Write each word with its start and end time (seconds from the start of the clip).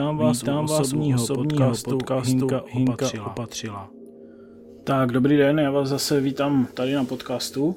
Vítám 0.00 0.16
vás, 0.16 0.42
Vítám 0.42 0.66
vás 0.66 0.80
osobního, 0.80 1.22
osobního 1.22 1.66
podcastu, 1.68 1.90
podcastu 1.90 2.30
Hinka, 2.30 2.62
Hinka 2.66 2.92
opatřila. 2.92 3.26
opatřila. 3.26 3.90
Tak, 4.84 5.12
dobrý 5.12 5.36
den, 5.36 5.58
já 5.58 5.70
vás 5.70 5.88
zase 5.88 6.20
vítám 6.20 6.68
tady 6.74 6.94
na 6.94 7.04
podcastu. 7.04 7.76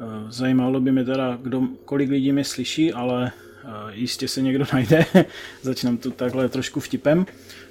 Eh, 0.00 0.04
zajímalo 0.28 0.80
by 0.80 0.92
mě 0.92 1.04
teda, 1.04 1.38
kdo, 1.42 1.62
kolik 1.84 2.10
lidí 2.10 2.32
mě 2.32 2.44
slyší, 2.44 2.92
ale 2.92 3.32
eh, 3.64 3.68
jistě 3.90 4.28
se 4.28 4.42
někdo 4.42 4.64
najde. 4.72 5.06
Začneme 5.62 5.96
tu 5.96 6.10
takhle 6.10 6.48
trošku 6.48 6.80
vtipem. 6.80 7.26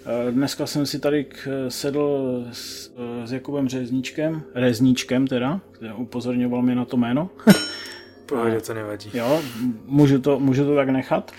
Eh, 0.05 0.31
dneska 0.31 0.65
jsem 0.65 0.85
si 0.85 0.99
tady 0.99 1.25
sedl 1.67 2.45
s, 2.51 2.91
s 3.25 3.31
Jakubem 3.31 3.69
Řezníčkem, 3.69 4.41
Rezníčkem 4.55 5.27
teda, 5.27 5.61
upozorňoval 5.97 6.61
mě 6.61 6.75
na 6.75 6.85
to 6.85 6.97
jméno. 6.97 7.29
Pohodě, 8.25 8.61
to 8.61 8.73
nevadí. 8.73 9.09
Jo, 9.13 9.41
můžu 9.85 10.19
to, 10.19 10.39
můžu 10.39 10.65
to 10.65 10.75
tak 10.75 10.89
nechat. 10.89 11.31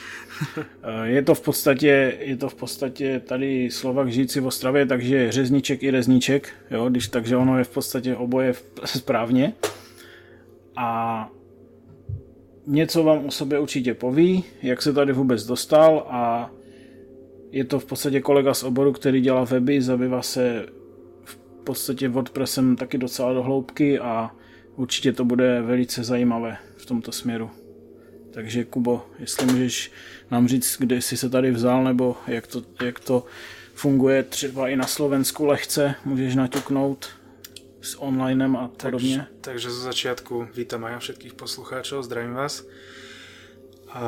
Je 1.04 1.22
to 1.22 1.34
v 1.34 1.40
podstatě, 1.40 2.18
je 2.20 2.36
to 2.36 2.48
v 2.48 2.54
podstatě 2.54 3.20
tady 3.20 3.70
Slovak 3.70 4.12
žijící 4.12 4.40
v 4.40 4.46
Ostravě, 4.46 4.86
takže 4.86 5.32
řezníček 5.32 5.82
i 5.82 5.90
rezníček, 5.90 6.48
jo, 6.70 6.88
když, 6.88 7.08
takže 7.08 7.36
ono 7.36 7.58
je 7.58 7.64
v 7.64 7.68
podstatě 7.68 8.16
oboje 8.16 8.52
správně. 8.84 9.52
A 10.76 11.30
něco 12.66 13.04
vám 13.04 13.26
o 13.26 13.30
sobě 13.30 13.58
určitě 13.58 13.94
poví, 13.94 14.44
jak 14.62 14.82
se 14.82 14.92
tady 14.92 15.12
vůbec 15.12 15.46
dostal 15.46 16.06
a 16.08 16.50
je 17.50 17.64
to 17.64 17.78
v 17.78 17.84
podstatě 17.84 18.20
kolega 18.20 18.54
z 18.54 18.62
oboru, 18.62 18.92
který 18.92 19.20
dělá 19.20 19.44
weby, 19.44 19.82
zabývá 19.82 20.22
se 20.22 20.66
v 21.24 21.36
podstatě 21.64 22.08
WordPressem 22.08 22.76
taky 22.76 22.98
docela 22.98 23.32
do 23.32 23.42
hloubky 23.42 23.98
a 23.98 24.30
určitě 24.76 25.12
to 25.12 25.24
bude 25.24 25.62
velice 25.62 26.04
zajímavé 26.04 26.56
v 26.76 26.86
tomto 26.86 27.12
směru. 27.12 27.50
Takže 28.30 28.64
Kubo, 28.64 29.06
jestli 29.18 29.46
můžeš 29.46 29.90
nám 30.32 30.48
říct, 30.48 30.76
kde 30.78 30.96
jsi 30.96 31.16
se 31.16 31.28
tady 31.28 31.50
vzal, 31.50 31.84
nebo 31.84 32.16
jak 32.26 32.46
to, 32.46 32.62
jak 32.84 33.00
to 33.00 33.24
funguje 33.74 34.22
třeba 34.22 34.68
i 34.68 34.76
na 34.76 34.86
Slovensku 34.86 35.44
lehce, 35.46 35.94
můžeš 36.04 36.34
naťuknout 36.34 37.08
s 37.80 37.94
onlinem 38.00 38.56
a 38.56 38.68
podobně. 38.68 39.16
Takže, 39.16 39.40
takže 39.40 39.70
zo 39.70 39.80
začiatku 39.80 40.48
vítam 40.54 40.84
aj 40.84 40.98
všetkých 40.98 41.34
poslucháčov, 41.34 42.06
zdravím 42.06 42.34
vás. 42.34 42.64
A 43.92 44.02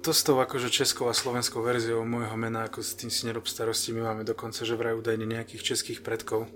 to 0.00 0.14
s 0.14 0.22
tou 0.22 0.38
akože 0.38 0.70
českou 0.70 1.08
a 1.08 1.14
slovenskou 1.14 1.62
verziou 1.62 2.04
môjho 2.04 2.36
mena, 2.36 2.68
ako 2.68 2.82
s 2.82 2.94
tým 2.94 3.10
si 3.10 3.26
nerob 3.26 3.48
starosti, 3.48 3.96
my 3.96 4.02
máme 4.06 4.22
dokonca, 4.28 4.62
že 4.62 4.76
vraj 4.76 4.94
údajne 4.94 5.26
nejakých 5.26 5.62
českých 5.62 6.00
predkov 6.04 6.46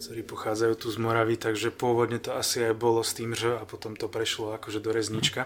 ktorí 0.00 0.24
pochádzajú 0.24 0.74
tu 0.80 0.88
z 0.88 0.96
Moravy, 0.96 1.36
takže 1.36 1.68
pôvodne 1.68 2.16
to 2.16 2.32
asi 2.32 2.64
aj 2.64 2.72
bolo 2.72 3.04
s 3.04 3.12
tým 3.12 3.36
že 3.36 3.52
a 3.52 3.68
potom 3.68 3.92
to 3.92 4.08
prešlo 4.08 4.56
akože 4.56 4.80
do 4.80 4.96
reznička. 4.96 5.44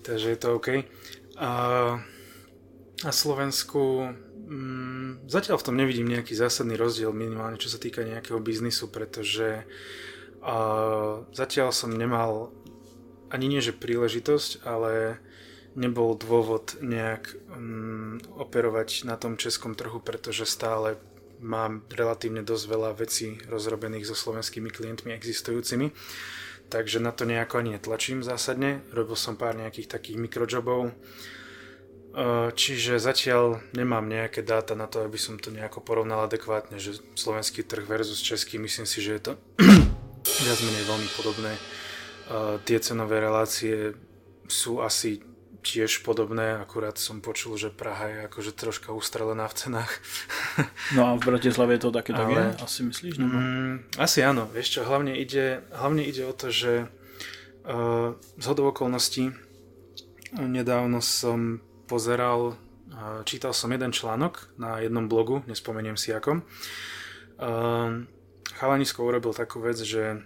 Takže 0.00 0.32
je 0.32 0.38
to 0.40 0.56
OK. 0.56 0.88
A, 1.38 1.52
a 3.06 3.10
Slovensku 3.14 4.10
mm, 4.50 5.30
zatiaľ 5.30 5.62
v 5.62 5.66
tom 5.70 5.76
nevidím 5.78 6.10
nejaký 6.10 6.34
zásadný 6.34 6.74
rozdiel, 6.74 7.14
minimálne 7.14 7.62
čo 7.62 7.70
sa 7.70 7.78
týka 7.78 8.02
nejakého 8.02 8.42
biznisu, 8.42 8.90
pretože 8.90 9.62
zatiaľ 11.34 11.74
som 11.74 11.90
nemal 11.90 12.54
ani 13.28 13.50
nie 13.50 13.60
že 13.60 13.76
príležitosť, 13.76 14.64
ale 14.64 15.20
nebol 15.76 16.16
dôvod 16.16 16.80
nejak 16.80 17.36
um, 17.52 18.18
operovať 18.34 19.04
na 19.04 19.20
tom 19.20 19.36
českom 19.36 19.76
trhu, 19.76 20.00
pretože 20.00 20.48
stále 20.48 20.96
mám 21.38 21.86
relatívne 21.92 22.42
dosť 22.42 22.64
veľa 22.66 22.90
vecí 22.98 23.38
rozrobených 23.46 24.10
so 24.10 24.16
slovenskými 24.16 24.74
klientmi 24.74 25.14
existujúcimi, 25.14 25.94
takže 26.68 27.00
na 27.00 27.12
to 27.12 27.24
nejako 27.24 27.58
ani 27.58 27.70
netlačím 27.76 28.22
zásadne. 28.22 28.80
Robil 28.92 29.16
som 29.16 29.36
pár 29.36 29.56
nejakých 29.56 29.88
takých 29.88 30.16
mikrojobov, 30.20 30.88
e, 30.88 30.92
čiže 32.52 33.00
zatiaľ 33.00 33.60
nemám 33.72 34.04
nejaké 34.08 34.44
dáta 34.44 34.76
na 34.76 34.86
to, 34.86 35.04
aby 35.04 35.16
som 35.16 35.40
to 35.40 35.48
nejako 35.52 35.80
porovnal 35.80 36.24
adekvátne, 36.28 36.76
že 36.80 37.00
slovenský 37.16 37.64
trh 37.64 37.84
versus 37.84 38.20
český, 38.20 38.60
myslím 38.60 38.86
si, 38.86 39.00
že 39.00 39.12
je 39.16 39.22
to 39.22 39.32
viac 40.44 40.60
menej 40.64 40.84
veľmi 40.84 41.08
podobné. 41.16 41.52
E, 41.52 41.60
tie 42.64 42.78
cenové 42.80 43.20
relácie 43.20 43.96
sú 44.48 44.80
asi 44.80 45.20
tiež 45.62 46.06
podobné, 46.06 46.56
akurát 46.58 46.98
som 46.98 47.20
počul, 47.20 47.58
že 47.58 47.74
Praha 47.74 48.06
je 48.08 48.18
akože 48.30 48.52
troška 48.54 48.94
ustrelená 48.94 49.48
v 49.50 49.54
cenách. 49.54 49.92
No 50.96 51.04
a 51.04 51.20
v 51.20 51.22
Bratislave 51.22 51.76
je 51.76 51.84
to 51.84 51.90
také 51.92 52.16
tak 52.16 52.32
je, 52.32 52.44
asi 52.64 52.80
myslíš? 52.82 53.14
Nebo? 53.20 53.36
Mm, 53.36 53.76
asi 54.00 54.24
áno, 54.24 54.48
vieš 54.48 54.80
čo, 54.80 54.88
hlavne 54.88 55.12
ide, 55.14 55.60
hlavne 55.68 56.00
ide 56.00 56.24
o 56.24 56.32
to, 56.32 56.48
že 56.48 56.88
uh, 56.88 58.16
z 58.16 58.44
hodou 58.48 58.72
okolností 58.72 59.36
nedávno 60.32 61.04
som 61.04 61.60
pozeral, 61.84 62.56
uh, 62.56 63.20
čítal 63.28 63.52
som 63.52 63.68
jeden 63.68 63.92
článok 63.92 64.48
na 64.56 64.80
jednom 64.80 65.06
blogu, 65.06 65.44
nespomeniem 65.44 66.00
si 66.00 66.10
akom. 66.16 66.40
Uh, 67.36 68.08
Chalanisko 68.56 69.04
urobil 69.04 69.36
takú 69.36 69.60
vec, 69.60 69.76
že 69.78 70.24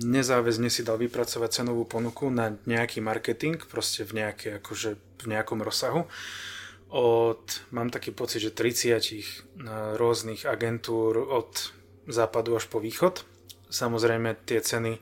nezáväzne 0.00 0.66
si 0.72 0.82
dal 0.82 0.98
vypracovať 0.98 1.62
cenovú 1.62 1.86
ponuku 1.86 2.26
na 2.34 2.58
nejaký 2.66 2.98
marketing, 2.98 3.62
proste 3.70 4.02
v, 4.02 4.24
nejaké, 4.24 4.58
akože 4.58 4.98
v 5.22 5.26
nejakom 5.30 5.62
rozsahu. 5.62 6.10
Od, 6.90 7.42
mám 7.70 7.94
taký 7.94 8.10
pocit, 8.10 8.42
že 8.42 8.50
30 8.50 8.98
eh, 8.98 9.22
rôznych 9.94 10.42
agentúr 10.42 11.22
od 11.22 11.70
západu 12.10 12.58
až 12.58 12.66
po 12.66 12.82
východ. 12.82 13.22
Samozrejme 13.70 14.34
tie 14.42 14.58
ceny 14.58 14.98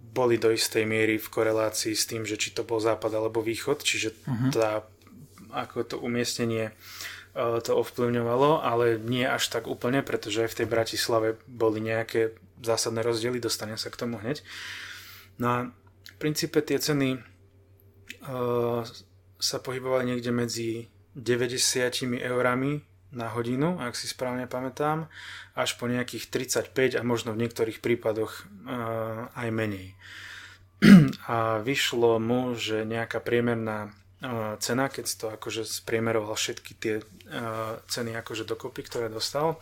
boli 0.00 0.40
do 0.40 0.48
istej 0.48 0.88
miery 0.88 1.20
v 1.20 1.28
korelácii 1.28 1.92
s 1.92 2.08
tým, 2.08 2.24
že 2.24 2.40
či 2.40 2.56
to 2.56 2.64
bol 2.64 2.80
západ 2.80 3.12
alebo 3.12 3.44
východ, 3.44 3.84
čiže 3.84 4.16
uh-huh. 4.16 4.48
tá, 4.56 4.88
ako 5.52 5.84
to 5.84 5.96
umiestnenie 6.00 6.72
eh, 6.72 7.58
to 7.60 7.76
ovplyvňovalo, 7.76 8.64
ale 8.64 8.96
nie 8.96 9.28
až 9.28 9.52
tak 9.52 9.68
úplne, 9.68 10.00
pretože 10.00 10.48
aj 10.48 10.56
v 10.56 10.58
tej 10.64 10.68
Bratislave 10.72 11.28
boli 11.44 11.84
nejaké 11.84 12.32
zásadné 12.62 13.04
rozdiely, 13.04 13.40
dostanem 13.40 13.76
sa 13.76 13.92
k 13.92 14.00
tomu 14.00 14.20
hneď. 14.20 14.40
No 15.36 15.46
a 15.48 15.58
v 16.04 16.14
princípe 16.16 16.64
tie 16.64 16.80
ceny 16.80 17.20
uh, 17.20 18.80
sa 19.36 19.56
pohybovali 19.60 20.16
niekde 20.16 20.32
medzi 20.32 20.88
90 21.16 22.24
eurami 22.24 22.84
na 23.16 23.32
hodinu, 23.32 23.80
ak 23.80 23.96
si 23.96 24.10
správne 24.10 24.44
pamätám, 24.44 25.08
až 25.56 25.80
po 25.80 25.88
nejakých 25.88 26.28
35 26.28 27.00
a 27.00 27.02
možno 27.06 27.32
v 27.32 27.46
niektorých 27.46 27.80
prípadoch 27.80 28.44
uh, 28.66 29.28
aj 29.32 29.48
menej. 29.52 29.96
A 31.32 31.60
vyšlo 31.64 32.20
mu, 32.20 32.52
že 32.52 32.84
nejaká 32.84 33.24
priemerná 33.24 33.88
uh, 33.88 34.60
cena, 34.60 34.92
keď 34.92 35.06
to 35.16 35.26
akože 35.32 35.64
spriemeroval 35.64 36.36
všetky 36.36 36.72
tie 36.76 36.94
uh, 37.00 37.80
ceny 37.88 38.12
akože 38.20 38.44
dokopy, 38.44 38.84
ktoré 38.84 39.08
dostal, 39.08 39.56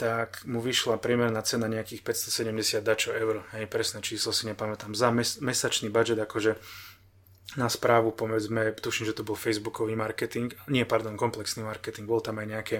tak 0.00 0.48
mu 0.48 0.64
vyšla 0.64 0.96
priemerná 0.96 1.44
cena 1.44 1.68
nejakých 1.68 2.00
570 2.00 2.80
dačo 2.80 3.12
eur. 3.12 3.44
Hej, 3.52 3.68
presné 3.68 4.00
číslo 4.00 4.32
si 4.32 4.48
nepamätám. 4.48 4.96
Za 4.96 5.12
mes- 5.12 5.44
mesačný 5.44 5.92
budget 5.92 6.16
akože 6.16 6.56
na 7.60 7.68
správu, 7.68 8.16
povedzme, 8.16 8.72
tuším, 8.72 9.12
že 9.12 9.16
to 9.20 9.26
bol 9.26 9.36
facebookový 9.36 9.92
marketing, 9.92 10.56
nie, 10.72 10.86
pardon, 10.88 11.20
komplexný 11.20 11.66
marketing, 11.66 12.08
bol 12.08 12.24
tam 12.24 12.40
aj 12.40 12.46
nejaké 12.46 12.76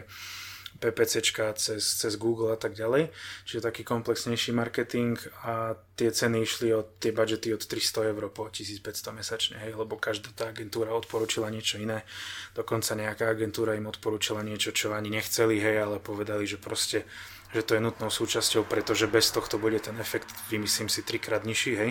PPCčka 0.81 1.53
cez, 1.61 1.85
cez 1.85 2.17
Google 2.17 2.57
a 2.57 2.59
tak 2.59 2.73
ďalej, 2.73 3.13
čiže 3.45 3.61
taký 3.61 3.85
komplexnejší 3.85 4.57
marketing 4.57 5.21
a 5.45 5.77
tie 5.95 6.09
ceny 6.09 6.41
išli 6.41 6.73
od 6.73 6.97
tie 6.97 7.13
budžety 7.13 7.53
od 7.53 7.61
300 7.61 8.11
eur 8.17 8.33
po 8.33 8.49
1500 8.49 9.13
mesačne, 9.13 9.57
hej, 9.61 9.77
lebo 9.77 10.01
každá 10.01 10.33
tá 10.33 10.49
agentúra 10.49 10.97
odporúčila 10.97 11.53
niečo 11.53 11.77
iné, 11.77 12.09
dokonca 12.57 12.97
nejaká 12.97 13.29
agentúra 13.29 13.77
im 13.77 13.87
odporúčila 13.87 14.41
niečo, 14.41 14.73
čo 14.73 14.97
ani 14.97 15.13
nechceli, 15.13 15.61
hej, 15.61 15.85
ale 15.85 15.97
povedali, 16.01 16.49
že 16.49 16.57
proste 16.57 17.05
že 17.51 17.67
to 17.67 17.75
je 17.75 17.83
nutnou 17.83 18.15
súčasťou, 18.15 18.63
pretože 18.63 19.11
bez 19.11 19.27
tohto 19.35 19.59
bude 19.59 19.83
ten 19.83 19.99
efekt, 19.99 20.31
vymyslím 20.55 20.87
si, 20.87 21.03
trikrát 21.03 21.43
nižší, 21.43 21.75
hej. 21.75 21.91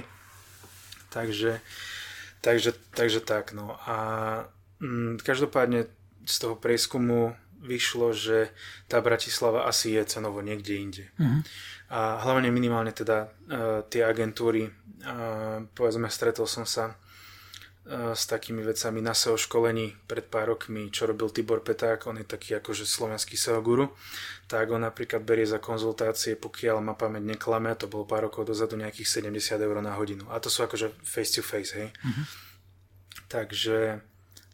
Takže, 1.12 1.60
takže, 2.40 2.72
takže 2.96 3.20
tak, 3.20 3.52
no. 3.52 3.76
A 3.84 3.96
mm, 4.80 5.20
každopádne 5.20 5.92
z 6.24 6.36
toho 6.40 6.56
prieskumu 6.56 7.36
vyšlo, 7.60 8.16
že 8.16 8.52
tá 8.88 9.04
Bratislava 9.04 9.68
asi 9.68 9.96
je 9.96 10.04
cenovo 10.08 10.40
niekde 10.40 10.74
inde. 10.80 11.06
Uh-huh. 11.20 11.44
A 11.92 12.22
hlavne 12.24 12.54
minimálne 12.54 12.96
teda 12.96 13.28
uh, 13.28 13.84
tie 13.88 14.06
agentúry, 14.06 14.72
uh, 15.04 15.66
povedzme, 15.76 16.08
stretol 16.08 16.48
som 16.48 16.64
sa 16.64 16.96
uh, 16.96 18.16
s 18.16 18.24
takými 18.30 18.64
vecami 18.64 19.04
na 19.04 19.12
SEO 19.12 19.36
školení 19.36 19.98
pred 20.08 20.24
pár 20.32 20.56
rokmi, 20.56 20.88
čo 20.88 21.10
robil 21.10 21.34
Tibor 21.36 21.60
Peták, 21.66 22.08
on 22.08 22.22
je 22.22 22.28
taký 22.28 22.56
akože 22.56 22.88
slovenský 22.88 23.36
SEO 23.36 23.60
guru, 23.60 23.92
tak 24.48 24.72
on 24.72 24.86
napríklad 24.86 25.26
berie 25.26 25.46
za 25.46 25.60
konzultácie, 25.60 26.40
pokiaľ 26.40 26.80
ma 26.80 26.96
pamäť 26.96 27.28
neklame, 27.36 27.76
to 27.76 27.92
bolo 27.92 28.08
pár 28.08 28.32
rokov 28.32 28.48
dozadu 28.48 28.80
nejakých 28.80 29.26
70 29.28 29.60
eur 29.60 29.78
na 29.84 30.00
hodinu. 30.00 30.24
A 30.32 30.40
to 30.40 30.48
sú 30.48 30.64
akože 30.64 30.96
face 31.04 31.36
to 31.36 31.44
face, 31.44 31.76
hej. 31.76 31.92
Uh-huh. 31.92 32.26
Takže, 33.30 34.02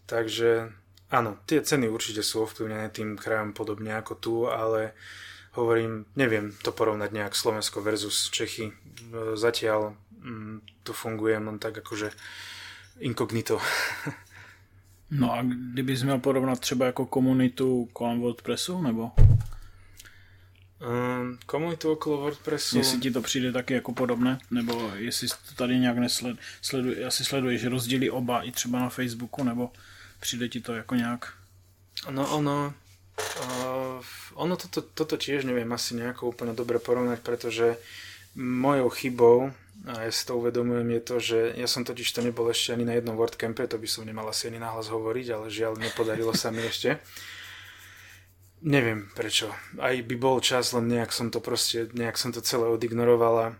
takže 0.10 0.74
Áno, 1.12 1.38
tie 1.46 1.62
ceny 1.62 1.86
určite 1.86 2.26
sú 2.26 2.44
ovplyvnené 2.44 2.90
tým 2.90 3.14
krajom 3.14 3.54
podobne 3.54 3.94
ako 3.94 4.14
tu, 4.18 4.34
ale 4.50 4.98
hovorím, 5.54 6.06
neviem 6.18 6.52
to 6.66 6.74
porovnať 6.74 7.14
nejak 7.14 7.34
Slovensko 7.38 7.82
versus 7.86 8.30
Čechy. 8.34 8.74
Zatiaľ 9.38 9.94
mm, 10.18 10.84
to 10.84 10.92
funguje 10.94 11.38
len 11.38 11.58
tak 11.62 11.78
akože 11.78 12.12
inkognito. 13.00 13.62
No 15.12 15.34
a 15.34 15.42
kdybys 15.74 16.04
měl 16.04 16.20
porovnat 16.20 16.60
třeba 16.60 16.86
jako 16.86 17.06
komunitu 17.06 17.90
kolem 17.94 18.20
WordPressu, 18.20 18.82
nebo? 18.82 19.12
Um, 20.82 21.38
komunitu 21.46 21.92
okolo 21.92 22.18
WordPressu... 22.18 22.78
Jestli 22.78 23.00
ti 23.00 23.12
to 23.12 23.22
přijde 23.22 23.52
taky 23.52 23.74
jako 23.74 23.94
podobné, 23.94 24.38
nebo 24.52 24.92
jestli 24.96 25.28
to 25.28 25.56
tady 25.56 25.80
nějak 25.80 25.98
nesled, 25.98 26.38
sleduj, 26.62 27.06
asi 27.06 27.26
sleduješ 27.26 27.66
rozdíly 27.66 28.10
oba 28.10 28.42
i 28.42 28.52
třeba 28.52 28.80
na 28.80 28.90
Facebooku, 28.90 29.44
nebo 29.44 29.72
přijde 30.20 30.50
ti 30.50 30.62
to 30.62 30.74
jako 30.74 30.96
nějak... 30.96 31.34
No 32.10 32.36
ono, 32.36 32.74
uh, 33.40 34.06
ono 34.34 34.56
toto, 34.56 34.82
toto 34.82 35.16
tiež 35.18 35.48
neviem 35.48 35.72
asi 35.72 35.96
nejako 35.96 36.36
úplne 36.36 36.52
dobre 36.52 36.80
porovnať, 36.80 37.24
pretože 37.24 37.80
mojou 38.36 38.92
chybou, 38.92 39.56
a 39.88 40.04
ja 40.04 40.12
si 40.12 40.28
to 40.28 40.36
uvedomujem, 40.36 40.90
je 40.92 41.02
to, 41.02 41.16
že 41.20 41.40
ja 41.56 41.68
som 41.72 41.88
totiž 41.88 42.12
to 42.12 42.20
nebol 42.22 42.52
ešte 42.52 42.76
ani 42.76 42.84
na 42.84 43.00
jednom 43.00 43.16
WordCampe, 43.16 43.64
to 43.68 43.80
by 43.80 43.88
som 43.88 44.04
nemal 44.04 44.28
asi 44.28 44.52
ani 44.52 44.60
nahlas 44.60 44.92
hovoriť, 44.92 45.28
ale 45.32 45.48
žiaľ 45.48 45.80
nepodarilo 45.80 46.36
sa 46.36 46.52
mi 46.52 46.68
ešte. 46.68 47.00
Neviem 48.66 49.08
prečo. 49.14 49.54
Aj 49.78 49.94
by 49.94 50.16
bol 50.20 50.42
čas, 50.42 50.74
len 50.74 50.90
nejak 50.90 51.14
som 51.14 51.32
to 51.32 51.40
proste, 51.40 51.94
nejak 51.96 52.18
som 52.20 52.34
to 52.36 52.42
celé 52.44 52.66
odignorovala. 52.68 53.56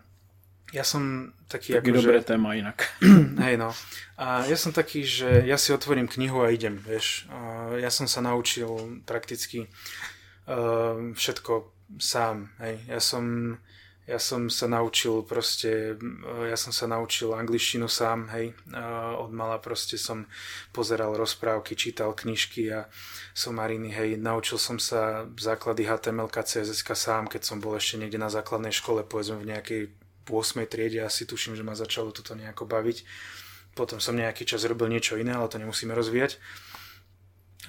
Ja 0.74 0.82
som 0.82 1.34
taký 1.46 1.78
Taký 1.78 1.94
ako, 1.94 1.98
dobré 2.02 2.18
že... 2.22 2.26
téma 2.26 2.58
inak. 2.58 2.90
Hej 3.46 3.62
no. 3.62 3.70
A 4.16 4.48
ja 4.48 4.56
som 4.56 4.72
taký, 4.72 5.04
že 5.04 5.44
ja 5.44 5.60
si 5.60 5.76
otvorím 5.76 6.08
knihu 6.08 6.40
a 6.40 6.48
idem, 6.48 6.80
vieš. 6.80 7.28
A 7.28 7.76
ja 7.76 7.92
som 7.92 8.08
sa 8.08 8.24
naučil 8.24 9.04
prakticky 9.04 9.68
uh, 10.48 11.12
všetko 11.12 11.68
sám, 12.00 12.56
hej. 12.64 12.80
Ja 12.88 13.04
som, 13.04 13.56
ja 14.08 14.16
som 14.16 14.48
sa 14.48 14.72
naučil 14.72 15.20
proste, 15.28 16.00
uh, 16.00 16.48
ja 16.48 16.56
som 16.56 16.72
sa 16.72 16.88
naučil 16.88 17.36
angličtinu 17.36 17.92
sám, 17.92 18.32
hej. 18.32 18.56
Uh, 18.72 19.20
od 19.20 19.36
mala 19.36 19.60
proste 19.60 20.00
som 20.00 20.24
pozeral 20.72 21.12
rozprávky, 21.20 21.76
čítal 21.76 22.16
knižky 22.16 22.72
a 22.72 22.88
somariny, 23.36 23.92
hej. 23.92 24.10
Naučil 24.16 24.64
som 24.64 24.80
sa 24.80 25.28
základy 25.36 25.92
HTML, 25.92 26.32
CSS 26.32 26.88
sám, 26.88 27.28
keď 27.28 27.44
som 27.44 27.60
bol 27.60 27.76
ešte 27.76 28.00
niekde 28.00 28.16
na 28.16 28.32
základnej 28.32 28.72
škole, 28.72 29.04
povedzme 29.04 29.44
v 29.44 29.52
nejakej 29.52 29.82
8. 30.30 30.66
triede 30.66 31.04
asi 31.04 31.26
tuším, 31.26 31.54
že 31.54 31.64
ma 31.66 31.78
začalo 31.78 32.10
toto 32.10 32.34
nejako 32.34 32.66
baviť. 32.66 33.06
Potom 33.76 34.00
som 34.00 34.16
nejaký 34.16 34.48
čas 34.48 34.64
robil 34.64 34.88
niečo 34.88 35.20
iné, 35.20 35.36
ale 35.36 35.52
to 35.52 35.60
nemusíme 35.60 35.92
rozvíjať. 35.92 36.40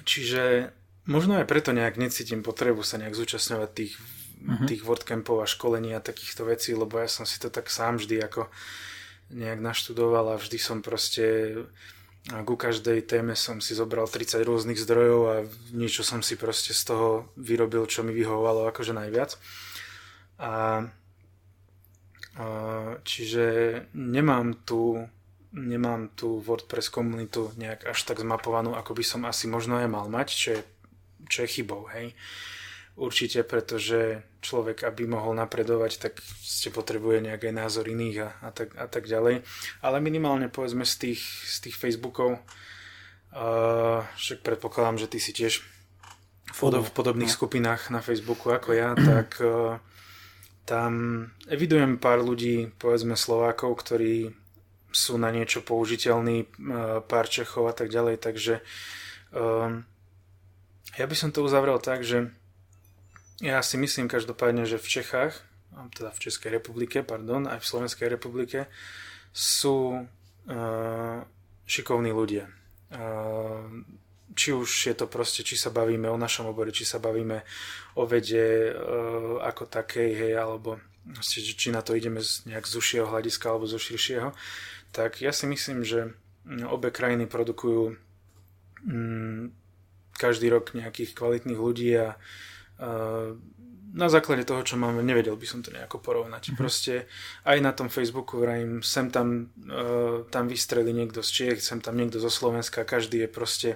Čiže 0.07 0.71
možno 1.09 1.35
aj 1.37 1.45
preto 1.49 1.75
nejak 1.75 1.99
necítim 1.99 2.41
potrebu 2.41 2.81
sa 2.81 2.95
nejak 2.95 3.17
zúčastňovať 3.17 3.69
tých, 3.75 3.93
uh-huh. 3.99 4.65
tých 4.65 4.81
WordCampov 4.87 5.43
a 5.43 5.49
školení 5.49 5.91
a 5.93 6.03
takýchto 6.03 6.47
vecí, 6.47 6.71
lebo 6.71 6.97
ja 7.01 7.11
som 7.11 7.27
si 7.27 7.35
to 7.37 7.51
tak 7.51 7.67
sám 7.67 7.99
vždy 7.99 8.23
ako 8.23 8.47
nejak 9.35 9.59
naštudoval 9.59 10.31
a 10.31 10.39
vždy 10.39 10.55
som 10.55 10.79
proste 10.79 11.59
a 12.27 12.43
ku 12.43 12.59
každej 12.59 13.07
téme 13.07 13.39
som 13.39 13.63
si 13.63 13.71
zobral 13.71 14.03
30 14.03 14.43
rôznych 14.43 14.75
zdrojov 14.75 15.21
a 15.31 15.35
niečo 15.71 16.03
som 16.03 16.19
si 16.19 16.35
proste 16.35 16.75
z 16.75 16.91
toho 16.91 17.31
vyrobil, 17.39 17.87
čo 17.87 18.03
mi 18.03 18.11
vyhovovalo 18.11 18.67
akože 18.67 18.91
najviac. 18.91 19.39
A 20.35 20.83
Čiže 23.01 23.45
nemám 23.97 24.61
tu, 24.61 25.01
nemám 25.57 26.13
tu 26.13 26.37
WordPress 26.37 26.93
komunitu 26.93 27.49
nejak 27.57 27.89
až 27.89 27.99
tak 28.05 28.21
zmapovanú, 28.21 28.77
ako 28.77 28.93
by 28.93 29.03
som 29.03 29.21
asi 29.25 29.49
možno 29.49 29.81
aj 29.81 29.89
mal 29.89 30.05
mať, 30.05 30.27
čo 30.29 30.47
je, 30.53 30.61
čo 31.25 31.37
je 31.43 31.49
chybou, 31.49 31.89
hej. 31.97 32.13
Určite, 32.97 33.45
pretože 33.45 34.25
človek, 34.41 34.81
aby 34.81 35.05
mohol 35.05 35.37
napredovať, 35.37 36.01
tak 36.01 36.13
ste 36.41 36.73
potrebuje 36.73 37.29
nejaký 37.29 37.53
názor 37.53 37.85
iných 37.85 38.17
a, 38.25 38.29
a, 38.41 38.49
tak, 38.49 38.73
a 38.73 38.89
tak 38.89 39.05
ďalej. 39.05 39.45
Ale 39.85 39.97
minimálne 40.01 40.49
povedzme 40.49 40.81
z 40.81 40.95
tých, 41.05 41.21
z 41.45 41.57
tých 41.69 41.77
Facebookov, 41.77 42.37
uh, 42.37 44.01
však 44.17 44.41
predpokladám, 44.41 44.97
že 44.97 45.09
ty 45.13 45.21
si 45.21 45.29
tiež 45.29 45.61
v 46.57 46.91
podobných 46.93 47.29
no. 47.29 47.37
skupinách 47.37 47.93
na 47.93 48.01
Facebooku 48.01 48.49
ako 48.49 48.73
ja, 48.73 48.97
tak 48.97 49.37
uh, 49.45 49.77
tam 50.67 51.23
evidujem 51.47 51.95
pár 51.95 52.19
ľudí, 52.19 52.75
povedzme 52.75 53.15
Slovákov, 53.15 53.79
ktorí 53.79 54.35
sú 54.91 55.15
na 55.15 55.31
niečo 55.31 55.63
použiteľní, 55.63 56.43
e, 56.43 56.47
pár 57.07 57.31
Čechov 57.31 57.71
a 57.71 57.73
tak 57.75 57.87
ďalej, 57.87 58.19
takže 58.19 58.59
um, 59.31 59.87
ja 60.99 61.05
by 61.07 61.15
som 61.15 61.31
to 61.31 61.45
uzavrel 61.45 61.79
tak, 61.79 62.03
že 62.03 62.35
ja 63.39 63.63
si 63.63 63.79
myslím 63.79 64.11
každopádne, 64.11 64.67
že 64.67 64.81
v 64.81 64.87
Čechách, 64.99 65.39
teda 65.93 66.09
v 66.09 66.21
Českej 66.25 66.57
republike, 66.57 67.05
pardon, 67.05 67.45
aj 67.45 67.61
v 67.61 67.69
Slovenskej 67.69 68.07
republike 68.09 68.65
sú 69.29 70.03
uh, 70.03 71.19
šikovní 71.69 72.11
ľudia. 72.11 72.49
Uh, 72.89 73.85
či 74.37 74.53
už 74.53 74.69
je 74.69 74.95
to 74.95 75.09
proste, 75.09 75.41
či 75.41 75.57
sa 75.57 75.73
bavíme 75.73 76.05
o 76.05 76.21
našom 76.21 76.53
obore, 76.53 76.69
či 76.69 76.85
sa 76.85 77.01
bavíme 77.01 77.41
o 77.97 78.05
vede 78.05 78.69
e, 78.69 78.71
ako 79.41 79.65
takej, 79.65 80.09
hej, 80.13 80.33
alebo 80.37 80.77
či 81.25 81.73
na 81.73 81.81
to 81.81 81.97
ideme 81.97 82.21
z, 82.21 82.45
nejak 82.45 82.69
z 82.69 82.73
užšieho 82.77 83.09
hľadiska 83.09 83.49
alebo 83.49 83.65
zo 83.65 83.81
širšieho, 83.81 84.35
tak 84.93 85.23
ja 85.25 85.33
si 85.33 85.49
myslím, 85.49 85.81
že 85.81 86.13
obe 86.69 86.93
krajiny 86.93 87.25
produkujú 87.25 87.97
mm, 88.85 89.43
každý 90.15 90.53
rok 90.53 90.77
nejakých 90.77 91.17
kvalitných 91.17 91.59
ľudí 91.59 91.89
a 91.97 92.13
e, 92.13 92.17
na 93.97 94.07
základe 94.11 94.43
toho, 94.43 94.61
čo 94.61 94.75
máme, 94.75 94.99
nevedel 95.01 95.33
by 95.33 95.47
som 95.47 95.65
to 95.65 95.71
nejako 95.71 96.03
porovnať. 96.03 96.51
Mm-hmm. 96.51 96.59
Proste 96.59 97.07
aj 97.47 97.57
na 97.63 97.71
tom 97.71 97.87
Facebooku 97.87 98.37
vrajím, 98.37 98.83
sem 98.83 99.07
tam, 99.09 99.49
uh, 99.65 100.27
tam 100.27 100.45
vystreli 100.51 100.91
niekto 100.91 101.23
z 101.23 101.29
Čiech, 101.31 101.59
sem 101.63 101.79
tam 101.79 101.95
niekto 101.95 102.19
zo 102.19 102.29
Slovenska, 102.29 102.83
každý 102.85 103.25
je 103.25 103.29
proste 103.31 103.69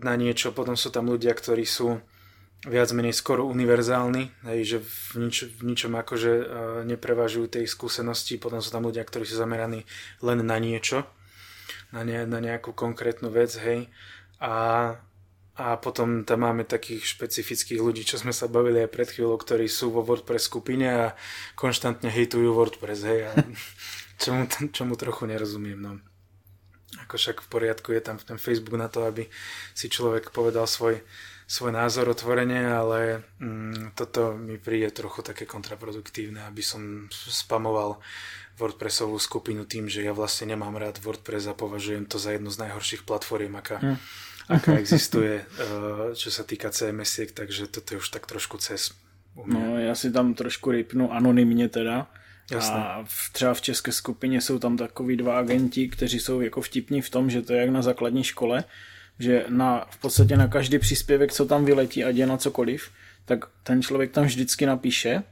na 0.00 0.14
niečo. 0.20 0.52
Potom 0.52 0.76
sú 0.76 0.92
tam 0.92 1.08
ľudia, 1.08 1.32
ktorí 1.32 1.64
sú 1.64 2.00
viac 2.64 2.88
menej 2.96 3.12
skoro 3.12 3.44
univerzálni, 3.44 4.32
hej, 4.48 4.60
že 4.64 4.78
v, 4.80 5.28
nič, 5.28 5.36
v 5.60 5.62
ničom 5.68 5.92
akože 6.00 6.32
uh, 6.32 6.44
neprevažujú 6.88 7.60
tej 7.60 7.68
skúsenosti. 7.68 8.40
Potom 8.40 8.64
sú 8.64 8.72
tam 8.72 8.88
ľudia, 8.88 9.04
ktorí 9.04 9.28
sú 9.28 9.36
zameraní 9.36 9.84
len 10.24 10.40
na 10.40 10.56
niečo, 10.56 11.04
na, 11.92 12.08
ne, 12.08 12.24
na 12.24 12.40
nejakú 12.40 12.72
konkrétnu 12.72 13.28
vec, 13.28 13.52
hej. 13.60 13.92
A 14.40 14.96
a 15.54 15.78
potom 15.78 16.26
tam 16.26 16.42
máme 16.42 16.66
takých 16.66 17.14
špecifických 17.14 17.78
ľudí, 17.78 18.02
čo 18.02 18.18
sme 18.18 18.34
sa 18.34 18.50
bavili 18.50 18.82
aj 18.82 18.90
pred 18.90 19.06
chvíľou, 19.06 19.38
ktorí 19.38 19.70
sú 19.70 19.94
vo 19.94 20.02
WordPress 20.02 20.50
skupine 20.50 20.90
a 20.90 21.04
konštantne 21.54 22.10
hejtujú 22.10 22.50
WordPress, 22.50 23.00
hej, 23.06 23.20
a 23.30 23.38
čomu, 24.22 24.50
čomu 24.74 24.98
trochu 24.98 25.30
nerozumiem, 25.30 25.78
no. 25.78 26.02
Ako 27.02 27.18
však 27.18 27.42
v 27.42 27.48
poriadku 27.50 27.90
je 27.90 28.02
tam 28.02 28.16
ten 28.22 28.38
Facebook 28.38 28.78
na 28.78 28.86
to, 28.86 29.02
aby 29.02 29.26
si 29.74 29.90
človek 29.90 30.30
povedal 30.30 30.70
svoj, 30.70 31.02
svoj 31.50 31.74
názor 31.74 32.06
otvorene, 32.14 32.70
ale 32.70 33.26
mm, 33.42 33.98
toto 33.98 34.38
mi 34.38 34.54
príde 34.62 34.94
trochu 34.94 35.26
také 35.26 35.42
kontraproduktívne, 35.48 36.46
aby 36.46 36.62
som 36.62 37.10
spamoval 37.10 37.98
WordPressovú 38.54 39.18
skupinu 39.18 39.66
tým, 39.66 39.90
že 39.90 40.06
ja 40.06 40.14
vlastne 40.14 40.54
nemám 40.54 40.78
rád 40.78 41.02
WordPress 41.02 41.50
a 41.50 41.58
považujem 41.58 42.06
to 42.06 42.22
za 42.22 42.38
jednu 42.38 42.54
z 42.54 42.62
najhorších 42.62 43.02
platform, 43.02 43.58
aká, 43.58 43.82
hmm 43.82 43.98
aká 44.48 44.76
existuje, 44.82 45.44
eh, 45.44 46.14
čo 46.14 46.28
sa 46.28 46.44
týka 46.44 46.68
CMS-iek, 46.70 47.32
takže 47.32 47.68
toto 47.68 47.94
je 47.94 48.00
už 48.00 48.08
tak 48.08 48.26
trošku 48.26 48.58
cez. 48.58 48.92
No, 49.46 49.78
já 49.78 49.94
si 49.94 50.12
tam 50.12 50.34
trošku 50.34 50.70
rypnu 50.70 51.12
anonymně 51.12 51.68
teda. 51.68 52.06
Jasné. 52.50 52.76
A 52.76 53.04
v, 53.06 53.32
třeba 53.32 53.54
v 53.54 53.60
české 53.60 53.92
skupině 53.92 54.40
jsou 54.40 54.58
tam 54.58 54.76
takový 54.76 55.16
dva 55.16 55.38
agenti, 55.38 55.88
kteří 55.88 56.20
jsou 56.20 56.40
jako 56.40 56.60
vtipní 56.60 57.02
v 57.02 57.10
tom, 57.10 57.30
že 57.30 57.42
to 57.42 57.52
je 57.52 57.60
jak 57.60 57.70
na 57.70 57.82
základní 57.82 58.24
škole, 58.24 58.64
že 59.18 59.44
na, 59.48 59.86
v 59.90 59.98
podstatě 59.98 60.36
na 60.36 60.48
každý 60.48 60.78
příspěvek, 60.78 61.32
co 61.32 61.46
tam 61.46 61.64
vyletí, 61.64 62.04
ať 62.04 62.16
je 62.16 62.26
na 62.26 62.36
cokoliv, 62.36 62.90
tak 63.24 63.44
ten 63.62 63.82
člověk 63.82 64.10
tam 64.10 64.24
vždycky 64.24 64.66
napíše, 64.66 65.22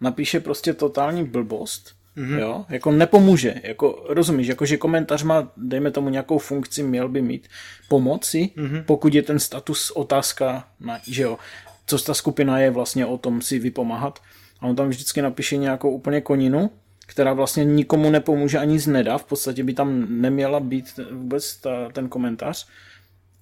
napíše 0.00 0.40
prostě 0.40 0.74
totální 0.74 1.24
blbost 1.24 1.98
Mm-hmm. 2.18 2.38
Jo? 2.38 2.64
Jako 2.68 2.90
nepomůže. 2.90 3.54
Jako, 3.62 4.04
rozumíš, 4.08 4.46
jako, 4.46 4.66
že 4.66 4.76
komentář 4.76 5.22
má, 5.22 5.52
dejme 5.56 5.90
tomu, 5.90 6.08
nějakou 6.08 6.38
funkci, 6.38 6.82
měl 6.82 7.08
by 7.08 7.22
mít 7.22 7.48
pomoci, 7.88 8.50
mm-hmm. 8.56 8.82
pokud 8.82 9.14
je 9.14 9.22
ten 9.22 9.38
status 9.38 9.90
otázka, 9.90 10.68
na, 10.80 11.00
že 11.06 11.22
jo, 11.22 11.38
co 11.86 11.98
ta 11.98 12.14
skupina 12.14 12.58
je 12.58 12.70
vlastně 12.70 13.06
o 13.06 13.18
tom 13.18 13.42
si 13.42 13.58
vypomáhat. 13.58 14.18
A 14.60 14.66
on 14.66 14.76
tam 14.76 14.88
vždycky 14.88 15.22
napíše 15.22 15.56
nějakou 15.56 15.90
úplně 15.90 16.20
koninu, 16.20 16.70
která 17.06 17.32
vlastně 17.32 17.64
nikomu 17.64 18.10
nepomůže 18.10 18.58
ani 18.58 18.78
z 18.78 18.86
nedá, 18.86 19.18
v 19.18 19.24
podstatě 19.24 19.64
by 19.64 19.74
tam 19.74 20.06
neměla 20.08 20.60
být 20.60 21.00
vůbec 21.12 21.56
ta, 21.56 21.88
ten 21.92 22.08
komentář. 22.08 22.68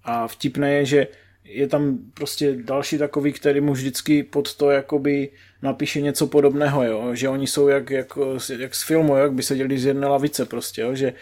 A 0.05 0.29
vtipné 0.29 0.73
je, 0.73 0.85
že 0.85 1.07
je 1.45 1.69
tam 1.69 1.99
prostě 2.15 2.57
další 2.63 2.99
takový, 2.99 3.33
který 3.33 3.61
mu 3.61 3.73
vždycky 3.73 4.23
pod 4.23 4.55
to 4.55 4.71
jakoby 4.71 5.29
napíše 5.63 6.01
něco 6.01 6.27
podobného, 6.27 6.85
jo? 6.85 7.15
že 7.15 7.29
oni 7.29 7.47
jsou 7.47 7.69
jak, 7.69 7.91
jak, 7.91 8.19
jak 8.59 8.75
z 8.75 8.83
filmu, 8.83 9.17
jak 9.17 9.33
by 9.33 9.43
seděli 9.43 9.79
z 9.79 9.87
jedné 9.87 10.07
lavice 10.07 10.47
prostě, 10.47 10.83
jo? 10.83 10.95
že 10.95 11.13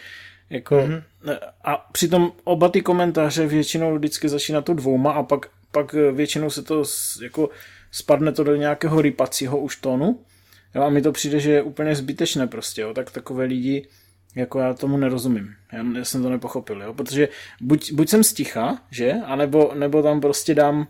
jako, 0.49 0.75
mm-hmm. 0.75 1.03
a 1.63 1.89
přitom 1.91 2.31
oba 2.43 2.69
ty 2.69 2.81
komentáře 2.81 3.47
většinou 3.47 3.95
vždycky 3.95 4.29
začíná 4.29 4.61
to 4.61 4.73
dvouma 4.73 5.11
a 5.11 5.23
pak, 5.23 5.45
pak 5.75 5.93
většinou 5.93 6.49
se 6.49 6.63
to 6.63 6.83
jako 7.21 7.49
spadne 7.91 8.31
to 8.31 8.43
do 8.43 8.55
nějakého 8.55 9.01
rypacího 9.01 9.59
už 9.59 9.75
tónu 9.75 10.19
jo? 10.75 10.81
a 10.81 10.89
mi 10.89 11.01
to 11.01 11.11
přijde, 11.11 11.39
že 11.39 11.51
je 11.51 11.61
úplně 11.61 11.95
zbytečné 11.95 12.47
prostě, 12.47 12.81
jo? 12.81 12.93
tak 12.93 13.11
takové 13.11 13.45
lidi 13.45 13.87
Jako 14.35 14.59
já 14.59 14.73
tomu 14.73 14.97
nerozumím. 14.97 15.55
Já, 15.71 15.83
já 15.97 16.05
jsem 16.05 16.23
to 16.23 16.29
nepochopil, 16.29 16.81
jo? 16.81 16.93
Protože 16.93 17.29
buď, 17.61 17.91
buď 17.93 18.09
jsem 18.09 18.23
sticha, 18.23 18.81
že? 18.91 19.11
A 19.11 19.35
nebo, 19.35 19.71
nebo 19.75 20.03
tam 20.03 20.21
prostě 20.21 20.55
dám 20.55 20.87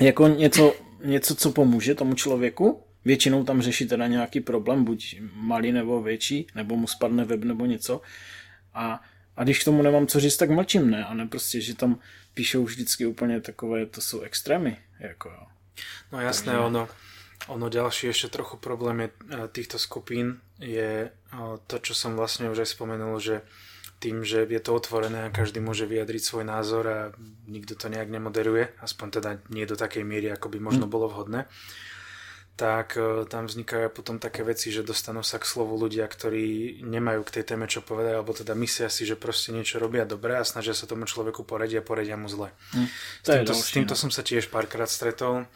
jako 0.00 0.28
něco, 0.28 0.74
něco, 1.04 1.34
co 1.34 1.50
pomůže 1.50 1.94
tomu 1.94 2.14
člověku. 2.14 2.82
Většinou 3.04 3.44
tam 3.44 3.62
řeší 3.62 3.86
teda 3.86 4.06
nějaký 4.06 4.40
problém, 4.40 4.84
buď 4.84 5.20
malý 5.32 5.72
nebo 5.72 6.02
větší, 6.02 6.46
nebo 6.54 6.76
mu 6.76 6.86
spadne 6.86 7.24
web 7.24 7.44
nebo 7.44 7.66
něco. 7.66 8.00
A, 8.74 9.00
a 9.36 9.44
když 9.44 9.60
k 9.60 9.64
tomu 9.64 9.82
nemám 9.82 10.06
co 10.06 10.20
říct, 10.20 10.36
tak 10.36 10.50
mlčím, 10.50 10.90
ne? 10.90 11.04
A 11.04 11.14
ne 11.14 11.26
prostě, 11.26 11.60
že 11.60 11.74
tam 11.74 11.98
píšou 12.34 12.64
vždycky 12.64 13.06
úplně 13.06 13.40
takové, 13.40 13.86
to 13.86 14.00
jsou 14.00 14.20
extrémy. 14.20 14.76
Jako, 15.00 15.28
jo. 15.28 15.46
No 16.12 16.20
jasné, 16.20 16.52
Takže... 16.52 16.66
ono, 16.66 16.88
ono 17.48 17.68
ďalší 17.68 18.08
ešte 18.08 18.28
trochu 18.28 18.56
problém 18.56 19.00
je, 19.00 19.08
e, 19.10 19.48
týchto 19.48 19.78
skupín 19.78 20.40
je 20.60 21.10
e, 21.10 21.38
to, 21.66 21.78
čo 21.78 21.94
som 21.94 22.14
vlastne 22.14 22.46
už 22.50 22.62
aj 22.62 22.68
spomenul, 22.78 23.18
že 23.20 23.42
tým, 23.98 24.24
že 24.24 24.46
je 24.46 24.60
to 24.60 24.74
otvorené 24.74 25.26
a 25.26 25.34
každý 25.34 25.60
môže 25.60 25.88
vyjadriť 25.88 26.22
svoj 26.22 26.44
názor 26.44 26.84
a 26.86 26.98
nikto 27.48 27.74
to 27.74 27.88
nejak 27.88 28.12
nemoderuje, 28.12 28.68
aspoň 28.80 29.08
teda 29.10 29.30
nie 29.50 29.66
do 29.66 29.76
takej 29.76 30.04
miery, 30.04 30.28
ako 30.30 30.52
by 30.52 30.58
možno 30.60 30.86
hm. 30.86 30.92
bolo 30.92 31.06
vhodné, 31.10 31.48
tak 32.54 32.94
e, 32.94 33.26
tam 33.26 33.50
vznikajú 33.50 33.90
potom 33.90 34.22
také 34.22 34.46
veci, 34.46 34.70
že 34.70 34.86
dostanú 34.86 35.26
sa 35.26 35.42
k 35.42 35.48
slovu 35.50 35.74
ľudia, 35.74 36.06
ktorí 36.06 36.78
nemajú 36.86 37.26
k 37.26 37.34
tej 37.40 37.44
téme 37.50 37.66
čo 37.66 37.82
povedať, 37.82 38.14
alebo 38.14 38.30
teda 38.30 38.54
myslia 38.54 38.86
si, 38.86 39.02
že 39.02 39.18
proste 39.18 39.50
niečo 39.50 39.82
robia 39.82 40.06
dobre 40.06 40.38
a 40.38 40.46
snažia 40.46 40.70
sa 40.70 40.86
tomu 40.86 41.02
človeku 41.02 41.42
poradiť 41.42 41.82
a 41.82 41.86
poradia 41.86 42.14
mu 42.14 42.30
zle. 42.30 42.54
Hm. 42.78 42.86
S, 42.86 43.26
týmto, 43.26 43.52
s 43.58 43.70
týmto 43.74 43.94
no. 43.98 44.00
som 44.06 44.10
sa 44.14 44.22
tiež 44.22 44.54
párkrát 44.54 44.86
stretol. 44.86 45.50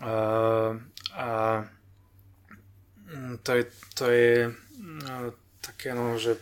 Uh, 0.00 0.80
a 1.14 1.62
mm, 3.12 3.44
to 3.44 3.50
je, 3.60 3.64
to 3.94 4.04
je 4.08 4.32
no, 4.80 5.36
také, 5.60 5.92
no, 5.92 6.16
že 6.16 6.40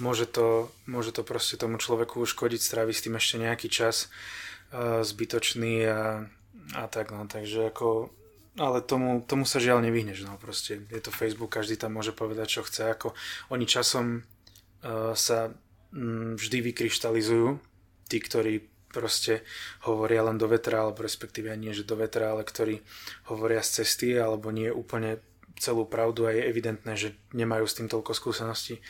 môže 0.00 0.24
to, 0.24 0.72
môže 0.88 1.12
to 1.12 1.20
proste 1.20 1.60
tomu 1.60 1.76
človeku 1.76 2.16
uškodiť, 2.16 2.58
stráviť 2.64 2.94
s 2.96 3.04
tým 3.04 3.14
ešte 3.20 3.36
nejaký 3.44 3.68
čas 3.68 4.08
uh, 4.72 5.04
zbytočný 5.04 5.84
a, 5.84 6.26
a 6.74 6.82
tak, 6.88 7.12
no, 7.12 7.28
takže 7.28 7.70
ako 7.70 8.08
ale 8.60 8.84
tomu, 8.84 9.24
tomu 9.24 9.48
sa 9.48 9.56
žiaľ 9.56 9.80
nevyhneš, 9.88 10.28
no 10.28 10.36
proste. 10.36 10.84
Je 10.92 11.00
to 11.00 11.08
Facebook, 11.08 11.56
každý 11.56 11.80
tam 11.80 11.96
môže 11.96 12.12
povedať, 12.12 12.60
čo 12.60 12.62
chce, 12.68 12.92
ako 12.92 13.16
oni 13.48 13.64
časom 13.64 14.20
uh, 14.20 15.16
sa 15.16 15.56
mm, 15.96 16.36
vždy 16.36 16.58
vykryštalizujú, 16.68 17.56
tí, 18.12 18.20
ktorí 18.20 18.68
proste 18.92 19.40
hovoria 19.88 20.20
len 20.28 20.36
do 20.36 20.44
vetra, 20.44 20.84
alebo 20.84 21.00
respektíve 21.00 21.48
nie, 21.56 21.72
že 21.72 21.88
do 21.88 21.96
vetra, 21.96 22.36
ale 22.36 22.44
ktorí 22.44 22.84
hovoria 23.32 23.64
z 23.64 23.80
cesty, 23.80 24.12
alebo 24.20 24.52
nie 24.52 24.68
úplne 24.68 25.24
celú 25.56 25.88
pravdu 25.88 26.28
a 26.28 26.34
je 26.36 26.44
evidentné, 26.44 26.92
že 27.00 27.16
nemajú 27.32 27.64
s 27.64 27.80
tým 27.80 27.88
toľko 27.88 28.12
skúseností, 28.12 28.82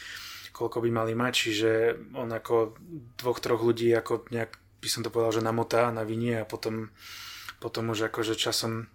koľko 0.50 0.82
by 0.82 0.90
mali 0.90 1.12
mať, 1.14 1.32
čiže 1.46 1.70
on 2.18 2.32
ako 2.32 2.74
dvoch, 3.22 3.38
troch 3.38 3.62
ľudí 3.62 3.92
ako 3.94 4.26
nejak 4.34 4.58
by 4.80 4.88
som 4.88 5.04
to 5.04 5.12
povedal, 5.12 5.36
že 5.36 5.44
namotá 5.44 5.92
na 5.92 6.02
vinie 6.08 6.40
a 6.40 6.48
potom, 6.48 6.88
potom 7.60 7.92
už 7.92 8.08
akože 8.08 8.34
časom 8.34 8.88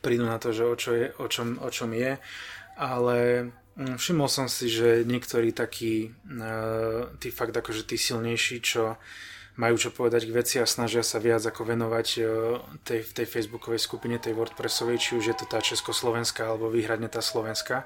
prídu 0.00 0.26
na 0.26 0.38
to, 0.38 0.54
že 0.54 0.64
o, 0.64 0.74
čo 0.78 0.90
je, 0.94 1.06
o, 1.18 1.26
čom, 1.26 1.58
o 1.58 1.68
čom 1.70 1.90
je, 1.96 2.18
ale 2.78 3.18
mm, 3.74 3.98
všimol 3.98 4.30
som 4.30 4.46
si, 4.46 4.70
že 4.70 5.02
niektorí 5.02 5.50
takí, 5.50 6.14
uh, 6.14 7.10
tí 7.18 7.34
fakt 7.34 7.54
akože 7.56 7.84
tí 7.84 7.98
silnejší, 7.98 8.62
čo 8.62 8.96
majú 9.60 9.76
čo 9.76 9.90
povedať 9.92 10.24
k 10.24 10.36
veci 10.36 10.56
a 10.56 10.64
snažia 10.64 11.04
sa 11.04 11.20
viac 11.20 11.44
ako 11.44 11.68
venovať 11.68 12.06
e, 12.16 12.20
tej, 12.80 13.00
tej 13.12 13.26
facebookovej 13.28 13.76
skupine, 13.82 14.16
tej 14.16 14.32
WordPressovej, 14.32 14.96
či 14.96 15.10
už 15.20 15.24
je 15.28 15.36
to 15.36 15.44
tá 15.44 15.60
československá 15.60 16.48
alebo 16.48 16.72
výhradne 16.72 17.12
tá 17.12 17.20
slovenská. 17.20 17.84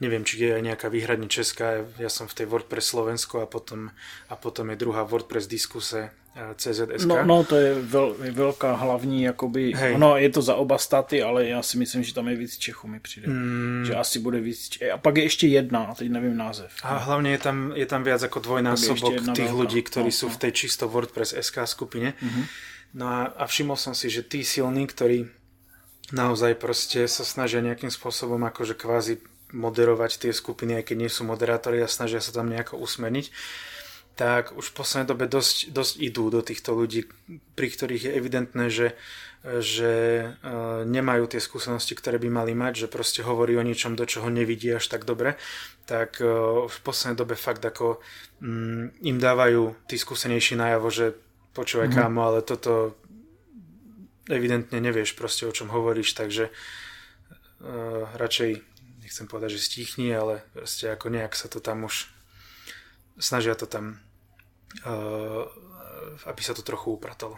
Neviem, 0.00 0.24
či 0.24 0.40
je 0.40 0.56
aj 0.56 0.64
nejaká 0.64 0.88
výhradne 0.88 1.28
česká, 1.28 1.84
ja 2.00 2.08
som 2.08 2.24
v 2.24 2.40
tej 2.40 2.46
WordPress 2.48 2.96
Slovensko 2.96 3.44
a 3.44 3.46
potom, 3.50 3.92
a 4.32 4.34
potom 4.38 4.72
je 4.72 4.80
druhá 4.80 5.04
WordPress 5.04 5.44
diskuse 5.44 6.08
CZSK. 6.30 7.10
No, 7.10 7.24
no 7.26 7.42
to 7.42 7.58
je 7.58 7.74
veľ, 7.74 8.14
veľká 8.30 8.78
hlavní, 8.78 9.26
jakoby, 9.26 9.74
Hej. 9.74 9.98
ono 9.98 10.14
je 10.14 10.30
to 10.30 10.42
za 10.42 10.54
oba 10.54 10.78
staty, 10.78 11.22
ale 11.22 11.46
já 11.46 11.62
si 11.62 11.78
myslím, 11.78 12.02
že 12.02 12.14
tam 12.14 12.28
je 12.28 12.36
víc 12.36 12.56
Čechů 12.56 12.88
mi 12.88 13.00
přijde. 13.00 13.28
Mm. 13.28 13.84
Že 13.86 13.94
asi 13.94 14.18
bude 14.18 14.40
víc 14.40 14.78
A 14.94 14.98
pak 14.98 15.16
je 15.16 15.22
ještě 15.22 15.46
jedna, 15.46 15.84
a 15.84 15.94
teď 15.94 16.08
nevím 16.10 16.36
název. 16.36 16.72
A 16.82 16.96
hlavně 16.96 17.30
je 17.30 17.38
tam, 17.38 17.72
je 17.74 17.86
tam 17.86 18.02
viac 18.02 18.22
ako 18.22 18.40
dvojnásobok 18.40 19.34
tých 19.34 19.50
ľudí, 19.50 19.82
ktorí 19.82 20.14
no, 20.14 20.18
sú 20.22 20.26
no. 20.30 20.34
v 20.34 20.36
tej 20.38 20.52
čisto 20.52 20.86
WordPress 20.86 21.34
SK 21.34 21.66
skupine. 21.66 22.14
Mm-hmm. 22.22 22.44
No 22.94 23.04
a, 23.06 23.20
a 23.34 23.44
všimol 23.46 23.76
som 23.76 23.94
si, 23.94 24.06
že 24.10 24.22
tí 24.22 24.46
silní, 24.46 24.86
ktorí 24.86 25.26
naozaj 26.14 26.54
proste 26.62 27.10
sa 27.10 27.26
snažia 27.26 27.58
nejakým 27.58 27.90
spôsobom 27.90 28.38
akože 28.46 28.78
kvázi 28.78 29.18
moderovať 29.50 30.26
tie 30.26 30.32
skupiny, 30.34 30.78
aj 30.78 30.90
keď 30.90 30.96
nie 31.06 31.10
sú 31.10 31.26
moderátori 31.26 31.82
a 31.82 31.90
snažia 31.90 32.22
sa 32.22 32.30
tam 32.30 32.50
nejako 32.50 32.78
usmerniť, 32.78 33.30
tak 34.20 34.52
už 34.52 34.68
v 34.68 34.76
poslednej 34.76 35.08
dobe 35.08 35.24
dosť, 35.24 35.72
dosť 35.72 35.94
idú 35.96 36.28
do 36.28 36.44
týchto 36.44 36.76
ľudí, 36.76 37.08
pri 37.56 37.68
ktorých 37.72 38.04
je 38.04 38.12
evidentné, 38.12 38.68
že, 38.68 38.92
že 39.64 39.92
uh, 40.28 40.84
nemajú 40.84 41.24
tie 41.24 41.40
skúsenosti, 41.40 41.96
ktoré 41.96 42.20
by 42.20 42.28
mali 42.28 42.52
mať, 42.52 42.84
že 42.84 42.92
proste 42.92 43.24
hovorí 43.24 43.56
o 43.56 43.64
niečom, 43.64 43.96
do 43.96 44.04
čoho 44.04 44.28
nevidí 44.28 44.68
až 44.76 44.92
tak 44.92 45.08
dobre, 45.08 45.40
tak 45.88 46.20
uh, 46.20 46.68
v 46.68 46.78
poslednej 46.84 47.16
dobe 47.16 47.32
fakt 47.32 47.64
ako 47.64 48.04
um, 48.44 48.92
im 49.00 49.16
dávajú 49.16 49.72
tí 49.88 49.96
skúsenejší 49.96 50.60
najavo, 50.60 50.92
že 50.92 51.16
počúvaj 51.56 51.88
mm-hmm. 51.88 52.04
kámo, 52.04 52.20
ale 52.20 52.44
toto 52.44 53.00
evidentne 54.28 54.84
nevieš 54.84 55.16
proste 55.16 55.48
o 55.48 55.56
čom 55.56 55.72
hovoríš, 55.72 56.12
takže 56.12 56.52
uh, 56.52 58.04
radšej 58.20 58.60
nechcem 59.00 59.24
povedať, 59.24 59.56
že 59.56 59.64
stichni, 59.64 60.12
ale 60.12 60.44
proste 60.52 60.92
ako 60.92 61.08
nejak 61.08 61.32
sa 61.32 61.48
to 61.48 61.56
tam 61.56 61.88
už 61.88 62.12
snažia 63.16 63.56
to 63.56 63.64
tam 63.64 63.96
aby 66.26 66.42
se 66.42 66.54
to 66.54 66.62
trochu 66.62 66.92
upratalo. 66.92 67.36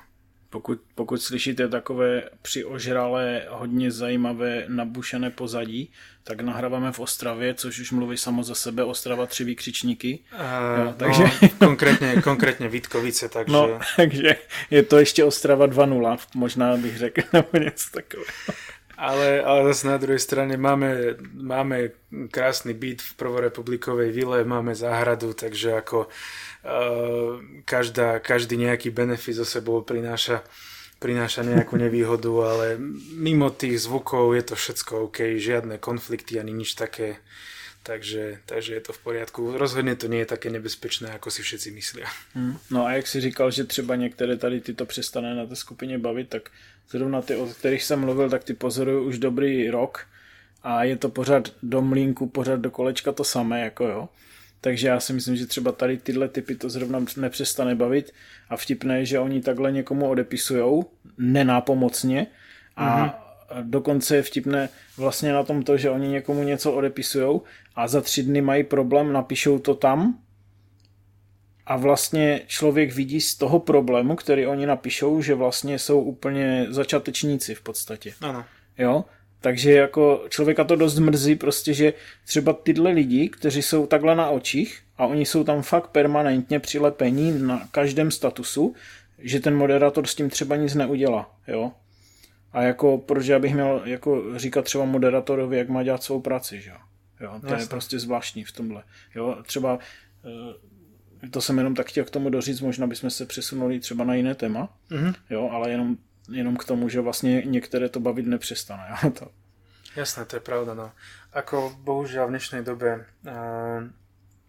Pokud, 0.51 0.81
pokud 0.95 1.23
slyšíte 1.23 1.69
takové 1.69 2.23
přiožralé, 2.43 3.47
hodně 3.51 3.91
zajímavé 3.91 4.65
nabušené 4.69 5.31
pozadí, 5.31 5.93
tak 6.25 6.41
nahráváme 6.41 6.93
v 6.93 7.01
Ostravě, 7.01 7.55
což 7.55 7.79
už 7.79 7.93
mluví 7.93 8.17
samo 8.17 8.43
za 8.43 8.55
sebe, 8.55 8.85
Ostrava 8.85 9.27
tři 9.27 9.45
výkřičníky. 9.45 10.19
Uh, 10.35 10.85
jo, 10.85 10.95
takže... 10.97 11.23
no, 11.23 11.49
konkrétně, 11.59 12.23
konkrétně 12.23 12.69
Vítkovice, 12.69 13.29
takže... 13.29 13.53
No, 13.53 13.81
takže 13.97 14.37
je 14.71 14.83
to 14.83 14.99
ještě 14.99 15.25
Ostrava 15.25 15.67
2.0, 15.67 16.19
možná 16.35 16.77
bych 16.77 16.99
řekl, 16.99 17.21
nebo 17.33 17.49
něco 17.59 17.91
takového. 17.91 18.33
Ale, 19.03 19.43
ale 19.43 19.67
zase 19.75 19.91
na 19.91 19.99
druhej 19.99 20.23
strane 20.23 20.55
máme, 20.55 21.19
máme 21.35 21.91
krásny 22.31 22.71
byt 22.71 23.03
v 23.03 23.13
prvorepublikovej 23.19 24.15
vile, 24.15 24.47
máme 24.47 24.79
záhradu, 24.79 25.35
takže 25.35 25.75
ako 25.83 26.07
uh, 26.07 27.43
každá, 27.67 28.23
každý 28.23 28.55
nejaký 28.63 28.95
benefit 28.95 29.43
zo 29.43 29.47
sebou 29.47 29.83
prináša, 29.83 30.47
prináša 31.03 31.43
nejakú 31.43 31.75
nevýhodu, 31.75 32.31
ale 32.47 32.67
mimo 33.19 33.51
tých 33.51 33.83
zvukov 33.83 34.39
je 34.39 34.43
to 34.47 34.55
všetko 34.55 35.11
OK, 35.11 35.35
žiadne 35.35 35.83
konflikty 35.83 36.39
ani 36.39 36.55
nič 36.55 36.79
také. 36.79 37.19
Takže, 37.83 38.39
takže 38.47 38.75
je 38.75 38.81
to 38.81 38.93
v 38.93 38.99
poriadku. 38.99 39.59
Rozhodně 39.59 39.97
to 39.97 40.09
nie 40.09 40.19
je 40.19 40.27
také 40.27 40.51
nebezpečné, 40.51 41.11
jako 41.11 41.31
si 41.31 41.43
všetci 41.43 41.71
myslia. 41.71 42.09
Hmm. 42.35 42.59
No 42.71 42.87
a 42.87 42.93
jak 42.93 43.07
si 43.07 43.21
říkal, 43.21 43.51
že 43.51 43.65
třeba 43.65 43.97
některé 43.97 44.37
tady 44.37 44.61
ty 44.61 44.75
to 44.75 44.87
přestane 44.87 45.35
na 45.35 45.47
té 45.47 45.57
skupině 45.57 45.99
bavit, 45.99 46.29
tak 46.29 46.51
zrovna 46.91 47.23
ty, 47.23 47.37
o 47.37 47.47
kterých 47.47 47.83
jsem 47.83 48.01
mluvil, 48.01 48.31
tak 48.31 48.45
ty 48.45 48.55
pozoruju 48.55 49.03
už 49.03 49.19
dobrý 49.19 49.71
rok 49.71 50.07
a 50.63 50.85
je 50.85 50.97
to 50.97 51.09
pořád 51.09 51.49
do 51.63 51.83
mlínku, 51.83 52.27
pořád 52.27 52.61
do 52.61 52.71
kolečka 52.71 53.13
to 53.13 53.25
samé, 53.25 53.61
jako 53.61 53.85
jo. 53.85 54.09
Takže 54.61 54.89
já 54.89 55.01
si 55.01 55.13
myslím, 55.13 55.37
že 55.37 55.47
třeba 55.47 55.73
tady 55.73 55.97
tyhle 55.97 56.29
typy 56.29 56.55
to 56.55 56.71
zrovna 56.71 57.05
nepřestane 57.17 57.75
bavit 57.75 58.13
a 58.49 58.57
vtipné 58.57 58.99
je, 58.99 59.07
že 59.07 59.19
oni 59.19 59.43
takhle 59.43 59.73
někomu 59.73 60.09
odepisujou 60.09 60.91
nenápomocně 61.19 62.27
a 62.77 63.07
mm-hmm. 63.07 63.32
Dokonce 63.63 64.17
je 64.17 64.23
vtipné 64.23 64.69
vlastně 64.97 65.33
na 65.33 65.43
tom 65.43 65.63
to, 65.63 65.77
že 65.77 65.91
oni 65.91 66.09
někomu 66.09 66.43
něco 66.43 66.73
odepisujou 66.73 67.43
a 67.77 67.89
za 67.89 68.01
tři 68.01 68.23
dny 68.23 68.41
mají 68.41 68.65
problém, 68.65 69.13
napíšou 69.13 69.59
to 69.59 69.75
tam 69.75 70.19
a 71.67 71.77
vlastně 71.77 72.41
člověk 72.47 72.95
vidí 72.95 73.21
z 73.21 73.35
toho 73.35 73.61
problému, 73.61 74.17
který 74.17 74.47
oni 74.47 74.67
napíšou, 74.67 75.23
že 75.23 75.35
vlastně 75.35 75.79
jsou 75.79 76.01
úplně 76.01 76.67
začátečníci 76.69 77.55
v 77.55 77.61
podstatě. 77.61 78.15
Ano. 78.21 78.45
Jo? 78.79 79.05
Takže 79.41 79.73
jako 79.73 80.25
člověka 80.29 80.65
to 80.65 80.77
dost 80.77 80.99
mrzí 80.99 81.37
prostě, 81.37 81.75
že 81.75 81.93
třeba 82.25 82.53
tyhle 82.53 82.91
lidi, 82.91 83.29
kteří 83.29 83.63
jsou 83.63 83.87
takhle 83.87 84.17
na 84.17 84.31
očích 84.31 84.83
a 84.97 85.07
oni 85.07 85.27
jsou 85.27 85.45
tam 85.45 85.63
fakt 85.63 85.87
permanentně 85.87 86.61
přilepení 86.61 87.39
na 87.39 87.69
každém 87.71 88.11
statusu, 88.11 88.75
že 89.19 89.41
ten 89.41 89.57
moderátor 89.57 90.07
s 90.07 90.15
tím 90.15 90.31
třeba 90.31 90.57
nic 90.57 90.75
neudělá, 90.75 91.35
jo. 91.49 91.73
A 92.53 92.63
jako, 92.63 92.99
proč 92.99 93.27
já 93.27 93.39
bych 93.39 93.55
měl 93.55 93.83
jako 93.85 94.39
říkat 94.39 94.65
třeba 94.65 94.85
moderátorovi, 94.85 95.59
jak 95.59 95.69
má 95.69 95.83
dělat 95.83 96.03
svou 96.03 96.21
práci, 96.21 96.61
že 96.61 96.71
jo. 96.71 96.77
jo 97.21 97.39
to 97.41 97.47
Jasne. 97.47 97.63
je 97.63 97.67
prostě 97.67 97.99
zvláštní 97.99 98.45
v 98.45 98.53
tomhle. 98.53 98.83
Jo, 99.15 99.39
třeba 99.47 99.79
eh, 100.25 100.73
to 101.31 101.41
jsem 101.41 101.59
jenom 101.59 101.75
tak 101.75 101.87
chtěl 101.87 102.05
k 102.05 102.11
tomu 102.11 102.31
doříct, 102.31 102.61
možná 102.61 102.87
bychom 102.87 103.11
se 103.11 103.27
přesunuli 103.27 103.81
třeba 103.81 104.05
na 104.05 104.15
jiné 104.15 104.35
téma, 104.35 104.69
mm-hmm. 104.91 105.15
jo, 105.31 105.51
ale 105.53 105.71
jenom, 105.71 105.97
jenom 106.33 106.57
k 106.57 106.65
tomu, 106.65 106.89
že 106.89 107.01
vlastně 107.01 107.43
některé 107.47 107.89
to 107.89 108.01
bavit 108.01 108.27
nepřestane. 108.27 108.83
Jo, 109.05 109.11
to. 109.11 109.29
Jasné, 109.97 110.25
to 110.25 110.37
je 110.37 110.41
pravda. 110.41 110.73
No. 110.75 110.89
Ako 111.37 111.73
bohužiaľ 111.85 112.29
v 112.29 112.35
dnešnej 112.37 112.63
dobe 112.65 113.05
uh, 113.29 113.85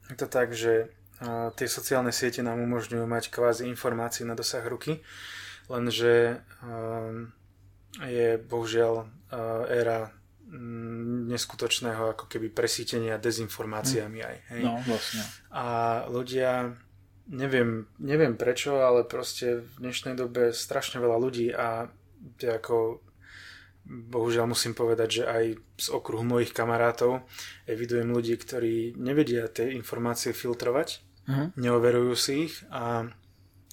je 0.07 0.15
to 0.15 0.27
tak, 0.31 0.55
že 0.55 0.88
uh, 0.88 1.51
tie 1.55 1.67
sociálne 1.67 2.15
siete 2.15 2.39
nám 2.39 2.63
umožňujú 2.63 3.03
mať 3.03 3.27
kvázi 3.27 3.67
informácie 3.67 4.24
na 4.24 4.39
dosah 4.39 4.63
ruky, 4.63 5.03
lenže 5.67 6.39
uh, 6.63 7.27
je 8.01 8.41
bohužiaľ 8.41 8.93
uh, 9.03 9.69
éra 9.69 10.09
mm, 10.50 11.29
neskutočného 11.29 12.17
ako 12.17 12.25
keby 12.25 12.50
presítenia 12.50 13.21
dezinformáciami 13.21 14.19
aj. 14.21 14.38
Hej? 14.53 14.62
No, 14.65 14.81
vlastne. 14.81 15.21
A 15.53 15.65
ľudia, 16.09 16.73
neviem, 17.29 17.85
neviem 18.01 18.33
prečo, 18.33 18.81
ale 18.81 19.05
proste 19.05 19.62
v 19.62 19.73
dnešnej 19.77 20.17
dobe 20.17 20.53
strašne 20.53 20.97
veľa 20.97 21.17
ľudí 21.21 21.53
a 21.53 21.89
ako 22.41 23.03
bohužiaľ 23.83 24.47
musím 24.47 24.71
povedať, 24.71 25.09
že 25.21 25.23
aj 25.27 25.45
z 25.75 25.88
okruhu 25.91 26.23
mojich 26.23 26.55
kamarátov 26.55 27.27
evidujem 27.67 28.09
ľudí, 28.15 28.39
ktorí 28.39 28.95
nevedia 28.95 29.51
tie 29.51 29.75
informácie 29.75 30.31
filtrovať, 30.31 31.03
uh-huh. 31.27 31.51
neoverujú 31.59 32.13
si 32.15 32.47
ich 32.47 32.63
a 32.71 33.12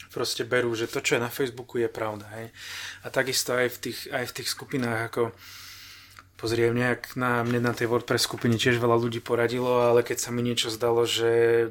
proste 0.08 0.48
berú, 0.48 0.72
že 0.72 0.88
to, 0.88 1.04
čo 1.04 1.20
je 1.20 1.24
na 1.24 1.28
Facebooku, 1.28 1.76
je 1.76 1.92
pravda. 1.92 2.24
Hej. 2.40 2.56
A 3.04 3.12
takisto 3.12 3.52
aj 3.52 3.68
v 3.68 3.78
tých, 3.78 3.98
aj 4.08 4.24
v 4.32 4.34
tých 4.40 4.48
skupinách, 4.48 5.12
ako 5.12 5.22
pozriem 6.40 6.72
nejak 6.72 7.20
na 7.20 7.44
mne 7.44 7.60
na 7.60 7.76
tej 7.76 7.92
WordPress 7.92 8.24
skupine 8.24 8.56
tiež 8.56 8.80
veľa 8.80 8.96
ľudí 8.96 9.20
poradilo, 9.20 9.84
ale 9.84 10.00
keď 10.00 10.18
sa 10.24 10.30
mi 10.32 10.40
niečo 10.40 10.72
zdalo, 10.72 11.04
že 11.04 11.68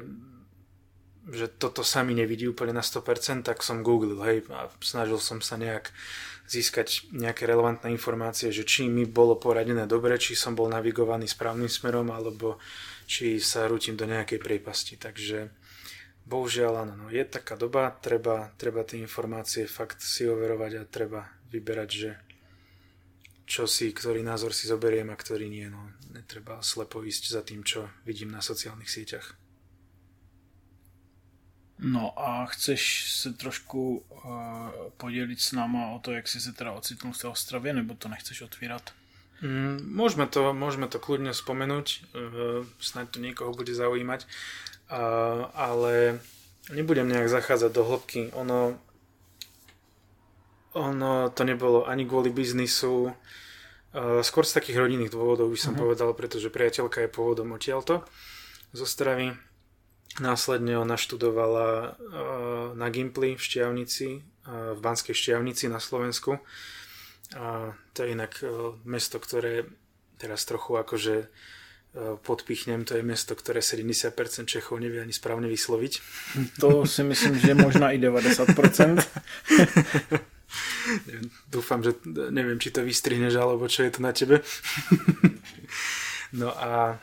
že 1.30 1.46
toto 1.46 1.86
sa 1.86 2.02
mi 2.02 2.16
nevidí 2.16 2.50
úplne 2.50 2.74
na 2.74 2.82
100%, 2.82 3.46
tak 3.46 3.62
som 3.62 3.86
googlil, 3.86 4.18
hej, 4.26 4.50
a 4.50 4.66
snažil 4.82 5.22
som 5.22 5.38
sa 5.38 5.54
nejak 5.54 5.94
získať 6.50 7.06
nejaké 7.14 7.46
relevantné 7.46 7.94
informácie, 7.94 8.50
že 8.50 8.66
či 8.66 8.90
mi 8.90 9.06
bolo 9.06 9.38
poradené 9.38 9.86
dobre, 9.86 10.18
či 10.18 10.34
som 10.34 10.58
bol 10.58 10.66
navigovaný 10.66 11.30
správnym 11.30 11.70
smerom, 11.70 12.10
alebo 12.10 12.58
či 13.06 13.38
sa 13.38 13.70
rútim 13.70 13.94
do 13.94 14.10
nejakej 14.10 14.42
priepasti. 14.42 14.98
Takže 14.98 15.54
bohužiaľ 16.30 16.86
áno, 16.86 16.94
no, 16.94 17.06
je 17.10 17.26
taká 17.26 17.58
doba, 17.58 17.90
treba, 17.90 18.54
treba 18.54 18.86
tie 18.86 19.02
informácie 19.02 19.66
fakt 19.66 19.98
si 19.98 20.30
overovať 20.30 20.72
a 20.78 20.82
treba 20.86 21.26
vyberať, 21.50 21.90
že 21.90 22.10
čo 23.50 23.66
si, 23.66 23.90
ktorý 23.90 24.22
názor 24.22 24.54
si 24.54 24.70
zoberiem 24.70 25.10
a 25.10 25.18
ktorý 25.18 25.50
nie. 25.50 25.66
No, 25.66 25.90
netreba 26.14 26.62
slepo 26.62 27.02
ísť 27.02 27.34
za 27.34 27.42
tým, 27.42 27.66
čo 27.66 27.90
vidím 28.06 28.30
na 28.30 28.38
sociálnych 28.38 28.86
sieťach. 28.86 29.34
No 31.80 32.12
a 32.14 32.46
chceš 32.46 33.12
se 33.12 33.32
trošku 33.32 33.98
uh, 33.98 34.22
podělit 34.96 35.40
s 35.40 35.52
náma 35.52 35.90
o 35.90 35.98
to, 35.98 36.12
jak 36.12 36.28
jsi 36.28 36.40
se 36.40 36.52
teda 36.52 36.72
ocitnul 36.72 37.12
v 37.12 37.18
té 37.18 37.28
Ostravě, 37.28 37.72
nebo 37.72 37.94
to 37.94 38.08
nechceš 38.08 38.42
otvírat? 38.42 38.92
Mm, 39.40 39.96
môžeme, 39.96 40.28
to, 40.28 40.52
môžeme 40.52 40.84
to 40.84 41.00
kľudne 41.00 41.32
spomenúť, 41.32 42.12
uh, 42.12 42.68
snáď 42.76 43.16
to 43.16 43.18
niekoho 43.24 43.56
bude 43.56 43.72
zaujímať, 43.72 44.28
ale 45.54 46.18
nebudem 46.74 47.06
nejak 47.06 47.30
zachádzať 47.30 47.70
do 47.70 47.82
hĺbky. 47.86 48.22
Ono, 48.34 48.74
ono 50.74 51.12
to 51.30 51.42
nebolo 51.46 51.86
ani 51.86 52.02
kvôli 52.06 52.34
biznisu, 52.34 53.10
uh, 53.10 54.22
skôr 54.22 54.42
z 54.42 54.58
takých 54.58 54.82
rodinných 54.82 55.14
dôvodov 55.14 55.50
by 55.50 55.58
som 55.58 55.78
uh-huh. 55.78 55.86
povedal, 55.86 56.10
pretože 56.18 56.50
priateľka 56.50 57.06
je 57.06 57.14
pôvodom 57.14 57.54
odtiaľto 57.54 58.02
z 58.74 58.78
Ostravy 58.82 59.34
Následne 60.18 60.74
ona 60.74 60.98
študovala 60.98 61.94
na 62.74 62.86
Gimply 62.90 63.38
v 63.38 63.42
Štiavnici, 63.42 64.08
eh, 64.18 64.74
v 64.74 64.78
Banskej 64.82 65.14
Štiavnici 65.14 65.70
na 65.70 65.78
Slovensku. 65.78 66.42
To 67.94 67.98
je 68.02 68.08
inak 68.10 68.42
eh, 68.42 68.50
mesto, 68.82 69.22
ktoré 69.22 69.70
teraz 70.18 70.42
trochu 70.42 70.82
akože 70.82 71.30
podpichnem, 72.22 72.86
to 72.86 72.94
je 72.94 73.02
mesto, 73.02 73.34
ktoré 73.34 73.58
70% 73.58 74.14
Čechov 74.46 74.78
nevie 74.78 75.02
ani 75.02 75.10
správne 75.10 75.50
vysloviť. 75.50 75.92
To 76.62 76.86
si 76.86 77.02
myslím, 77.02 77.34
že 77.42 77.58
možná 77.58 77.90
i 77.90 77.98
90%. 77.98 79.02
Dúfam, 81.50 81.82
že 81.82 81.98
neviem, 82.30 82.62
či 82.62 82.70
to 82.70 82.86
vystrihneš, 82.86 83.34
alebo 83.34 83.66
čo 83.66 83.82
je 83.82 83.90
to 83.90 84.00
na 84.02 84.14
tebe. 84.14 84.42
no 86.40 86.54
a 86.54 87.02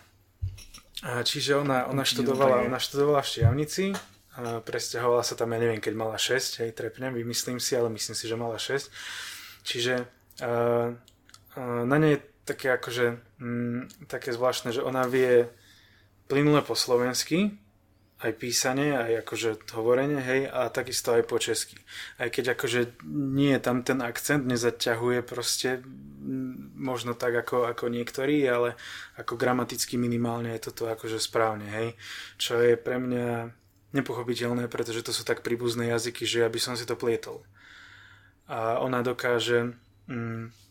Čiže 0.98 1.62
ona, 1.62 1.86
ona, 1.86 2.02
študovala, 2.02 2.66
ona 2.66 2.82
študovala 2.82 3.22
v 3.22 3.30
Štiavnici, 3.30 3.94
presťahovala 4.42 5.22
sa 5.22 5.38
tam, 5.38 5.54
ja 5.54 5.62
neviem, 5.62 5.78
keď 5.78 5.94
mala 5.94 6.18
6, 6.18 6.66
hej, 6.66 6.74
trepnem, 6.74 7.14
vymyslím 7.14 7.62
si, 7.62 7.78
ale 7.78 7.94
myslím 7.94 8.18
si, 8.18 8.26
že 8.26 8.34
mala 8.34 8.58
6. 8.58 8.90
Čiže 9.62 9.94
uh, 10.42 10.98
uh, 11.54 11.84
na 11.86 11.98
nej 12.02 12.18
také 12.48 12.72
akože, 12.80 13.20
mm, 13.44 14.08
také 14.08 14.32
zvláštne, 14.32 14.72
že 14.72 14.80
ona 14.80 15.04
vie 15.04 15.52
plynule 16.32 16.64
po 16.64 16.74
slovensky, 16.80 17.60
aj 18.18 18.34
písanie, 18.34 18.98
aj 18.98 19.22
akože 19.22 19.70
hovorenie, 19.78 20.18
hej, 20.18 20.42
a 20.50 20.74
takisto 20.74 21.14
aj 21.14 21.24
po 21.30 21.38
česky. 21.38 21.78
Aj 22.18 22.34
keď 22.34 22.58
akože 22.58 23.06
nie 23.06 23.54
tam 23.62 23.86
ten 23.86 24.02
akcent, 24.02 24.50
nezaťahuje 24.50 25.22
proste 25.22 25.86
možno 26.74 27.14
tak 27.14 27.38
ako, 27.38 27.70
ako 27.70 27.94
niektorí, 27.94 28.42
ale 28.50 28.74
ako 29.22 29.38
gramaticky 29.38 30.02
minimálne 30.02 30.50
je 30.58 30.66
toto 30.66 30.90
akože 30.90 31.22
správne, 31.22 31.70
hej. 31.70 31.88
Čo 32.42 32.58
je 32.58 32.74
pre 32.74 32.98
mňa 32.98 33.54
nepochopiteľné, 33.94 34.66
pretože 34.66 35.06
to 35.06 35.14
sú 35.14 35.22
tak 35.22 35.46
príbuzné 35.46 35.94
jazyky, 35.94 36.26
že 36.26 36.42
ja 36.42 36.50
by 36.50 36.58
som 36.58 36.74
si 36.74 36.90
to 36.90 36.98
plietol. 36.98 37.46
A 38.50 38.82
ona 38.82 39.06
dokáže 39.06 39.78
mm, 40.10 40.67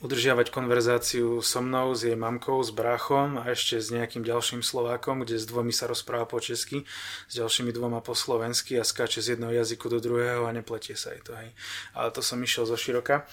udržiavať 0.00 0.48
konverzáciu 0.48 1.44
so 1.44 1.60
mnou, 1.60 1.92
s 1.92 2.08
jej 2.08 2.16
mamkou, 2.16 2.56
s 2.64 2.72
bráchom 2.72 3.36
a 3.36 3.52
ešte 3.52 3.76
s 3.76 3.92
nejakým 3.92 4.24
ďalším 4.24 4.64
Slovákom, 4.64 5.20
kde 5.20 5.36
s 5.36 5.44
dvomi 5.44 5.76
sa 5.76 5.84
rozpráva 5.84 6.24
po 6.24 6.40
česky, 6.40 6.88
s 7.28 7.32
ďalšími 7.36 7.68
dvoma 7.76 8.00
po 8.00 8.16
slovensky 8.16 8.80
a 8.80 8.84
skáče 8.84 9.20
z 9.20 9.36
jedného 9.36 9.52
jazyku 9.60 9.92
do 9.92 10.00
druhého 10.00 10.48
a 10.48 10.56
nepletie 10.56 10.96
sa 10.96 11.12
jej 11.12 11.20
to. 11.20 11.36
Hej. 11.36 11.52
Ale 11.92 12.08
to 12.16 12.24
som 12.24 12.40
išiel 12.40 12.64
zo 12.64 12.80
široka. 12.80 13.28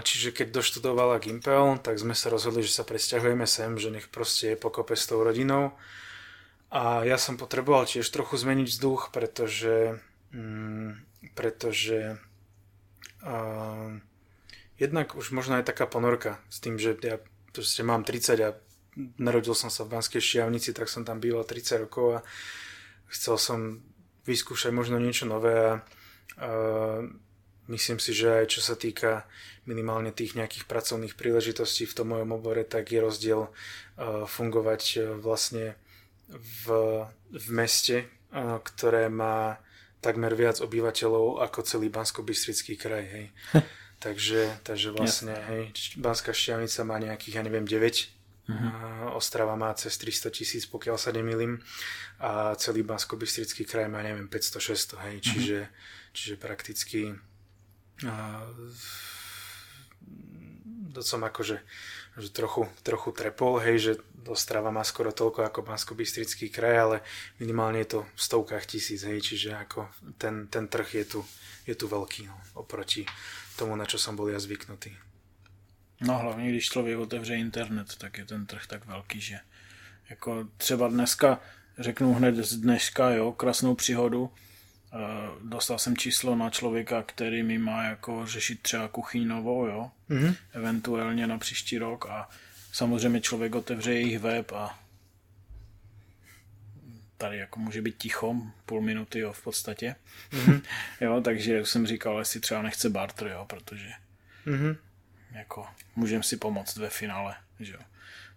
Čiže 0.00 0.30
keď 0.30 0.54
doštudovala 0.54 1.18
Gimpel, 1.18 1.82
tak 1.82 1.98
sme 1.98 2.14
sa 2.14 2.30
rozhodli, 2.30 2.62
že 2.62 2.70
sa 2.70 2.86
presťahujeme 2.86 3.44
sem, 3.44 3.74
že 3.74 3.90
nech 3.90 4.06
proste 4.06 4.54
je 4.54 4.62
pokope 4.62 4.94
s 4.94 5.10
tou 5.10 5.20
rodinou. 5.20 5.74
A 6.70 7.02
ja 7.02 7.18
som 7.18 7.34
potreboval 7.34 7.90
tiež 7.90 8.06
trochu 8.14 8.38
zmeniť 8.38 8.70
vzduch, 8.70 9.10
pretože, 9.10 9.98
mm, 10.30 11.02
pretože 11.34 12.14
uh, 13.26 13.98
jednak 14.80 15.12
už 15.12 15.36
možno 15.36 15.60
aj 15.60 15.68
taká 15.68 15.84
ponorka 15.84 16.40
s 16.48 16.58
tým, 16.64 16.80
že 16.80 16.96
ja 17.04 17.20
proste 17.52 17.84
mám 17.84 18.02
30 18.02 18.40
a 18.40 18.56
narodil 19.20 19.52
som 19.52 19.68
sa 19.68 19.84
v 19.84 19.92
Banskej 19.94 20.18
Štiavnici, 20.18 20.72
tak 20.72 20.88
som 20.88 21.04
tam 21.04 21.20
býval 21.20 21.44
30 21.44 21.84
rokov 21.86 22.18
a 22.18 22.24
chcel 23.12 23.36
som 23.36 23.58
vyskúšať 24.24 24.72
možno 24.72 24.96
niečo 24.96 25.28
nové 25.28 25.52
a, 25.52 25.72
a 26.40 26.50
myslím 27.68 28.00
si, 28.02 28.16
že 28.16 28.42
aj 28.42 28.46
čo 28.50 28.60
sa 28.64 28.74
týka 28.74 29.28
minimálne 29.68 30.10
tých 30.10 30.34
nejakých 30.34 30.66
pracovných 30.66 31.14
príležitostí 31.14 31.86
v 31.86 31.94
tom 31.94 32.16
mojom 32.16 32.34
obore, 32.34 32.64
tak 32.66 32.90
je 32.90 32.98
rozdiel 32.98 33.40
uh, 33.46 34.24
fungovať 34.26 34.82
uh, 34.96 35.02
vlastne 35.20 35.78
v, 36.64 36.64
v 37.30 37.46
meste, 37.52 38.08
uh, 38.32 38.58
ktoré 38.58 39.06
má 39.12 39.60
takmer 40.00 40.32
viac 40.32 40.64
obyvateľov 40.64 41.44
ako 41.44 41.58
celý 41.62 41.92
Bansko-Bystrický 41.92 42.80
kraj. 42.80 43.04
Hej. 43.04 43.26
Takže, 44.00 44.64
takže 44.64 44.96
vlastne, 44.96 45.36
hej, 45.52 45.76
Banská 46.00 46.32
Štiavnica 46.32 46.80
má 46.88 46.96
nejakých, 46.96 47.36
ja 47.36 47.42
neviem, 47.44 47.68
9. 47.68 47.76
Uh-huh. 47.76 48.56
Mhm. 48.56 49.12
Ostrava 49.12 49.54
má 49.60 49.68
cez 49.76 49.92
300 50.00 50.32
tisíc, 50.32 50.64
pokiaľ 50.64 50.96
sa 50.96 51.12
nemýlim. 51.12 51.60
A 52.20 52.56
celý 52.56 52.80
bansko 52.80 53.20
kraj 53.68 53.92
má, 53.92 54.00
neviem, 54.00 54.24
500-600, 54.24 55.04
hej. 55.04 55.16
Uh-huh. 55.20 55.24
Čiže, 55.28 55.58
čiže 56.16 56.34
prakticky 56.40 57.12
uh, 58.08 58.44
to 60.90 61.00
som 61.04 61.22
akože 61.22 61.60
že 62.18 62.28
trochu, 62.34 62.66
trochu 62.82 63.14
trepol, 63.14 63.62
hej, 63.62 63.78
že 63.78 63.92
Ostrava 64.28 64.68
má 64.68 64.84
skoro 64.84 65.14
toľko 65.14 65.48
ako 65.48 65.64
bansko 65.64 65.96
kraj, 66.52 66.76
ale 66.76 66.96
minimálne 67.40 67.80
je 67.80 67.96
to 67.96 68.00
v 68.04 68.20
stovkách 68.20 68.66
tisíc, 68.68 69.00
hej, 69.06 69.22
čiže 69.22 69.56
ako 69.56 69.88
ten, 70.20 70.44
ten 70.52 70.68
trh 70.68 70.86
je 70.86 71.04
tu, 71.06 71.20
je 71.64 71.72
tu 71.72 71.88
veľký 71.88 72.28
no, 72.28 72.36
oproti 72.60 73.08
tomu, 73.60 73.76
na 73.76 73.84
čo 73.84 74.00
som 74.00 74.16
bol 74.16 74.32
ja 74.32 74.40
zvyknutý. 74.40 74.96
No 76.00 76.18
hlavně, 76.18 76.48
když 76.48 76.68
člověk 76.68 76.98
otevře 76.98 77.36
internet, 77.36 77.96
tak 77.96 78.18
je 78.18 78.24
ten 78.24 78.46
trh 78.46 78.66
tak 78.66 78.86
velký, 78.86 79.20
že 79.20 79.38
jako 80.10 80.48
třeba 80.56 80.88
dneska, 80.88 81.40
řeknu 81.78 82.14
hned 82.14 82.34
z 82.36 82.56
dneška, 82.56 83.10
jo, 83.10 83.32
krásnou 83.32 83.74
příhodu, 83.74 84.30
e, 84.30 84.98
dostal 85.48 85.78
jsem 85.78 85.96
číslo 85.96 86.36
na 86.36 86.50
člověka, 86.50 87.02
který 87.02 87.42
mi 87.42 87.58
má 87.58 87.84
jako 87.84 88.26
řešit 88.26 88.62
třeba 88.62 88.88
kuchyň 88.88 89.28
novou, 89.28 89.66
jo, 89.66 89.90
mm-hmm. 90.10 90.34
eventuálně 90.52 91.26
na 91.26 91.38
příští 91.38 91.78
rok 91.78 92.06
a 92.06 92.28
samozřejmě 92.72 93.20
člověk 93.20 93.54
otevře 93.54 93.92
jejich 93.92 94.18
web 94.18 94.52
a 94.52 94.78
tady 97.20 97.36
jako 97.38 97.60
může 97.60 97.82
být 97.82 97.96
ticho, 97.98 98.34
půl 98.66 98.80
minuty, 98.80 99.18
jo, 99.18 99.32
v 99.32 99.42
podstatě. 99.42 99.94
Mm-hmm. 100.32 100.62
jo, 101.00 101.20
takže 101.20 101.66
jsem 101.66 101.86
říkal, 101.86 102.18
jestli 102.18 102.40
třeba 102.40 102.62
nechce 102.62 102.90
barter, 102.90 103.26
jo, 103.28 103.44
protože 103.44 103.90
mm-hmm. 104.46 104.76
jako 105.32 105.66
můžeme 105.96 106.22
si 106.22 106.36
pomoct 106.36 106.76
ve 106.76 106.90
finále, 106.90 107.36
že 107.60 107.72
jo. 107.72 107.80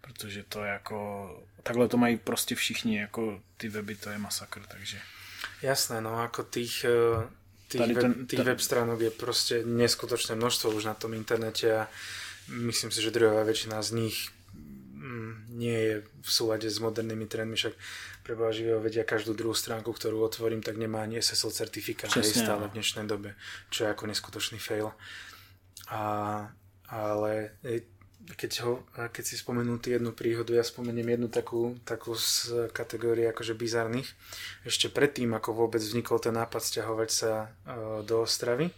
protože 0.01 0.43
to 0.43 0.63
je 0.63 0.71
jako, 0.71 0.97
takhle 1.63 1.87
to 1.87 1.97
mají 1.97 2.17
prostě 2.17 2.55
všichni, 2.55 2.99
jako 2.99 3.41
ty 3.57 3.69
weby, 3.69 3.95
to 3.95 4.09
je 4.09 4.17
masakr, 4.17 4.61
takže. 4.67 4.99
Jasné, 5.61 6.01
no 6.01 6.19
ako 6.19 6.43
tých, 6.43 6.83
eh, 6.83 7.27
tých, 7.67 7.95
web, 7.95 8.03
ten, 8.03 8.27
tých 8.27 8.39
ten... 8.43 8.45
web 8.45 8.59
stránok 8.59 8.99
je 8.99 9.11
proste 9.11 9.63
neskutočné 9.63 10.35
množstvo 10.35 10.75
už 10.75 10.91
na 10.91 10.93
tom 10.93 11.15
internete 11.15 11.71
a 11.71 11.87
myslím 12.47 12.91
si, 12.91 12.99
že 12.99 13.15
druhá 13.15 13.47
väčšina 13.47 13.79
z 13.79 13.91
nich 13.91 14.27
mm, 15.13 15.33
nie 15.53 15.77
je 15.77 15.93
v 16.01 16.29
súlade 16.29 16.65
s 16.65 16.81
modernými 16.81 17.29
trendmi, 17.29 17.53
však 17.53 17.77
preboha 18.25 18.49
živého 18.49 18.81
vedia 18.81 19.05
každú 19.05 19.37
druhú 19.37 19.53
stránku, 19.53 19.93
ktorú 19.93 20.25
otvorím, 20.25 20.65
tak 20.65 20.81
nemá 20.81 21.05
ani 21.05 21.21
SSL 21.21 21.53
certifikát 21.53 22.09
Česne, 22.09 22.41
stále 22.41 22.65
v 22.65 22.81
dnešnej 22.81 23.05
dobe, 23.05 23.37
čo 23.69 23.85
je 23.85 23.93
ako 23.93 24.09
neskutočný 24.09 24.57
fail. 24.57 24.89
A, 25.93 26.01
ale 26.89 27.53
keď, 28.31 28.51
ho, 28.63 28.73
keď 28.95 29.23
si 29.23 29.35
spomenul 29.35 29.83
jednu 29.83 30.15
príhodu, 30.15 30.55
ja 30.55 30.63
spomeniem 30.63 31.19
jednu 31.19 31.27
takú, 31.27 31.75
takú 31.83 32.15
z 32.15 32.71
kategórie 32.71 33.27
akože 33.27 33.51
bizarných. 33.51 34.07
Ešte 34.63 34.87
predtým, 34.87 35.35
ako 35.35 35.51
vôbec 35.51 35.83
vznikol 35.83 36.23
ten 36.23 36.33
nápad 36.33 36.63
stiahovať 36.63 37.09
sa 37.11 37.31
uh, 37.67 37.99
do 38.07 38.23
Ostravy, 38.23 38.71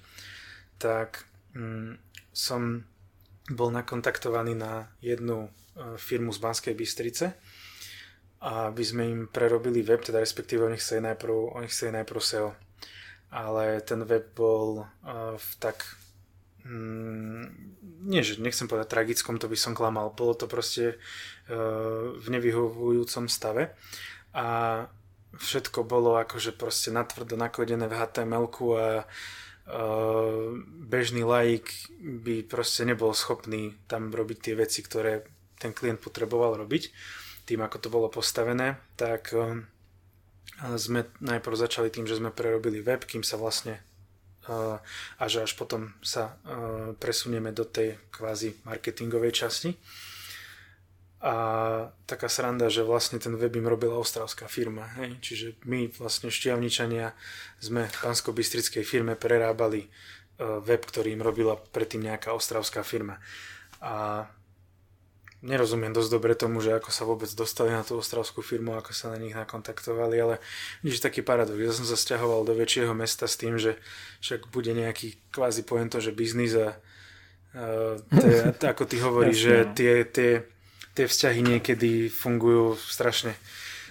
tak 0.82 1.24
um, 1.54 1.94
som 2.34 2.84
bol 3.54 3.70
nakontaktovaný 3.70 4.58
na 4.58 4.90
jednu 5.06 5.54
firmu 6.00 6.32
z 6.32 6.40
Banskej 6.40 6.76
Bystrice, 6.76 7.36
aby 8.46 8.84
sme 8.86 9.04
im 9.10 9.22
prerobili 9.28 9.82
web, 9.82 10.04
teda 10.06 10.22
respektíve 10.22 10.68
oni 10.68 10.78
chceli 10.78 11.02
najprv, 11.12 11.58
oni 11.58 11.68
chceli 11.68 11.92
najprv 12.00 12.20
SEO. 12.22 12.50
Ale 13.36 13.82
ten 13.82 14.06
web 14.06 14.32
bol 14.32 14.86
uh, 14.86 15.36
v 15.36 15.50
tak 15.60 15.84
mm, 16.64 17.44
nie, 18.06 18.22
že 18.22 18.40
nechcem 18.40 18.70
povedať 18.70 18.88
tragickom, 18.88 19.42
to 19.42 19.50
by 19.50 19.58
som 19.58 19.74
klamal. 19.76 20.14
Bolo 20.14 20.38
to 20.38 20.46
proste 20.46 20.96
uh, 20.96 22.16
v 22.16 22.26
nevyhovujúcom 22.32 23.26
stave 23.28 23.76
a 24.32 24.48
všetko 25.36 25.84
bolo 25.84 26.16
akože 26.16 26.56
proste 26.56 26.96
natvrdo 26.96 27.36
nakodené 27.36 27.92
v 27.92 27.98
html 27.98 28.46
a 28.48 29.04
uh, 29.04 30.54
bežný 30.86 31.28
laik 31.28 31.68
by 32.00 32.46
proste 32.46 32.88
nebol 32.88 33.12
schopný 33.12 33.76
tam 33.90 34.14
robiť 34.14 34.38
tie 34.40 34.54
veci, 34.56 34.80
ktoré 34.86 35.35
ten 35.60 35.72
klient 35.72 36.02
potreboval 36.02 36.60
robiť. 36.60 36.92
Tým, 37.46 37.62
ako 37.62 37.78
to 37.78 37.88
bolo 37.94 38.08
postavené, 38.10 38.82
tak 38.98 39.30
uh, 39.36 39.62
sme 40.80 41.06
najprv 41.20 41.56
začali 41.56 41.90
tým, 41.92 42.08
že 42.08 42.18
sme 42.18 42.32
prerobili 42.32 42.80
web, 42.80 43.04
kým 43.04 43.22
sa 43.22 43.36
vlastne 43.36 43.82
a 45.18 45.26
že 45.26 45.42
až 45.42 45.58
potom 45.58 45.90
sa 46.06 46.38
presunieme 47.02 47.50
do 47.50 47.66
tej 47.66 47.98
kvázi 48.14 48.54
marketingovej 48.62 49.34
časti. 49.34 49.74
A 51.26 51.34
taká 52.06 52.30
sranda, 52.30 52.70
že 52.70 52.86
vlastne 52.86 53.18
ten 53.18 53.34
web 53.34 53.50
im 53.58 53.66
robila 53.66 53.98
austrálska 53.98 54.46
firma. 54.46 54.86
Hej? 55.02 55.18
Čiže 55.26 55.48
my 55.66 55.90
vlastne 55.98 56.30
šťavničania 56.30 57.18
sme 57.58 57.90
v 57.90 57.98
pansko 57.98 58.30
firme 58.86 59.18
prerábali 59.18 59.90
web, 60.38 60.82
ktorý 60.86 61.18
im 61.18 61.26
robila 61.26 61.58
predtým 61.58 62.06
nejaká 62.06 62.30
austrálska 62.30 62.86
firma. 62.86 63.18
A 63.82 64.30
nerozumiem 65.46 65.94
dosť 65.94 66.10
dobre 66.10 66.34
tomu, 66.34 66.58
že 66.60 66.74
ako 66.74 66.90
sa 66.90 67.06
vôbec 67.06 67.30
dostali 67.38 67.70
na 67.70 67.86
tú 67.86 68.02
ostravskú 68.02 68.42
firmu, 68.42 68.74
ako 68.74 68.92
sa 68.98 69.14
na 69.14 69.22
nich 69.22 69.38
nakontaktovali, 69.38 70.18
ale 70.18 70.36
nič 70.82 70.98
taký 70.98 71.22
paradox. 71.22 71.56
Ja 71.62 71.72
som 71.72 71.86
sa 71.86 71.94
stiahoval 71.94 72.44
do 72.50 72.58
väčšieho 72.58 72.92
mesta 72.98 73.30
s 73.30 73.38
tým, 73.38 73.62
že 73.62 73.78
však 74.26 74.50
bude 74.50 74.74
nejaký 74.74 75.22
kvázi 75.30 75.62
pojem 75.62 75.94
to, 75.94 76.02
že 76.02 76.18
biznis 76.18 76.58
a 76.58 76.74
uh, 76.74 77.96
te, 78.58 78.66
ako 78.74 78.84
ty 78.90 78.98
hovoríš, 78.98 79.38
že 79.38 79.56
no. 79.62 79.72
tie, 79.78 79.94
tie, 80.10 80.32
tie 80.98 81.06
vzťahy 81.06 81.40
niekedy 81.46 82.10
fungujú 82.10 82.74
strašne 82.82 83.38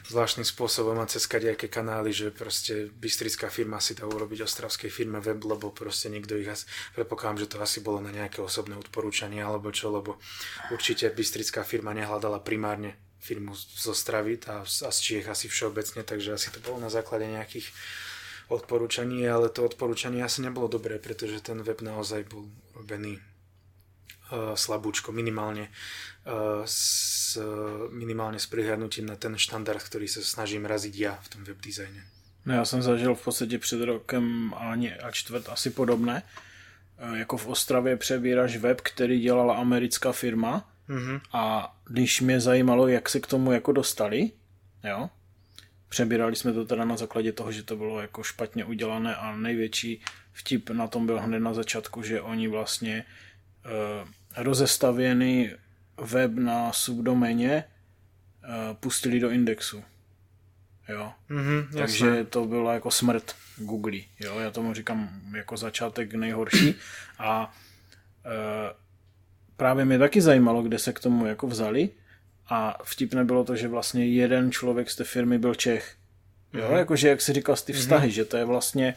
zvláštnym 0.04 0.44
spôsobom 0.44 1.00
a 1.00 1.08
cez 1.08 1.24
kadejaké 1.24 1.72
kanály, 1.72 2.12
že 2.12 2.28
proste 2.28 2.92
bystrická 2.92 3.48
firma 3.48 3.80
si 3.80 3.96
dá 3.96 4.04
urobiť 4.04 4.44
ostravskej 4.44 4.92
firme 4.92 5.16
web, 5.24 5.40
lebo 5.40 5.72
proste 5.72 6.12
niekto 6.12 6.36
ich 6.36 6.48
asi, 6.48 6.68
predpokladám, 6.92 7.44
že 7.44 7.50
to 7.50 7.56
asi 7.60 7.80
bolo 7.80 8.04
na 8.04 8.12
nejaké 8.12 8.44
osobné 8.44 8.76
odporúčanie 8.76 9.40
alebo 9.40 9.72
čo, 9.72 9.88
lebo 9.88 10.20
určite 10.68 11.08
bystrická 11.08 11.64
firma 11.64 11.96
nehľadala 11.96 12.44
primárne 12.44 13.00
firmu 13.16 13.56
z 13.56 13.84
Ostravy 13.88 14.36
a, 14.52 14.68
a 14.68 14.90
z 14.92 14.98
Čiech 15.00 15.26
asi 15.32 15.48
všeobecne, 15.48 16.04
takže 16.04 16.36
asi 16.36 16.52
to 16.52 16.60
bolo 16.60 16.84
na 16.84 16.92
základe 16.92 17.24
nejakých 17.24 17.72
odporúčaní, 18.52 19.24
ale 19.24 19.48
to 19.48 19.64
odporúčanie 19.64 20.20
asi 20.20 20.44
nebolo 20.44 20.68
dobré, 20.68 21.00
pretože 21.00 21.40
ten 21.40 21.64
web 21.64 21.80
naozaj 21.80 22.28
bol 22.28 22.44
robený 22.76 23.16
slabúčko, 24.54 25.12
minimálne 25.12 25.68
uh, 26.24 26.62
s 26.64 27.36
minimálne 27.90 28.38
s 28.38 28.46
prihľadnutím 28.46 29.06
na 29.10 29.16
ten 29.16 29.34
štandard, 29.36 29.82
ktorý 29.82 30.06
sa 30.08 30.22
snažím 30.22 30.64
raziť 30.64 30.94
ja 30.94 31.18
v 31.18 31.28
tom 31.28 31.40
web 31.44 31.60
dizajne. 31.60 32.04
No 32.46 32.54
já 32.54 32.64
jsem 32.64 32.82
zažil 32.82 33.14
v 33.14 33.24
podstatě 33.24 33.58
před 33.58 33.84
rokem 33.84 34.54
ani 34.56 34.94
a 34.94 35.10
čtvrt 35.10 35.48
asi 35.48 35.70
podobné. 35.70 36.22
Jako 37.14 37.36
v 37.36 37.46
Ostravě 37.46 37.96
přebíraš 37.96 38.56
web, 38.56 38.80
který 38.80 39.20
dělala 39.20 39.56
americká 39.56 40.12
firma 40.12 40.70
mm-hmm. 40.88 41.20
a 41.32 41.74
když 41.88 42.20
mě 42.20 42.40
zajímalo, 42.40 42.88
jak 42.88 43.08
se 43.08 43.20
k 43.20 43.26
tomu 43.26 43.52
jako 43.52 43.72
dostali, 43.72 44.30
jo, 44.84 45.10
přebírali 45.88 46.36
jsme 46.36 46.52
to 46.52 46.64
teda 46.64 46.84
na 46.84 46.96
základě 46.96 47.32
toho, 47.32 47.52
že 47.52 47.62
to 47.62 47.76
bylo 47.76 48.00
jako 48.00 48.22
špatně 48.22 48.64
udělané 48.64 49.16
a 49.16 49.36
největší 49.36 50.02
vtip 50.32 50.70
na 50.70 50.86
tom 50.86 51.06
byl 51.06 51.20
hned 51.20 51.40
na 51.40 51.54
začátku, 51.54 52.02
že 52.02 52.20
oni 52.20 52.48
vlastně 52.48 53.04
rozestavěný 54.36 55.50
web 56.00 56.32
na 56.34 56.72
subdoméně 56.72 57.64
uh, 58.44 58.76
pustili 58.76 59.20
do 59.20 59.30
indexu. 59.30 59.84
Jo. 60.88 61.12
Mm-hmm, 61.30 61.68
Takže 61.78 62.06
jasné. 62.06 62.24
to 62.24 62.44
bylo 62.44 62.72
jako 62.72 62.90
smrt 62.90 63.34
Google. 63.56 63.98
Jo. 64.20 64.38
Já 64.38 64.50
tomu 64.50 64.74
říkám 64.74 65.20
jako 65.36 65.56
začátek 65.56 66.14
nejhorší. 66.14 66.74
A 67.18 67.54
uh, 68.26 68.32
právě 69.56 69.84
mě 69.84 69.98
taky 69.98 70.20
zajímalo, 70.20 70.62
kde 70.62 70.78
se 70.78 70.92
k 70.92 71.00
tomu 71.00 71.26
jako 71.26 71.46
vzali. 71.46 71.88
A 72.48 72.78
vtipné 72.84 73.24
bylo 73.24 73.44
to, 73.44 73.56
že 73.56 73.68
vlastně 73.68 74.06
jeden 74.06 74.52
člověk 74.52 74.90
z 74.90 74.96
té 74.96 75.04
firmy 75.04 75.38
byl 75.38 75.54
Čech. 75.54 75.96
Jo, 76.52 76.68
mm-hmm. 76.68 76.76
jakože 76.76 77.08
jak 77.08 77.20
si 77.20 77.32
říkal, 77.32 77.56
ty 77.56 77.72
vztahy, 77.72 78.08
mm-hmm. 78.08 78.12
že 78.12 78.24
to 78.24 78.36
je 78.36 78.44
vlastně 78.44 78.94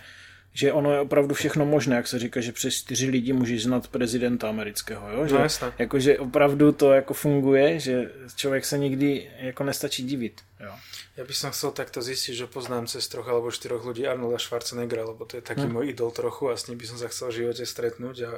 že 0.54 0.74
ono 0.74 0.94
je 0.94 1.00
opravdu 1.00 1.36
všechno 1.36 1.66
možné, 1.66 1.96
jak 1.96 2.08
se 2.08 2.20
říká, 2.20 2.42
že 2.42 2.52
přes 2.52 2.74
čtyři 2.74 3.10
lidi 3.10 3.34
můžeš 3.34 3.64
znát 3.64 3.88
prezidenta 3.88 4.50
amerického, 4.50 5.10
jo? 5.12 5.28
Že, 5.28 5.36
no, 5.36 5.42
jasné. 5.42 5.74
Jakože 5.78 6.20
opravdu 6.20 6.72
to 6.72 6.94
jako 6.94 7.14
funguje, 7.14 7.80
že 7.80 8.12
člověk 8.36 8.66
se 8.66 8.78
nikdy 8.78 9.32
jako 9.40 9.64
nestačí 9.64 10.04
divit, 10.04 10.42
jo? 10.60 10.74
Ja 11.18 11.26
by 11.26 11.34
som 11.34 11.50
chcel 11.50 11.74
takto 11.74 11.98
zistiť, 11.98 12.46
že 12.46 12.46
poznám 12.46 12.86
cez 12.86 13.10
troch 13.10 13.26
alebo 13.26 13.50
štyroch 13.50 13.82
ľudí 13.82 14.06
Arnolda 14.06 14.38
Schwarzeneggera, 14.38 15.02
lebo 15.02 15.26
to 15.26 15.42
je 15.42 15.44
taký 15.44 15.66
hm. 15.66 15.74
môj 15.74 15.90
idol 15.90 16.14
trochu 16.14 16.54
a 16.54 16.54
s 16.54 16.70
ním 16.70 16.78
by 16.78 16.86
som 16.86 17.02
sa 17.02 17.10
chcel 17.10 17.34
v 17.34 17.38
živote 17.42 17.66
stretnúť 17.66 18.18
a 18.30 18.32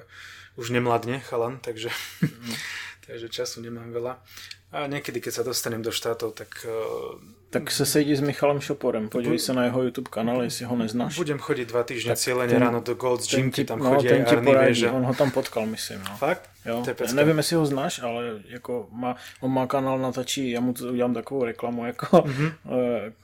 už 0.56 0.72
nemladne, 0.72 1.20
chalan, 1.20 1.60
takže, 1.60 1.92
hm. 2.24 2.56
takže 3.12 3.28
času 3.28 3.60
nemám 3.68 3.92
veľa. 3.92 4.24
A 4.70 4.86
niekedy, 4.86 5.18
keď 5.18 5.42
sa 5.42 5.44
dostanem 5.44 5.82
do 5.82 5.90
štátov, 5.90 6.38
tak... 6.38 6.66
Uh, 6.66 7.18
tak 7.50 7.72
se 7.72 7.86
sejdi 7.86 8.16
s 8.16 8.22
Michalem 8.22 8.62
Šoporem, 8.62 9.10
podívej 9.10 9.42
sa 9.42 9.58
na 9.58 9.66
jeho 9.66 9.82
YouTube 9.82 10.14
kanál, 10.14 10.46
jestli 10.46 10.70
ho 10.70 10.76
neznáš. 10.78 11.18
Budem 11.18 11.42
chodiť 11.42 11.66
dva 11.66 11.82
týždne 11.82 12.14
cieľene 12.14 12.54
ráno 12.62 12.78
do 12.86 12.94
Gold's 12.94 13.26
Gym, 13.26 13.50
ti, 13.50 13.66
tam 13.66 13.82
no, 13.82 13.90
chodí 13.90 14.06
ten 14.06 14.22
aj 14.22 14.38
Arny 14.38 14.46
poradí, 14.46 14.86
On 14.86 15.02
ho 15.02 15.14
tam 15.18 15.34
potkal, 15.34 15.66
myslím. 15.66 15.98
No. 16.06 16.14
Fakt? 16.22 16.46
Jo. 16.66 16.86
Je 16.86 17.14
nevím, 17.14 17.38
jestli 17.38 17.56
ho 17.56 17.66
znáš, 17.66 18.00
ale 18.06 18.46
jako 18.46 18.88
má, 18.92 19.16
on 19.42 19.52
má 19.52 19.68
kanál 19.68 20.00
natačí, 20.00 20.52
já 20.52 20.62
mu 20.62 20.74
udělám 20.92 21.14
takovou 21.14 21.44
reklamu, 21.44 21.86
jako, 21.86 22.18
mm-hmm. 22.18 22.54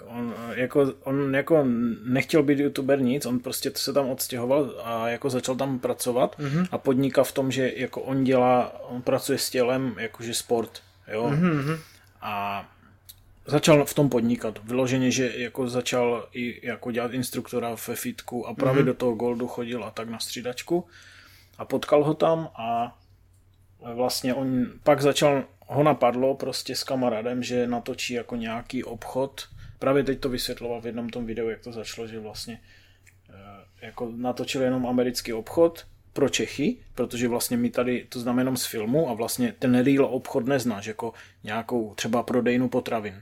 on, 0.18 0.34
jako, 0.56 0.94
on 1.04 1.36
jako 1.36 1.66
nechtěl 2.06 2.44
být 2.44 2.60
youtuber 2.60 3.02
nic, 3.02 3.26
on 3.26 3.40
prostě 3.40 3.72
se 3.76 3.94
tam 3.94 4.10
odstěhoval 4.10 4.74
a 4.84 5.10
jako 5.10 5.30
začal 5.30 5.56
tam 5.56 5.80
pracovat 5.80 6.40
mm-hmm. 6.40 6.68
a 6.72 6.78
podniká 6.78 7.24
v 7.24 7.32
tom, 7.32 7.52
že 7.52 7.72
jako 7.76 8.02
on 8.02 8.24
dělá, 8.24 8.74
on 8.90 9.02
pracuje 9.02 9.38
s 9.38 9.50
tělem, 9.50 9.96
jakože 10.00 10.34
sport 10.34 10.82
Jo? 11.14 11.30
Mm-hmm. 11.30 11.80
A 12.22 12.66
začal 13.46 13.86
v 13.86 13.94
tom 13.94 14.10
podnikat. 14.10 14.60
Vyloženě, 14.64 15.12
že 15.12 15.34
jako 15.36 15.68
začal 15.68 16.30
i 16.34 16.68
jako 16.68 16.92
dělat 16.92 17.14
instruktora 17.14 17.76
ve 17.88 17.96
fitku 17.96 18.48
a 18.48 18.54
právě 18.54 18.84
mm-hmm. 18.84 18.86
do 18.86 18.94
toho 18.94 19.16
Goldu 19.16 19.48
chodil 19.48 19.84
a 19.84 19.92
tak 19.92 20.10
na 20.10 20.20
střídačku 20.20 20.88
a 21.58 21.66
potkal 21.66 22.04
ho 22.04 22.14
tam 22.14 22.50
a 22.56 22.98
vlastně 23.94 24.34
on 24.34 24.66
pak 24.84 25.02
začal, 25.02 25.44
ho 25.68 25.84
napadlo 25.84 26.36
prostě 26.36 26.76
s 26.76 26.84
kamarádem, 26.84 27.44
že 27.44 27.68
natočí 27.68 28.14
jako 28.14 28.36
nějaký 28.36 28.84
obchod. 28.84 29.48
Právě 29.80 30.04
teď 30.04 30.20
to 30.20 30.30
vysvětloval 30.30 30.82
v 30.82 30.86
jednom 30.86 31.10
tom 31.10 31.26
videu, 31.26 31.50
jak 31.50 31.64
to 31.64 31.72
začalo, 31.72 32.08
že 32.08 32.20
vlastně 32.20 32.62
eh, 33.30 33.86
jako 33.86 34.12
natočil 34.16 34.62
jenom 34.62 34.88
americký 34.88 35.34
obchod 35.34 35.86
pro 36.16 36.30
Čechy, 36.30 36.78
protože 36.96 37.28
vlastně 37.28 37.58
my 37.58 37.70
tady 37.70 38.06
to 38.10 38.20
znamená 38.20 38.42
jenom 38.42 38.58
z 38.58 38.66
filmu 38.66 39.10
a 39.10 39.14
vlastně 39.14 39.54
ten 39.60 39.84
real 39.84 40.06
obchod 40.06 40.46
neznáš 40.46 40.86
jako 40.86 41.14
nějakou 41.44 41.94
třeba 41.96 42.24
prodejnu 42.24 42.70
potravin. 42.70 43.22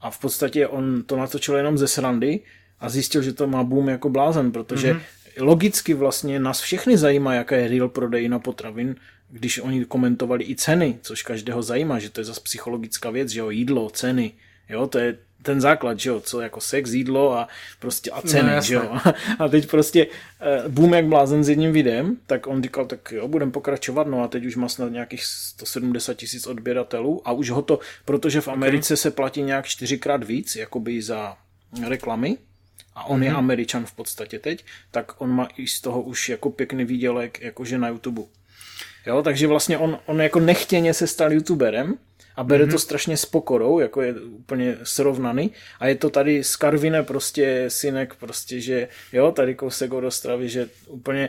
A 0.00 0.10
v 0.10 0.18
podstatě 0.18 0.66
on 0.66 1.02
to 1.02 1.16
natočil 1.16 1.56
jenom 1.56 1.78
ze 1.78 1.88
srandy 1.88 2.40
a 2.80 2.88
zjistil, 2.88 3.22
že 3.22 3.32
to 3.32 3.46
má 3.46 3.64
boom 3.64 3.88
jako 3.88 4.08
blázen, 4.08 4.52
protože 4.52 4.92
mm-hmm. 4.94 5.44
logicky 5.44 5.94
vlastně 5.94 6.40
nás 6.40 6.60
všechny 6.60 6.96
zajímá, 6.96 7.34
jaká 7.34 7.56
je 7.56 7.68
real 7.68 7.88
prodejna 7.88 8.38
potravin 8.38 8.96
když 9.30 9.58
oni 9.58 9.84
komentovali 9.84 10.44
i 10.44 10.56
ceny, 10.56 10.98
což 11.02 11.22
každého 11.22 11.62
zajímá, 11.62 11.98
že 11.98 12.10
to 12.10 12.20
je 12.20 12.24
zase 12.24 12.40
psychologická 12.40 13.10
věc, 13.10 13.28
že 13.28 13.40
jo, 13.40 13.50
jídlo, 13.50 13.90
ceny, 13.90 14.32
jo, 14.68 14.86
to 14.86 14.98
je 14.98 15.18
ten 15.46 15.60
základ, 15.60 16.00
že 16.00 16.10
jo, 16.10 16.20
co 16.20 16.40
jako 16.40 16.60
sex, 16.60 16.92
jídlo 16.92 17.38
a 17.38 17.48
prostě 17.78 18.10
a 18.10 18.22
ceny, 18.22 18.54
no, 18.54 18.60
že 18.60 18.74
jo. 18.74 18.98
A 19.38 19.48
teď 19.48 19.70
prostě 19.70 20.06
uh, 20.06 20.72
boom 20.72 20.94
jak 20.94 21.06
blázen 21.06 21.44
s 21.44 21.48
jedním 21.48 21.72
videem, 21.72 22.16
tak 22.26 22.46
on 22.46 22.62
říkal, 22.62 22.86
tak 22.86 23.12
jo, 23.12 23.28
budem 23.28 23.50
pokračovat, 23.50 24.06
no 24.06 24.22
a 24.22 24.28
teď 24.28 24.44
už 24.46 24.56
má 24.56 24.68
snad 24.68 24.92
nějakých 24.92 25.24
170 25.24 26.14
tisíc 26.14 26.46
odběratelů 26.46 27.22
a 27.24 27.32
už 27.32 27.50
ho 27.50 27.62
to, 27.62 27.78
protože 28.04 28.40
v 28.40 28.48
Americe 28.48 28.94
okay. 28.94 28.96
se 28.96 29.10
platí 29.10 29.42
nějak 29.42 29.66
čtyřikrát 29.66 30.24
víc, 30.24 30.56
jakoby 30.56 31.02
za 31.02 31.36
reklamy, 31.88 32.38
a 32.94 33.04
on 33.04 33.20
mm-hmm. 33.20 33.24
je 33.24 33.30
mhm. 33.30 33.38
američan 33.38 33.86
v 33.86 33.92
podstatě 33.92 34.38
teď, 34.38 34.64
tak 34.90 35.20
on 35.20 35.30
má 35.30 35.48
i 35.56 35.66
z 35.66 35.80
toho 35.80 36.02
už 36.02 36.28
jako 36.28 36.50
pěkný 36.50 36.84
výdělek 36.84 37.40
jakože 37.40 37.78
na 37.78 37.88
YouTube. 37.88 38.22
Jo, 39.06 39.22
takže 39.22 39.46
vlastně 39.46 39.78
on, 39.78 39.98
on 40.06 40.20
jako 40.20 40.40
nechtěně 40.40 40.94
se 40.94 41.06
stal 41.06 41.32
youtuberem 41.32 41.94
a 42.36 42.44
bere 42.44 42.64
mm-hmm. 42.64 42.70
to 42.70 42.78
strašně 42.78 43.16
s 43.16 43.26
pokorou, 43.26 43.78
jako 43.78 44.02
je 44.02 44.14
úplně 44.14 44.76
srovnaný 44.82 45.50
a 45.80 45.86
je 45.86 45.94
to 45.94 46.10
tady 46.10 46.44
z 46.44 46.56
Karvine 46.56 47.02
prostě 47.02 47.64
synek 47.68 48.14
prostě, 48.14 48.60
že 48.60 48.88
jo, 49.12 49.32
tady 49.32 49.54
kousek 49.54 49.92
od 49.92 50.04
Ostravy, 50.04 50.48
že 50.48 50.68
úplně 50.86 51.28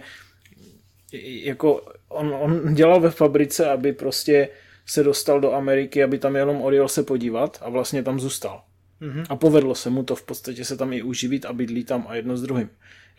jako 1.43 1.81
on, 2.09 2.33
on 2.33 2.73
dělal 2.73 2.99
ve 2.99 3.09
fabrice, 3.09 3.69
aby 3.69 3.93
prostě 3.93 4.49
se 4.85 5.03
dostal 5.03 5.39
do 5.39 5.53
Ameriky, 5.53 6.03
aby 6.03 6.17
tam 6.17 6.35
jenom 6.35 6.61
odjel 6.61 6.87
se 6.87 7.03
podívat 7.03 7.59
a 7.61 7.69
vlastně 7.69 8.03
tam 8.03 8.19
zůstal. 8.19 8.63
Mm-hmm. 9.01 9.25
A 9.29 9.35
povedlo 9.35 9.75
se 9.75 9.89
mu 9.89 10.03
to 10.03 10.15
v 10.15 10.23
podstatě 10.23 10.65
se 10.65 10.77
tam 10.77 10.93
i 10.93 11.01
uživit 11.01 11.45
a 11.45 11.53
bydlí 11.53 11.83
tam 11.83 12.05
a 12.09 12.15
jedno 12.15 12.37
s 12.37 12.41
druhým. 12.41 12.69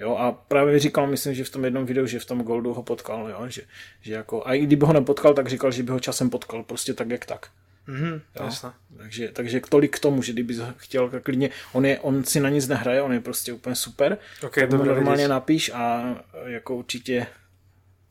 Jo, 0.01 0.17
a 0.17 0.33
právě 0.33 0.79
říkal, 0.79 1.07
myslím, 1.07 1.35
že 1.35 1.45
v 1.45 1.51
tom 1.51 1.65
jednom 1.65 1.87
videu, 1.87 2.07
že 2.07 2.19
v 2.19 2.25
tom 2.25 2.43
Goldu 2.43 2.75
ho 2.75 2.83
potkal, 2.83 3.29
jo, 3.29 3.49
že, 3.49 3.63
že 4.01 4.15
jako, 4.15 4.47
a 4.47 4.55
i 4.55 4.61
kdyby 4.61 4.87
ho 4.87 4.93
nepotkal, 4.93 5.35
tak 5.35 5.49
říkal, 5.49 5.73
že 5.73 5.83
by 5.83 5.93
ho 5.93 6.01
časem 6.01 6.31
potkal, 6.31 6.63
prostě 6.63 6.95
tak 6.95 7.11
jak 7.11 7.27
tak. 7.27 7.51
Mm-hmm, 7.89 8.21
jasné. 8.45 8.73
Takže, 8.97 9.29
takže 9.33 9.61
tolik 9.69 9.97
k 9.97 10.01
tomu, 10.01 10.23
že 10.23 10.33
kdyby 10.33 10.55
chtěl 10.77 11.11
tak 11.11 11.23
klidně, 11.23 11.51
on, 11.73 11.87
je, 11.87 12.01
on 12.01 12.25
si 12.25 12.41
na 12.41 12.49
nic 12.49 12.69
nehraje, 12.69 13.03
on 13.03 13.13
je 13.13 13.21
prostě 13.21 13.53
úplně 13.53 13.77
super, 13.77 14.19
okay, 14.43 14.69
tak 14.69 14.79
normálně 14.79 15.25
vidíš. 15.25 15.29
napíš 15.29 15.71
a 15.75 16.15
jako 16.47 16.77
určitě 16.77 17.27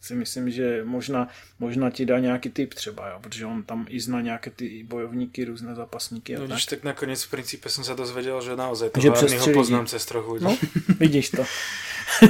si 0.01 0.15
myslím, 0.15 0.51
že 0.51 0.83
možná, 0.83 1.27
možná 1.59 1.89
ti 1.89 2.05
dá 2.05 2.19
nějaký 2.19 2.49
tip 2.49 2.73
třeba, 2.73 3.09
jo, 3.09 3.17
protože 3.21 3.45
on 3.45 3.63
tam 3.63 3.85
i 3.89 3.99
zná 3.99 4.21
nějaké 4.21 4.49
ty 4.49 4.83
bojovníky, 4.83 5.45
různé 5.45 5.75
zápasníky. 5.75 6.35
No, 6.35 6.47
tak. 6.47 6.59
tak 6.69 6.83
nakonec 6.83 7.23
v 7.23 7.29
principe 7.29 7.69
jsem 7.69 7.83
se 7.83 7.93
dozvěděl, 7.93 8.41
že 8.41 8.55
naozaj 8.55 8.89
to 8.89 9.01
ho 9.39 9.53
poznám 9.53 9.87
cez 9.87 10.05
trochu 10.05 10.37
ľudí. 10.37 10.43
No, 10.43 10.57
vidíš 10.99 11.29
to. 11.29 11.43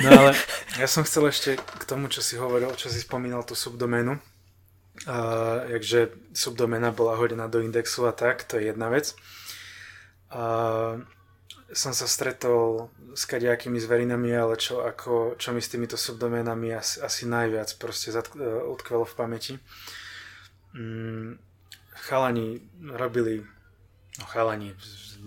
no 0.03 0.09
ale 0.19 0.31
ja 0.79 0.87
som 0.89 1.05
chcel 1.05 1.29
ešte 1.29 1.55
k 1.55 1.83
tomu, 1.85 2.09
čo 2.09 2.25
si 2.25 2.35
hovoril, 2.35 2.73
čo 2.75 2.89
si 2.89 2.99
spomínal 2.99 3.45
tú 3.45 3.53
subdoménu. 3.55 4.17
Uh, 5.05 5.61
jakže 5.77 6.09
subdoména 6.33 6.89
bola 6.89 7.13
hodená 7.13 7.45
do 7.45 7.61
indexu 7.61 8.09
a 8.09 8.11
tak, 8.11 8.43
to 8.49 8.57
je 8.57 8.73
jedna 8.73 8.89
vec. 8.89 9.13
Uh, 10.33 11.05
som 11.73 11.91
sa 11.91 12.07
stretol 12.07 12.87
s 13.11 13.27
kadejakými 13.27 13.75
zverinami, 13.75 14.31
ale 14.31 14.55
čo, 14.55 14.87
ako, 14.87 15.35
čo 15.35 15.51
mi 15.51 15.59
s 15.59 15.67
týmito 15.67 15.99
subdoménami 15.99 16.71
asi, 16.71 17.03
asi 17.03 17.27
najviac 17.27 17.75
proste 17.75 18.15
zatk- 18.15 18.39
e, 18.39 18.47
utkvelo 18.71 19.03
v 19.03 19.17
pamäti. 19.19 19.53
Mm, 20.71 21.35
chalani 22.07 22.63
robili, 22.95 23.43
no 24.15 24.25
chalani, 24.31 24.71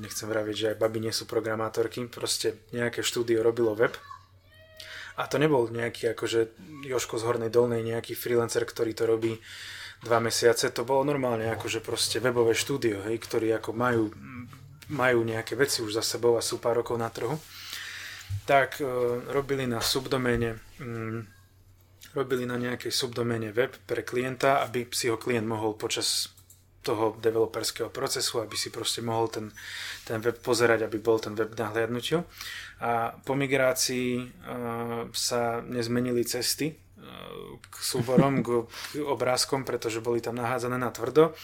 nechcem 0.01 0.33
vraviť, 0.33 0.55
že 0.57 0.69
aj 0.73 0.81
baby 0.81 0.99
nie 1.05 1.13
sú 1.13 1.29
programátorky, 1.29 2.09
proste 2.09 2.65
nejaké 2.73 3.05
štúdio 3.05 3.45
robilo 3.45 3.77
web 3.77 3.93
a 5.21 5.29
to 5.29 5.37
nebol 5.37 5.69
nejaký 5.69 6.17
akože 6.17 6.57
Joško 6.89 7.21
z 7.21 7.27
Hornej 7.29 7.53
Dolnej, 7.53 7.85
nejaký 7.85 8.17
freelancer, 8.17 8.65
ktorý 8.65 8.97
to 8.97 9.05
robí 9.05 9.37
dva 10.01 10.17
mesiace, 10.17 10.73
to 10.73 10.89
bolo 10.89 11.05
normálne 11.05 11.45
akože 11.53 11.85
proste 11.85 12.25
webové 12.25 12.57
štúdio, 12.57 13.05
hej, 13.05 13.21
ktorí 13.21 13.53
ako 13.53 13.71
majú 13.77 14.05
majú 14.91 15.23
nejaké 15.23 15.55
veci 15.55 15.87
už 15.87 16.03
za 16.03 16.03
sebou 16.03 16.35
a 16.35 16.43
sú 16.43 16.59
pár 16.59 16.83
rokov 16.83 16.99
na 16.99 17.07
trhu, 17.07 17.39
tak 18.43 18.83
e, 18.83 18.85
robili 19.31 19.63
na 19.63 19.79
subdoméne 19.79 20.59
mm, 20.83 21.21
robili 22.11 22.43
na 22.43 22.59
nejakej 22.59 22.91
subdoméne 22.91 23.55
web 23.55 23.71
pre 23.87 24.03
klienta, 24.03 24.67
aby 24.67 24.91
si 24.91 25.07
ho 25.07 25.15
klient 25.15 25.47
mohol 25.47 25.79
počas 25.79 26.35
toho 26.81 27.17
developerského 27.21 27.93
procesu, 27.93 28.41
aby 28.41 28.57
si 28.57 28.73
proste 28.73 29.05
mohol 29.05 29.29
ten, 29.29 29.47
ten 30.09 30.19
web 30.21 30.41
pozerať, 30.41 30.89
aby 30.89 30.97
bol 30.97 31.21
ten 31.21 31.37
web 31.37 31.53
nahliadnutiu. 31.53 32.25
A 32.81 33.13
po 33.21 33.37
migrácii 33.37 34.17
uh, 34.17 35.13
sa 35.13 35.61
nezmenili 35.61 36.25
cesty 36.25 36.73
uh, 36.73 37.61
k 37.61 37.77
súborom, 37.77 38.41
k, 38.41 38.65
k 38.97 39.05
obrázkom, 39.05 39.69
pretože 39.69 40.01
boli 40.01 40.25
tam 40.25 40.41
nahádzané 40.41 40.81
na 40.81 40.89
tvrdo 40.89 41.37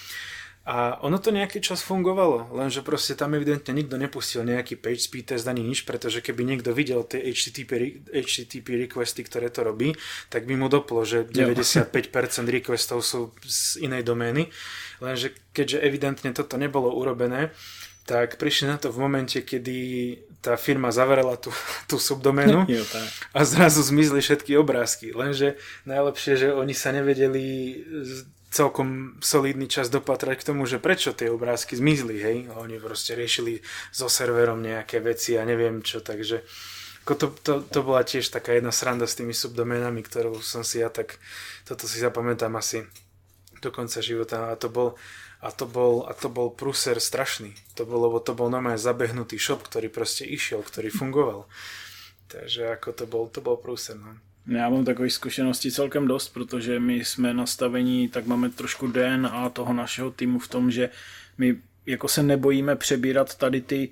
a 0.67 0.99
ono 1.07 1.23
to 1.23 1.31
nejaký 1.31 1.63
čas 1.63 1.87
fungovalo, 1.87 2.51
lenže 2.51 2.83
proste 2.83 3.15
tam 3.15 3.39
evidentne 3.39 3.71
nikto 3.71 3.95
nepustil 3.95 4.43
nejaký 4.43 4.75
page 4.75 5.07
speed 5.07 5.31
test 5.31 5.47
ani 5.47 5.63
nič, 5.63 5.87
pretože 5.87 6.19
keby 6.19 6.43
niekto 6.43 6.75
videl 6.75 7.07
tie 7.07 7.23
HTTP, 7.23 8.03
HTTP 8.11 8.91
requesty, 8.91 9.23
ktoré 9.23 9.47
to 9.47 9.63
robí, 9.63 9.95
tak 10.27 10.43
by 10.43 10.59
mu 10.59 10.67
doplo, 10.67 11.07
že 11.07 11.23
95% 11.23 11.95
requestov 12.51 12.99
sú 13.07 13.31
z 13.47 13.79
inej 13.87 14.03
domény, 14.03 14.51
lenže 14.99 15.39
keďže 15.55 15.87
evidentne 15.87 16.35
toto 16.35 16.59
nebolo 16.59 16.91
urobené, 16.99 17.55
tak 18.03 18.35
prišli 18.35 18.67
na 18.67 18.79
to 18.79 18.91
v 18.91 19.03
momente, 19.03 19.43
kedy 19.43 19.79
tá 20.39 20.55
firma 20.55 20.95
zavrela 20.95 21.35
tú, 21.39 21.55
tú 21.91 21.99
subdoménu 21.99 22.67
a 23.35 23.41
zrazu 23.47 23.83
zmizli 23.87 24.19
všetky 24.19 24.59
obrázky. 24.59 25.11
Lenže 25.15 25.59
najlepšie, 25.87 26.35
že 26.39 26.49
oni 26.55 26.75
sa 26.75 26.91
nevedeli 26.91 27.47
celkom 28.57 29.21
solidný 29.21 29.69
čas 29.69 29.93
dopatrať 29.93 30.41
k 30.41 30.47
tomu, 30.49 30.65
že 30.65 30.81
prečo 30.81 31.13
tie 31.13 31.29
obrázky 31.29 31.77
zmizli, 31.77 32.17
hej. 32.17 32.39
Oni 32.57 32.81
proste 32.81 33.13
riešili 33.13 33.61
so 33.93 34.09
serverom 34.09 34.65
nejaké 34.65 35.05
veci 35.05 35.37
a 35.37 35.45
neviem 35.45 35.85
čo, 35.85 36.01
takže 36.01 36.41
to, 37.05 37.31
to, 37.31 37.63
to 37.63 37.81
bola 37.85 38.03
tiež 38.03 38.33
taká 38.33 38.57
jedna 38.57 38.73
sranda 38.73 39.05
s 39.05 39.15
tými 39.15 39.37
subdoménami, 39.37 40.01
ktorú 40.01 40.41
som 40.41 40.65
si 40.65 40.81
ja 40.81 40.89
tak, 40.89 41.21
toto 41.69 41.85
si 41.85 42.01
zapamätám 42.01 42.51
asi 42.57 42.89
do 43.61 43.69
konca 43.69 44.01
života 44.01 44.51
a 44.51 44.59
to 44.59 44.73
bol, 44.73 44.99
a 45.45 45.53
to 45.53 45.69
bol, 45.69 46.09
a 46.09 46.17
to 46.17 46.33
bol 46.33 46.49
pruser 46.51 46.99
strašný. 46.99 47.55
To 47.77 47.85
bol, 47.85 48.09
lebo 48.09 48.19
to 48.19 48.33
bol 48.33 48.49
normálne 48.49 48.81
zabehnutý 48.81 49.37
shop, 49.39 49.63
ktorý 49.69 49.93
proste 49.93 50.27
išiel, 50.27 50.65
ktorý 50.65 50.89
fungoval. 50.91 51.47
Takže 52.27 52.75
ako 52.75 52.89
to 52.91 53.05
bol, 53.07 53.25
to 53.31 53.39
bol 53.39 53.55
prúser, 53.61 53.95
no. 53.95 54.19
Já 54.49 54.69
mám 54.69 54.85
takové 54.85 55.11
zkušenosti 55.11 55.73
celkem 55.73 56.09
dost, 56.09 56.29
protože 56.29 56.81
my 56.81 57.05
jsme 57.05 57.35
nastavení, 57.35 58.09
tak 58.09 58.27
máme 58.27 58.49
trošku 58.49 58.87
DNA 58.87 59.49
toho 59.49 59.73
našeho 59.73 60.11
týmu 60.11 60.39
v 60.39 60.49
tom, 60.49 60.71
že 60.71 60.91
my 61.39 61.57
jako 61.87 62.09
se 62.09 62.23
nebojíme 62.23 62.77
přebírat 62.77 63.35
tady 63.35 63.61
ty 63.61 63.89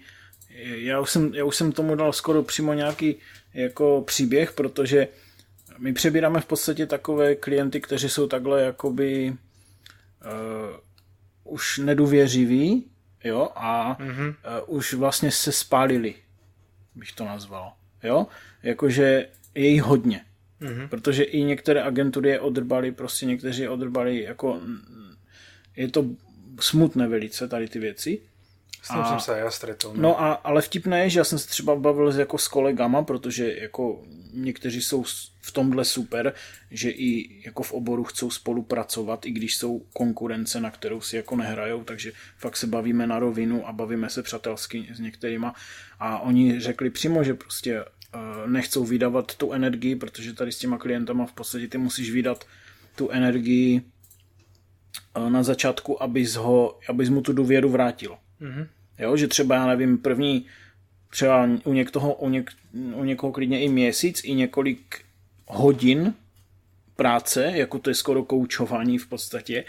já 0.58 1.00
už, 1.00 1.10
jsem, 1.10 1.34
já 1.34 1.44
už 1.44 1.56
jsem 1.56 1.72
tomu 1.72 1.94
dal 1.94 2.12
skoro 2.12 2.42
přímo 2.42 2.72
nějaký 2.72 3.16
jako 3.54 4.02
příběh, 4.06 4.52
protože 4.52 5.08
my 5.78 5.92
přebíráme 5.92 6.40
v 6.40 6.46
podstatě 6.46 6.86
takové 6.86 7.34
klienty, 7.34 7.80
kteří 7.80 8.08
jsou 8.08 8.26
takhle 8.26 8.62
jakoby 8.62 9.30
uh, 9.30 11.54
už 11.54 11.78
nedůvěřiví, 11.78 12.90
jo, 13.24 13.48
a 13.54 13.96
mm-hmm. 14.00 14.34
uh, 14.68 14.76
už 14.76 14.94
vlastně 14.94 15.30
se 15.30 15.52
spálili, 15.52 16.14
bych 16.94 17.12
to 17.12 17.24
nazval, 17.24 17.72
jo, 18.02 18.26
jakože 18.62 19.28
je 19.54 19.68
jich 19.68 19.82
hodně. 19.82 20.24
Mm-hmm. 20.64 20.88
Protože 20.88 21.22
i 21.22 21.42
některé 21.42 21.82
agentury 21.82 22.30
je 22.30 22.40
odrbali, 22.40 22.92
prostě 22.92 23.26
někteří 23.26 23.62
je 23.62 23.68
odrbali, 23.68 24.22
jako 24.22 24.60
je 25.76 25.88
to 25.88 26.06
smutné 26.60 27.08
velice 27.08 27.48
tady 27.48 27.68
ty 27.68 27.78
věci. 27.78 28.20
S 28.82 28.88
tím 28.88 29.00
a, 29.00 29.08
jsem 29.08 29.20
se 29.20 29.38
já 29.38 29.50
stretol. 29.50 29.94
No. 29.94 30.02
no 30.02 30.22
a, 30.22 30.32
ale 30.32 30.62
vtipné 30.62 31.02
je, 31.02 31.10
že 31.10 31.20
já 31.20 31.24
jsem 31.24 31.38
se 31.38 31.48
třeba 31.48 31.76
bavil 31.76 32.20
jako 32.20 32.38
s 32.38 32.48
kolegama, 32.48 33.02
protože 33.02 33.54
jako 33.60 34.02
někteří 34.34 34.82
jsou 34.82 35.04
v 35.40 35.52
tomhle 35.52 35.84
super, 35.84 36.34
že 36.70 36.90
i 36.90 37.42
jako 37.44 37.62
v 37.62 37.72
oboru 37.72 38.04
chcou 38.04 38.30
spolupracovat, 38.30 39.26
i 39.26 39.30
když 39.30 39.56
jsou 39.56 39.82
konkurence, 39.92 40.60
na 40.60 40.70
kterou 40.70 41.00
si 41.00 41.16
jako 41.16 41.36
nehrajou, 41.36 41.84
takže 41.84 42.12
fakt 42.38 42.56
se 42.56 42.66
bavíme 42.66 43.06
na 43.06 43.18
rovinu 43.18 43.68
a 43.68 43.72
bavíme 43.72 44.10
se 44.10 44.22
přátelsky 44.22 44.88
s 44.94 45.00
některýma 45.00 45.54
a 46.00 46.18
oni 46.18 46.60
řekli 46.60 46.90
přímo, 46.90 47.24
že 47.24 47.34
prostě 47.34 47.84
nechcou 48.46 48.84
vydávat 48.84 49.34
tu 49.34 49.52
energii, 49.52 49.96
protože 49.96 50.32
tady 50.32 50.52
s 50.52 50.58
těma 50.58 50.78
klientama 50.78 51.26
v 51.26 51.32
podstatě 51.32 51.68
ty 51.68 51.78
musíš 51.78 52.10
vydat 52.10 52.44
tu 52.96 53.10
energii 53.10 53.82
na 55.28 55.42
začátku, 55.42 56.02
abys, 56.02 56.34
ho, 56.34 56.78
abys 56.88 57.08
mu 57.08 57.20
tu 57.20 57.32
důvěru 57.32 57.68
vrátil. 57.68 58.16
Mm-hmm. 58.40 58.66
Jo, 58.98 59.16
že 59.16 59.28
třeba, 59.28 59.54
já 59.54 59.66
nevím, 59.66 59.98
první 59.98 60.46
třeba 61.10 61.48
u 61.64 61.72
někoho, 61.72 62.14
u, 62.14 62.28
něk, 62.28 62.50
u 62.94 63.04
někoho 63.04 63.32
klidně 63.32 63.60
i 63.60 63.68
měsíc, 63.68 64.24
i 64.24 64.34
několik 64.34 65.00
hodin 65.46 66.14
práce, 66.96 67.52
jako 67.54 67.78
to 67.78 67.90
je 67.90 67.94
skoro 67.94 68.24
koučování 68.24 68.98
v 68.98 69.06
podstatě, 69.06 69.64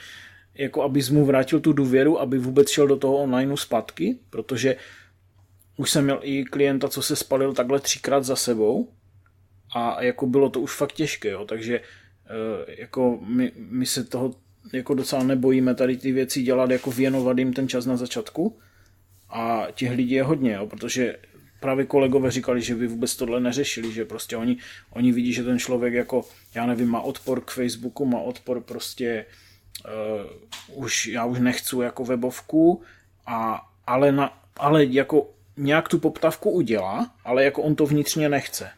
jako 0.55 0.83
abys 0.83 1.09
mu 1.09 1.25
vrátil 1.25 1.59
tu 1.59 1.73
důvěru, 1.73 2.19
aby 2.19 2.37
vůbec 2.37 2.69
šel 2.69 2.87
do 2.87 2.95
toho 2.95 3.17
onlineu 3.17 3.57
zpátky, 3.57 4.17
protože 4.29 4.75
už 5.77 5.91
jsem 5.91 6.03
měl 6.03 6.19
i 6.21 6.43
klienta, 6.43 6.87
co 6.87 7.01
se 7.01 7.15
spalil 7.15 7.53
takhle 7.53 7.79
třikrát 7.79 8.23
za 8.23 8.35
sebou 8.35 8.89
a 9.75 10.03
jako 10.03 10.27
bylo 10.27 10.49
to 10.49 10.59
už 10.59 10.75
fakt 10.75 10.91
těžké, 10.91 11.29
jo, 11.29 11.45
takže 11.45 11.81
jako 12.67 13.19
my, 13.25 13.51
my 13.55 13.85
se 13.85 14.03
toho 14.03 14.35
jako 14.73 14.93
docela 14.93 15.23
nebojíme 15.23 15.75
tady 15.75 15.97
ty 15.97 16.11
věci 16.11 16.41
dělat, 16.41 16.69
jako 16.69 16.91
věnovat 16.91 17.37
jim 17.37 17.53
ten 17.53 17.69
čas 17.69 17.85
na 17.85 17.97
začátku. 17.97 18.59
A 19.29 19.67
těch 19.73 19.91
lidí 19.91 20.11
je 20.11 20.23
hodně, 20.23 20.53
jo, 20.53 20.67
protože 20.67 21.17
právě 21.59 21.85
kolegové 21.85 22.31
říkali, 22.31 22.61
že 22.61 22.75
by 22.75 22.87
vůbec 22.87 23.15
tohle 23.15 23.39
neřešili, 23.39 23.91
že 23.91 24.05
prostě 24.05 24.37
oni, 24.37 24.57
oni 24.89 25.11
vidí, 25.11 25.33
že 25.33 25.43
ten 25.43 25.59
člověk 25.59 25.93
jako, 25.93 26.25
já 26.55 26.65
nevím, 26.65 26.89
má 26.89 27.01
odpor 27.01 27.41
k 27.41 27.51
Facebooku, 27.51 28.05
má 28.05 28.19
odpor 28.19 28.61
prostě, 28.61 29.25
uh, 29.85 30.83
už, 30.83 31.07
já 31.07 31.25
už 31.25 31.39
nechci 31.39 31.75
jako 31.75 32.05
webovku, 32.05 32.81
a, 33.25 33.69
ale, 33.87 34.11
na, 34.11 34.43
ale 34.57 34.85
jako 34.85 35.34
nějak 35.57 35.89
tu 35.89 35.99
poptavku 35.99 36.49
udělá, 36.49 37.11
ale 37.23 37.43
jako 37.43 37.61
on 37.61 37.75
to 37.75 37.85
vnitřně 37.85 38.29
nechce. 38.29 38.69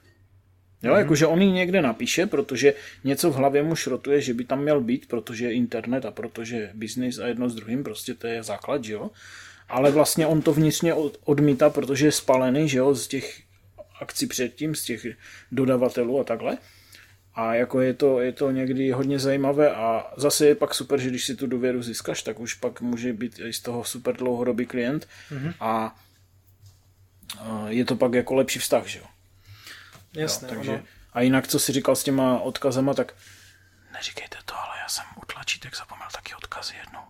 Jo, 0.84 0.94
mm-hmm. 0.94 0.98
jakože 0.98 1.28
on 1.28 1.42
ji 1.42 1.52
někde 1.52 1.82
napíše, 1.82 2.26
protože 2.26 2.74
něco 3.04 3.32
v 3.32 3.36
hlavě 3.36 3.64
mu 3.64 3.76
šrotuje, 3.76 4.22
že 4.22 4.34
by 4.34 4.44
tam 4.46 4.62
měl 4.62 4.82
být, 4.82 5.08
protože 5.08 5.46
je 5.46 5.54
internet 5.54 6.06
a 6.06 6.12
protože 6.12 6.72
biznis 6.74 7.20
a 7.20 7.28
jedno 7.28 7.50
s 7.50 7.56
druhým, 7.56 7.84
prostě 7.84 8.14
to 8.14 8.28
je 8.28 8.44
základ, 8.44 8.84
že 8.84 8.94
jo. 8.94 9.12
Ale 9.70 9.92
vlastně 9.92 10.28
on 10.28 10.42
to 10.42 10.54
vnitřně 10.54 10.94
odmítá, 11.24 11.70
protože 11.70 12.08
je 12.08 12.12
spalený, 12.12 12.70
že 12.70 12.78
jo, 12.78 12.96
z 12.96 13.08
těch 13.08 13.42
akcí 14.02 14.28
předtím, 14.28 14.76
z 14.76 14.84
těch 14.84 15.08
dodavatelů 15.52 16.20
a 16.20 16.24
takhle. 16.24 16.58
A 17.36 17.54
jako 17.56 17.82
je 17.82 17.94
to, 17.94 18.20
je 18.20 18.32
to 18.32 18.52
někdy 18.52 18.92
hodně 18.92 19.20
zajímavé 19.20 19.72
a 19.72 20.14
zase 20.18 20.48
je 20.48 20.56
pak 20.56 20.74
super, 20.74 21.00
že 21.00 21.10
když 21.10 21.26
si 21.26 21.36
tu 21.36 21.48
důvěru 21.48 21.84
získáš, 21.84 22.24
tak 22.24 22.40
už 22.40 22.54
pak 22.54 22.82
může 22.82 23.14
být 23.14 23.40
i 23.46 23.54
z 23.54 23.60
toho 23.60 23.84
super 23.84 24.16
dlouhodobý 24.16 24.66
klient 24.66 25.08
mm-hmm. 25.32 25.54
a 25.60 25.96
je 27.68 27.86
to 27.86 27.96
pak 27.96 28.14
jako 28.14 28.34
lepší 28.34 28.60
vztah, 28.60 28.86
že 28.86 29.00
jo. 29.00 29.06
Jasné, 30.14 30.48
jo, 30.48 30.56
takže, 30.56 30.72
ono. 30.72 30.84
A 31.14 31.22
jinak, 31.22 31.48
co 31.48 31.60
si 31.60 31.72
říkal 31.72 31.96
s 31.96 32.04
těma 32.04 32.40
odkazama, 32.40 32.94
tak 32.94 33.14
neříkejte 33.94 34.38
to, 34.46 34.56
ale 34.56 34.80
já 34.80 34.90
jsem 34.90 35.06
u 35.22 35.26
tlačítek 35.26 35.78
zapomněl 35.78 36.08
taky 36.12 36.36
odkazy 36.36 36.74
jednou. 36.76 37.04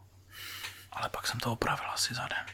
Ale 0.92 1.10
pak 1.10 1.28
jsem 1.28 1.40
to 1.40 1.52
opravil 1.52 1.86
asi 1.94 2.14
za 2.14 2.28
den. 2.28 2.46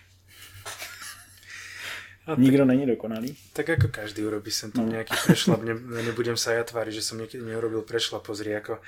A 2.28 2.36
Nikdo 2.36 2.58
tak, 2.58 2.68
není 2.68 2.86
dokonalý. 2.88 3.38
Tak 3.54 3.70
ako 3.70 3.88
každý 3.88 4.24
urobí 4.24 4.52
sem 4.52 4.72
tam 4.72 4.88
no. 4.88 4.96
nejaký 4.96 5.12
prešlap. 5.28 5.60
Ne, 5.60 5.76
nebudem 6.08 6.40
sa 6.40 6.56
ja 6.56 6.64
tváriť, 6.64 6.96
že 6.96 7.04
som 7.04 7.20
niekedy 7.20 7.44
neurobil 7.44 7.84
prešlap. 7.84 8.24
Pozri, 8.24 8.56
ako 8.56 8.80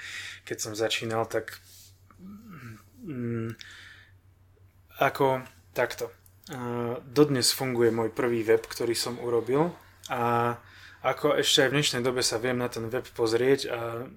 keď 0.48 0.58
som 0.64 0.72
začínal, 0.72 1.28
tak 1.28 1.60
mm, 3.04 3.60
ako 5.04 5.44
takto. 5.76 6.08
Dodnes 7.10 7.50
funguje 7.50 7.90
môj 7.90 8.14
prvý 8.14 8.46
web, 8.46 8.62
ktorý 8.62 8.94
som 8.94 9.18
urobil 9.18 9.74
a 10.14 10.54
ako 11.02 11.38
ešte 11.42 11.66
aj 11.66 11.70
v 11.70 11.76
dnešnej 11.78 12.02
dobe 12.06 12.22
sa 12.22 12.38
viem 12.38 12.58
na 12.58 12.70
ten 12.70 12.86
web 12.90 13.06
pozrieť 13.14 13.70
a 13.70 14.10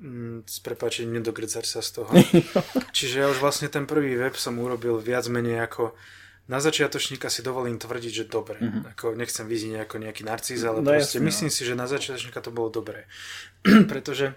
mm, 0.00 0.48
s 0.48 0.60
prepáčením 0.60 1.20
nedogrdzať 1.20 1.64
sa 1.64 1.80
z 1.80 2.00
toho. 2.00 2.12
Čiže 2.96 3.24
ja 3.24 3.26
už 3.28 3.40
vlastne 3.40 3.72
ten 3.72 3.88
prvý 3.88 4.16
web 4.16 4.36
som 4.36 4.56
urobil 4.60 5.00
viac 5.00 5.24
menej 5.28 5.60
ako 5.64 5.96
na 6.50 6.58
začiatočníka 6.58 7.30
si 7.30 7.46
dovolím 7.46 7.78
tvrdiť, 7.78 8.12
že 8.12 8.24
dobre. 8.26 8.58
Mm-hmm. 8.58 8.90
Ako 8.98 9.14
nechcem 9.14 9.46
vyznieť 9.46 9.86
ako 9.86 9.96
nejaký 10.02 10.22
narciz, 10.26 10.58
ale 10.66 10.82
no, 10.82 10.90
proste 10.90 11.22
jasne, 11.22 11.28
myslím 11.30 11.50
no. 11.52 11.54
si, 11.54 11.62
že 11.62 11.74
na 11.78 11.86
začiatočníka 11.86 12.42
to 12.42 12.50
bolo 12.50 12.74
dobré. 12.74 13.06
Pretože 13.92 14.34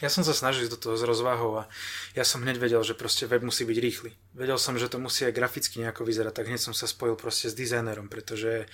ja 0.00 0.08
som 0.08 0.24
sa 0.24 0.32
snažil 0.32 0.72
do 0.72 0.80
toho 0.80 0.96
s 0.96 1.04
rozvahou 1.04 1.62
a 1.62 1.68
ja 2.16 2.24
som 2.24 2.40
hneď 2.40 2.56
vedel, 2.56 2.80
že 2.80 2.96
proste 2.96 3.28
web 3.28 3.44
musí 3.44 3.68
byť 3.68 3.78
rýchly. 3.78 4.10
Vedel 4.32 4.56
som, 4.56 4.80
že 4.80 4.88
to 4.88 4.96
musí 4.96 5.28
aj 5.28 5.36
graficky 5.36 5.84
nejako 5.84 6.08
vyzerať, 6.08 6.32
tak 6.32 6.48
hneď 6.48 6.60
som 6.64 6.72
sa 6.72 6.88
spojil 6.88 7.14
proste 7.14 7.52
s 7.52 7.54
dizajnerom, 7.54 8.08
pretože, 8.08 8.64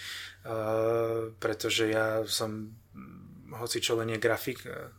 uh, 0.47 1.35
pretože 1.43 1.91
ja 1.91 2.23
som 2.31 2.71
hoci 3.49 3.83
čo 3.83 3.99
len 3.99 4.15
je 4.15 4.23
grafik, 4.23 4.63
uh, 4.63 4.95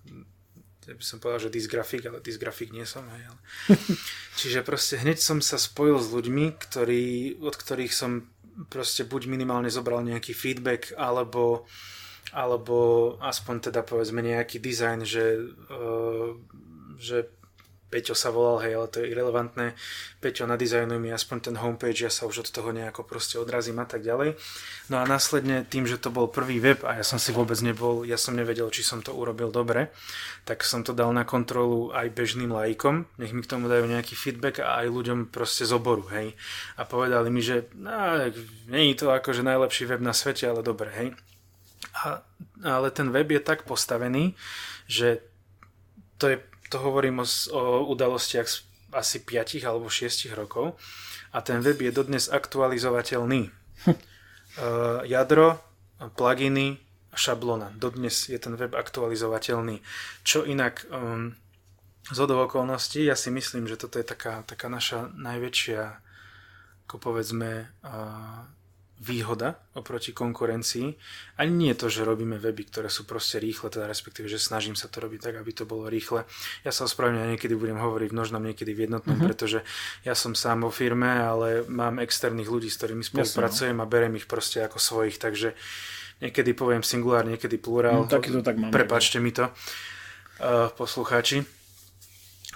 ja 0.90 0.98
by 0.98 1.06
som 1.06 1.22
povedal, 1.22 1.48
že 1.48 1.54
dysgrafik, 1.54 2.10
ale 2.10 2.18
dysgrafik 2.18 2.74
nie 2.74 2.82
som. 2.82 3.06
Hej, 3.14 3.30
ale... 3.30 3.40
Čiže 4.42 4.66
proste 4.66 4.98
hneď 4.98 5.22
som 5.22 5.38
sa 5.38 5.62
spojil 5.62 6.02
s 6.02 6.10
ľuďmi, 6.10 6.58
ktorí, 6.58 7.38
od 7.46 7.54
ktorých 7.54 7.94
som 7.94 8.26
proste 8.74 9.06
buď 9.06 9.30
minimálne 9.30 9.70
zobral 9.70 10.02
nejaký 10.02 10.34
feedback, 10.34 10.92
alebo 10.98 11.70
alebo 12.36 13.18
aspoň 13.20 13.72
teda 13.72 13.82
povedzme 13.82 14.22
nejaký 14.22 14.62
dizajn, 14.62 15.00
že, 15.06 15.26
uh, 15.70 16.38
že 17.00 17.30
Peťo 17.90 18.14
sa 18.14 18.30
volal, 18.30 18.62
hej, 18.62 18.78
ale 18.78 18.88
to 18.94 19.02
je 19.02 19.10
irrelevantné. 19.10 19.74
Peťo, 20.22 20.46
nadizajnuj 20.46 21.02
mi 21.02 21.10
aspoň 21.10 21.38
ten 21.50 21.56
homepage, 21.58 22.06
ja 22.06 22.14
sa 22.14 22.30
už 22.30 22.46
od 22.46 22.50
toho 22.54 22.70
nejako 22.70 23.02
proste 23.02 23.42
odrazím 23.42 23.82
a 23.82 23.90
tak 23.90 24.06
ďalej. 24.06 24.38
No 24.94 25.02
a 25.02 25.10
následne 25.10 25.66
tým, 25.66 25.90
že 25.90 25.98
to 25.98 26.14
bol 26.14 26.30
prvý 26.30 26.62
web 26.62 26.86
a 26.86 27.02
ja 27.02 27.06
som 27.06 27.18
si 27.18 27.34
vôbec 27.34 27.58
nebol, 27.66 28.06
ja 28.06 28.14
som 28.14 28.38
nevedel, 28.38 28.70
či 28.70 28.86
som 28.86 29.02
to 29.02 29.10
urobil 29.18 29.50
dobre, 29.50 29.90
tak 30.46 30.62
som 30.62 30.86
to 30.86 30.94
dal 30.94 31.10
na 31.10 31.26
kontrolu 31.26 31.90
aj 31.90 32.14
bežným 32.14 32.54
lajkom, 32.54 33.10
nech 33.18 33.34
mi 33.34 33.42
k 33.42 33.50
tomu 33.58 33.66
dajú 33.66 33.90
nejaký 33.90 34.14
feedback 34.14 34.62
a 34.62 34.86
aj 34.86 34.94
ľuďom 34.94 35.34
proste 35.34 35.66
z 35.66 35.74
oboru, 35.74 36.06
hej. 36.14 36.38
A 36.78 36.86
povedali 36.86 37.34
mi, 37.34 37.42
že 37.42 37.74
no, 37.74 37.90
nie 38.70 38.94
je 38.94 39.02
to 39.02 39.10
akože 39.10 39.42
najlepší 39.42 39.90
web 39.90 40.06
na 40.06 40.14
svete, 40.14 40.46
ale 40.46 40.62
dobre, 40.62 40.94
hej. 40.94 41.18
A, 42.06 42.24
ale 42.64 42.92
ten 42.92 43.12
web 43.12 43.28
je 43.32 43.42
tak 43.44 43.68
postavený, 43.68 44.36
že 44.88 45.20
to, 46.20 46.32
je, 46.32 46.38
to 46.72 46.80
hovorím 46.80 47.20
o, 47.24 47.26
o 47.52 47.88
udalostiach 47.92 48.48
z 48.48 48.70
asi 48.90 49.22
5 49.22 49.62
alebo 49.70 49.86
6 49.90 50.34
rokov 50.34 50.74
a 51.30 51.42
ten 51.46 51.62
web 51.62 51.78
je 51.78 51.92
dodnes 51.94 52.26
aktualizovateľný. 52.26 53.54
uh, 53.86 53.94
jadro, 55.06 55.62
pluginy 56.18 56.82
šablona. 57.14 57.74
Dodnes 57.78 58.30
je 58.30 58.40
ten 58.42 58.58
web 58.58 58.74
aktualizovateľný. 58.74 59.82
Čo 60.26 60.46
inak 60.46 60.90
um, 60.90 61.38
z 62.10 62.18
okolností, 62.26 63.06
ja 63.06 63.14
si 63.14 63.30
myslím, 63.30 63.70
že 63.70 63.78
toto 63.78 64.02
je 64.02 64.06
taká, 64.08 64.42
taká 64.46 64.70
naša 64.72 65.14
najväčšia 65.14 66.10
ako 66.90 66.98
povedzme 66.98 67.70
uh, 67.86 68.42
výhoda 69.00 69.56
oproti 69.80 70.12
konkurencii. 70.12 70.92
Ani 71.40 71.54
nie 71.56 71.72
to, 71.72 71.88
že 71.88 72.04
robíme 72.04 72.36
weby, 72.36 72.68
ktoré 72.68 72.92
sú 72.92 73.08
proste 73.08 73.40
rýchle, 73.40 73.72
teda 73.72 73.88
respektíve, 73.88 74.28
že 74.28 74.36
snažím 74.36 74.76
sa 74.76 74.92
to 74.92 75.00
robiť 75.00 75.24
tak, 75.24 75.36
aby 75.40 75.52
to 75.56 75.64
bolo 75.64 75.88
rýchle. 75.88 76.28
Ja 76.68 76.76
sa 76.76 76.84
ospravedlňujem, 76.84 77.32
niekedy 77.32 77.56
budem 77.56 77.80
hovoriť 77.80 78.10
v 78.12 78.16
množnom, 78.20 78.44
niekedy 78.44 78.72
v 78.76 78.92
jednotnom, 78.92 79.16
mm-hmm. 79.16 79.30
pretože 79.32 79.64
ja 80.04 80.20
som 80.20 80.36
sám 80.36 80.68
vo 80.68 80.72
firme, 80.72 81.08
ale 81.08 81.64
mám 81.72 82.04
externých 82.04 82.52
ľudí, 82.52 82.68
s 82.68 82.76
ktorými 82.76 83.08
spolupracujem 83.08 83.80
a 83.80 83.88
berem 83.88 84.20
ich 84.20 84.28
proste 84.28 84.60
ako 84.68 84.84
svojich, 84.84 85.16
takže 85.16 85.56
niekedy 86.20 86.52
poviem 86.52 86.84
singulár, 86.84 87.24
niekedy 87.24 87.56
plurál. 87.56 88.04
No, 88.04 88.12
taky 88.12 88.36
to 88.36 88.44
tak 88.44 88.60
mám. 88.60 88.76
Prepačte 88.76 89.24
mi 89.24 89.32
to, 89.32 89.48
uh, 89.48 90.68
poslucháči. 90.76 91.48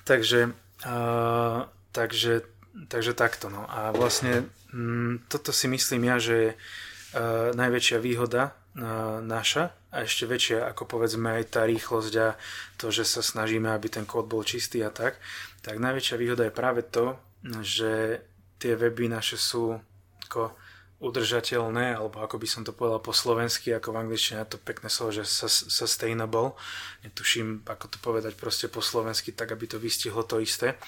Takže, 0.03 0.51
uh, 0.83 1.59
takže, 1.95 2.43
takže 2.91 3.15
takto. 3.15 3.47
No. 3.47 3.63
A 3.71 3.95
vlastne 3.95 4.51
Mm, 4.73 5.29
toto 5.29 5.53
si 5.53 5.69
myslím 5.69 6.09
ja, 6.09 6.17
že 6.17 6.35
je 6.35 6.51
uh, 6.51 7.53
najväčšia 7.53 8.01
výhoda 8.01 8.51
uh, 8.53 9.21
naša 9.21 9.69
a 9.93 10.01
ešte 10.01 10.25
väčšia 10.25 10.65
ako 10.73 10.89
povedzme 10.89 11.37
aj 11.37 11.53
tá 11.53 11.61
rýchlosť 11.69 12.13
a 12.17 12.33
to, 12.81 12.89
že 12.89 13.05
sa 13.05 13.21
snažíme, 13.21 13.69
aby 13.69 13.93
ten 13.93 14.09
kód 14.09 14.25
bol 14.25 14.41
čistý 14.41 14.81
a 14.81 14.89
tak, 14.89 15.21
tak 15.61 15.77
najväčšia 15.77 16.17
výhoda 16.17 16.49
je 16.49 16.57
práve 16.57 16.81
to, 16.81 17.13
že 17.61 18.25
tie 18.57 18.73
weby 18.73 19.13
naše 19.13 19.37
sú 19.37 19.77
ako 20.25 20.57
udržateľné, 21.03 21.99
alebo 21.99 22.23
ako 22.23 22.39
by 22.39 22.47
som 22.47 22.63
to 22.63 22.71
povedal 22.71 23.03
po 23.03 23.11
slovensky, 23.11 23.75
ako 23.75 23.91
v 23.91 24.07
angličtine 24.07 24.47
to 24.47 24.55
pekné 24.55 24.87
slovo, 24.87 25.11
že 25.11 25.27
sustainable. 25.27 26.55
Netuším, 27.03 27.67
ako 27.67 27.85
to 27.91 27.97
povedať 27.99 28.39
proste 28.39 28.71
po 28.71 28.79
slovensky, 28.79 29.35
tak 29.35 29.51
aby 29.51 29.67
to 29.67 29.83
vystihlo 29.83 30.23
to 30.23 30.39
isté. 30.39 30.79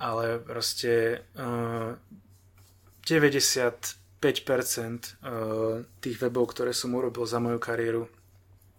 Ale 0.00 0.40
proste 0.40 1.22
uh, 1.36 1.92
95% 3.04 3.92
eh, 4.16 5.84
tých 6.00 6.16
webov, 6.20 6.56
ktoré 6.56 6.72
som 6.72 6.96
urobil 6.96 7.28
za 7.28 7.38
moju 7.38 7.60
kariéru, 7.60 8.08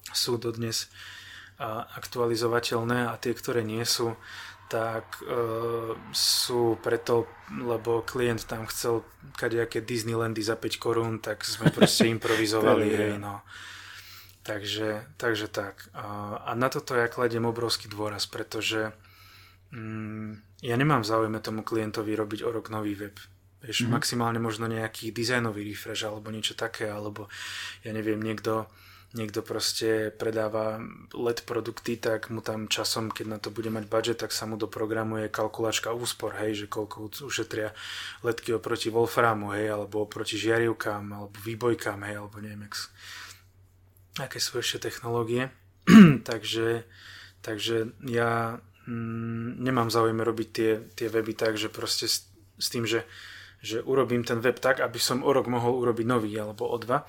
sú 0.09 0.41
dodnes 0.41 0.85
eh, 0.85 1.65
aktualizovateľné 1.69 3.09
a 3.09 3.13
tie, 3.21 3.33
ktoré 3.37 3.61
nie 3.61 3.85
sú, 3.85 4.17
tak 4.65 5.21
uh, 5.21 5.93
sú 6.09 6.81
preto, 6.81 7.29
lebo 7.53 8.01
klient 8.01 8.49
tam 8.49 8.65
chcel 8.65 9.05
kadejaké 9.37 9.85
Disneylandy 9.85 10.41
za 10.41 10.57
5 10.57 10.81
korún, 10.81 11.21
tak 11.21 11.45
sme 11.45 11.69
proste 11.69 12.09
improvizovali, 12.15 12.89
hej, 12.89 13.21
no. 13.21 13.45
Takže, 14.45 15.17
takže 15.17 15.49
tak. 15.49 15.89
A 16.45 16.53
na 16.53 16.69
toto 16.69 16.93
ja 16.93 17.09
kladiem 17.09 17.49
obrovský 17.49 17.89
dôraz, 17.89 18.29
pretože 18.29 18.93
mm, 19.73 20.61
ja 20.61 20.75
nemám 20.77 21.01
záujme 21.01 21.41
tomu 21.41 21.65
klientovi 21.65 22.13
robiť 22.13 22.45
o 22.45 22.49
rok 22.53 22.69
nový 22.69 22.93
web. 22.93 23.17
Vieš, 23.63 23.85
mm-hmm. 23.85 23.95
maximálne 23.95 24.39
možno 24.41 24.65
nejaký 24.67 25.13
dizajnový 25.15 25.67
refresh 25.71 26.03
alebo 26.07 26.33
niečo 26.33 26.57
také, 26.57 26.91
alebo 26.91 27.31
ja 27.81 27.95
neviem, 27.95 28.19
niekto, 28.19 28.67
niekto 29.15 29.41
proste 29.41 30.11
predáva 30.11 30.83
LED 31.15 31.47
produkty, 31.47 31.97
tak 31.97 32.29
mu 32.29 32.43
tam 32.43 32.67
časom, 32.67 33.09
keď 33.09 33.25
na 33.27 33.39
to 33.39 33.49
bude 33.49 33.71
mať 33.71 33.85
budget, 33.87 34.17
tak 34.21 34.35
sa 34.35 34.45
mu 34.45 34.59
doprogramuje 34.59 35.31
kalkulačka 35.31 35.95
úspor, 35.95 36.35
hej, 36.37 36.65
že 36.65 36.65
koľko 36.69 37.25
ušetria 37.25 37.73
ledky 38.21 38.53
oproti 38.53 38.93
Wolframu, 38.93 39.55
hej, 39.55 39.71
alebo 39.71 40.05
oproti 40.05 40.35
žiarivkám, 40.37 41.03
alebo 41.09 41.35
výbojkám, 41.41 41.99
hej, 42.05 42.15
alebo 42.21 42.37
neviem, 42.43 42.69
aké 44.19 44.37
sú 44.39 44.59
ešte 44.61 44.91
technológie. 44.91 45.49
takže, 46.29 46.85
Takže 47.45 47.93
ja 48.09 48.57
mm, 48.89 49.61
nemám 49.61 49.93
záujem 49.93 50.17
robiť 50.17 50.49
tie, 50.49 50.71
tie 50.97 51.07
weby 51.13 51.37
tak, 51.37 51.61
že 51.61 51.69
proste 51.69 52.09
s, 52.09 52.25
s 52.57 52.67
tým, 52.73 52.89
že 52.89 53.05
že 53.65 53.81
urobím 53.81 54.21
ten 54.21 54.37
web 54.37 54.61
tak, 54.61 54.77
aby 54.77 55.01
som 55.01 55.25
o 55.25 55.33
rok 55.33 55.49
mohol 55.49 55.81
urobiť 55.81 56.05
nový 56.05 56.37
alebo 56.37 56.69
o 56.69 56.77
dva. 56.77 57.01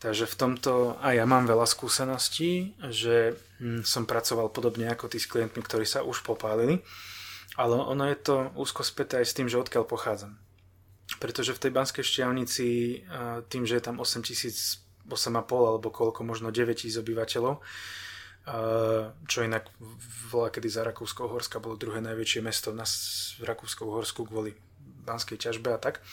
Takže 0.00 0.24
v 0.24 0.38
tomto 0.40 0.96
aj 1.04 1.20
ja 1.20 1.28
mám 1.28 1.44
veľa 1.44 1.68
skúseností, 1.68 2.72
že 2.88 3.36
hm, 3.60 3.84
som 3.84 4.08
pracoval 4.08 4.48
podobne 4.48 4.88
ako 4.88 5.12
tí 5.12 5.20
s 5.20 5.28
klientmi, 5.28 5.60
ktorí 5.60 5.84
sa 5.84 6.00
už 6.00 6.24
popálili, 6.24 6.80
ale 7.60 7.76
ono 7.76 8.08
je 8.08 8.16
to 8.16 8.48
úzko 8.56 8.80
späté 8.80 9.20
aj 9.20 9.26
s 9.28 9.36
tým, 9.36 9.52
že 9.52 9.60
odkiaľ 9.60 9.84
pochádzam. 9.84 10.32
Pretože 11.20 11.52
v 11.52 11.62
tej 11.68 11.72
Banskej 11.72 12.04
šťavnici 12.04 12.66
tým, 13.48 13.64
že 13.64 13.80
je 13.80 13.82
tam 13.84 13.96
8 13.96 14.24
tisíc, 14.24 14.84
8,5 15.08 15.48
alebo 15.48 15.88
koľko, 15.88 16.20
možno 16.20 16.52
9 16.52 16.76
tisíc 16.76 17.00
obyvateľov, 17.00 17.64
čo 19.28 19.38
inak 19.44 19.68
volá 20.32 20.48
kedy 20.48 20.68
za 20.68 20.84
Rakúsko-Uhorska 20.84 21.60
bolo 21.60 21.80
druhé 21.80 22.00
najväčšie 22.00 22.40
mesto 22.40 22.72
na 22.72 22.84
Rakúsko-Uhorsku 23.44 24.24
kvôli 24.24 24.56
banskej 25.08 25.40
ťažbe 25.40 25.72
a 25.72 25.80
tak. 25.80 26.04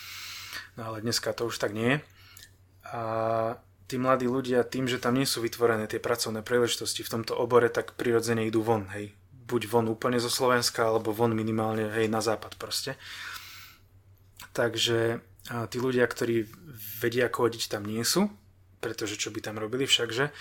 No 0.80 0.88
ale 0.88 1.04
dneska 1.04 1.36
to 1.36 1.52
už 1.52 1.60
tak 1.60 1.76
nie 1.76 2.00
je. 2.00 2.02
A 2.96 3.04
tí 3.92 4.00
mladí 4.00 4.32
ľudia 4.32 4.64
tým, 4.64 4.88
že 4.88 5.04
tam 5.04 5.20
nie 5.20 5.28
sú 5.28 5.44
vytvorené 5.44 5.92
tie 5.92 6.00
pracovné 6.00 6.40
príležitosti 6.40 7.04
v 7.04 7.12
tomto 7.20 7.36
obore, 7.36 7.68
tak 7.68 8.00
prirodzene 8.00 8.48
idú 8.48 8.64
von, 8.64 8.88
hej. 8.96 9.12
Buď 9.46 9.68
von 9.68 9.92
úplne 9.92 10.18
zo 10.18 10.32
Slovenska, 10.32 10.88
alebo 10.88 11.12
von 11.12 11.36
minimálne, 11.36 11.92
hej, 11.92 12.08
na 12.08 12.24
západ 12.24 12.56
proste. 12.56 12.96
Takže 14.56 15.20
a 15.46 15.70
tí 15.70 15.78
ľudia, 15.78 16.10
ktorí 16.10 16.50
vedia 16.98 17.30
kódiť, 17.30 17.70
tam 17.70 17.86
nie 17.86 18.02
sú, 18.02 18.34
pretože 18.82 19.14
čo 19.14 19.30
by 19.30 19.46
tam 19.46 19.62
robili 19.62 19.86
všakže. 19.86 20.34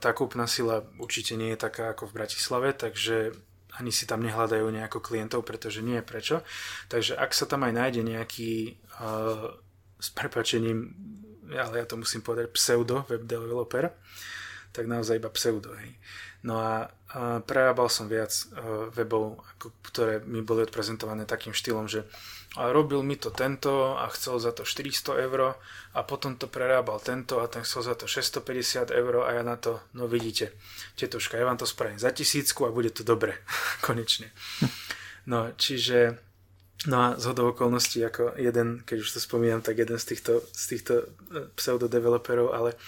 Tá 0.00 0.10
kúpna 0.16 0.48
sila 0.48 0.88
určite 0.96 1.36
nie 1.36 1.52
je 1.52 1.60
taká 1.60 1.92
ako 1.92 2.08
v 2.08 2.16
Bratislave, 2.16 2.72
takže 2.72 3.36
ani 3.78 3.94
si 3.94 4.04
tam 4.04 4.22
nehľadajú 4.26 4.66
nejako 4.68 4.98
klientov, 4.98 5.46
pretože 5.46 5.80
nie 5.80 6.02
je 6.02 6.04
prečo. 6.04 6.36
Takže 6.90 7.14
ak 7.14 7.30
sa 7.30 7.46
tam 7.46 7.62
aj 7.62 7.72
nájde 7.74 8.02
nejaký 8.02 8.76
uh, 8.98 9.54
s 9.98 10.08
prepačením, 10.10 10.94
ale 11.48 11.82
ja 11.82 11.86
to 11.86 11.96
musím 11.96 12.20
povedať, 12.20 12.52
pseudo 12.52 13.06
web 13.08 13.24
developer, 13.24 13.94
tak 14.74 14.84
naozaj 14.84 15.22
iba 15.22 15.30
pseudo. 15.32 15.72
Hej. 15.78 15.96
No 16.42 16.58
a 16.58 16.86
uh, 16.86 17.40
prerábal 17.42 17.90
som 17.90 18.06
viac 18.06 18.30
uh, 18.30 18.90
webov, 18.94 19.42
ako, 19.56 19.66
ktoré 19.86 20.22
mi 20.22 20.42
boli 20.42 20.62
odprezentované 20.66 21.26
takým 21.26 21.54
štýlom, 21.54 21.86
že 21.90 22.06
a 22.56 22.72
robil 22.72 23.02
mi 23.04 23.16
to 23.20 23.28
tento 23.28 23.98
a 23.98 24.08
chcel 24.08 24.40
za 24.40 24.56
to 24.56 24.64
400 24.64 25.20
eur 25.28 25.60
a 25.92 26.00
potom 26.02 26.36
to 26.40 26.48
prerábal 26.48 26.96
tento 26.96 27.44
a 27.44 27.46
ten 27.46 27.60
chcel 27.60 27.82
za 27.82 27.94
to 27.94 28.08
650 28.08 28.88
eur 28.88 29.28
a 29.28 29.36
ja 29.36 29.42
na 29.44 29.60
to, 29.60 29.84
no 29.92 30.08
vidíte, 30.08 30.56
tetuška, 30.96 31.36
ja 31.36 31.44
vám 31.44 31.60
to 31.60 31.68
spravím 31.68 32.00
za 32.00 32.10
tisícku 32.10 32.64
a 32.64 32.72
bude 32.72 32.88
to 32.88 33.04
dobre, 33.04 33.36
konečne. 33.86 34.32
No, 35.28 35.52
čiže 35.56 36.16
No 36.86 36.96
a 37.02 37.06
z 37.18 37.34
okolností 37.34 38.06
ako 38.06 38.38
jeden, 38.38 38.86
keď 38.86 39.02
už 39.02 39.10
to 39.10 39.18
spomínam, 39.18 39.58
tak 39.66 39.82
jeden 39.82 39.98
z 39.98 40.14
týchto, 40.14 40.46
z 40.54 40.64
týchto 40.70 40.94
e, 40.94 41.04
pseudodeveloperov, 41.58 42.54
ale 42.54 42.78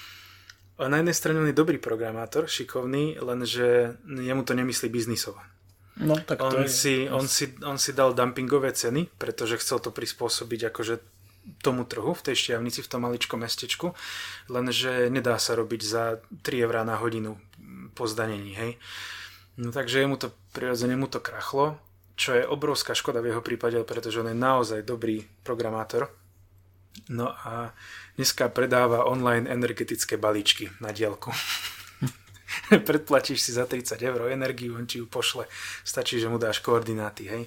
na 0.78 1.02
jednej 1.02 1.16
strane 1.18 1.42
on 1.42 1.50
je 1.50 1.58
dobrý 1.58 1.82
programátor, 1.82 2.46
šikovný, 2.46 3.18
lenže 3.18 3.98
jemu 4.06 4.46
to 4.46 4.54
nemyslí 4.54 4.88
biznisovo. 4.88 5.42
No, 6.00 6.16
tak 6.16 6.40
on, 6.40 6.50
to 6.50 6.58
je... 6.64 6.68
si, 6.68 6.94
on, 7.12 7.28
si, 7.28 7.52
on 7.60 7.76
si 7.76 7.92
dal 7.92 8.16
dumpingové 8.16 8.72
ceny, 8.72 9.12
pretože 9.20 9.60
chcel 9.60 9.84
to 9.84 9.92
prispôsobiť 9.92 10.72
akože 10.72 10.94
tomu 11.60 11.84
trhu 11.84 12.12
v 12.12 12.24
tej 12.24 12.36
šťavnici, 12.36 12.80
v 12.84 12.90
tom 12.90 13.04
maličkom 13.04 13.40
mestečku, 13.40 13.92
lenže 14.48 15.08
nedá 15.12 15.36
sa 15.36 15.56
robiť 15.56 15.80
za 15.84 16.20
3 16.44 16.64
eurá 16.64 16.84
na 16.84 16.96
hodinu 17.00 17.36
po 17.92 18.08
zdanení, 18.08 18.56
hej. 18.56 18.72
No 19.60 19.72
takže 19.74 20.08
mu 20.08 20.16
to, 20.16 20.32
prirodzene 20.56 20.96
mu 20.96 21.04
to 21.10 21.20
krachlo, 21.20 21.76
čo 22.16 22.36
je 22.36 22.44
obrovská 22.44 22.92
škoda 22.92 23.20
v 23.24 23.32
jeho 23.32 23.42
prípade, 23.44 23.80
pretože 23.84 24.20
on 24.20 24.28
je 24.28 24.36
naozaj 24.36 24.84
dobrý 24.84 25.24
programátor. 25.44 26.12
No 27.08 27.32
a 27.32 27.72
dneska 28.16 28.52
predáva 28.52 29.08
online 29.08 29.48
energetické 29.48 30.20
balíčky 30.20 30.68
na 30.80 30.92
dielku. 30.92 31.32
predplatíš 32.88 33.42
si 33.42 33.52
za 33.52 33.66
30 33.66 34.02
eur 34.02 34.30
energiu, 34.30 34.76
on 34.76 34.86
ti 34.86 34.98
ju 34.98 35.06
pošle. 35.06 35.46
Stačí, 35.84 36.20
že 36.20 36.28
mu 36.28 36.38
dáš 36.38 36.58
koordináty, 36.58 37.24
hej. 37.24 37.46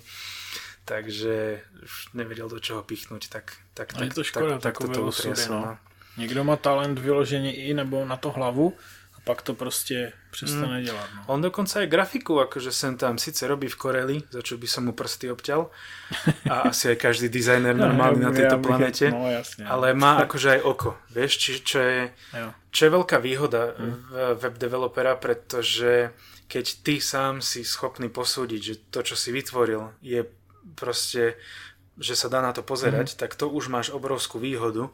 Takže 0.86 1.64
už 1.84 2.12
nevedel 2.14 2.50
do 2.52 2.60
čoho 2.60 2.84
pichnúť, 2.84 3.32
tak, 3.32 3.56
tak, 3.74 3.96
tak, 3.96 4.04
je 4.04 4.12
to 4.12 4.24
škoda, 4.24 4.60
tak, 4.60 4.76
tak 4.80 4.92
to 4.92 5.08
utrieslo. 5.08 5.56
No. 5.56 5.78
Někdo 6.18 6.44
má 6.44 6.56
talent 6.56 7.00
vyloženě 7.00 7.54
i 7.54 7.74
nebo 7.74 8.06
na 8.06 8.18
to 8.18 8.32
hlavu, 8.32 8.78
pak 9.24 9.40
to 9.40 9.56
proste 9.56 10.12
prestane 10.36 10.84
mm. 10.84 10.86
delať. 10.86 11.10
No. 11.16 11.22
On 11.32 11.40
dokonca 11.40 11.80
aj 11.80 11.88
grafiku, 11.88 12.44
akože 12.44 12.76
sem 12.76 13.00
tam 13.00 13.16
síce 13.16 13.48
robí 13.48 13.72
v 13.72 13.80
Koreli, 13.80 14.18
za 14.28 14.44
čo 14.44 14.60
by 14.60 14.68
som 14.68 14.92
mu 14.92 14.94
prsty 14.94 15.32
obťal, 15.32 15.72
a 16.52 16.56
asi 16.72 16.92
aj 16.92 16.98
každý 17.00 17.32
dizajner 17.32 17.72
normálny 17.72 18.20
no, 18.20 18.28
na 18.30 18.32
tejto 18.36 18.60
ja, 18.60 18.64
planete, 18.64 19.06
no, 19.16 19.32
jasne, 19.32 19.64
ale 19.64 19.96
má 19.96 20.20
akože 20.28 20.60
aj 20.60 20.62
oko, 20.68 21.00
vieš, 21.16 21.32
či, 21.40 21.52
čo, 21.64 21.80
je, 21.80 22.02
čo 22.68 22.82
je 22.84 22.92
veľká 22.92 23.18
výhoda 23.24 23.72
mm. 23.72 24.38
web 24.44 24.56
developera, 24.60 25.16
pretože 25.16 26.12
keď 26.52 26.66
ty 26.84 27.00
sám 27.00 27.40
si 27.40 27.64
schopný 27.64 28.12
posúdiť, 28.12 28.62
že 28.62 28.76
to, 28.92 29.08
čo 29.08 29.16
si 29.16 29.32
vytvoril, 29.32 29.96
je 30.04 30.28
proste 30.76 31.40
že 31.94 32.18
sa 32.18 32.26
dá 32.26 32.42
na 32.42 32.50
to 32.50 32.66
pozerať, 32.66 33.14
mm. 33.14 33.18
tak 33.22 33.38
to 33.38 33.46
už 33.46 33.70
máš 33.70 33.94
obrovskú 33.94 34.42
výhodu, 34.42 34.90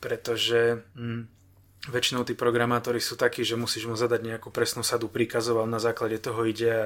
pretože 0.00 0.80
mm, 0.96 1.37
väčšinou 1.88 2.22
tí 2.24 2.36
programátori 2.36 3.00
sú 3.00 3.16
takí, 3.16 3.42
že 3.42 3.56
musíš 3.56 3.88
mu 3.88 3.96
zadať 3.96 4.20
nejakú 4.20 4.52
presnú 4.52 4.84
sadu 4.84 5.08
príkazov 5.08 5.64
a 5.64 5.66
na 5.66 5.80
základe 5.80 6.20
toho 6.20 6.44
ide 6.44 6.68
a 6.68 6.84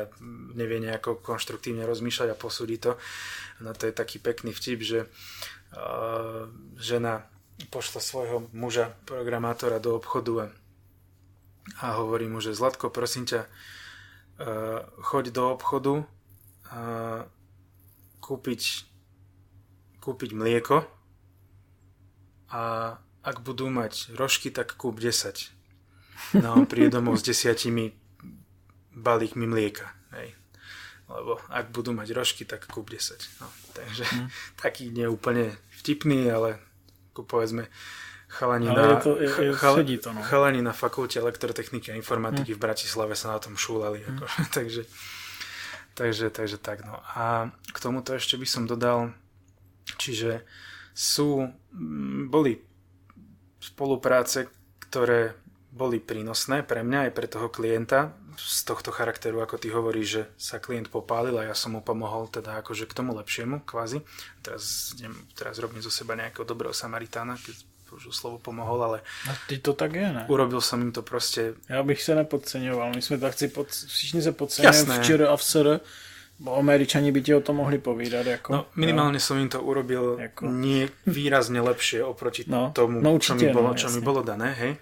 nevie 0.54 0.78
nejako 0.78 1.18
konštruktívne 1.18 1.82
rozmýšľať 1.82 2.28
a 2.32 2.38
posúdi 2.38 2.78
to. 2.78 2.94
No 3.58 3.74
to 3.74 3.90
je 3.90 3.94
taký 3.94 4.22
pekný 4.22 4.54
vtip, 4.54 4.80
že 4.82 4.98
uh, 5.06 6.46
žena 6.78 7.26
pošla 7.70 8.00
svojho 8.02 8.38
muža 8.54 8.94
programátora 9.06 9.82
do 9.82 9.98
obchodu 9.98 10.32
a, 10.38 10.46
a 11.82 11.86
hovorí 11.98 12.30
mu, 12.30 12.38
že 12.38 12.54
Zlatko, 12.54 12.90
prosím 12.90 13.26
ťa, 13.26 13.46
uh, 13.46 14.86
choď 15.02 15.34
do 15.34 15.44
obchodu 15.50 15.94
a 16.72 16.82
kúpiť, 18.22 18.86
kúpiť 19.98 20.30
mlieko 20.32 20.86
a 22.48 22.96
ak 23.22 23.40
budú 23.40 23.70
mať 23.70 24.14
rožky, 24.18 24.50
tak 24.50 24.74
kúp 24.74 24.98
10. 24.98 25.50
No 26.42 26.58
on 26.58 26.66
príde 26.66 26.94
domov 26.94 27.18
s 27.18 27.26
desiatimi 27.26 27.94
balíkmi 28.94 29.46
mlieka. 29.46 29.90
Hej. 30.14 30.34
Lebo 31.06 31.38
ak 31.50 31.70
budú 31.70 31.94
mať 31.94 32.08
rožky, 32.14 32.42
tak 32.42 32.66
kúp 32.66 32.90
10. 32.90 33.18
No, 33.40 33.46
takže 33.74 34.04
hmm. 34.04 34.28
taký 34.62 34.90
neúplne 34.90 35.54
vtipný, 35.82 36.28
ale 36.30 36.58
povedzme 37.12 37.68
chalani, 38.32 38.72
ale 38.72 38.80
na, 38.80 38.88
je 38.88 38.96
to, 39.04 39.10
je, 39.20 39.28
je, 39.28 39.52
chal, 39.52 39.76
to, 39.84 40.10
no. 40.16 40.20
chalani 40.24 40.64
na 40.64 40.72
fakulte 40.72 41.20
elektrotechniky 41.20 41.92
a 41.92 41.98
informatiky 42.00 42.56
hmm. 42.56 42.58
v 42.58 42.64
Bratislave 42.64 43.12
sa 43.12 43.36
na 43.36 43.38
tom 43.38 43.60
šúlali. 43.60 44.00
Hmm. 44.00 44.18
Ako, 44.18 44.24
takže, 44.56 44.82
takže, 45.92 46.32
takže 46.32 46.56
tak. 46.56 46.82
No. 46.88 46.96
A 47.12 47.52
k 47.70 47.78
tomuto 47.78 48.16
ešte 48.16 48.40
by 48.40 48.46
som 48.48 48.64
dodal, 48.64 49.12
čiže 50.00 50.42
sú, 50.96 51.52
boli 52.32 52.71
spolupráce, 53.62 54.50
ktoré 54.82 55.38
boli 55.72 56.02
prínosné 56.02 56.60
pre 56.66 56.84
mňa 56.84 57.08
aj 57.08 57.12
pre 57.16 57.26
toho 57.30 57.48
klienta 57.48 58.12
z 58.36 58.60
tohto 58.68 58.92
charakteru, 58.92 59.40
ako 59.40 59.56
ty 59.56 59.72
hovoríš, 59.72 60.08
že 60.08 60.22
sa 60.36 60.60
klient 60.60 60.92
popálil 60.92 61.36
a 61.40 61.48
ja 61.48 61.56
som 61.56 61.72
mu 61.72 61.80
pomohol 61.80 62.28
teda 62.28 62.60
akože 62.60 62.84
k 62.84 62.96
tomu 62.96 63.16
lepšiemu 63.16 63.64
kvázi. 63.64 64.04
Teraz, 64.44 64.92
neviem, 65.00 65.16
teraz 65.32 65.56
robím 65.56 65.80
zo 65.80 65.88
seba 65.88 66.12
nejakého 66.12 66.44
dobrého 66.44 66.76
Samaritána, 66.76 67.40
keď 67.40 67.56
už 67.92 68.08
slovo 68.08 68.40
pomohol, 68.40 68.80
ale... 68.84 68.98
A 69.28 69.36
ty 69.48 69.60
to 69.60 69.76
tak 69.76 69.92
je, 69.92 70.08
ne? 70.08 70.24
Urobil 70.28 70.64
som 70.64 70.80
im 70.80 70.92
to 70.92 71.04
proste... 71.04 71.54
Já 71.68 71.82
bych 71.82 72.02
se 72.02 72.14
nepodceňoval, 72.14 72.92
my 72.94 73.02
jsme 73.02 73.18
tak 73.18 73.38
si 73.38 73.48
pod... 73.48 73.68
všichni 73.68 74.22
se 74.22 74.32
podceňujeme 74.32 74.98
včera 74.98 75.32
a 75.32 75.36
v 75.36 75.44
SR, 75.44 75.80
Bo 76.42 76.58
Američani 76.58 77.14
by 77.14 77.20
ti 77.22 77.30
o 77.30 77.38
tom 77.38 77.62
mohli 77.62 77.78
povídať. 77.78 78.42
Ako, 78.42 78.48
no, 78.50 78.60
minimálne 78.74 79.22
ja. 79.22 79.26
som 79.30 79.38
im 79.38 79.46
to 79.46 79.62
urobil 79.62 80.18
ako... 80.18 80.50
nie 80.50 80.90
výrazne 81.06 81.62
lepšie 81.62 82.02
oproti 82.02 82.42
no, 82.50 82.74
tomu, 82.74 82.98
no, 82.98 83.14
určite, 83.14 83.46
čo, 83.46 83.54
mi 83.54 83.54
bolo, 83.54 83.70
no, 83.70 83.78
čo 83.78 83.88
mi 83.94 84.00
bolo 84.02 84.26
dané. 84.26 84.50
Hej. 84.58 84.72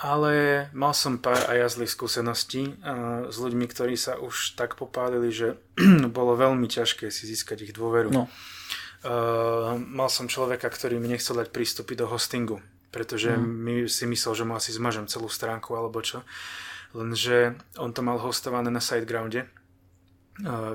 Ale 0.00 0.32
mal 0.72 0.96
som 0.96 1.20
pár 1.20 1.44
aj 1.52 1.76
zlých 1.76 1.92
skúseností 1.92 2.72
uh, 2.72 3.28
s 3.28 3.36
ľuďmi, 3.36 3.68
ktorí 3.68 4.00
sa 4.00 4.16
už 4.16 4.56
tak 4.56 4.80
popálili, 4.80 5.28
že 5.28 5.60
bolo 6.16 6.32
veľmi 6.40 6.64
ťažké 6.64 7.12
si 7.12 7.28
získať 7.28 7.68
ich 7.68 7.72
dôveru. 7.76 8.08
No. 8.08 8.24
Uh, 9.04 9.76
mal 9.76 10.08
som 10.08 10.24
človeka, 10.24 10.72
ktorý 10.72 10.96
mi 10.96 11.12
nechcel 11.12 11.36
dať 11.36 11.52
prístupy 11.52 12.00
do 12.00 12.08
hostingu, 12.08 12.64
pretože 12.88 13.28
mm. 13.28 13.44
mi 13.44 13.74
si 13.92 14.08
myslel, 14.08 14.32
že 14.32 14.44
mu 14.48 14.56
asi 14.56 14.72
zmažem 14.72 15.04
celú 15.04 15.28
stránku 15.28 15.76
alebo 15.76 16.00
čo. 16.00 16.24
Lenže 16.96 17.60
on 17.76 17.92
to 17.92 18.00
mal 18.00 18.16
hostované 18.16 18.72
na 18.72 18.80
SiteGrounde 18.80 19.65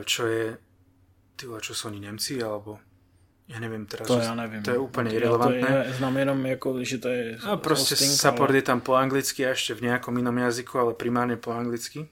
čo 0.08 0.24
je, 0.26 0.58
tyhle, 1.38 1.58
čo 1.62 1.74
sú 1.78 1.94
oni 1.94 2.02
Nemci, 2.02 2.42
alebo 2.42 2.82
ja 3.52 3.60
neviem 3.60 3.84
teraz. 3.84 4.08
To 4.08 4.16
ja 4.16 4.32
neviem. 4.32 4.64
To 4.64 4.72
je 4.72 4.80
úplne 4.80 5.12
irrelevantné. 5.12 5.60
Ja 5.60 5.84
to 5.92 6.08
je, 6.08 6.24
jenom, 6.24 6.40
ako, 6.40 6.68
že 6.88 6.98
to 7.04 7.10
je 7.12 7.24
A 7.44 7.60
proste 7.60 8.00
hosting, 8.00 8.16
support 8.16 8.56
ale... 8.56 8.64
je 8.64 8.66
tam 8.72 8.80
po 8.80 8.96
anglicky 8.96 9.44
a 9.44 9.52
ešte 9.52 9.76
v 9.76 9.92
nejakom 9.92 10.16
inom 10.16 10.34
jazyku, 10.40 10.72
ale 10.80 10.92
primárne 10.96 11.36
po 11.36 11.52
anglicky. 11.52 12.08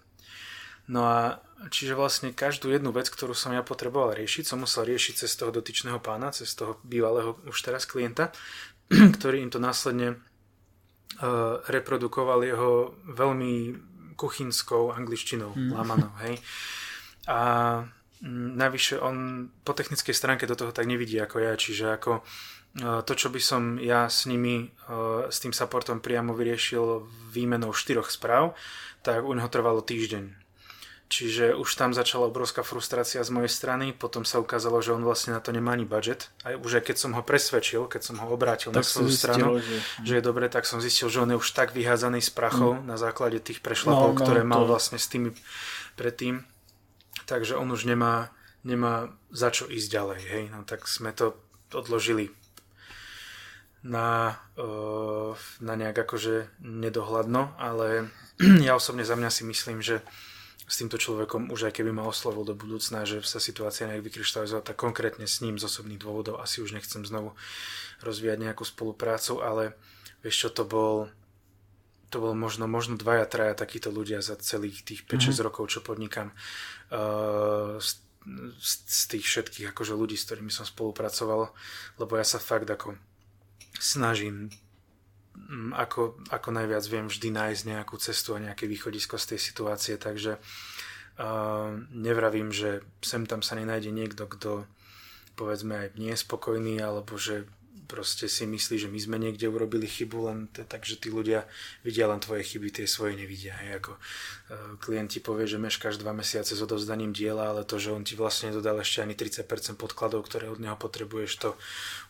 No 0.91 1.07
a 1.07 1.39
čiže 1.71 1.95
vlastne 1.95 2.35
každú 2.35 2.73
jednu 2.73 2.91
vec, 2.91 3.07
ktorú 3.07 3.31
som 3.31 3.55
ja 3.55 3.63
potreboval 3.63 4.19
riešiť, 4.19 4.51
som 4.51 4.59
musel 4.59 4.83
riešiť 4.89 5.23
cez 5.23 5.31
toho 5.39 5.53
dotyčného 5.55 6.03
pána, 6.03 6.35
cez 6.35 6.51
toho 6.57 6.75
bývalého 6.83 7.39
už 7.47 7.55
teraz 7.63 7.87
klienta, 7.87 8.35
ktorý 9.15 9.39
im 9.39 9.51
to 9.53 9.63
následne 9.63 10.17
uh, 10.17 11.61
reprodukoval 11.71 12.43
jeho 12.43 12.99
veľmi 13.05 13.79
kuchynskou 14.19 14.91
angličtinou, 14.91 15.55
mm. 15.55 15.71
lamanou, 15.71 16.11
hej. 16.27 16.35
A 17.27 17.39
mm, 18.21 18.55
navyše 18.55 18.99
on 19.01 19.49
po 19.65 19.73
technickej 19.73 20.15
stránke 20.15 20.47
do 20.47 20.55
toho 20.55 20.71
tak 20.71 20.87
nevidí 20.87 21.19
ako 21.19 21.43
ja, 21.43 21.53
čiže 21.59 21.99
ako 21.99 22.21
uh, 22.21 23.01
to, 23.03 23.13
čo 23.17 23.33
by 23.33 23.41
som 23.41 23.81
ja 23.81 24.07
s 24.07 24.29
nimi, 24.29 24.71
uh, 24.87 25.27
s 25.27 25.43
tým 25.43 25.51
supportom 25.51 25.99
priamo 25.99 26.31
vyriešil 26.31 27.03
výmenou 27.33 27.75
štyroch 27.75 28.13
správ, 28.13 28.55
tak 29.03 29.25
u 29.25 29.33
neho 29.35 29.49
trvalo 29.51 29.83
týždeň. 29.83 30.49
Čiže 31.09 31.57
už 31.57 31.73
tam 31.73 31.89
začala 31.89 32.29
obrovská 32.29 32.61
frustrácia 32.61 33.25
z 33.25 33.33
mojej 33.33 33.49
strany, 33.49 33.97
potom 33.97 34.21
sa 34.21 34.37
ukázalo, 34.37 34.77
že 34.77 34.93
on 34.93 35.01
vlastne 35.01 35.33
na 35.33 35.41
to 35.41 35.49
nemá 35.49 35.73
ani 35.73 35.81
budget. 35.81 36.29
A 36.45 36.53
už 36.53 36.79
aj 36.79 36.93
keď 36.93 36.97
som 37.01 37.17
ho 37.17 37.25
presvedčil, 37.25 37.89
keď 37.89 38.13
som 38.13 38.21
ho 38.21 38.29
obrátil 38.29 38.69
tak 38.69 38.85
na 38.85 38.85
svoju 38.85 39.09
zistil, 39.09 39.25
stranu, 39.25 39.57
že... 39.57 40.05
že 40.05 40.13
je 40.21 40.23
dobre, 40.23 40.45
tak 40.53 40.69
som 40.69 40.77
zistil, 40.77 41.09
že 41.09 41.25
on 41.25 41.33
je 41.33 41.41
už 41.41 41.49
tak 41.57 41.73
vyhádzaný 41.73 42.21
z 42.21 42.29
prachov 42.29 42.77
mm. 42.77 42.85
na 42.85 42.93
základe 43.01 43.41
tých 43.41 43.57
prešlapov, 43.65 44.13
no, 44.13 44.13
no, 44.13 44.19
ktoré 44.21 44.45
mal 44.45 44.69
to... 44.69 44.69
vlastne 44.69 45.01
s 45.01 45.09
tými 45.09 45.33
predtým. 45.97 46.45
Takže 47.29 47.61
on 47.61 47.69
už 47.69 47.85
nemá, 47.85 48.33
nemá 48.65 49.13
za 49.29 49.53
čo 49.53 49.69
ísť 49.69 49.87
ďalej. 49.93 50.21
Hej? 50.25 50.43
No 50.49 50.65
tak 50.65 50.89
sme 50.89 51.13
to 51.13 51.37
odložili 51.69 52.33
na, 53.85 54.41
na 55.61 55.73
nejak 55.77 56.09
akože 56.09 56.49
nedohľadno, 56.59 57.53
ale 57.61 58.09
ja 58.67 58.73
osobne 58.73 59.05
za 59.05 59.13
mňa 59.13 59.29
si 59.29 59.45
myslím, 59.45 59.85
že 59.85 60.01
s 60.69 60.77
týmto 60.77 61.01
človekom 61.01 61.49
už 61.49 61.69
aj 61.69 61.81
keby 61.81 61.89
ma 61.89 62.05
oslovil 62.05 62.45
do 62.45 62.53
budúcna, 62.53 63.01
že 63.01 63.25
sa 63.25 63.41
situácia 63.41 63.89
nejak 63.89 64.05
vykryštalizovala, 64.05 64.65
tak 64.65 64.77
konkrétne 64.77 65.25
s 65.25 65.41
ním 65.41 65.57
z 65.57 65.65
osobných 65.65 65.97
dôvodov 65.97 66.37
asi 66.37 66.61
už 66.61 66.77
nechcem 66.77 67.01
znovu 67.01 67.33
rozvíjať 68.05 68.37
nejakú 68.37 68.61
spoluprácu, 68.61 69.41
ale 69.41 69.73
vieš 70.21 70.45
čo, 70.45 70.49
to 70.53 70.63
bol 70.69 71.09
to 72.09 72.17
bol 72.17 72.33
možno, 72.33 72.65
možno 72.65 72.97
dvaja, 72.97 73.29
traja 73.29 73.53
takíto 73.53 73.93
ľudia 73.93 74.25
za 74.25 74.33
celých 74.41 74.81
tých 74.81 75.05
5-6 75.05 75.29
mm-hmm. 75.29 75.45
rokov, 75.45 75.63
čo 75.69 75.85
podnikám 75.85 76.33
z, 76.89 77.89
z 78.89 79.01
tých 79.09 79.25
všetkých 79.25 79.69
akože 79.73 79.93
ľudí, 79.93 80.17
s 80.17 80.25
ktorými 80.25 80.49
som 80.49 80.65
spolupracoval, 80.65 81.53
lebo 82.01 82.13
ja 82.17 82.25
sa 82.25 82.41
fakt 82.41 82.69
ako 82.69 82.97
snažím 83.79 84.49
Mm, 85.47 85.71
ako, 85.73 86.19
ako 86.29 86.49
najviac 86.51 86.83
viem 86.85 87.07
vždy 87.07 87.31
nájsť 87.31 87.63
nejakú 87.63 87.95
cestu 87.95 88.35
a 88.35 88.43
nejaké 88.43 88.67
východisko 88.67 89.15
z 89.15 89.33
tej 89.35 89.39
situácie, 89.39 89.95
takže 89.95 90.35
uh, 90.35 91.69
nevravím, 91.95 92.51
že 92.51 92.83
sem 92.99 93.23
tam 93.23 93.39
sa 93.39 93.55
nenájde 93.55 93.89
niekto, 93.89 94.27
kto 94.27 94.67
povedzme 95.39 95.87
aj 95.87 95.87
nie 95.95 96.11
je 96.11 96.19
spokojný, 96.19 96.83
alebo 96.83 97.15
že 97.15 97.47
proste 97.89 98.29
si 98.29 98.45
myslí, 98.45 98.85
že 98.85 98.89
my 98.93 98.99
sme 99.01 99.17
niekde 99.17 99.49
urobili 99.49 99.89
chybu, 99.89 100.17
len 100.29 100.45
t- 100.53 100.61
takže 100.61 101.01
tí 101.01 101.09
ľudia 101.09 101.49
vidia 101.81 102.05
len 102.05 102.21
tvoje 102.21 102.45
chyby, 102.45 102.69
tie 102.69 102.85
svoje 102.85 103.17
nevidia. 103.17 103.57
Hej, 103.65 103.81
ako 103.81 103.91
uh, 103.97 103.99
klient 104.77 105.09
ti 105.09 105.19
povie, 105.19 105.49
že 105.49 105.57
meškáš 105.57 105.97
dva 105.97 106.13
mesiace 106.13 106.53
s 106.53 106.61
odovzdaním 106.61 107.09
diela, 107.09 107.49
ale 107.49 107.65
to, 107.65 107.81
že 107.81 107.89
on 107.89 108.05
ti 108.05 108.13
vlastne 108.13 108.53
dodal 108.53 108.77
ešte 108.85 109.01
ani 109.01 109.17
30% 109.17 109.49
podkladov, 109.81 110.29
ktoré 110.29 110.53
od 110.53 110.61
neho 110.61 110.77
potrebuješ, 110.77 111.31
to 111.41 111.49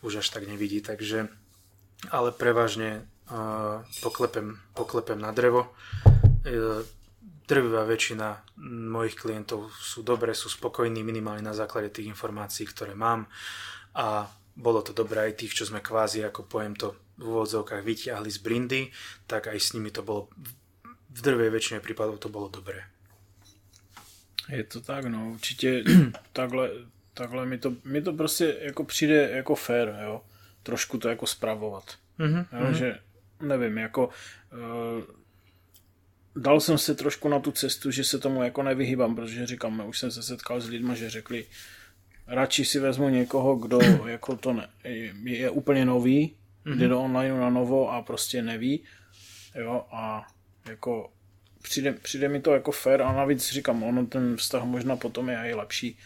už 0.03 0.19
až 0.19 0.27
tak 0.36 0.43
nevidí. 0.43 0.84
Takže 0.84 1.32
ale 2.11 2.32
prevažne 2.32 3.07
poklepem, 4.01 4.57
poklepem 4.73 5.19
na 5.19 5.32
drevo. 5.36 5.75
E, 6.47 6.84
drvivá 7.45 7.86
väčšina 7.86 8.57
mojich 8.89 9.17
klientov 9.17 9.69
sú 9.77 10.01
dobré, 10.01 10.34
sú 10.34 10.49
spokojní 10.49 11.01
minimálne 11.05 11.45
na 11.45 11.53
základe 11.53 11.93
tých 11.93 12.09
informácií, 12.09 12.65
ktoré 12.69 12.93
mám 12.97 13.30
a 13.93 14.30
bolo 14.60 14.84
to 14.84 14.91
dobré 14.91 15.32
aj 15.32 15.39
tých, 15.39 15.55
čo 15.55 15.64
sme 15.72 15.80
kvázi, 15.80 16.28
ako 16.28 16.43
pojem 16.43 16.76
to 16.76 16.91
v 17.16 17.24
úvodzovkách, 17.24 17.80
vytiahli 17.84 18.28
z 18.28 18.39
brindy, 18.43 18.82
tak 19.24 19.47
aj 19.47 19.60
s 19.60 19.72
nimi 19.74 19.88
to 19.91 20.03
bolo, 20.03 20.28
v 21.10 21.20
drvej 21.24 21.49
väčšine 21.49 21.80
prípadov 21.80 22.20
to 22.20 22.28
bolo 22.28 22.51
dobré. 22.51 22.84
Je 24.49 24.64
to 24.64 24.82
tak, 24.82 25.05
no 25.05 25.32
určitě 25.32 25.84
takhle, 26.34 26.70
takhle 27.14 27.45
mi 27.45 27.57
to, 27.57 27.76
mi 27.84 28.01
to 28.01 28.14
prostě 28.14 28.57
jako 28.62 28.84
přijde 28.84 29.30
jako 29.30 29.55
fair, 29.55 29.95
jo. 30.03 30.22
Trošku 30.64 30.97
to 30.97 31.10
jako 31.10 31.28
spravovat. 31.28 31.95
Mm-hmm. 32.20 32.45
Jo, 32.51 32.66
mm-hmm. 32.66 32.72
že 32.72 32.99
nevím, 33.41 33.78
jako 33.78 34.07
uh, 34.07 35.03
dal 36.36 36.60
jsem 36.60 36.78
se 36.78 36.95
trošku 36.95 37.30
na 37.30 37.39
tu 37.39 37.51
cestu, 37.51 37.91
že 37.91 38.03
se 38.03 38.20
tomu 38.20 38.43
jako 38.43 38.64
nevyhýbám, 38.64 39.16
protože 39.16 39.45
říkám, 39.45 39.88
už 39.88 39.99
jsem 39.99 40.12
se 40.12 40.24
setkal 40.24 40.62
s 40.62 40.68
lidmi, 40.68 40.95
že 40.95 41.10
řekli, 41.10 41.45
radši 42.30 42.65
si 42.65 42.80
vezmu 42.80 43.09
někoho, 43.09 43.55
kdo 43.55 43.80
jako 44.07 44.36
to 44.36 44.53
ne, 44.53 44.69
je, 44.84 45.13
je 45.23 45.49
úplně 45.49 45.86
nový, 45.86 46.36
mm-hmm. 46.65 46.77
jde 46.77 46.88
do 46.88 47.01
online 47.01 47.39
na 47.39 47.49
novo 47.49 47.91
a 47.91 48.01
prostě 48.01 48.41
neví, 48.41 48.84
jo, 49.55 49.86
a 49.91 50.27
jako 50.69 51.11
přijde, 51.61 51.93
přijde 51.93 52.30
mi 52.30 52.41
to 52.41 52.53
jako 52.53 52.71
fair 52.71 53.01
a 53.01 53.13
navíc 53.13 53.51
říkám, 53.51 53.84
ono 53.84 54.05
ten 54.05 54.38
vztah 54.38 54.63
možná 54.63 54.95
potom 54.95 55.30
je 55.30 55.38
i 55.38 55.53
lepší, 55.53 55.97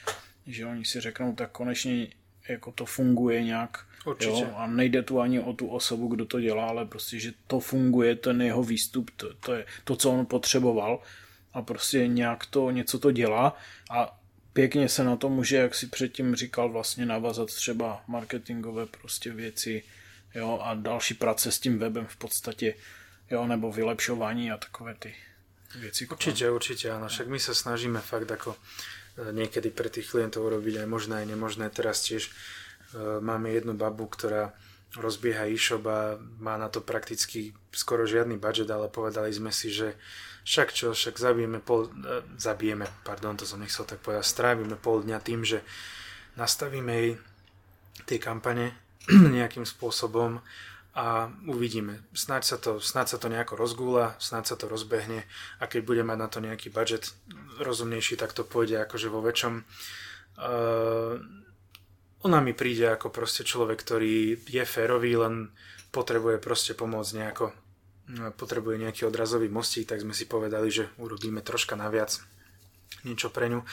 že 0.47 0.65
oni 0.65 0.85
si 0.85 0.99
řeknou, 0.99 1.35
tak 1.35 1.51
konečně 1.51 2.07
jako 2.49 2.71
to 2.71 2.85
funguje 2.85 3.43
nějak 3.43 3.85
Určitě. 4.05 4.41
Jo? 4.41 4.53
A 4.55 4.67
nejde 4.67 5.03
tu 5.03 5.19
ani 5.19 5.39
o 5.39 5.53
tu 5.53 5.67
osobu, 5.67 6.07
kdo 6.07 6.25
to 6.25 6.39
dělá, 6.39 6.67
ale 6.67 6.85
prostě, 6.85 7.19
že 7.19 7.31
to 7.47 7.59
funguje, 7.59 8.15
ten 8.15 8.41
jeho 8.41 8.63
výstup, 8.63 9.11
to, 9.17 9.33
to 9.33 9.53
je 9.53 9.65
to, 9.83 9.95
co 9.95 10.11
on 10.11 10.25
potřeboval 10.25 10.99
a 11.53 11.61
prostě 11.61 12.07
nějak 12.07 12.45
to, 12.45 12.71
něco 12.71 12.99
to 12.99 13.11
dělá 13.11 13.57
a 13.91 14.19
pěkně 14.53 14.89
se 14.89 15.03
na 15.03 15.15
to 15.15 15.29
může, 15.29 15.57
jak 15.57 15.75
si 15.75 15.87
předtím 15.87 16.35
říkal, 16.35 16.69
vlastně 16.69 17.05
navazat 17.05 17.47
třeba 17.47 18.03
marketingové 18.07 18.85
prostě 18.85 19.33
věci, 19.33 19.83
jo, 20.35 20.59
a 20.63 20.73
další 20.73 21.13
práce 21.13 21.51
s 21.51 21.59
tím 21.59 21.79
webem 21.79 22.05
v 22.05 22.15
podstatě, 22.15 22.75
jo, 23.31 23.47
nebo 23.47 23.71
vylepšování 23.71 24.51
a 24.51 24.57
takové 24.57 24.95
ty 24.95 25.15
věci. 25.79 26.07
Určitě, 26.07 26.49
určitě, 26.49 26.91
ano. 26.91 27.07
Však 27.07 27.27
my 27.27 27.39
se 27.39 27.55
snažíme 27.55 28.01
fakt 28.01 28.29
jako 28.29 28.55
eh, 29.17 29.33
niekedy 29.33 29.69
pre 29.69 29.89
tých 29.89 30.09
klientov 30.09 30.49
robiť 30.49 30.85
aj 30.85 30.87
možné, 30.89 31.15
aj 31.21 31.25
nemožné. 31.25 31.69
Teraz 31.69 32.01
tiež 32.01 32.29
E, 32.93 33.21
máme 33.21 33.49
jednu 33.49 33.73
babu, 33.73 34.05
ktorá 34.05 34.53
rozbieha 34.93 35.49
e-shop 35.49 35.83
a 35.89 36.21
má 36.37 36.53
na 36.61 36.69
to 36.69 36.85
prakticky 36.85 37.57
skoro 37.73 38.05
žiadny 38.05 38.37
budget, 38.37 38.69
ale 38.69 38.85
povedali 38.85 39.33
sme 39.33 39.49
si, 39.49 39.73
že 39.73 39.97
však 40.43 40.69
čo, 40.75 40.91
však 40.91 41.15
zabijeme 41.15 41.59
pol, 41.63 41.87
e, 41.87 42.23
zabijeme, 42.35 42.87
pardon, 43.07 43.39
to 43.39 43.47
som 43.47 43.63
nechcel 43.63 43.87
tak 43.87 44.03
povedať, 44.03 44.27
strávime 44.27 44.75
pol 44.75 45.03
dňa 45.03 45.19
tým, 45.23 45.47
že 45.47 45.63
nastavíme 46.35 46.91
jej 46.91 47.11
tie 48.03 48.19
kampane 48.19 48.75
nejakým 49.37 49.63
spôsobom 49.63 50.43
a 50.93 51.25
uvidíme. 51.49 52.05
Snáď 52.13 52.43
sa 52.45 52.57
to, 52.61 52.77
snáď 52.77 53.15
sa 53.15 53.17
to 53.17 53.27
nejako 53.31 53.57
rozgúla, 53.57 54.13
snáď 54.21 54.53
sa 54.53 54.55
to 54.59 54.69
rozbehne 54.69 55.25
a 55.57 55.63
keď 55.65 55.81
bude 55.81 56.03
mať 56.05 56.17
na 56.21 56.27
to 56.29 56.37
nejaký 56.37 56.69
budget 56.69 57.17
rozumnejší, 57.57 58.13
tak 58.13 58.37
to 58.37 58.45
pôjde 58.45 58.77
akože 58.85 59.09
vo 59.09 59.25
väčšom. 59.25 59.65
Uh, 60.37 61.17
ona 62.21 62.39
mi 62.45 62.53
príde 62.53 62.93
ako 62.93 63.09
proste 63.09 63.41
človek, 63.41 63.81
ktorý 63.81 64.37
je 64.45 64.63
férový, 64.69 65.17
len 65.17 65.49
potrebuje 65.89 66.37
proste 66.37 66.77
pomôcť 66.77 67.11
nejako, 67.17 67.45
potrebuje 68.35 68.83
nejaký 68.83 69.07
odrazový 69.07 69.47
mostík, 69.47 69.87
tak 69.87 70.03
sme 70.03 70.11
si 70.11 70.27
povedali, 70.27 70.67
že 70.67 70.91
urobíme 70.99 71.39
troška 71.39 71.79
naviac 71.79 72.19
niečo 73.07 73.31
pre 73.31 73.51
ňu. 73.51 73.65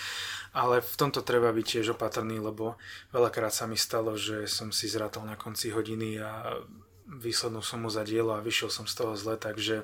Ale 0.51 0.83
v 0.83 0.95
tomto 0.99 1.23
treba 1.23 1.55
byť 1.55 1.67
tiež 1.67 1.95
opatrný, 1.95 2.43
lebo 2.43 2.75
veľakrát 3.15 3.55
sa 3.55 3.71
mi 3.71 3.79
stalo, 3.79 4.19
že 4.19 4.51
som 4.51 4.75
si 4.75 4.91
zrátal 4.91 5.23
na 5.23 5.39
konci 5.39 5.71
hodiny 5.71 6.19
a 6.19 6.63
výslednú 7.07 7.63
mu 7.79 7.91
za 7.91 8.03
dielo 8.07 8.35
a 8.35 8.43
vyšiel 8.43 8.71
som 8.71 8.87
z 8.87 8.95
toho 8.95 9.15
zle, 9.19 9.35
takže 9.35 9.83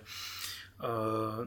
uh, 0.83 1.43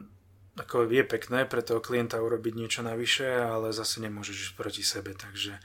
ako 0.60 0.84
je 0.92 1.04
pekné 1.08 1.48
pre 1.48 1.64
toho 1.64 1.80
klienta 1.80 2.20
urobiť 2.20 2.52
niečo 2.52 2.80
navyše, 2.84 3.24
ale 3.24 3.72
zase 3.72 4.04
nemôžeš 4.04 4.56
proti 4.60 4.84
sebe, 4.84 5.16
takže 5.16 5.56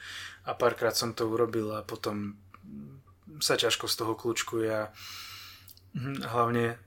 a 0.48 0.52
párkrát 0.56 0.96
som 0.96 1.12
to 1.12 1.28
urobil 1.28 1.76
a 1.76 1.84
potom 1.84 2.40
sa 3.44 3.60
ťažko 3.60 3.92
z 3.92 3.96
toho 4.00 4.14
kľúčkuje 4.16 4.68
a 4.72 4.84
hm, 6.00 6.24
hlavne 6.32 6.80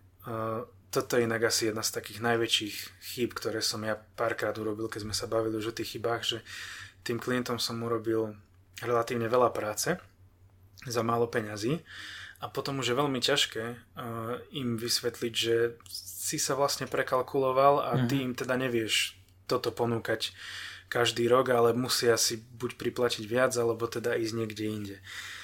toto 0.89 1.16
je 1.16 1.29
inak 1.29 1.53
asi 1.53 1.68
jedna 1.68 1.85
z 1.85 2.01
takých 2.01 2.24
najväčších 2.24 2.76
chýb, 3.12 3.37
ktoré 3.37 3.61
som 3.61 3.85
ja 3.85 3.97
párkrát 4.16 4.57
urobil, 4.57 4.89
keď 4.89 5.05
sme 5.05 5.14
sa 5.16 5.29
bavili 5.29 5.61
už 5.61 5.72
o 5.72 5.76
tých 5.76 5.97
chybách, 5.97 6.22
že 6.24 6.39
tým 7.05 7.20
klientom 7.20 7.61
som 7.61 7.76
urobil 7.85 8.33
relatívne 8.81 9.29
veľa 9.29 9.53
práce 9.53 10.01
za 10.89 11.03
málo 11.05 11.29
peňazí 11.29 11.85
a 12.41 12.49
potom 12.49 12.81
už 12.81 12.95
je 12.95 13.01
veľmi 13.01 13.20
ťažké 13.20 13.64
uh, 13.64 14.41
im 14.55 14.79
vysvetliť, 14.81 15.33
že 15.35 15.76
si 15.91 16.41
sa 16.41 16.57
vlastne 16.57 16.89
prekalkuloval 16.89 17.85
a 17.85 17.93
ty 18.09 18.22
mm. 18.22 18.24
im 18.24 18.33
teda 18.33 18.55
nevieš 18.57 19.18
toto 19.51 19.74
ponúkať 19.74 20.33
každý 20.89 21.29
rok, 21.29 21.53
ale 21.53 21.76
musia 21.76 22.16
si 22.16 22.41
buď 22.41 22.81
priplatiť 22.81 23.24
viac, 23.29 23.53
alebo 23.61 23.85
teda 23.91 24.16
ísť 24.16 24.35
niekde 24.37 24.64
inde. 24.64 24.97
Uh, 24.97 25.38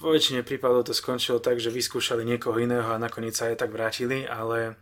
vo 0.00 0.08
väčšine 0.12 0.44
prípadov 0.44 0.84
to 0.84 0.92
skončilo 0.92 1.40
tak, 1.40 1.56
že 1.56 1.72
vyskúšali 1.72 2.28
niekoho 2.28 2.60
iného 2.60 2.84
a 2.92 3.00
nakoniec 3.00 3.32
sa 3.32 3.48
aj 3.48 3.64
tak 3.64 3.72
vrátili, 3.72 4.28
ale 4.28 4.76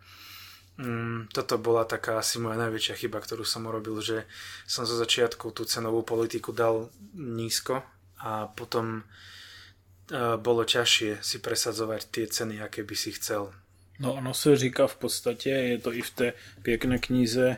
Mm, 0.79 1.29
toto 1.33 1.61
bola 1.61 1.85
taká 1.85 2.17
asi 2.17 2.41
moja 2.41 2.57
najväčšia 2.57 2.97
chyba, 2.97 3.21
ktorú 3.21 3.45
som 3.45 3.69
urobil, 3.69 4.01
že 4.01 4.25
som 4.65 4.89
zo 4.89 4.97
začiatku 4.97 5.53
tú 5.53 5.69
cenovú 5.69 6.01
politiku 6.01 6.49
dal 6.57 6.89
nízko 7.13 7.85
a 8.17 8.49
potom 8.49 9.05
uh, 9.05 10.41
bolo 10.41 10.65
ťažšie 10.65 11.21
si 11.21 11.45
presadzovať 11.45 12.01
tie 12.09 12.25
ceny, 12.25 12.65
aké 12.65 12.89
by 12.89 12.97
si 12.97 13.13
chcel. 13.13 13.53
No 14.01 14.17
ono 14.17 14.35
se 14.35 14.57
říká 14.57 14.87
v 14.87 14.97
podstatě, 14.97 15.51
je 15.51 15.79
to 15.79 15.93
i 15.93 16.03
v 16.03 16.11
té 16.11 16.33
pěkné 16.63 16.99
knize 16.99 17.57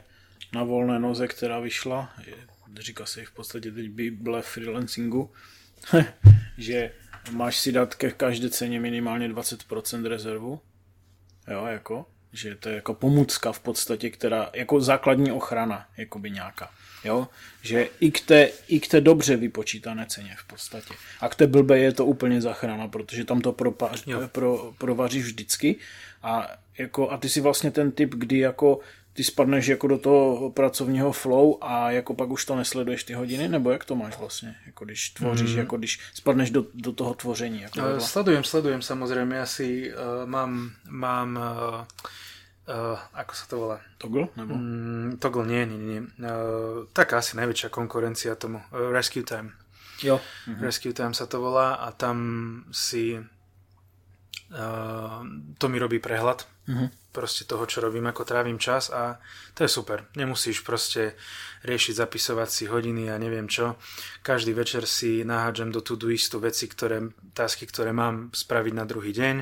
na 0.53 0.63
volné 0.65 0.99
noze, 0.99 1.29
která 1.29 1.61
vyšla, 1.61 2.11
říká 2.79 3.07
se 3.07 3.25
v 3.25 3.31
podstatě 3.31 3.71
teď 3.71 3.89
Bible 3.91 4.43
freelancingu, 4.43 5.31
že 6.59 6.91
máš 7.31 7.59
si 7.59 7.73
dát 7.73 7.95
ke 7.95 8.11
každé 8.11 8.51
ceně 8.51 8.81
minimálně 8.81 9.29
20% 9.29 10.07
rezervu, 10.07 10.61
jo, 11.49 11.67
jako, 11.67 12.07
že 12.33 12.55
to 12.55 12.69
je 12.69 12.75
jako 12.75 12.95
pomůcka 12.95 13.53
v 13.53 13.61
podstatě, 13.61 14.11
která, 14.11 14.51
jako 14.55 14.81
základní 14.81 15.33
ochrana, 15.33 15.87
jako 15.97 16.19
by 16.19 16.31
nějaká. 16.31 16.71
Jo? 17.05 17.29
Že 17.63 17.89
i 18.01 18.11
k, 18.11 18.21
té, 18.21 18.51
i 18.69 18.81
k 18.81 18.89
té 18.89 19.01
dobře 19.01 19.37
vypočítané 19.37 20.07
ceně 20.07 20.37
v 20.39 20.47
podstatě. 20.47 20.95
A 21.21 21.29
k 21.29 21.35
té 21.35 21.47
blbé 21.47 21.79
je 21.79 21.93
to 21.93 22.07
úplně 22.07 22.41
zachrana, 22.41 22.89
protože 22.89 23.25
tam 23.25 23.41
to 23.41 23.53
propař, 23.53 24.05
pro, 24.33 24.73
provaříš 24.79 25.25
vždycky 25.25 25.77
a, 26.23 26.49
jako, 26.79 27.11
a 27.11 27.17
ty 27.17 27.29
si 27.29 27.41
vlastně 27.41 27.71
ten 27.71 27.93
typ, 27.93 28.15
kdy 28.15 28.39
jako 28.39 28.81
ty 29.15 29.25
spadneš 29.25 29.67
jako 29.67 29.87
do 29.87 29.99
toho 29.99 30.51
pracovního 30.51 31.13
flow 31.13 31.59
a 31.61 31.91
jako 31.91 32.15
pak 32.15 32.31
už 32.31 32.45
to 32.45 32.57
nesleduješ 32.57 33.05
ty 33.05 33.15
hodiny, 33.15 33.49
nebo 33.49 33.71
jak 33.71 33.85
to 33.85 33.97
máš 33.97 34.19
vlastně, 34.19 34.57
jako 34.67 34.85
když 34.85 35.11
tvoříš, 35.11 35.53
mm. 35.53 35.59
jako 35.59 35.77
když 35.77 36.01
spadneš 36.15 36.51
do, 36.51 36.67
do 36.75 36.93
toho 36.93 37.15
tvoření? 37.15 37.61
Jako 37.63 37.79
uh, 37.79 37.99
sledujem, 37.99 38.45
sledujem 38.45 38.83
samozrejme, 38.83 39.37
ja 39.37 39.47
si 39.47 39.91
uh, 39.91 40.27
mám, 40.27 40.75
mám 40.91 41.39
uh, 41.39 41.87
uh, 42.69 42.99
ako 43.15 43.33
sa 43.35 43.45
to 43.47 43.55
volá? 43.57 43.79
Toggle? 43.99 44.29
Nebo? 44.37 44.55
Mm, 44.55 45.17
toggle, 45.23 45.47
nie, 45.47 45.63
nie, 45.67 45.79
nie. 45.79 46.01
Uh, 46.19 46.91
taká 46.93 47.23
asi 47.23 47.37
najväčšia 47.37 47.69
konkurencia 47.71 48.35
tomu. 48.35 48.61
Uh, 48.73 48.91
Rescue 48.91 49.23
Time. 49.23 49.55
Jo. 50.03 50.19
Mm-hmm. 50.19 50.63
Rescue 50.65 50.93
Time 50.93 51.15
sa 51.15 51.31
to 51.31 51.39
volá 51.39 51.79
a 51.81 51.95
tam 51.95 52.17
si 52.75 53.21
to 55.59 55.67
mi 55.67 55.79
robí 55.83 55.99
prehľad 55.99 56.47
mm-hmm. 56.69 56.89
proste 57.11 57.43
toho, 57.45 57.67
čo 57.67 57.83
robím, 57.83 58.07
ako 58.07 58.23
trávim 58.23 58.59
čas 58.59 58.89
a 58.95 59.19
to 59.53 59.67
je 59.67 59.71
super. 59.71 60.07
Nemusíš 60.15 60.63
proste 60.63 61.19
riešiť, 61.67 61.95
zapisovať 61.99 62.49
si 62.49 62.65
hodiny 62.71 63.11
a 63.11 63.19
neviem 63.19 63.51
čo. 63.51 63.75
Každý 64.23 64.55
večer 64.55 64.87
si 64.87 65.27
nahádžem 65.27 65.75
do 65.75 65.83
tú 65.83 65.99
istú 66.07 66.39
veci, 66.39 66.71
ktoré, 66.71 67.03
tásky, 67.35 67.67
ktoré 67.67 67.91
mám 67.91 68.31
spraviť 68.31 68.75
na 68.75 68.85
druhý 68.87 69.11
deň. 69.11 69.37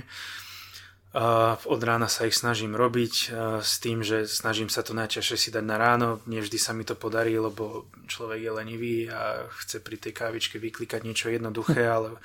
Uh, 1.12 1.60
od 1.68 1.76
rána 1.84 2.08
sa 2.08 2.24
ich 2.24 2.32
snažím 2.32 2.72
robiť 2.72 3.14
uh, 3.28 3.60
s 3.60 3.84
tým, 3.84 4.00
že 4.00 4.24
snažím 4.24 4.72
sa 4.72 4.80
to 4.80 4.96
najčastejšie 4.96 5.36
si 5.36 5.48
dať 5.52 5.60
na 5.60 5.76
ráno. 5.76 6.24
Nie 6.24 6.40
vždy 6.40 6.56
sa 6.56 6.72
mi 6.72 6.88
to 6.88 6.96
podarí, 6.96 7.36
lebo 7.36 7.84
človek 8.08 8.40
je 8.40 8.48
lenivý 8.56 8.96
a 9.12 9.44
chce 9.60 9.84
pri 9.84 10.00
tej 10.00 10.16
kávičke 10.16 10.56
vyklikať 10.56 11.04
niečo 11.04 11.28
jednoduché, 11.28 11.84
ale 12.00 12.16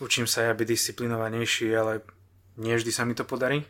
učím 0.00 0.24
sa 0.24 0.48
ja 0.48 0.56
byť 0.56 0.64
disciplinovanejší, 0.64 1.68
ale 1.76 2.00
nie 2.60 2.74
vždy 2.76 2.90
sa 2.92 3.02
mi 3.04 3.14
to 3.14 3.26
podarí. 3.26 3.66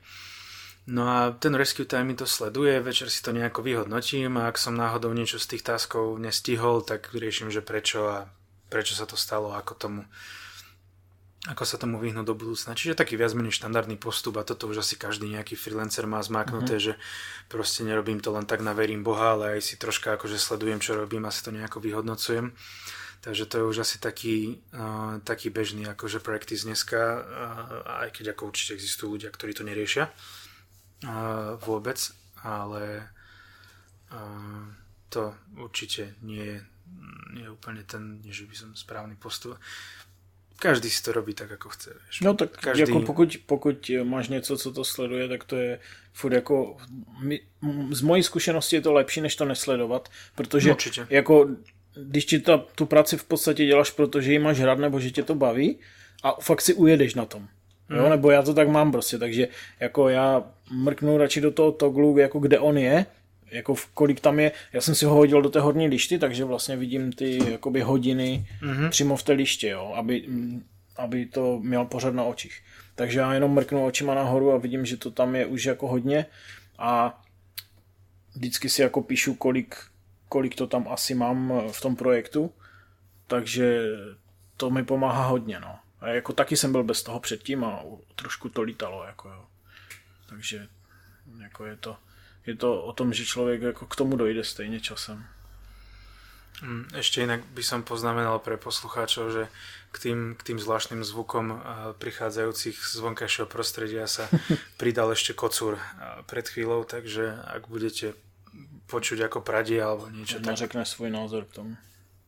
No 0.84 1.08
a 1.08 1.32
ten 1.32 1.56
Rescue 1.56 1.88
Time 1.88 2.12
mi 2.12 2.16
to 2.16 2.28
sleduje, 2.28 2.76
večer 2.84 3.08
si 3.08 3.24
to 3.24 3.32
nejako 3.32 3.64
vyhodnotím 3.64 4.36
a 4.36 4.52
ak 4.52 4.60
som 4.60 4.76
náhodou 4.76 5.16
niečo 5.16 5.40
z 5.40 5.56
tých 5.56 5.64
taskov 5.64 6.20
nestihol, 6.20 6.84
tak 6.84 7.08
riešim, 7.16 7.48
že 7.48 7.64
prečo 7.64 8.04
a 8.04 8.28
prečo 8.68 8.92
sa 8.92 9.08
to 9.08 9.16
stalo, 9.16 9.56
ako 9.56 9.72
tomu 9.74 10.02
ako 11.44 11.64
sa 11.68 11.76
tomu 11.76 12.00
vyhnúť 12.00 12.24
do 12.24 12.32
budúcna. 12.32 12.72
Čiže 12.72 12.96
taký 12.96 13.20
viac 13.20 13.36
menej 13.36 13.52
štandardný 13.52 14.00
postup 14.00 14.40
a 14.40 14.48
toto 14.48 14.64
už 14.64 14.80
asi 14.80 14.96
každý 14.96 15.28
nejaký 15.28 15.60
freelancer 15.60 16.08
má 16.08 16.16
zmáknuté, 16.24 16.80
mm-hmm. 16.80 16.96
že 16.96 17.02
proste 17.52 17.84
nerobím 17.84 18.16
to 18.24 18.32
len 18.32 18.48
tak 18.48 18.64
na 18.64 18.72
verím 18.72 19.04
Boha, 19.04 19.36
ale 19.36 19.60
aj 19.60 19.60
si 19.60 19.74
troška 19.76 20.16
akože 20.16 20.40
sledujem, 20.40 20.80
čo 20.80 20.96
robím 20.96 21.28
a 21.28 21.30
si 21.30 21.44
to 21.44 21.52
nejako 21.52 21.84
vyhodnocujem. 21.84 22.56
Takže 23.24 23.46
to 23.46 23.58
je 23.58 23.64
už 23.64 23.78
asi 23.78 23.96
taký, 23.96 24.60
uh, 24.76 25.16
taký 25.24 25.48
bežný 25.48 25.88
akože 25.88 26.20
practice 26.20 26.68
dneska, 26.68 27.00
uh, 27.00 28.04
aj 28.04 28.20
keď 28.20 28.36
ako 28.36 28.52
určite 28.52 28.76
existujú 28.76 29.16
ľudia, 29.16 29.32
ktorí 29.32 29.56
to 29.56 29.64
neriešia 29.64 30.12
uh, 30.12 31.56
vôbec, 31.56 31.96
ale 32.44 33.08
uh, 34.12 34.68
to 35.08 35.32
určite 35.56 36.20
nie 36.20 36.44
je, 36.44 36.58
nie 37.32 37.48
je 37.48 37.50
úplne 37.50 37.80
ten, 37.88 38.20
nie 38.20 38.28
že 38.28 38.44
by 38.44 38.56
som 38.60 38.70
správny 38.76 39.16
postup. 39.16 39.56
Každý 40.60 40.92
si 40.92 41.00
to 41.02 41.16
robí 41.16 41.32
tak, 41.34 41.48
ako 41.48 41.68
chce. 41.72 41.90
Vieš. 41.96 42.20
No 42.20 42.34
tak 42.34 42.50
Každý... 42.60 42.80
jako 42.80 43.00
pokud, 43.00 43.36
pokud 43.46 43.90
máš 44.04 44.28
něco, 44.28 44.58
co 44.58 44.72
to 44.72 44.84
sleduje, 44.84 45.28
tak 45.28 45.44
to 45.44 45.56
je 45.56 45.80
furt 46.12 46.32
jako, 46.32 46.76
z 47.90 48.00
mojí 48.00 48.22
zkušenosti 48.22 48.76
je 48.76 48.82
to 48.82 48.92
lepší, 48.92 49.20
než 49.20 49.36
to 49.36 49.44
nesledovat, 49.44 50.08
protože 50.34 50.68
no, 50.68 50.74
Určitě. 50.74 51.06
jako 51.10 51.48
když 51.94 52.24
ti 52.24 52.38
ta, 52.38 52.58
tu 52.58 52.86
práci 52.86 53.16
v 53.16 53.24
podstatě 53.24 53.66
děláš, 53.66 53.90
protože 53.90 54.32
ji 54.32 54.38
máš 54.38 54.60
rád 54.60 54.78
nebo 54.78 55.00
že 55.00 55.10
tě 55.10 55.22
to 55.22 55.34
baví 55.34 55.78
a 56.22 56.36
fakt 56.40 56.60
si 56.60 56.74
ujedeš 56.74 57.14
na 57.14 57.24
tom. 57.24 57.48
Jo, 57.90 58.00
hmm. 58.00 58.10
nebo 58.10 58.30
já 58.30 58.42
to 58.42 58.54
tak 58.54 58.68
mám 58.68 58.92
prostě, 58.92 59.18
takže 59.18 59.48
jako 59.80 60.08
já 60.08 60.44
mrknu 60.72 61.18
radši 61.18 61.40
do 61.40 61.50
toho 61.50 61.72
toglu, 61.72 62.18
jako 62.18 62.38
kde 62.38 62.58
on 62.58 62.78
je, 62.78 63.06
jako 63.50 63.74
v 63.74 63.86
kolik 63.86 64.20
tam 64.20 64.40
je, 64.40 64.52
já 64.72 64.80
jsem 64.80 64.94
si 64.94 65.04
ho 65.04 65.14
hodil 65.14 65.42
do 65.42 65.50
té 65.50 65.60
horní 65.60 65.88
lišty, 65.88 66.18
takže 66.18 66.44
vlastně 66.44 66.76
vidím 66.76 67.12
ty 67.12 67.50
jakoby 67.50 67.80
hodiny 67.80 68.46
mm-hmm. 68.62 68.88
přímo 68.90 69.16
v 69.16 69.22
té 69.22 69.32
liště, 69.32 69.68
jo, 69.68 69.92
aby, 69.96 70.28
aby 70.96 71.26
to 71.26 71.58
měl 71.62 71.84
pořád 71.84 72.14
na 72.14 72.24
očích. 72.24 72.62
Takže 72.94 73.18
já 73.18 73.34
jenom 73.34 73.54
mrknu 73.54 73.84
očima 73.84 74.14
nahoru 74.14 74.52
a 74.52 74.58
vidím, 74.58 74.86
že 74.86 74.96
to 74.96 75.10
tam 75.10 75.36
je 75.36 75.46
už 75.46 75.64
jako 75.64 75.88
hodně 75.88 76.26
a 76.78 77.22
vždycky 78.34 78.68
si 78.68 78.82
jako 78.82 79.02
píšu, 79.02 79.34
kolik 79.34 79.76
kolik 80.34 80.58
to 80.58 80.66
tam 80.66 80.90
asi 80.90 81.14
mám 81.14 81.38
eh, 81.54 81.70
v 81.70 81.78
tom 81.80 81.94
projektu, 81.94 82.50
takže 83.30 83.86
to 84.58 84.70
mi 84.70 84.82
pomáhá 84.82 85.30
hodně, 85.30 85.60
no. 85.62 85.78
A 86.00 86.08
jako 86.08 86.32
taky 86.32 86.56
jsem 86.56 86.72
byl 86.72 86.82
bez 86.82 87.02
toho 87.02 87.20
předtím 87.20 87.64
a 87.64 87.86
trošku 88.18 88.48
to 88.48 88.62
lítalo, 88.62 89.04
jako 89.06 89.28
jo. 89.28 89.46
Takže 90.28 90.68
jako 91.38 91.64
je 91.64 91.76
to, 91.76 91.96
je 92.46 92.54
to 92.56 92.82
o 92.82 92.92
tom, 92.92 93.14
že 93.14 93.24
člověk 93.24 93.62
jako 93.62 93.86
k 93.86 93.96
tomu 93.96 94.16
dojde 94.16 94.44
stejně 94.44 94.80
časem. 94.80 95.24
Mm, 96.62 96.86
ešte 96.94 97.18
inak 97.22 97.42
by 97.50 97.62
som 97.66 97.82
poznamenal 97.82 98.38
pre 98.38 98.54
poslucháčov, 98.54 99.26
že 99.34 99.44
k 99.90 99.96
tým, 99.98 100.18
k 100.38 100.42
tým 100.54 100.58
zvláštnym 100.58 101.02
zvukom 101.02 101.50
eh, 101.50 101.58
prichádzajúcich 101.98 102.78
z 102.78 102.96
vonkajšieho 103.02 103.46
prostredia 103.50 104.06
sa 104.06 104.30
pridal 104.80 105.10
ešte 105.14 105.34
kocúr 105.34 105.78
eh, 105.78 105.82
pred 106.26 106.46
chvíľou, 106.46 106.86
takže 106.86 107.38
ak 107.42 107.66
budete 107.66 108.14
počuť 108.88 109.28
ako 109.28 109.40
pradie 109.40 109.80
alebo 109.80 110.08
niečo. 110.12 110.40
tak. 110.40 110.56
řekne 110.56 110.84
svoj 110.84 111.10
názor 111.10 111.48
k 111.48 111.62
tomu. 111.62 111.72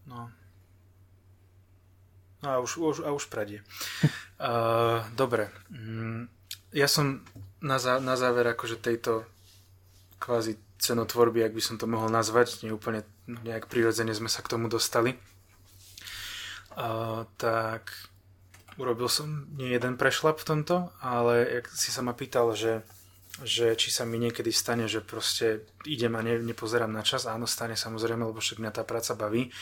No. 0.09 0.31
No 2.45 2.49
a 2.49 2.57
už, 2.61 2.79
už, 2.79 2.97
a 3.05 3.11
už 3.13 3.27
pradie. 3.27 3.61
uh, 4.41 5.03
dobre. 5.17 5.51
Mm, 5.73 6.29
ja 6.73 6.89
som 6.89 7.25
na, 7.61 7.81
zá, 7.81 7.99
na 7.99 8.15
záver 8.15 8.47
akože 8.53 8.79
tejto 8.81 9.25
kvázi 10.21 10.57
cenotvorby, 10.77 11.45
ak 11.45 11.57
by 11.57 11.63
som 11.65 11.77
to 11.81 11.89
mohol 11.89 12.13
nazvať, 12.13 12.63
nie 12.65 12.73
úplne 12.73 13.05
nejak 13.27 13.67
prirodzene 13.67 14.13
sme 14.13 14.29
sa 14.29 14.45
k 14.45 14.53
tomu 14.53 14.69
dostali, 14.69 15.17
uh, 16.77 17.25
tak 17.41 17.91
urobil 18.77 19.09
som 19.09 19.49
nie 19.57 19.73
jeden 19.73 19.97
prešlap 19.97 20.37
v 20.41 20.49
tomto, 20.53 20.93
ale 21.01 21.49
jak 21.61 21.67
si 21.73 21.89
sa 21.89 22.05
ma 22.05 22.13
pýtal, 22.13 22.53
že 22.53 22.85
že 23.45 23.77
či 23.77 23.93
sa 23.93 24.09
mi 24.09 24.17
niekedy 24.17 24.49
stane, 24.49 24.89
že 24.89 25.05
proste 25.05 25.69
idem 25.85 26.15
a 26.17 26.25
ne, 26.25 26.41
nepozerám 26.41 26.89
na 26.89 27.05
čas. 27.05 27.29
Áno, 27.29 27.45
stane 27.45 27.77
samozrejme, 27.77 28.25
lebo 28.25 28.41
však 28.41 28.63
mňa 28.63 28.73
tá 28.73 28.83
práca 28.87 29.13
baví. 29.13 29.53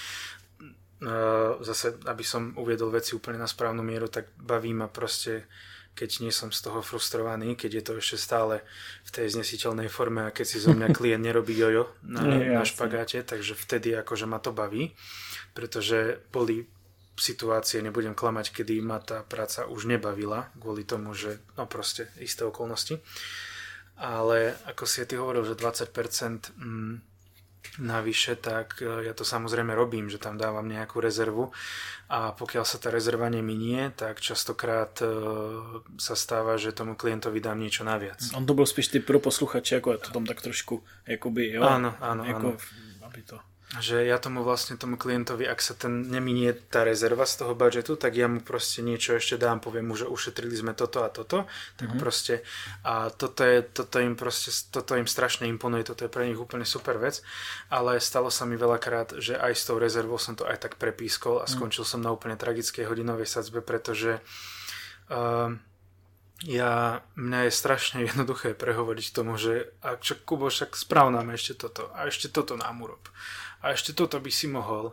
Zase, 1.61 1.99
aby 2.07 2.23
som 2.23 2.55
uviedol 2.55 2.95
veci 2.95 3.19
úplne 3.19 3.43
na 3.43 3.51
správnu 3.51 3.83
mieru, 3.83 4.07
tak 4.07 4.31
baví 4.39 4.71
ma 4.71 4.87
proste 4.87 5.51
keď 5.95 6.27
nie 6.27 6.35
som 6.35 6.51
z 6.51 6.59
toho 6.59 6.83
frustrovaný, 6.83 7.55
keď 7.55 7.71
je 7.71 7.83
to 7.87 7.93
ešte 8.03 8.19
stále 8.19 8.67
v 9.07 9.11
tej 9.15 9.39
znesiteľnej 9.39 9.87
forme 9.87 10.27
a 10.27 10.35
keď 10.35 10.47
si 10.47 10.59
zo 10.59 10.75
mňa 10.75 10.91
klient 10.97 11.23
nerobí 11.23 11.55
jojo 11.55 11.87
na, 12.03 12.27
na 12.61 12.67
špagáte, 12.67 13.23
takže 13.23 13.55
vtedy 13.55 13.95
akože 13.95 14.27
ma 14.27 14.43
to 14.43 14.51
baví, 14.51 14.91
pretože 15.55 16.19
boli 16.35 16.67
situácie, 17.15 17.79
nebudem 17.79 18.11
klamať, 18.11 18.51
kedy 18.51 18.83
ma 18.83 18.99
tá 18.99 19.23
práca 19.23 19.71
už 19.71 19.87
nebavila 19.87 20.51
kvôli 20.59 20.83
tomu, 20.83 21.15
že 21.15 21.39
no 21.55 21.63
proste 21.71 22.11
isté 22.19 22.43
okolnosti 22.43 22.99
ale 23.95 24.59
ako 24.67 24.85
si 24.87 25.07
ty 25.07 25.15
hovoril, 25.15 25.47
že 25.47 25.55
20% 25.55 26.55
mm, 26.59 26.95
navyše, 27.79 28.37
tak 28.37 28.79
e, 28.83 29.07
ja 29.07 29.15
to 29.15 29.27
samozrejme 29.27 29.75
robím, 29.75 30.11
že 30.11 30.23
tam 30.23 30.39
dávam 30.39 30.67
nejakú 30.67 31.03
rezervu 31.03 31.51
a 32.07 32.35
pokiaľ 32.37 32.65
sa 32.67 32.79
tá 32.79 32.93
rezerva 32.93 33.27
neminie, 33.31 33.91
tak 33.95 34.21
častokrát 34.21 34.95
e, 35.03 35.09
sa 35.99 36.15
stáva, 36.15 36.61
že 36.61 36.77
tomu 36.77 36.95
klientovi 36.95 37.39
dám 37.43 37.59
niečo 37.59 37.83
naviac. 37.83 38.21
On 38.37 38.47
to 38.47 38.55
bol 38.55 38.67
spíš 38.67 38.95
ty 38.95 38.99
pro 39.03 39.19
posluchače, 39.19 39.81
ako 39.81 39.89
ja 39.95 39.99
to 39.99 40.11
tam 40.15 40.27
tak 40.27 40.43
trošku, 40.43 40.83
jakoby, 41.09 41.59
jo? 41.59 41.63
Áno, 41.65 41.97
áno, 41.99 42.23
jako, 42.23 42.49
áno. 42.55 43.07
Aby 43.07 43.21
to... 43.27 43.37
Že 43.75 44.07
ja 44.07 44.21
tomu 44.21 44.45
vlastne 44.45 44.77
tomu 44.79 44.95
klientovi, 44.95 45.49
ak 45.49 45.59
sa 45.59 45.75
ten 45.75 46.07
neminie 46.07 46.53
tá 46.53 46.85
rezerva 46.85 47.27
z 47.27 47.43
toho 47.43 47.59
budžetu, 47.59 47.97
tak 47.99 48.15
ja 48.15 48.31
mu 48.31 48.39
proste 48.45 48.85
niečo 48.85 49.17
ešte 49.17 49.41
dám, 49.41 49.59
poviem 49.59 49.89
mu, 49.89 49.99
že 49.99 50.07
ušetrili 50.07 50.53
sme 50.55 50.77
toto 50.77 51.03
a 51.03 51.09
toto, 51.11 51.49
tak 51.81 51.91
mm-hmm. 51.91 51.99
proste 51.99 52.45
a 52.87 53.11
toto, 53.11 53.43
je, 53.43 53.65
toto 53.67 53.99
im 53.99 54.15
proste, 54.15 54.53
toto 54.71 54.95
im 54.95 55.09
strašne 55.09 55.51
imponuje, 55.51 55.83
toto 55.83 56.07
je 56.07 56.13
pre 56.13 56.29
nich 56.29 56.39
úplne 56.39 56.63
super 56.63 57.01
vec, 57.01 57.25
ale 57.73 57.99
stalo 57.99 58.31
sa 58.31 58.47
mi 58.47 58.55
veľakrát, 58.55 59.19
že 59.19 59.35
aj 59.35 59.53
s 59.57 59.67
tou 59.67 59.81
rezervou 59.81 60.21
som 60.23 60.39
to 60.39 60.47
aj 60.47 60.61
tak 60.61 60.79
prepískol 60.79 61.43
a 61.43 61.49
mhm. 61.49 61.53
skončil 61.57 61.83
mm. 61.83 61.91
som 61.91 62.01
na 62.05 62.15
úplne 62.15 62.39
tragickej 62.39 62.87
hodinovej 62.87 63.27
sadzbe, 63.27 63.59
pretože 63.59 64.23
uh, 65.11 65.51
ja, 66.45 67.01
mňa 67.17 67.49
je 67.49 67.53
strašne 67.59 67.99
jednoduché 68.07 68.53
prehovoriť 68.53 69.07
tomu, 69.11 69.41
že 69.41 69.73
a 69.81 69.97
čo 69.97 70.21
Kubo, 70.21 70.53
však 70.53 70.77
správ 70.77 71.11
nám 71.11 71.33
ešte 71.33 71.59
toto 71.59 71.89
a 71.97 72.07
ešte 72.07 72.29
toto 72.29 72.55
nám 72.61 72.85
urob 72.85 73.03
a 73.65 73.73
ešte 73.73 73.97
toto 73.97 74.21
by 74.21 74.29
si 74.29 74.45
mohol. 74.45 74.93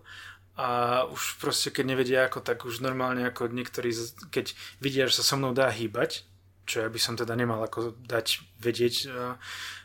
A 0.56 1.04
už 1.12 1.44
proste 1.44 1.76
keď 1.76 1.86
nevedia 1.92 2.20
ako, 2.28 2.40
tak 2.40 2.64
už 2.64 2.80
normálne 2.80 3.28
ako 3.28 3.52
niektorí, 3.52 3.92
keď 4.32 4.56
vidia, 4.80 5.12
že 5.12 5.20
sa 5.20 5.28
so 5.28 5.36
mnou 5.36 5.52
dá 5.52 5.68
hýbať, 5.68 6.24
čo 6.64 6.86
ja 6.86 6.88
by 6.88 7.00
som 7.02 7.20
teda 7.20 7.36
nemal 7.36 7.60
ako 7.60 8.00
dať 8.08 8.40
vedieť 8.64 8.96
e, 9.04 9.36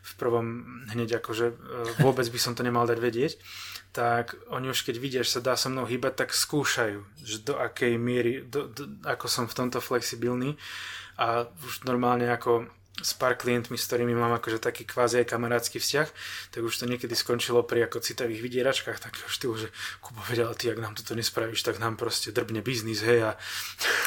v 0.07 0.13
prvom 0.21 0.63
hneď 0.93 1.19
akože 1.19 1.47
e, 1.51 1.55
vôbec 2.05 2.29
by 2.31 2.39
som 2.39 2.55
to 2.55 2.63
nemal 2.63 2.87
dať 2.87 2.99
vedieť, 3.01 3.33
tak 3.91 4.37
oni 4.53 4.71
už 4.71 4.85
keď 4.85 4.97
vidia, 5.01 5.23
že 5.27 5.41
sa 5.41 5.43
dá 5.43 5.59
so 5.59 5.73
mnou 5.73 5.89
hýbať, 5.89 6.27
tak 6.27 6.37
skúšajú, 6.37 7.01
že 7.25 7.43
do 7.43 7.57
akej 7.57 7.97
miery, 7.97 8.45
do, 8.45 8.69
do, 8.69 8.87
ako 9.03 9.27
som 9.27 9.45
v 9.49 9.57
tomto 9.57 9.81
flexibilný 9.81 10.61
a 11.17 11.49
už 11.65 11.89
normálne 11.89 12.29
ako 12.29 12.69
s 12.97 13.13
pár 13.13 13.37
klientmi, 13.37 13.77
s 13.77 13.85
ktorými 13.85 14.17
mám 14.17 14.33
akože 14.41 14.57
taký 14.57 14.89
kvázi 14.89 15.21
aj 15.21 15.29
kamarátsky 15.29 15.77
vzťah, 15.77 16.09
tak 16.49 16.61
už 16.65 16.73
to 16.81 16.89
niekedy 16.89 17.13
skončilo 17.13 17.61
pri 17.61 17.85
ako 17.85 18.01
citových 18.01 18.41
vydieračkách 18.41 18.97
takého 18.97 19.29
štýlu, 19.29 19.55
že 19.61 19.69
Kubo 20.01 20.25
vedel, 20.25 20.49
ty, 20.57 20.73
ak 20.73 20.81
nám 20.81 20.97
toto 20.97 21.13
nespravíš, 21.13 21.61
tak 21.61 21.77
nám 21.77 22.01
proste 22.01 22.33
drbne 22.33 22.65
biznis, 22.65 23.05
hej, 23.05 23.29
a, 23.29 23.33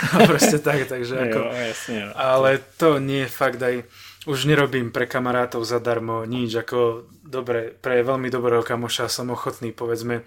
a 0.10 0.16
proste 0.26 0.58
tak, 0.66 0.90
takže 0.90 1.22
ako, 1.30 1.40
jo, 1.40 1.54
jasne, 1.54 1.96
jo. 2.02 2.10
ale 2.18 2.50
to 2.82 2.98
nie 2.98 3.30
je 3.30 3.30
fakt 3.30 3.62
aj, 3.62 3.86
už 4.26 4.50
nerobím 4.50 4.90
pre 4.90 5.06
kamarátov 5.06 5.70
zadarmo 5.70 6.26
nič, 6.26 6.58
ako 6.58 7.06
dobre, 7.22 7.70
pre 7.70 8.02
veľmi 8.02 8.34
dobrého 8.34 8.66
kamoša 8.66 9.06
som 9.06 9.30
ochotný, 9.30 9.70
povedzme, 9.70 10.26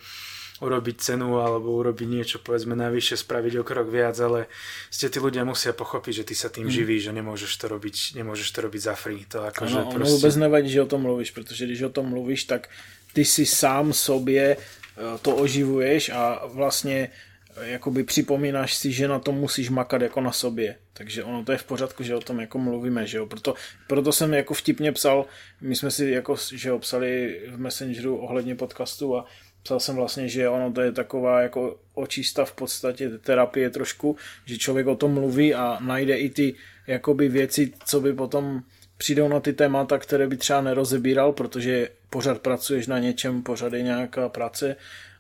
urobiť 0.63 0.97
cenu 1.03 1.43
alebo 1.43 1.75
urobiť 1.75 2.07
niečo, 2.07 2.37
povedzme, 2.39 2.79
najvyššie 2.79 3.17
spraviť 3.19 3.53
o 3.59 3.65
krok 3.67 3.91
viac, 3.91 4.15
ale 4.23 4.47
ste 4.87 5.11
tí 5.11 5.19
ľudia 5.19 5.43
musia 5.43 5.75
pochopiť, 5.75 6.23
že 6.23 6.25
ty 6.31 6.35
sa 6.39 6.49
tým 6.49 6.71
mm. 6.71 6.75
živíš, 6.79 7.03
že 7.11 7.13
nemôžeš 7.13 7.53
to 7.59 7.67
robiť, 7.67 8.15
nemôžeš 8.15 8.49
to 8.55 8.59
robiť 8.63 8.81
za 8.81 8.95
free. 8.95 9.27
To 9.35 9.43
ako, 9.43 9.63
ano, 9.67 9.91
proste... 9.91 10.07
vôbec 10.15 10.35
nevadí, 10.39 10.71
že 10.71 10.87
o 10.87 10.91
tom 10.91 11.03
mluvíš, 11.03 11.35
pretože 11.35 11.67
když 11.67 11.83
o 11.83 11.95
tom 11.95 12.15
mluvíš, 12.15 12.47
tak 12.47 12.71
ty 13.13 13.27
si 13.27 13.43
sám 13.47 13.93
sobě 13.93 14.57
eh, 14.57 15.19
to 15.23 15.37
oživuješ 15.37 16.15
a 16.15 16.47
vlastně 16.47 17.11
eh, 17.57 17.69
jakoby 17.69 18.05
připomínáš 18.05 18.75
si, 18.75 18.93
že 18.93 19.09
na 19.09 19.19
tom 19.19 19.35
musíš 19.35 19.71
makat 19.71 20.03
jako 20.03 20.21
na 20.21 20.33
sobě. 20.33 20.77
Takže 20.93 21.25
ono 21.25 21.45
to 21.45 21.53
je 21.53 21.59
v 21.59 21.65
pořádku, 21.65 22.03
že 22.03 22.15
o 22.15 22.21
tom 22.21 22.41
jako 22.41 22.59
mluvíme, 22.59 23.07
že 23.07 23.19
jo. 23.19 23.27
Proto, 23.27 23.55
proto 23.87 24.13
jsem 24.13 24.35
jako 24.35 24.55
vtipně 24.55 24.93
psal, 24.93 25.27
my 25.61 25.77
jsme 25.77 25.91
si 25.91 26.11
jako, 26.11 26.37
že 26.55 26.69
jo, 26.69 26.79
psali 26.79 27.41
v 27.51 27.59
Messengeru 27.59 28.17
ohledně 28.17 28.55
podcastu 28.55 29.17
a 29.17 29.27
psal 29.63 29.81
jsem 29.81 29.97
vlastně, 29.97 30.29
že 30.29 30.49
ono 30.49 30.73
to 30.73 30.81
je 30.81 30.93
taková 30.93 31.41
jako 31.41 31.79
očista 31.95 32.45
v 32.45 32.53
podstatě 32.53 33.09
terapie 33.09 33.71
trošku, 33.71 34.17
že 34.45 34.59
člověk 34.59 34.87
o 34.87 34.97
tom 34.97 35.13
mluví 35.15 35.55
a 35.55 35.79
najde 35.81 36.17
i 36.17 36.31
ty 36.31 36.55
jakoby 36.87 37.29
věci, 37.29 37.73
co 37.87 38.01
by 38.01 38.13
potom 38.13 38.63
přijdou 38.97 39.29
na 39.29 39.41
ty 39.41 39.53
témata, 39.53 39.99
které 39.99 40.27
by 40.27 40.37
třeba 40.37 40.61
nerozebíral, 40.61 41.33
protože 41.33 41.89
pořád 42.11 42.41
pracuješ 42.41 42.87
na 42.87 42.99
něčem, 42.99 43.43
pořád 43.43 43.73
je 43.73 43.83
nějaká 43.83 44.29
práce 44.29 44.77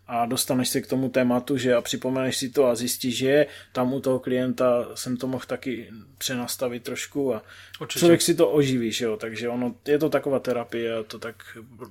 a 0.07 0.26
dostaneš 0.26 0.68
se 0.68 0.80
k 0.80 0.86
tomu 0.86 1.09
tématu, 1.09 1.57
že 1.57 1.74
a 1.74 1.80
připomeneš 1.80 2.36
si 2.36 2.49
to 2.49 2.66
a 2.66 2.74
zjistíš, 2.74 3.16
že 3.16 3.28
je 3.28 3.47
tam 3.72 3.93
u 3.93 4.01
toho 4.01 4.18
klienta 4.18 4.88
jsem 4.95 5.16
to 5.16 5.26
mohl 5.26 5.45
taky 5.47 5.88
přenastavit 6.18 6.82
trošku 6.82 7.34
a 7.34 7.43
Určitě. 7.80 7.99
člověk 7.99 8.22
si 8.22 8.34
to 8.34 8.51
oživí, 8.51 8.93
že 8.93 9.05
jo, 9.05 9.16
takže 9.16 9.49
ono, 9.49 9.74
je 9.86 9.99
to 9.99 10.09
taková 10.09 10.38
terapie 10.38 10.95
a 10.95 11.03
to 11.03 11.18
tak 11.18 11.36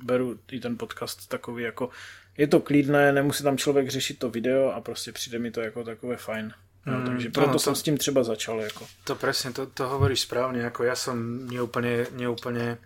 beru 0.04 0.40
i 0.52 0.60
ten 0.60 0.78
podcast 0.78 1.30
takový 1.30 1.64
jako 1.64 1.90
je 2.42 2.48
to 2.48 2.60
klidné, 2.60 3.12
nemusí 3.12 3.44
tam 3.44 3.58
člověk 3.58 3.90
řešit 3.90 4.20
to 4.20 4.30
video 4.30 4.72
a 4.72 4.82
prostě 4.82 5.12
přijde 5.12 5.40
mi 5.40 5.52
to 5.52 5.62
jako 5.62 5.84
takové 5.84 6.18
fajn. 6.18 6.54
No, 6.86 6.98
mm, 6.98 7.06
takže 7.06 7.30
proto 7.30 7.50
ano, 7.50 7.60
jsem 7.60 7.74
to, 7.74 7.80
s 7.80 7.84
tím 7.84 7.98
třeba 7.98 8.24
začal. 8.24 8.60
Jako. 8.62 8.88
To 9.04 9.16
presne, 9.16 9.54
to, 9.54 9.66
to 9.66 9.86
hovoríš 9.86 10.26
správne, 10.26 10.66
ako 10.66 10.82
ja 10.82 10.98
som 10.98 11.46
neúplne, 11.46 12.10
neúplne 12.18 12.82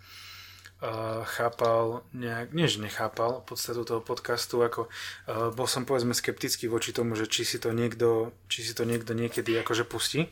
uh, 0.84 1.24
chápal, 1.24 2.04
nejak, 2.12 2.52
nie 2.52 2.68
že 2.68 2.84
nechápal 2.84 3.48
podstatu 3.48 3.88
toho 3.88 4.04
podcastu, 4.04 4.60
ako 4.68 4.92
uh, 4.92 5.56
bol 5.56 5.64
som 5.64 5.88
povedzme 5.88 6.12
skeptický 6.12 6.68
voči 6.68 6.92
tomu, 6.92 7.16
že 7.16 7.24
či 7.32 7.48
si 7.48 7.56
to 7.56 7.72
niekto, 7.72 8.36
či 8.52 8.68
si 8.68 8.76
to 8.76 8.84
niekto 8.84 9.16
niekedy 9.16 9.56
akože 9.64 9.88
pustí. 9.88 10.28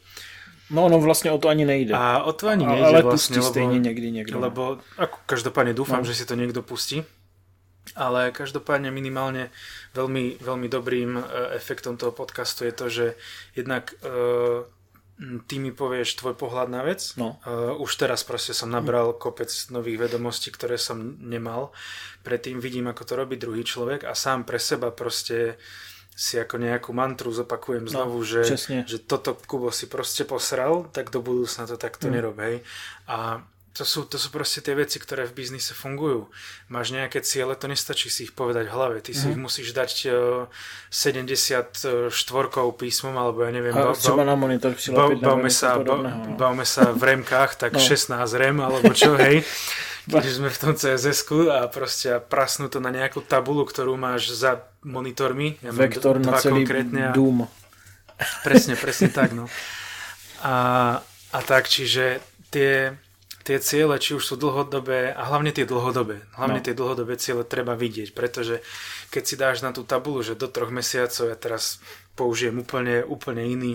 No, 0.70 0.90
no 0.90 1.00
vlastně 1.00 1.32
o 1.32 1.38
to 1.38 1.48
ani 1.48 1.66
nejde. 1.66 1.96
A 1.96 2.24
o 2.24 2.34
to 2.34 2.48
ani 2.48 2.66
nejde 2.66 2.86
ale 2.86 3.02
vlastne, 3.04 3.40
lebo, 3.40 3.48
stejne 3.48 3.80
niekdy 3.80 4.12
niekto. 4.12 4.40
No. 4.40 4.48
Lebo 4.48 4.84
ako, 5.00 5.18
každopádne 5.26 5.72
dúfam, 5.72 6.04
no. 6.04 6.08
že 6.08 6.16
si 6.16 6.28
to 6.28 6.36
niekto 6.36 6.60
pustí 6.60 7.04
ale 7.94 8.32
každopádne 8.32 8.90
minimálne 8.90 9.52
veľmi, 9.94 10.40
veľmi 10.40 10.68
dobrým 10.72 11.20
e, 11.20 11.22
efektom 11.60 12.00
toho 12.00 12.16
podcastu 12.16 12.66
je 12.66 12.74
to, 12.74 12.86
že 12.90 13.06
jednak 13.54 13.94
uh, 14.02 14.66
ty 15.46 15.62
mi 15.62 15.70
povieš 15.70 16.18
tvoj 16.18 16.34
pohľad 16.34 16.74
na 16.74 16.82
vec. 16.82 17.14
No. 17.20 17.38
Uh, 17.46 17.78
už 17.78 18.02
teraz 18.02 18.26
proste 18.26 18.56
som 18.56 18.72
nabral 18.72 19.14
kopec 19.14 19.52
nových 19.70 20.10
vedomostí, 20.10 20.50
ktoré 20.50 20.82
som 20.82 21.22
nemal. 21.22 21.70
Predtým 22.26 22.58
vidím, 22.58 22.90
ako 22.90 23.04
to 23.06 23.14
robí 23.14 23.36
druhý 23.38 23.62
človek 23.62 24.10
a 24.10 24.18
sám 24.18 24.48
pre 24.48 24.58
seba 24.58 24.90
proste 24.90 25.62
si 26.14 26.38
ako 26.38 26.62
nejakú 26.62 26.94
mantru 26.94 27.34
zopakujem 27.34 27.90
no, 27.90 27.92
znovu, 27.92 28.22
no, 28.22 28.26
že, 28.26 28.42
že 28.86 28.98
toto 29.02 29.34
Kubo 29.34 29.74
si 29.74 29.90
proste 29.90 30.30
posral, 30.30 30.86
tak 30.94 31.10
do 31.10 31.26
budúcna 31.26 31.66
to 31.66 31.74
takto 31.74 32.06
mm. 32.06 32.14
nerob, 32.14 32.38
hej. 32.38 32.62
A 33.10 33.42
to 33.74 33.82
sú, 33.82 34.06
to 34.06 34.22
sú 34.22 34.30
proste 34.30 34.62
tie 34.62 34.78
veci, 34.78 35.02
ktoré 35.02 35.26
v 35.26 35.34
biznise 35.34 35.74
fungujú. 35.74 36.30
Máš 36.70 36.94
nejaké 36.94 37.26
ciele, 37.26 37.58
to 37.58 37.66
nestačí 37.66 38.06
si 38.14 38.30
ich 38.30 38.34
povedať 38.38 38.70
v 38.70 38.74
hlave. 38.78 39.02
Ty 39.02 39.18
si 39.18 39.26
mm. 39.26 39.32
ich 39.34 39.40
musíš 39.42 39.74
dať 39.74 39.92
uh, 40.14 40.46
74 40.94 42.14
písmom, 42.78 43.16
alebo 43.18 43.42
ja 43.42 43.50
neviem. 43.50 43.74
A 43.74 43.98
ba, 43.98 44.26
na 44.26 44.38
monitor 44.38 44.78
ba, 44.78 45.10
bavme, 45.18 45.50
sa, 45.50 45.82
ba, 45.82 45.98
no. 45.98 46.38
bavme 46.38 46.70
sa 46.70 46.94
v 46.94 47.02
remkách, 47.02 47.58
tak 47.58 47.74
no. 47.74 47.82
16 47.82 48.14
rem, 48.38 48.62
alebo 48.62 48.94
čo, 48.94 49.18
hej. 49.26 49.42
Keď 50.06 50.22
sme 50.22 50.54
v 50.54 50.58
tom 50.60 50.74
css 50.78 51.26
a 51.50 51.66
proste 51.66 52.22
prasnú 52.30 52.70
to 52.70 52.78
na 52.78 52.94
nejakú 52.94 53.26
tabulu, 53.26 53.66
ktorú 53.66 53.98
máš 53.98 54.38
za 54.38 54.70
monitormi. 54.86 55.58
Ja 55.66 55.74
Vektor 55.74 56.22
na 56.22 56.38
celý 56.38 56.62
konkrétne. 56.62 57.10
Doom. 57.16 57.50
Presne, 58.46 58.78
presne 58.78 59.10
tak, 59.10 59.34
no. 59.34 59.50
A, 60.46 61.00
a 61.34 61.40
tak, 61.42 61.72
čiže 61.72 62.22
tie 62.54 62.94
tie 63.44 63.60
ciele, 63.60 64.00
či 64.00 64.16
už 64.16 64.24
sú 64.24 64.36
dlhodobé, 64.40 65.12
a 65.12 65.28
hlavne 65.28 65.52
tie 65.52 65.68
dlhodobé, 65.68 66.24
hlavne 66.40 66.64
no. 66.64 66.66
tie 66.66 66.74
dlhodobé 66.74 67.20
ciele 67.20 67.44
treba 67.44 67.76
vidieť, 67.76 68.16
pretože 68.16 68.64
keď 69.12 69.24
si 69.24 69.36
dáš 69.36 69.58
na 69.62 69.76
tú 69.76 69.84
tabulu, 69.84 70.24
že 70.24 70.40
do 70.40 70.48
troch 70.48 70.72
mesiacov, 70.72 71.28
ja 71.28 71.36
teraz 71.36 71.84
použijem 72.16 72.64
úplne, 72.64 73.04
úplne 73.04 73.44
iný, 73.44 73.74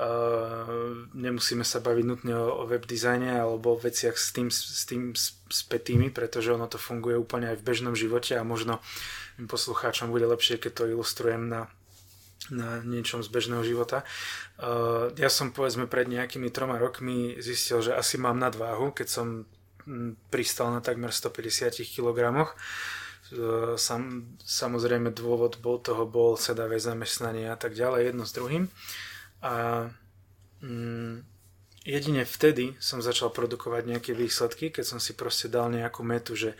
uh, 0.00 1.04
nemusíme 1.12 1.62
sa 1.62 1.84
baviť 1.84 2.04
nutne 2.08 2.34
o, 2.34 2.64
o 2.64 2.64
web 2.64 2.88
dizajne 2.88 3.44
alebo 3.44 3.76
o 3.76 3.80
veciach 3.80 4.16
s 4.16 4.32
tým, 4.32 4.48
s 4.48 4.88
tým 4.88 5.12
spätými, 5.52 6.08
pretože 6.08 6.56
ono 6.56 6.64
to 6.64 6.80
funguje 6.80 7.20
úplne 7.20 7.52
aj 7.52 7.60
v 7.60 7.66
bežnom 7.66 7.94
živote 7.94 8.34
a 8.34 8.42
možno 8.42 8.80
poslucháčom 9.38 10.14
bude 10.14 10.24
lepšie, 10.30 10.56
keď 10.56 10.72
to 10.72 10.84
ilustrujem 10.90 11.50
na 11.50 11.68
na 12.52 12.84
niečom 12.84 13.24
z 13.24 13.28
bežného 13.32 13.64
života. 13.64 14.04
Uh, 14.60 15.08
ja 15.16 15.32
som 15.32 15.48
povedzme 15.48 15.88
pred 15.88 16.04
nejakými 16.04 16.52
troma 16.52 16.76
rokmi 16.76 17.40
zistil, 17.40 17.80
že 17.80 17.96
asi 17.96 18.20
mám 18.20 18.36
nadváhu, 18.36 18.92
keď 18.92 19.08
som 19.08 19.26
mm, 19.88 20.28
pristal 20.28 20.68
na 20.68 20.84
takmer 20.84 21.08
150 21.08 21.72
kg. 21.88 22.20
Uh, 23.32 23.80
sam, 23.80 24.28
samozrejme 24.44 25.16
dôvod 25.16 25.56
bol 25.64 25.80
toho 25.80 26.04
bol 26.04 26.36
sedavé 26.36 26.76
zamestnanie 26.76 27.48
a 27.48 27.56
tak 27.56 27.72
ďalej, 27.72 28.12
jedno 28.12 28.24
s 28.28 28.36
druhým. 28.36 28.64
A 29.40 29.88
mm, 30.60 31.24
jedine 31.88 32.28
vtedy 32.28 32.76
som 32.76 33.00
začal 33.00 33.32
produkovať 33.32 33.88
nejaké 33.88 34.12
výsledky, 34.12 34.68
keď 34.68 34.84
som 34.84 34.98
si 35.00 35.16
proste 35.16 35.48
dal 35.48 35.72
nejakú 35.72 36.04
metu, 36.04 36.36
že 36.36 36.56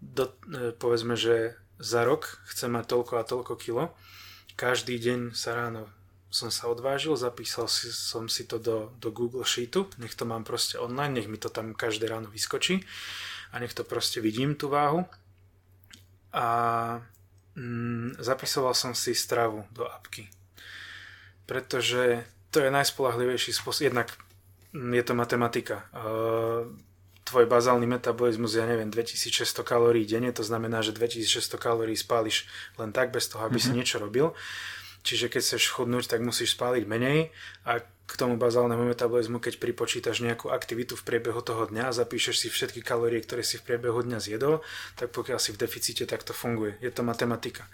do, 0.00 0.32
e, 0.48 0.72
povedzme, 0.72 1.12
že 1.12 1.60
za 1.76 2.04
rok 2.04 2.40
chcem 2.48 2.72
mať 2.72 2.84
toľko 2.88 3.12
a 3.20 3.28
toľko 3.28 3.54
kilo 3.56 3.92
každý 4.60 5.00
deň 5.00 5.32
sa 5.32 5.56
ráno 5.56 5.88
som 6.30 6.46
sa 6.46 6.70
odvážil, 6.70 7.18
zapísal 7.18 7.66
si, 7.66 7.90
som 7.90 8.30
si 8.30 8.46
to 8.46 8.62
do, 8.62 8.94
do 9.02 9.10
Google 9.10 9.42
Sheetu, 9.42 9.90
nech 9.98 10.14
to 10.14 10.22
mám 10.22 10.46
proste 10.46 10.78
online, 10.78 11.18
nech 11.18 11.26
mi 11.26 11.34
to 11.34 11.50
tam 11.50 11.74
každé 11.74 12.06
ráno 12.06 12.30
vyskočí 12.30 12.86
a 13.50 13.58
nech 13.58 13.74
to 13.74 13.82
proste 13.82 14.22
vidím 14.22 14.54
tú 14.54 14.70
váhu. 14.70 15.02
A 16.30 16.46
mm, 17.58 18.22
zapisoval 18.22 18.78
som 18.78 18.94
si 18.94 19.10
stravu 19.10 19.66
do 19.74 19.82
apky. 19.90 20.30
Pretože 21.50 22.22
to 22.54 22.62
je 22.62 22.70
najspolahlivejší 22.70 23.50
spôsob, 23.50 23.90
jednak 23.90 24.14
je 24.70 25.02
to 25.02 25.18
matematika. 25.18 25.90
Uh, 25.90 26.70
tvoj 27.30 27.46
bazálny 27.46 27.86
metabolizmus, 27.86 28.58
ja 28.58 28.66
neviem, 28.66 28.90
2600 28.90 29.62
kalórií 29.62 30.02
denne, 30.02 30.34
to 30.34 30.42
znamená, 30.42 30.82
že 30.82 30.90
2600 30.90 31.54
kalórií 31.62 31.94
spáliš 31.94 32.50
len 32.74 32.90
tak, 32.90 33.14
bez 33.14 33.30
toho, 33.30 33.46
aby 33.46 33.56
mm-hmm. 33.56 33.62
si 33.62 33.70
mhm. 33.70 33.76
niečo 33.78 33.96
robil. 34.02 34.34
Čiže 35.00 35.32
keď 35.32 35.40
chceš 35.40 35.72
chudnúť, 35.72 36.12
tak 36.12 36.20
musíš 36.20 36.58
spáliť 36.58 36.84
menej 36.84 37.32
a 37.64 37.80
k 37.80 38.12
tomu 38.18 38.34
bazálnemu 38.34 38.90
metabolizmu, 38.90 39.38
keď 39.38 39.62
pripočítaš 39.62 40.20
nejakú 40.26 40.50
aktivitu 40.50 40.98
v 40.98 41.06
priebehu 41.06 41.40
toho 41.46 41.70
dňa 41.70 41.88
a 41.88 41.96
zapíšeš 41.96 42.36
si 42.42 42.48
všetky 42.50 42.82
kalórie, 42.82 43.22
ktoré 43.22 43.46
si 43.46 43.56
v 43.56 43.70
priebehu 43.70 44.02
dňa 44.02 44.18
zjedol, 44.18 44.66
tak 44.98 45.14
pokiaľ 45.14 45.38
si 45.38 45.54
v 45.54 45.62
deficite, 45.62 46.04
tak 46.10 46.26
to 46.26 46.34
funguje. 46.34 46.74
Je 46.82 46.90
to 46.90 47.06
matematika. 47.06 47.70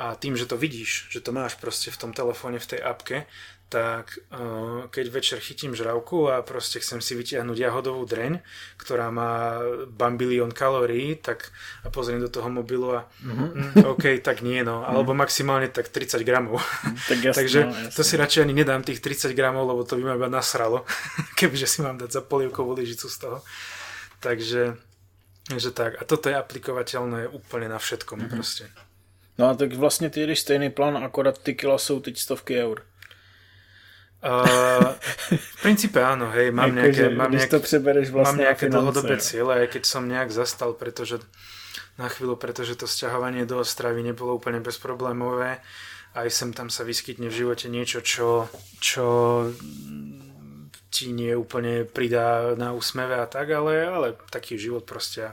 A 0.00 0.16
tým, 0.16 0.32
že 0.32 0.48
to 0.48 0.56
vidíš, 0.56 1.12
že 1.12 1.20
to 1.20 1.28
máš 1.28 1.60
proste 1.60 1.92
v 1.92 2.00
tom 2.00 2.10
telefóne, 2.16 2.56
v 2.56 2.70
tej 2.72 2.80
apke, 2.80 3.28
tak 3.70 4.18
uh, 4.34 4.90
keď 4.90 5.06
večer 5.14 5.38
chytím 5.38 5.78
žravku 5.78 6.26
a 6.26 6.42
proste 6.42 6.82
chcem 6.82 6.98
si 6.98 7.14
vytiahnuť 7.14 7.54
jahodovú 7.54 8.02
dreň, 8.02 8.42
ktorá 8.74 9.14
má 9.14 9.62
bambilión 9.86 10.50
kalórií, 10.50 11.14
tak 11.14 11.54
a 11.86 11.88
pozriem 11.88 12.18
do 12.18 12.26
toho 12.26 12.50
mobilu 12.50 12.98
a 12.98 13.06
mm-hmm. 13.22 13.78
mm, 13.78 13.86
OK, 13.86 14.18
tak 14.26 14.42
nie 14.42 14.66
no, 14.66 14.82
alebo 14.82 15.14
maximálne 15.14 15.70
tak 15.70 15.86
30 15.86 16.26
gramov. 16.26 16.58
Tak 17.06 17.18
jasne, 17.22 17.38
Takže 17.38 17.60
no, 17.62 17.70
jasne. 17.70 17.94
to 17.94 18.02
si 18.02 18.14
radšej 18.18 18.42
ani 18.42 18.54
nedám 18.58 18.82
tých 18.82 18.98
30 18.98 19.38
gramov, 19.38 19.70
lebo 19.70 19.86
to 19.86 19.94
by 19.94 20.02
ma 20.02 20.14
iba 20.18 20.26
nasralo, 20.26 20.82
kebyže 21.38 21.70
si 21.70 21.78
mám 21.86 21.94
dať 21.94 22.10
za 22.10 22.22
polievkovú 22.26 22.74
lyžicu 22.74 23.06
z 23.06 23.16
toho. 23.22 23.38
Takže, 24.18 24.74
takže 25.46 25.70
tak. 25.70 25.94
A 25.94 26.02
toto 26.02 26.26
je 26.26 26.34
aplikovateľné 26.34 27.30
úplne 27.30 27.70
na 27.70 27.78
všetkom 27.78 28.18
mm-hmm. 28.18 28.34
proste. 28.34 28.66
No 29.40 29.48
a 29.48 29.54
tak 29.54 29.74
vlastně 29.74 30.10
ty 30.10 30.26
jdeš 30.26 30.40
stejný 30.40 30.70
plán, 30.70 31.04
akorát 31.04 31.38
ty 31.38 31.54
kila 31.54 31.78
jsou 31.78 32.00
teď 32.00 32.18
stovky 32.18 32.62
eur. 32.62 32.82
Uh, 34.20 34.92
v 35.32 35.62
princípe 35.64 35.96
áno, 35.96 36.28
hej, 36.28 36.52
mám 36.52 36.76
nejaké, 36.76 37.08
mám 37.08 37.32
nejak, 37.32 37.48
to 37.48 37.64
prebereš 37.64 38.12
mám 38.12 38.36
nejaké 38.36 38.68
dlhodobé 38.68 39.16
cieľe, 39.16 39.64
aj 39.64 39.72
keď 39.72 39.82
som 39.88 40.04
nejak 40.04 40.28
zastal, 40.28 40.76
pretože 40.76 41.24
na 41.96 42.04
chvíľu, 42.12 42.36
pretože 42.36 42.76
to 42.76 42.84
sťahovanie 42.84 43.48
do 43.48 43.64
Ostravy 43.64 44.04
nebolo 44.04 44.36
úplne 44.36 44.60
bezproblémové. 44.60 45.64
Aj 46.12 46.28
sem 46.28 46.52
tam 46.52 46.68
sa 46.68 46.84
vyskytne 46.84 47.32
v 47.32 47.38
živote 47.40 47.72
niečo, 47.72 48.04
čo, 48.04 48.52
čo 48.76 49.06
ti 50.92 51.16
nie 51.16 51.32
úplne 51.32 51.88
pridá 51.88 52.52
na 52.60 52.76
úsmeve 52.76 53.16
a 53.16 53.24
tak, 53.24 53.48
ale, 53.56 53.88
ale 53.88 54.08
taký 54.28 54.60
život 54.60 54.84
proste. 54.84 55.32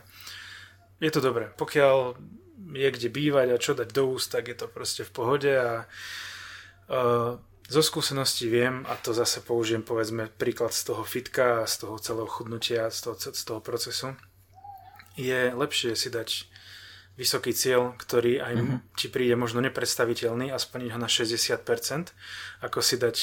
Je 1.03 1.11
to 1.11 1.19
dobré. 1.19 1.51
Pokiaľ 1.59 2.15
je 2.73 2.89
kde 2.91 3.09
bývať 3.11 3.47
a 3.53 3.61
čo 3.61 3.71
dať 3.77 3.89
do 3.91 4.03
úst, 4.11 4.35
tak 4.35 4.51
je 4.51 4.57
to 4.57 4.67
proste 4.67 5.07
v 5.07 5.11
pohode 5.11 5.51
a 5.51 5.85
uh, 5.85 7.39
zo 7.67 7.81
skúseností 7.83 8.47
viem, 8.47 8.87
a 8.87 8.95
to 8.95 9.11
zase 9.11 9.43
použijem 9.43 9.83
povedzme 9.83 10.31
príklad 10.39 10.71
z 10.71 10.87
toho 10.87 11.03
fitka 11.03 11.67
z 11.67 11.83
toho 11.83 11.99
celého 11.99 12.27
chudnutia, 12.27 12.87
z 12.87 13.11
toho, 13.11 13.15
z 13.19 13.43
toho 13.43 13.59
procesu, 13.59 14.15
je 15.19 15.51
lepšie 15.51 15.97
si 15.97 16.07
dať 16.07 16.47
vysoký 17.17 17.51
cieľ, 17.51 17.97
ktorý 17.97 18.39
aj 18.39 18.53
mm-hmm. 18.55 18.79
ti 18.93 19.09
príde 19.09 19.33
možno 19.33 19.59
nepredstaviteľný 19.65 20.53
a 20.53 20.61
splniť 20.61 20.89
ho 20.93 20.99
na 21.01 21.09
60%, 21.09 21.57
ako 22.61 22.79
si 22.79 22.95
dať 23.01 23.17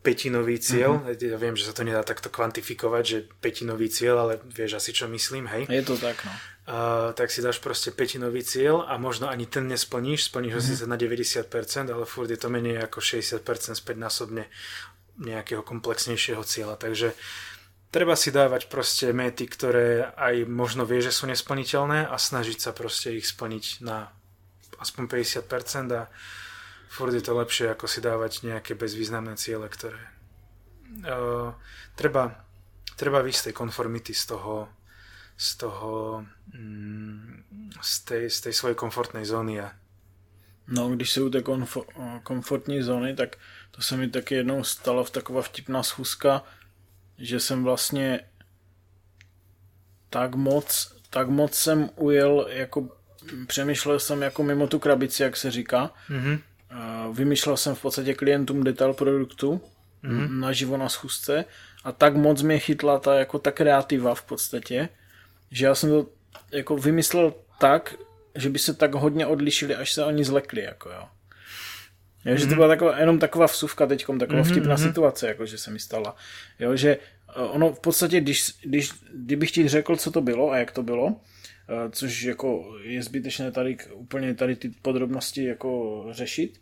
petinový 0.00 0.56
cieľ. 0.56 1.04
Mm-hmm. 1.04 1.28
Ja 1.28 1.36
viem, 1.36 1.54
že 1.60 1.68
sa 1.68 1.76
to 1.76 1.84
nedá 1.84 2.00
takto 2.00 2.32
kvantifikovať, 2.32 3.04
že 3.04 3.18
petinový 3.44 3.92
cieľ, 3.92 4.24
ale 4.24 4.34
vieš 4.48 4.80
asi, 4.80 4.96
čo 4.96 5.12
myslím, 5.12 5.44
hej? 5.52 5.68
Je 5.68 5.84
to 5.84 6.00
tak, 6.00 6.16
no. 6.24 6.32
Uh, 6.70 7.10
tak 7.18 7.34
si 7.34 7.42
dáš 7.42 7.58
proste 7.58 7.90
petinový 7.90 8.46
cieľ 8.46 8.86
a 8.86 8.94
možno 8.94 9.26
ani 9.26 9.42
ten 9.42 9.66
nesplníš, 9.66 10.30
splníš 10.30 10.54
ho 10.54 10.62
mm-hmm. 10.62 10.78
si 10.78 10.86
na 10.86 10.94
90%, 10.94 11.50
ale 11.90 12.06
furt 12.06 12.30
je 12.30 12.38
to 12.38 12.46
menej 12.46 12.78
ako 12.86 13.02
60% 13.02 13.42
späť 13.74 13.96
násobne 13.98 14.46
nejakého 15.18 15.66
komplexnejšieho 15.66 16.38
cieľa. 16.46 16.78
Takže 16.78 17.18
treba 17.90 18.14
si 18.14 18.30
dávať 18.30 18.70
proste 18.70 19.10
méty, 19.10 19.50
ktoré 19.50 20.14
aj 20.14 20.46
možno 20.46 20.86
vie, 20.86 21.02
že 21.02 21.10
sú 21.10 21.26
nesplniteľné 21.26 22.06
a 22.06 22.14
snažiť 22.14 22.62
sa 22.62 22.70
proste 22.70 23.18
ich 23.18 23.26
splniť 23.26 23.82
na 23.82 24.14
aspoň 24.78 25.10
50% 25.10 25.90
a 25.90 26.06
furt 26.86 27.10
je 27.10 27.22
to 27.22 27.34
lepšie, 27.34 27.66
ako 27.74 27.90
si 27.90 27.98
dávať 27.98 28.46
nejaké 28.46 28.78
bezvýznamné 28.78 29.34
ciele, 29.34 29.66
ktoré 29.66 29.98
uh, 31.02 31.50
treba, 31.98 32.46
treba 32.94 33.26
výsť 33.26 33.50
tej 33.50 33.54
konformity 33.58 34.14
z 34.14 34.38
toho, 34.38 34.70
z 35.40 35.56
toho, 35.56 36.24
mm, 36.52 37.42
z 37.80 38.00
tej, 38.00 38.30
z 38.30 38.40
tej 38.40 38.52
svojej 38.52 38.76
komfortnej 38.76 39.24
zóny 39.24 39.54
No, 40.68 40.88
když 40.88 41.12
se 41.12 41.22
u 41.22 41.30
té 41.30 41.40
komfo- 41.40 42.20
komfortní 42.22 42.82
zóny, 42.82 43.16
tak 43.16 43.36
to 43.70 43.82
se 43.82 43.96
mi 43.96 44.08
taky 44.08 44.34
jednou 44.34 44.64
stalo 44.64 45.04
v 45.04 45.10
taková 45.10 45.42
vtipná 45.42 45.82
schůzka, 45.82 46.44
že 47.18 47.40
jsem 47.40 47.64
vlastně 47.64 48.20
tak 50.10 50.34
moc, 50.34 50.96
tak 51.10 51.28
moc 51.28 51.54
jsem 51.54 51.90
ujel, 51.96 52.46
jako 52.50 52.88
přemýšlel 53.46 53.98
jsem 53.98 54.22
jako 54.22 54.42
mimo 54.42 54.66
tu 54.66 54.78
krabici, 54.78 55.22
jak 55.22 55.36
se 55.36 55.50
říká, 55.50 55.90
mm-hmm. 56.10 56.38
Vymýšlel 57.12 57.56
jsem 57.56 57.74
v 57.74 57.82
podstatě 57.82 58.14
klientům 58.14 58.64
detail 58.64 58.94
produktu 58.94 59.60
mm-hmm. 60.04 60.40
naživo 60.40 60.76
na 60.76 60.88
schůzce 60.88 61.44
a 61.84 61.92
tak 61.92 62.16
moc 62.16 62.42
mě 62.42 62.58
chytla 62.58 62.98
ta 62.98 63.14
jako 63.14 63.38
ta 63.38 63.50
kreativa 63.50 64.14
v 64.14 64.22
podstatě, 64.22 64.88
že 65.50 65.66
já 65.66 65.74
jsem 65.74 65.90
to 65.90 66.06
jako 66.52 66.76
vymyslel 66.76 67.34
tak, 67.60 67.94
že 68.34 68.50
by 68.50 68.58
se 68.58 68.74
tak 68.74 68.94
hodně 68.94 69.26
odlišili, 69.26 69.74
až 69.74 69.92
se 69.92 70.04
oni 70.04 70.24
zlekli, 70.24 70.62
jako 70.62 70.90
jo. 70.90 71.04
Jo, 72.24 72.36
že 72.36 72.44
to 72.44 72.46
mhm. 72.46 72.54
byla 72.54 72.68
taková, 72.68 72.98
jenom 72.98 73.18
taková 73.18 73.46
vsuvka 73.46 73.86
teďkom, 73.86 74.18
taková 74.18 74.42
mm-hmm, 74.42 74.50
vtipná 74.50 74.76
mm-hmm. 74.76 74.88
situace, 74.88 75.28
jako 75.28 75.46
že 75.46 75.58
se 75.58 75.70
mi 75.70 75.78
stala. 75.78 76.16
Jo, 76.58 76.76
že 76.76 76.90
eh, 76.90 77.32
ono 77.34 77.72
v 77.72 77.80
podstatě, 77.80 78.20
když, 78.20 78.54
když, 78.62 78.90
kdybych 79.14 79.50
ti 79.50 79.68
řekl, 79.68 79.96
co 79.96 80.10
to 80.10 80.20
bylo 80.20 80.50
a 80.50 80.58
jak 80.58 80.70
to 80.70 80.82
bylo, 80.82 81.16
Eh, 81.70 81.90
což 81.90 82.22
jako 82.22 82.76
je 82.82 83.02
zbytečné 83.02 83.52
tady 83.52 83.76
úplně 83.94 84.34
tady 84.34 84.56
ty 84.56 84.68
podrobnosti 84.82 85.44
jako 85.44 86.04
řešit, 86.10 86.60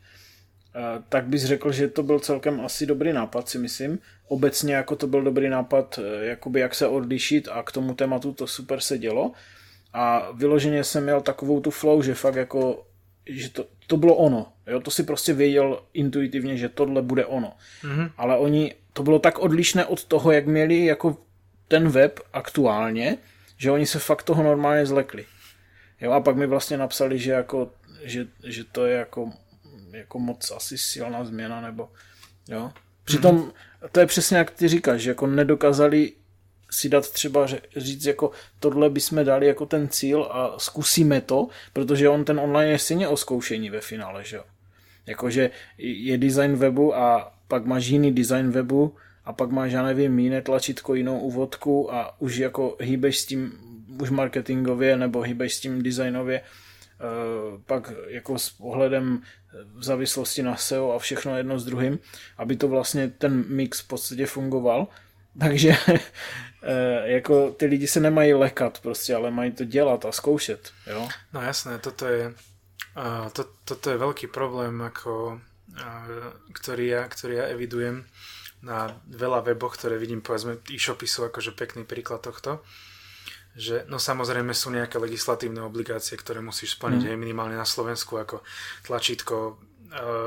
tak 1.08 1.26
bys 1.26 1.44
řekl, 1.44 1.72
že 1.72 1.88
to 1.88 2.02
byl 2.02 2.18
celkem 2.18 2.60
asi 2.60 2.86
dobrý 2.86 3.12
nápad, 3.12 3.48
si 3.48 3.58
myslím. 3.58 3.98
Obecně 4.28 4.74
jako 4.74 4.96
to 4.96 5.06
byl 5.06 5.22
dobrý 5.22 5.48
nápad, 5.48 5.98
eh, 5.98 6.24
jakoby 6.24 6.60
jak 6.60 6.74
se 6.74 6.86
odlišit 6.86 7.48
a 7.48 7.62
k 7.62 7.72
tomu 7.72 7.94
tématu 7.94 8.32
to 8.32 8.46
super 8.46 8.80
se 8.80 8.98
dělo. 8.98 9.32
A 9.92 10.30
vyloženě 10.32 10.84
jsem 10.84 11.02
měl 11.02 11.20
takovou 11.20 11.60
tu 11.60 11.70
flow, 11.70 12.02
že 12.02 12.14
fakt 12.14 12.34
jako, 12.34 12.86
že 13.26 13.50
to, 13.50 13.66
to 13.86 13.96
bylo 13.96 14.14
ono. 14.14 14.52
Jo? 14.66 14.80
To 14.80 14.90
si 14.90 15.02
prostě 15.02 15.32
věděl 15.32 15.82
intuitivně, 15.94 16.56
že 16.56 16.68
tohle 16.68 17.02
bude 17.02 17.26
ono. 17.26 17.52
Mm-hmm. 17.82 18.10
Ale 18.16 18.38
oni, 18.38 18.74
to 18.92 19.02
bylo 19.02 19.18
tak 19.18 19.38
odlišné 19.38 19.84
od 19.86 20.04
toho, 20.04 20.32
jak 20.32 20.46
měli 20.46 20.84
jako 20.84 21.16
ten 21.68 21.88
web 21.88 22.20
aktuálně, 22.32 23.18
že 23.56 23.70
oni 23.70 23.86
se 23.86 23.98
fakt 23.98 24.22
toho 24.22 24.42
normálně 24.42 24.86
zlekli. 24.86 25.24
Jo, 26.00 26.12
a 26.12 26.20
pak 26.20 26.36
mi 26.36 26.46
vlastně 26.46 26.76
napsali, 26.76 27.18
že, 27.18 27.32
jako, 27.32 27.70
že, 28.02 28.26
že 28.44 28.64
to 28.64 28.86
je 28.86 28.96
jako, 28.96 29.32
jako 29.92 30.18
moc 30.18 30.50
asi 30.50 30.78
silná 30.78 31.24
změna, 31.24 31.60
nebo 31.60 31.88
jo. 32.48 32.72
Přitom 33.04 33.38
mm-hmm. 33.38 33.88
to 33.92 34.00
je 34.00 34.06
přesně 34.06 34.36
jak 34.36 34.50
ty 34.50 34.68
říkáš, 34.68 35.00
že 35.00 35.10
jako 35.10 35.26
nedokázali 35.26 36.12
si 36.70 36.88
dát 36.88 37.10
třeba 37.10 37.46
říct, 37.76 38.06
jako 38.06 38.30
tohle 38.60 38.90
bychom 38.90 39.24
dali 39.24 39.46
jako 39.46 39.66
ten 39.66 39.88
cíl 39.88 40.28
a 40.30 40.58
zkusíme 40.58 41.20
to, 41.20 41.48
protože 41.72 42.08
on 42.08 42.24
ten 42.24 42.40
online 42.40 42.72
je 42.72 42.78
stejně 42.78 43.08
o 43.08 43.16
zkoušení 43.16 43.70
ve 43.70 43.80
finále, 43.80 44.24
že 44.24 44.36
jo. 44.36 44.44
Jakože 45.06 45.50
je 45.78 46.18
design 46.18 46.56
webu 46.56 46.96
a 46.96 47.34
pak 47.48 47.64
máš 47.64 47.86
jiný 47.86 48.12
design 48.12 48.50
webu 48.50 48.96
a 49.24 49.32
pak 49.32 49.50
máš, 49.50 49.72
já 49.72 49.82
nevím, 49.82 50.18
jiné 50.18 50.42
tlačítko, 50.42 50.94
jinou 50.94 51.20
úvodku 51.20 51.94
a 51.94 52.20
už 52.20 52.36
jako 52.36 52.76
hýbeš 52.80 53.18
s 53.18 53.26
tím 53.26 53.52
už 54.02 54.10
marketingově 54.10 54.96
nebo 54.96 55.20
hýbeš 55.20 55.54
s 55.54 55.60
tím 55.60 55.82
designově, 55.82 56.40
eh, 56.40 56.44
pak 57.66 57.92
jako 58.06 58.38
s 58.38 58.60
ohledem 58.60 59.22
v 59.74 59.84
závislosti 59.84 60.42
na 60.42 60.56
SEO 60.56 60.92
a 60.92 60.98
všechno 60.98 61.36
jedno 61.36 61.58
s 61.58 61.64
druhým, 61.64 61.98
aby 62.36 62.56
to 62.56 62.68
vlastně 62.68 63.08
ten 63.08 63.44
mix 63.48 63.80
v 63.80 63.88
podstatě 63.88 64.26
fungoval. 64.26 64.88
Takže 65.40 65.72
eh, 65.88 67.10
jako 67.10 67.50
ty 67.50 67.66
lidi 67.66 67.86
se 67.86 68.00
nemají 68.00 68.34
lekat 68.34 68.80
prostě, 68.80 69.14
ale 69.14 69.30
mají 69.30 69.52
to 69.52 69.64
dělat 69.64 70.04
a 70.04 70.12
zkoušet. 70.12 70.72
Jo? 70.86 71.08
No 71.32 71.42
jasné, 71.42 71.78
toto 71.78 72.06
je, 72.06 72.34
to, 73.32 73.44
toto 73.64 73.90
je 73.90 73.98
veľký 73.98 74.26
problém, 74.34 74.74
ako, 74.82 75.38
ktorý, 76.50 76.86
ja, 76.98 77.02
ktorý 77.06 77.34
ja 77.38 77.46
evidujem 77.54 78.02
na 78.62 78.90
veľa 79.06 79.46
weboch, 79.46 79.78
ktoré 79.78 80.02
vidím, 80.02 80.18
povedzme, 80.18 80.58
e-shopy 80.66 81.06
sú 81.06 81.22
akože 81.30 81.54
pekný 81.54 81.86
príklad 81.86 82.26
tohto, 82.26 82.66
že 83.56 83.84
no 83.88 83.98
samozrejme 83.98 84.54
sú 84.54 84.70
nejaké 84.70 84.98
legislatívne 84.98 85.62
obligácie, 85.64 86.16
ktoré 86.18 86.38
musíš 86.40 86.76
splniť 86.76 87.02
mm. 87.04 87.10
aj 87.10 87.16
minimálne 87.18 87.56
na 87.56 87.66
Slovensku, 87.66 88.18
ako 88.18 88.42
tlačítko 88.86 89.34
e, 89.36 89.52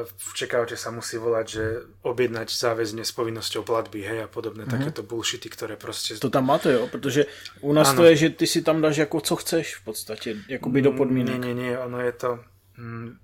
v 0.06 0.30
checkoute 0.36 0.76
sa 0.76 0.92
musí 0.92 1.16
volať, 1.16 1.46
že 1.48 1.64
objednať 2.04 2.48
záväzne 2.52 3.04
s 3.08 3.12
povinnosťou 3.16 3.64
platby, 3.64 4.04
hej, 4.04 4.20
a 4.26 4.28
podobné 4.28 4.68
mm 4.68 4.72
takéto 4.72 5.04
bullshity, 5.04 5.48
ktoré 5.48 5.80
proste... 5.80 6.20
To 6.20 6.30
tam 6.30 6.48
máte, 6.48 6.72
jo, 6.72 6.88
protože 6.88 7.26
u 7.62 7.74
nás 7.74 7.90
ano. 7.92 7.98
to 7.98 8.04
je, 8.12 8.16
že 8.16 8.28
ty 8.30 8.46
si 8.48 8.62
tam 8.62 8.82
dáš 8.82 8.98
jako 8.98 9.22
co 9.22 9.36
chceš 9.36 9.76
v 9.76 9.84
podstatě, 9.84 10.30
by 10.68 10.82
do 10.82 10.92
podmínek. 10.92 11.40
Nie, 11.40 11.54
nie, 11.54 11.54
nie, 11.54 11.80
ono 11.80 12.00
je 12.00 12.12
to... 12.12 12.40
Mm, 12.78 13.18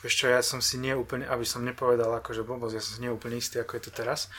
Vieš 0.00 0.14
čo, 0.16 0.26
ja 0.32 0.40
som 0.40 0.64
si 0.64 0.80
nie 0.80 0.96
úplne, 0.96 1.28
aby 1.28 1.44
som 1.44 1.60
nepovedal 1.60 2.08
akože 2.24 2.40
blbosť, 2.40 2.74
ja 2.74 2.82
som 2.82 2.92
si 2.96 3.00
nie 3.04 3.12
úplne 3.12 3.36
istý, 3.36 3.60
ako 3.60 3.76
je 3.76 3.82
to 3.84 3.92
teraz, 3.92 4.32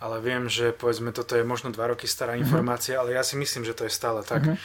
ale 0.00 0.24
viem, 0.24 0.48
že 0.48 0.72
povedzme 0.72 1.12
toto 1.12 1.36
je 1.36 1.44
možno 1.44 1.68
dva 1.68 1.92
roky 1.92 2.08
stará 2.08 2.32
uh-huh. 2.32 2.44
informácia, 2.48 2.96
ale 2.96 3.12
ja 3.12 3.20
si 3.20 3.36
myslím, 3.36 3.68
že 3.68 3.76
to 3.76 3.84
je 3.84 3.92
stále 3.92 4.24
tak. 4.24 4.48
Uh-huh. 4.48 4.56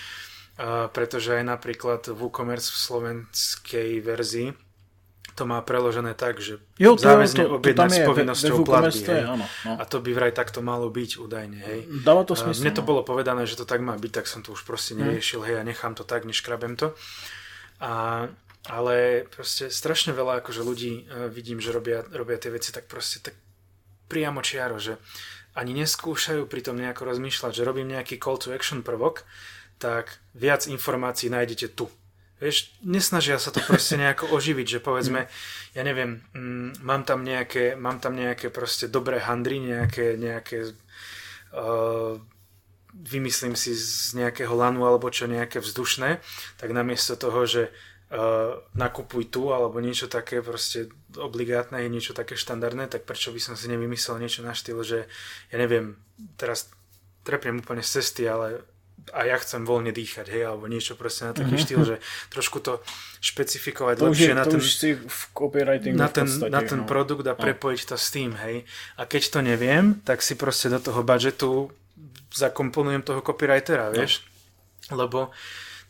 Uh, 0.57 0.89
pretože 0.89 1.37
aj 1.37 1.45
napríklad 1.45 2.01
v 2.09 2.17
WooCommerce 2.17 2.73
v 2.73 2.79
slovenskej 2.81 3.89
verzii 4.01 4.57
to 5.37 5.45
má 5.45 5.61
preložené 5.61 6.17
tak, 6.17 6.41
že 6.41 6.57
jo, 6.81 6.97
to, 6.97 7.05
záväzne 7.05 7.45
to, 7.45 7.61
objednať 7.61 7.89
s 7.93 7.99
povinnosťou 8.09 8.57
platby. 8.65 9.05
Je, 9.05 9.21
áno, 9.21 9.45
no. 9.45 9.73
A 9.77 9.85
to 9.85 10.01
by 10.01 10.09
vraj 10.17 10.33
takto 10.33 10.65
malo 10.65 10.89
byť 10.89 11.21
údajne. 11.21 11.61
Hej. 11.61 11.79
Dáva 12.01 12.25
to 12.25 12.33
smysl. 12.33 12.65
Mne 12.65 12.73
to 12.73 12.81
no. 12.81 12.87
bolo 12.89 13.01
povedané, 13.05 13.45
že 13.45 13.53
to 13.53 13.69
tak 13.69 13.77
má 13.85 13.93
byť, 13.93 14.11
tak 14.17 14.25
som 14.25 14.41
to 14.41 14.57
už 14.57 14.65
proste 14.65 14.97
neriešil. 14.97 15.45
Hej, 15.45 15.61
a 15.61 15.63
nechám 15.63 15.93
to 15.93 16.01
tak, 16.01 16.25
neškrabem 16.25 16.73
to. 16.73 16.97
A, 17.77 18.25
ale 18.67 19.25
proste 19.31 19.71
strašne 19.71 20.11
veľa 20.11 20.43
akože 20.43 20.61
ľudí 20.61 20.93
uh, 21.07 21.31
vidím, 21.31 21.63
že 21.63 21.71
robia, 21.71 22.03
robia 22.11 22.35
tie 22.35 22.51
veci 22.51 22.75
tak 22.75 22.91
proste 22.91 23.23
tak 23.23 23.35
priamo 24.11 24.43
čiaro, 24.43 24.79
že 24.79 24.99
ani 25.57 25.73
neskúšajú 25.73 26.45
pri 26.45 26.61
tom 26.61 26.77
nejako 26.77 27.09
rozmýšľať, 27.09 27.51
že 27.51 27.65
robím 27.65 27.89
nejaký 27.89 28.21
call 28.21 28.37
to 28.37 28.53
action 28.53 28.85
prvok, 28.85 29.25
tak 29.81 30.21
viac 30.37 30.69
informácií 30.69 31.33
nájdete 31.33 31.73
tu. 31.73 31.89
Vieš, 32.37 32.77
nesnažia 32.85 33.41
sa 33.41 33.49
to 33.49 33.57
proste 33.65 33.97
nejako 34.01 34.29
oživiť, 34.29 34.77
že 34.77 34.79
povedzme, 34.79 35.25
ja 35.73 35.81
neviem, 35.81 36.21
mm, 36.37 36.85
mám 36.85 37.01
tam 37.01 37.25
nejaké, 37.25 37.73
mám 37.73 37.97
tam 37.97 38.13
nejaké 38.13 38.53
proste 38.53 38.85
dobré 38.85 39.17
handry, 39.17 39.57
nejaké, 39.57 40.13
nejaké 40.13 40.77
uh, 41.57 42.21
vymyslím 42.93 43.57
si 43.57 43.73
z 43.73 44.13
nejakého 44.17 44.53
lanu 44.53 44.85
alebo 44.85 45.09
čo 45.09 45.25
nejaké 45.25 45.57
vzdušné, 45.61 46.21
tak 46.61 46.69
namiesto 46.69 47.17
toho, 47.17 47.49
že 47.49 47.73
uh, 48.11 48.59
nakupuj 48.75 49.27
tu 49.31 49.51
alebo 49.51 49.79
niečo 49.83 50.07
také 50.07 50.39
proste 50.39 50.91
obligátne 51.15 51.83
je 51.83 51.89
niečo 51.91 52.13
také 52.15 52.39
štandardné, 52.39 52.87
tak 52.87 53.03
prečo 53.03 53.33
by 53.33 53.39
som 53.41 53.55
si 53.59 53.67
nevymyslel 53.67 54.21
niečo 54.21 54.45
na 54.45 54.55
štýl, 54.55 54.79
že 54.83 54.99
ja 55.51 55.57
neviem, 55.57 55.99
teraz 56.39 56.71
trepnem 57.27 57.59
úplne 57.59 57.83
z 57.83 57.99
cesty, 57.99 58.23
ale 58.27 58.63
a 59.15 59.23
ja 59.23 59.39
chcem 59.39 59.63
voľne 59.63 59.95
dýchať, 59.95 60.27
hej, 60.27 60.51
alebo 60.51 60.67
niečo 60.67 60.99
proste 60.99 61.29
na 61.29 61.31
taký 61.31 61.55
mm-hmm. 61.55 61.63
štýl, 61.63 61.81
že 61.85 61.95
trošku 62.27 62.59
to 62.59 62.83
špecifikovať 63.23 63.95
to 64.03 64.05
lepšie 64.11 64.31
je, 64.31 64.35
na, 64.35 64.43
ten, 64.43 64.59
v 64.59 64.67
na, 65.95 66.09
ten, 66.11 66.27
podstate, 66.27 66.51
na 66.51 66.61
ten 66.65 66.79
no. 66.83 66.87
produkt 66.89 67.23
a 67.23 67.35
no. 67.35 67.39
prepojiť 67.39 67.81
to 67.87 67.95
s 67.95 68.07
tým, 68.11 68.35
hej. 68.35 68.67
A 68.99 69.07
keď 69.07 69.23
to 69.31 69.39
neviem, 69.39 70.03
tak 70.03 70.19
si 70.19 70.35
proste 70.35 70.67
do 70.67 70.79
toho 70.81 71.07
budžetu 71.07 71.71
zakomponujem 72.35 73.01
toho 73.05 73.23
copywritera, 73.23 73.89
no. 73.89 73.95
vieš. 73.95 74.27
No. 74.91 75.07
Lebo 75.07 75.31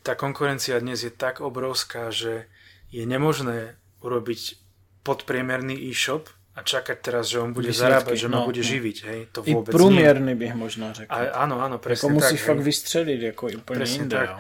tá 0.08 0.16
konkurencia 0.16 0.80
dnes 0.80 1.04
je 1.04 1.12
tak 1.12 1.44
obrovská, 1.44 2.16
že 2.16 2.48
je 2.88 3.04
nemožné 3.04 3.76
urobiť 4.00 4.56
podpriemerný 5.04 5.76
e-shop 5.92 6.32
a 6.56 6.64
čakať 6.64 6.98
teraz, 7.04 7.28
že 7.28 7.44
on 7.44 7.52
bude 7.52 7.70
Výsledky, 7.70 7.84
zarábať, 7.84 8.16
že 8.16 8.28
ma 8.32 8.40
no, 8.42 8.48
bude 8.48 8.64
no. 8.64 8.70
živiť, 8.72 8.98
hej, 9.04 9.20
to 9.30 9.40
vôbec 9.44 9.70
I 9.70 9.78
průměrný 9.78 10.34
bych 10.36 10.56
možná 10.56 10.94
řekl. 10.94 11.12
A, 11.14 11.44
áno, 11.44 11.62
áno, 11.62 11.78
presne 11.78 12.10
jako 12.10 12.16
musíš 12.18 12.40
tak, 12.40 12.48
fakt 12.48 12.64
hej. 12.64 12.66
vystřeliť, 12.66 13.20
ako 13.36 13.44
úplne 13.62 13.80
presne 13.84 14.04
inde, 14.08 14.18
tak. 14.18 14.30
Jo. 14.32 14.38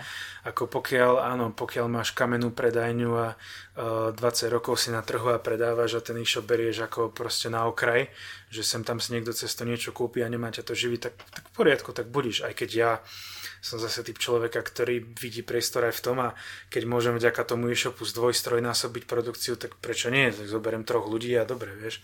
Ako 0.48 0.64
pokiaľ, 0.72 1.14
áno, 1.28 1.46
pokiaľ 1.52 1.86
máš 1.92 2.16
kamenú 2.16 2.56
predajňu 2.56 3.12
a 3.20 3.28
uh, 3.36 4.16
e, 4.16 4.18
20 4.18 4.48
rokov 4.48 4.80
si 4.80 4.96
na 4.96 5.04
trhu 5.04 5.28
a 5.28 5.44
predávaš 5.44 6.00
a 6.00 6.02
ten 6.02 6.16
e-shop 6.24 6.48
berieš 6.48 6.88
ako 6.88 7.12
proste 7.12 7.52
na 7.52 7.68
okraj, 7.68 8.08
že 8.48 8.64
sem 8.64 8.80
tam 8.82 9.04
si 9.04 9.12
niekto 9.12 9.36
cez 9.36 9.52
to 9.52 9.68
niečo 9.68 9.92
kúpi 9.92 10.24
a 10.24 10.32
nemá 10.32 10.48
ťa 10.48 10.64
to 10.64 10.74
živiť, 10.74 11.00
tak, 11.04 11.14
tak 11.20 11.44
v 11.52 11.54
poriadku, 11.54 11.92
tak 11.92 12.08
budíš, 12.08 12.48
aj 12.48 12.54
keď 12.56 12.70
ja 12.72 12.92
som 13.62 13.78
zase 13.82 14.06
typ 14.06 14.18
človeka, 14.22 14.62
ktorý 14.62 15.04
vidí 15.18 15.42
priestor 15.42 15.88
aj 15.90 16.00
v 16.00 16.04
tom 16.04 16.18
a 16.22 16.36
keď 16.70 16.84
môžem 16.86 17.16
vďaka 17.18 17.44
tomu 17.44 17.70
e-shopu 17.70 18.06
z 18.06 18.16
dvojstrojnásobiť 18.16 19.04
produkciu, 19.10 19.58
tak 19.60 19.78
prečo 19.78 20.14
nie? 20.14 20.30
Tak 20.30 20.48
zoberiem 20.48 20.88
troch 20.88 21.10
ľudí 21.10 21.34
a 21.36 21.48
dobre, 21.48 21.74
vieš. 21.76 22.02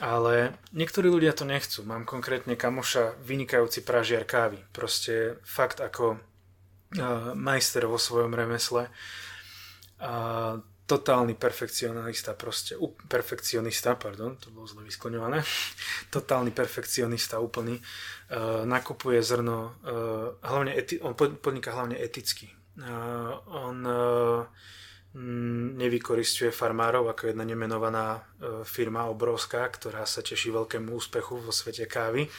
Ale 0.00 0.56
niektorí 0.72 1.12
ľudia 1.12 1.36
to 1.36 1.44
nechcú. 1.44 1.84
Mám 1.84 2.08
konkrétne 2.08 2.56
kamoša, 2.56 3.20
vynikajúci 3.20 3.84
pražiar 3.84 4.24
kávy. 4.24 4.56
Proste 4.72 5.36
fakt 5.44 5.84
ako 5.84 6.16
uh, 6.16 7.36
majster 7.36 7.84
vo 7.84 8.00
svojom 8.00 8.32
remesle. 8.32 8.88
A 10.00 10.56
totálny 10.92 11.34
perfekcionista 11.34 12.36
proste, 12.36 12.76
u, 12.76 12.92
perfekcionista, 13.08 13.96
pardon, 13.96 14.36
to 14.36 14.52
bolo 14.52 14.68
zle 14.68 14.84
vyskloňované, 14.84 15.40
totálny 16.16 16.52
perfekcionista 16.52 17.40
úplný, 17.40 17.80
uh, 17.80 18.68
nakupuje 18.68 19.24
zrno, 19.24 19.72
uh, 19.84 20.36
hlavne 20.44 20.76
eti- 20.76 21.00
on 21.00 21.16
podniká 21.16 21.72
hlavne 21.72 21.96
eticky. 21.96 22.52
Uh, 22.76 23.36
on 23.52 23.76
uh, 23.84 24.44
nevykoristuje 25.76 26.48
farmárov 26.48 27.04
ako 27.12 27.28
jedna 27.28 27.44
nemenovaná 27.44 28.24
firma 28.64 29.12
obrovská, 29.12 29.60
ktorá 29.68 30.08
sa 30.08 30.24
teší 30.24 30.48
veľkému 30.56 30.88
úspechu 30.88 31.36
vo 31.36 31.52
svete 31.52 31.84
kávy. 31.84 32.24
Uh, 32.24 32.32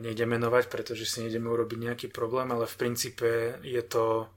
nejde 0.00 0.28
menovať, 0.28 0.68
pretože 0.68 1.08
si 1.08 1.24
nejdeme 1.24 1.48
urobiť 1.48 1.78
nejaký 1.80 2.06
problém, 2.12 2.48
ale 2.52 2.68
v 2.68 2.78
princípe 2.78 3.28
je 3.64 3.82
to 3.82 4.28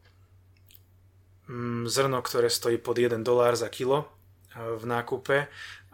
zrno, 1.86 2.20
ktoré 2.26 2.50
stojí 2.50 2.82
pod 2.82 2.98
1 2.98 3.22
dolár 3.22 3.54
za 3.54 3.70
kilo 3.70 4.10
v 4.56 4.84
nákupe 4.88 5.46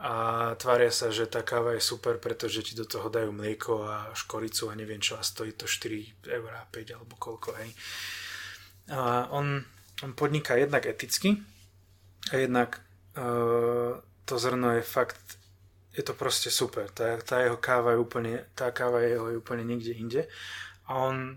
a 0.01 0.13
tvária 0.57 0.89
sa, 0.89 1.13
že 1.13 1.29
tá 1.29 1.45
káva 1.45 1.77
je 1.77 1.83
super, 1.83 2.17
pretože 2.17 2.61
ti 2.65 2.73
do 2.73 2.85
toho 2.85 3.09
dajú 3.09 3.29
mlieko 3.29 3.85
a 3.85 4.09
škoricu 4.17 4.69
a 4.69 4.77
neviem 4.77 5.01
čo 5.01 5.17
a 5.17 5.25
stojí 5.25 5.53
to 5.53 5.69
4 5.69 6.29
eur 6.29 6.49
5 6.73 6.95
alebo 6.97 7.13
koľko, 7.17 7.53
hej. 7.61 7.69
A 8.89 9.29
on, 9.29 9.61
on 10.01 10.11
podniká 10.17 10.57
jednak 10.57 10.85
eticky 10.89 11.37
a 12.33 12.37
jednak 12.37 12.81
uh, 13.17 14.01
to 14.25 14.35
zrno 14.37 14.77
je 14.77 14.83
fakt 14.85 15.41
je 15.91 16.07
to 16.07 16.15
proste 16.15 16.47
super. 16.47 16.87
Tá, 16.87 17.19
tá 17.19 17.43
jeho 17.43 17.59
káva 17.59 17.91
je 17.93 17.99
úplne, 17.99 18.33
tá 18.55 18.71
káva 18.71 19.03
jeho 19.03 19.27
je 19.27 19.37
úplne 19.37 19.67
niekde 19.67 19.91
inde 19.91 20.21
a 20.87 20.97
on, 20.97 21.35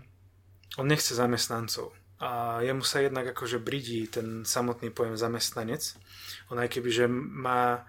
on 0.79 0.87
nechce 0.87 1.11
zamestnancov 1.11 1.91
a 2.19 2.63
jemu 2.63 2.83
sa 2.83 3.03
jednak 3.03 3.27
akože 3.27 3.59
bridí 3.59 4.07
ten 4.07 4.47
samotný 4.47 4.87
pojem 4.91 5.19
zamestnanec. 5.19 5.99
On 6.47 6.55
aj 6.55 6.71
keby, 6.71 6.89
že 6.91 7.05
má 7.11 7.83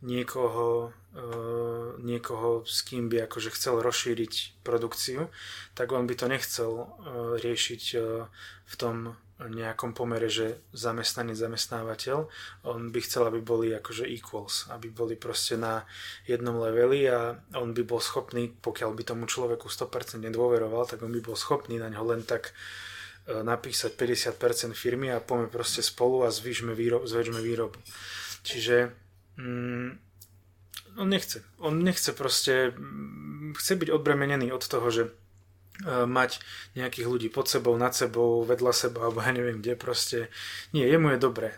niekoho, 0.00 0.92
uh, 1.16 1.96
niekoho, 2.00 2.64
s 2.64 2.84
kým 2.84 3.08
by 3.08 3.28
akože 3.28 3.52
chcel 3.52 3.84
rozšíriť 3.84 4.64
produkciu, 4.64 5.28
tak 5.76 5.92
on 5.92 6.08
by 6.08 6.14
to 6.16 6.28
nechcel 6.28 6.70
uh, 6.72 7.36
riešiť 7.36 7.82
uh, 7.96 8.28
v 8.64 8.74
tom 8.76 9.16
nejakom 9.40 9.96
pomere, 9.96 10.28
že 10.28 10.60
zamestnanec, 10.76 11.32
zamestnávateľ. 11.32 12.28
On 12.68 12.92
by 12.92 13.00
chcel, 13.00 13.24
aby 13.24 13.40
boli 13.40 13.72
akože 13.72 14.04
equals, 14.04 14.68
aby 14.68 14.92
boli 14.92 15.16
proste 15.16 15.56
na 15.56 15.88
jednom 16.28 16.60
leveli 16.60 17.08
a 17.08 17.40
on 17.56 17.72
by 17.72 17.80
bol 17.80 18.04
schopný, 18.04 18.52
pokiaľ 18.52 18.92
by 18.92 19.02
tomu 19.08 19.24
človeku 19.24 19.72
100% 19.72 20.20
nedôveroval, 20.28 20.84
tak 20.84 21.00
on 21.00 21.08
by 21.08 21.24
bol 21.24 21.40
schopný 21.40 21.80
na 21.80 21.88
ňo 21.88 22.12
len 22.12 22.20
tak 22.28 22.52
E, 22.52 22.89
napísať 23.28 23.94
50% 23.94 24.74
firmy 24.74 25.12
a 25.12 25.22
poďme 25.22 25.52
proste 25.52 25.84
spolu 25.84 26.26
a 26.26 26.34
zvyšme 26.34 26.74
výrob, 26.74 27.06
zväčšme 27.06 27.38
výrobu. 27.38 27.78
Čiže 28.42 28.90
mm, 29.36 29.90
on 30.98 31.08
nechce. 31.08 31.44
On 31.58 31.74
nechce 31.76 32.12
proste, 32.12 32.74
mm, 32.74 33.54
chce 33.54 33.72
byť 33.76 33.88
odbremenený 33.94 34.50
od 34.50 34.64
toho, 34.64 34.86
že 34.90 35.02
uh, 35.06 36.08
mať 36.08 36.40
nejakých 36.74 37.06
ľudí 37.06 37.28
pod 37.30 37.46
sebou, 37.46 37.76
nad 37.78 37.94
sebou, 37.94 38.42
vedľa 38.42 38.72
seba, 38.72 39.06
alebo 39.06 39.22
ja 39.22 39.30
neviem 39.30 39.62
kde 39.62 39.78
proste. 39.78 40.18
Nie, 40.74 40.88
jemu 40.88 41.14
je 41.14 41.18
dobre. 41.22 41.48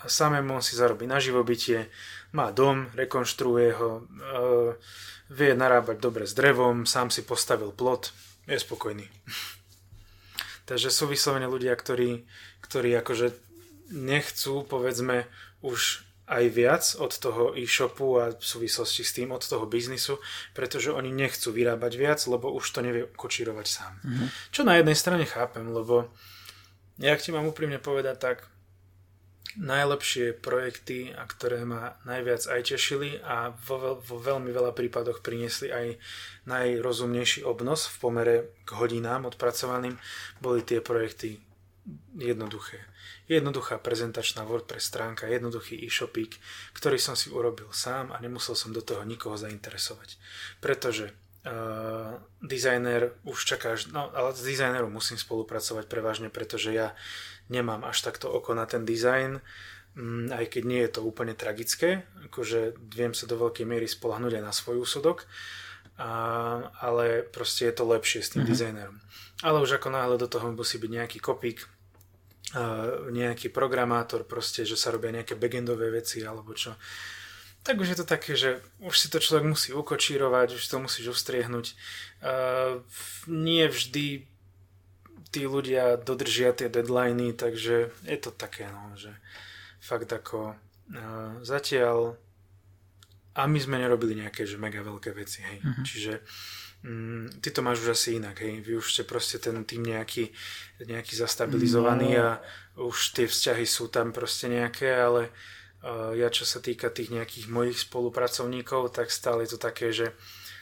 A 0.00 0.08
samému 0.08 0.64
si 0.64 0.80
zarobí 0.80 1.04
na 1.04 1.20
živobytie, 1.20 1.92
má 2.32 2.48
dom, 2.56 2.88
rekonštruuje 2.96 3.68
ho, 3.76 3.90
uh, 4.00 4.72
vie 5.30 5.52
narábať 5.54 5.96
dobre 6.00 6.24
s 6.24 6.32
drevom, 6.32 6.88
sám 6.88 7.12
si 7.12 7.22
postavil 7.22 7.70
plot, 7.70 8.10
je 8.48 8.58
spokojný. 8.58 9.06
Takže 10.66 10.88
sú 10.92 11.08
vyslovene 11.10 11.46
ľudia, 11.46 11.72
ktorí, 11.76 12.24
ktorí 12.64 12.90
akože 13.00 13.32
nechcú, 13.90 14.62
povedzme, 14.64 15.26
už 15.60 16.06
aj 16.30 16.44
viac 16.54 16.84
od 17.02 17.10
toho 17.10 17.58
e-shopu 17.58 18.22
a 18.22 18.30
v 18.30 18.44
súvislosti 18.46 19.02
s 19.02 19.18
tým 19.18 19.34
od 19.34 19.42
toho 19.42 19.66
biznisu, 19.66 20.22
pretože 20.54 20.94
oni 20.94 21.10
nechcú 21.10 21.50
vyrábať 21.50 21.92
viac, 21.98 22.22
lebo 22.30 22.54
už 22.54 22.70
to 22.70 22.86
nevie 22.86 23.10
kočírovať 23.18 23.66
sám. 23.66 23.92
Mm-hmm. 23.98 24.28
Čo 24.54 24.62
na 24.62 24.78
jednej 24.78 24.94
strane 24.94 25.26
chápem, 25.26 25.66
lebo 25.66 26.06
ja 27.02 27.18
ti 27.18 27.34
mám 27.34 27.50
úprimne 27.50 27.82
povedať 27.82 28.16
tak, 28.22 28.38
najlepšie 29.58 30.38
projekty, 30.38 31.10
a 31.10 31.26
ktoré 31.26 31.66
ma 31.66 31.98
najviac 32.06 32.46
aj 32.46 32.60
tešili 32.70 33.18
a 33.24 33.50
vo, 33.66 33.98
vo 33.98 34.16
veľmi 34.22 34.50
veľa 34.54 34.70
prípadoch 34.70 35.24
priniesli 35.24 35.72
aj 35.74 35.86
najrozumnejší 36.46 37.42
obnos 37.42 37.90
v 37.90 37.96
pomere 37.98 38.36
k 38.62 38.70
hodinám 38.78 39.26
odpracovaným, 39.26 39.98
boli 40.38 40.62
tie 40.62 40.78
projekty 40.78 41.42
jednoduché. 42.14 42.78
Jednoduchá 43.30 43.78
prezentačná 43.78 44.42
WordPress 44.42 44.90
stránka, 44.90 45.30
jednoduchý 45.30 45.78
e-shopík, 45.86 46.38
ktorý 46.74 46.98
som 46.98 47.14
si 47.14 47.30
urobil 47.30 47.70
sám 47.70 48.10
a 48.10 48.18
nemusel 48.18 48.58
som 48.58 48.74
do 48.74 48.82
toho 48.82 49.06
nikoho 49.06 49.38
zainteresovať. 49.38 50.18
Pretože 50.58 51.14
uh, 51.46 52.18
dizajner 52.42 53.14
už 53.22 53.38
čaká, 53.46 53.78
no 53.94 54.10
ale 54.10 54.34
s 54.34 54.42
dizajnerom 54.42 54.90
musím 54.90 55.14
spolupracovať 55.14 55.86
prevažne, 55.86 56.26
pretože 56.26 56.74
ja 56.74 56.98
nemám 57.50 57.82
až 57.84 58.06
takto 58.06 58.30
oko 58.30 58.54
na 58.54 58.64
ten 58.64 58.86
dizajn. 58.86 59.42
mm, 59.98 60.30
aj 60.30 60.46
keď 60.54 60.62
nie 60.64 60.80
je 60.86 60.90
to 60.94 61.00
úplne 61.02 61.34
tragické, 61.34 62.06
akože 62.30 62.78
viem 62.94 63.10
sa 63.10 63.26
do 63.26 63.34
veľkej 63.36 63.66
miery 63.66 63.90
spolahnúť 63.90 64.38
aj 64.38 64.44
na 64.46 64.54
svoj 64.54 64.86
úsudok, 64.86 65.26
a, 65.98 66.10
ale 66.80 67.26
proste 67.26 67.68
je 67.68 67.74
to 67.74 67.84
lepšie 67.84 68.22
s 68.22 68.32
tým 68.32 68.46
mm-hmm. 68.46 68.50
dizajnerom. 68.54 68.96
Ale 69.42 69.58
už 69.60 69.82
ako 69.82 69.90
náhle 69.90 70.16
do 70.16 70.30
toho 70.30 70.48
musí 70.54 70.78
byť 70.78 70.90
nejaký 70.90 71.18
kopík, 71.18 71.66
nejaký 73.10 73.54
programátor, 73.54 74.26
proste, 74.26 74.66
že 74.66 74.74
sa 74.74 74.90
robia 74.90 75.14
nejaké 75.14 75.38
backendové 75.38 75.94
veci 75.94 76.18
alebo 76.26 76.50
čo. 76.50 76.74
Tak 77.62 77.76
už 77.76 77.92
je 77.92 77.98
to 78.00 78.06
také, 78.08 78.34
že 78.34 78.58
už 78.80 78.96
si 78.96 79.12
to 79.12 79.20
človek 79.20 79.44
musí 79.44 79.70
ukočírovať, 79.70 80.56
už 80.56 80.64
to 80.64 80.76
musíš 80.80 81.12
ustriehnúť. 81.12 81.76
Uh, 82.24 82.80
nie 83.28 83.68
vždy 83.68 84.24
tí 85.30 85.46
ľudia 85.46 85.96
dodržia 85.98 86.50
tie 86.52 86.66
deadliny, 86.66 87.34
takže 87.34 87.94
je 88.04 88.18
to 88.18 88.30
také, 88.34 88.66
no, 88.70 88.94
že 88.98 89.14
fakt 89.78 90.10
ako 90.10 90.54
uh, 90.54 91.32
zatiaľ 91.46 92.18
a 93.34 93.46
my 93.46 93.58
sme 93.62 93.78
nerobili 93.78 94.18
nejaké 94.18 94.42
že 94.44 94.58
mega 94.58 94.82
veľké 94.82 95.14
veci, 95.14 95.40
hej. 95.46 95.58
Uh-huh. 95.62 95.84
Čiže 95.86 96.12
Mm, 96.80 97.28
ty 97.44 97.52
to 97.52 97.60
máš 97.60 97.84
už 97.84 97.92
asi 97.92 98.16
inak, 98.16 98.40
hej. 98.40 98.64
Vy 98.64 98.80
už 98.80 98.96
ste 98.96 99.04
proste 99.04 99.36
ten 99.36 99.52
tým 99.68 99.84
nejaký, 99.84 100.32
nejaký 100.80 101.12
zastabilizovaný 101.12 102.16
no. 102.16 102.24
a 102.24 102.28
už 102.80 103.12
tie 103.12 103.28
vzťahy 103.28 103.68
sú 103.68 103.92
tam 103.92 104.16
proste 104.16 104.48
nejaké, 104.48 104.88
ale 104.88 105.28
uh, 105.84 106.16
ja 106.16 106.32
čo 106.32 106.48
sa 106.48 106.56
týka 106.64 106.88
tých 106.88 107.12
nejakých 107.12 107.52
mojich 107.52 107.84
spolupracovníkov, 107.84 108.96
tak 108.96 109.12
stále 109.12 109.44
je 109.44 109.52
to 109.52 109.60
také, 109.60 109.92
že 109.92 110.16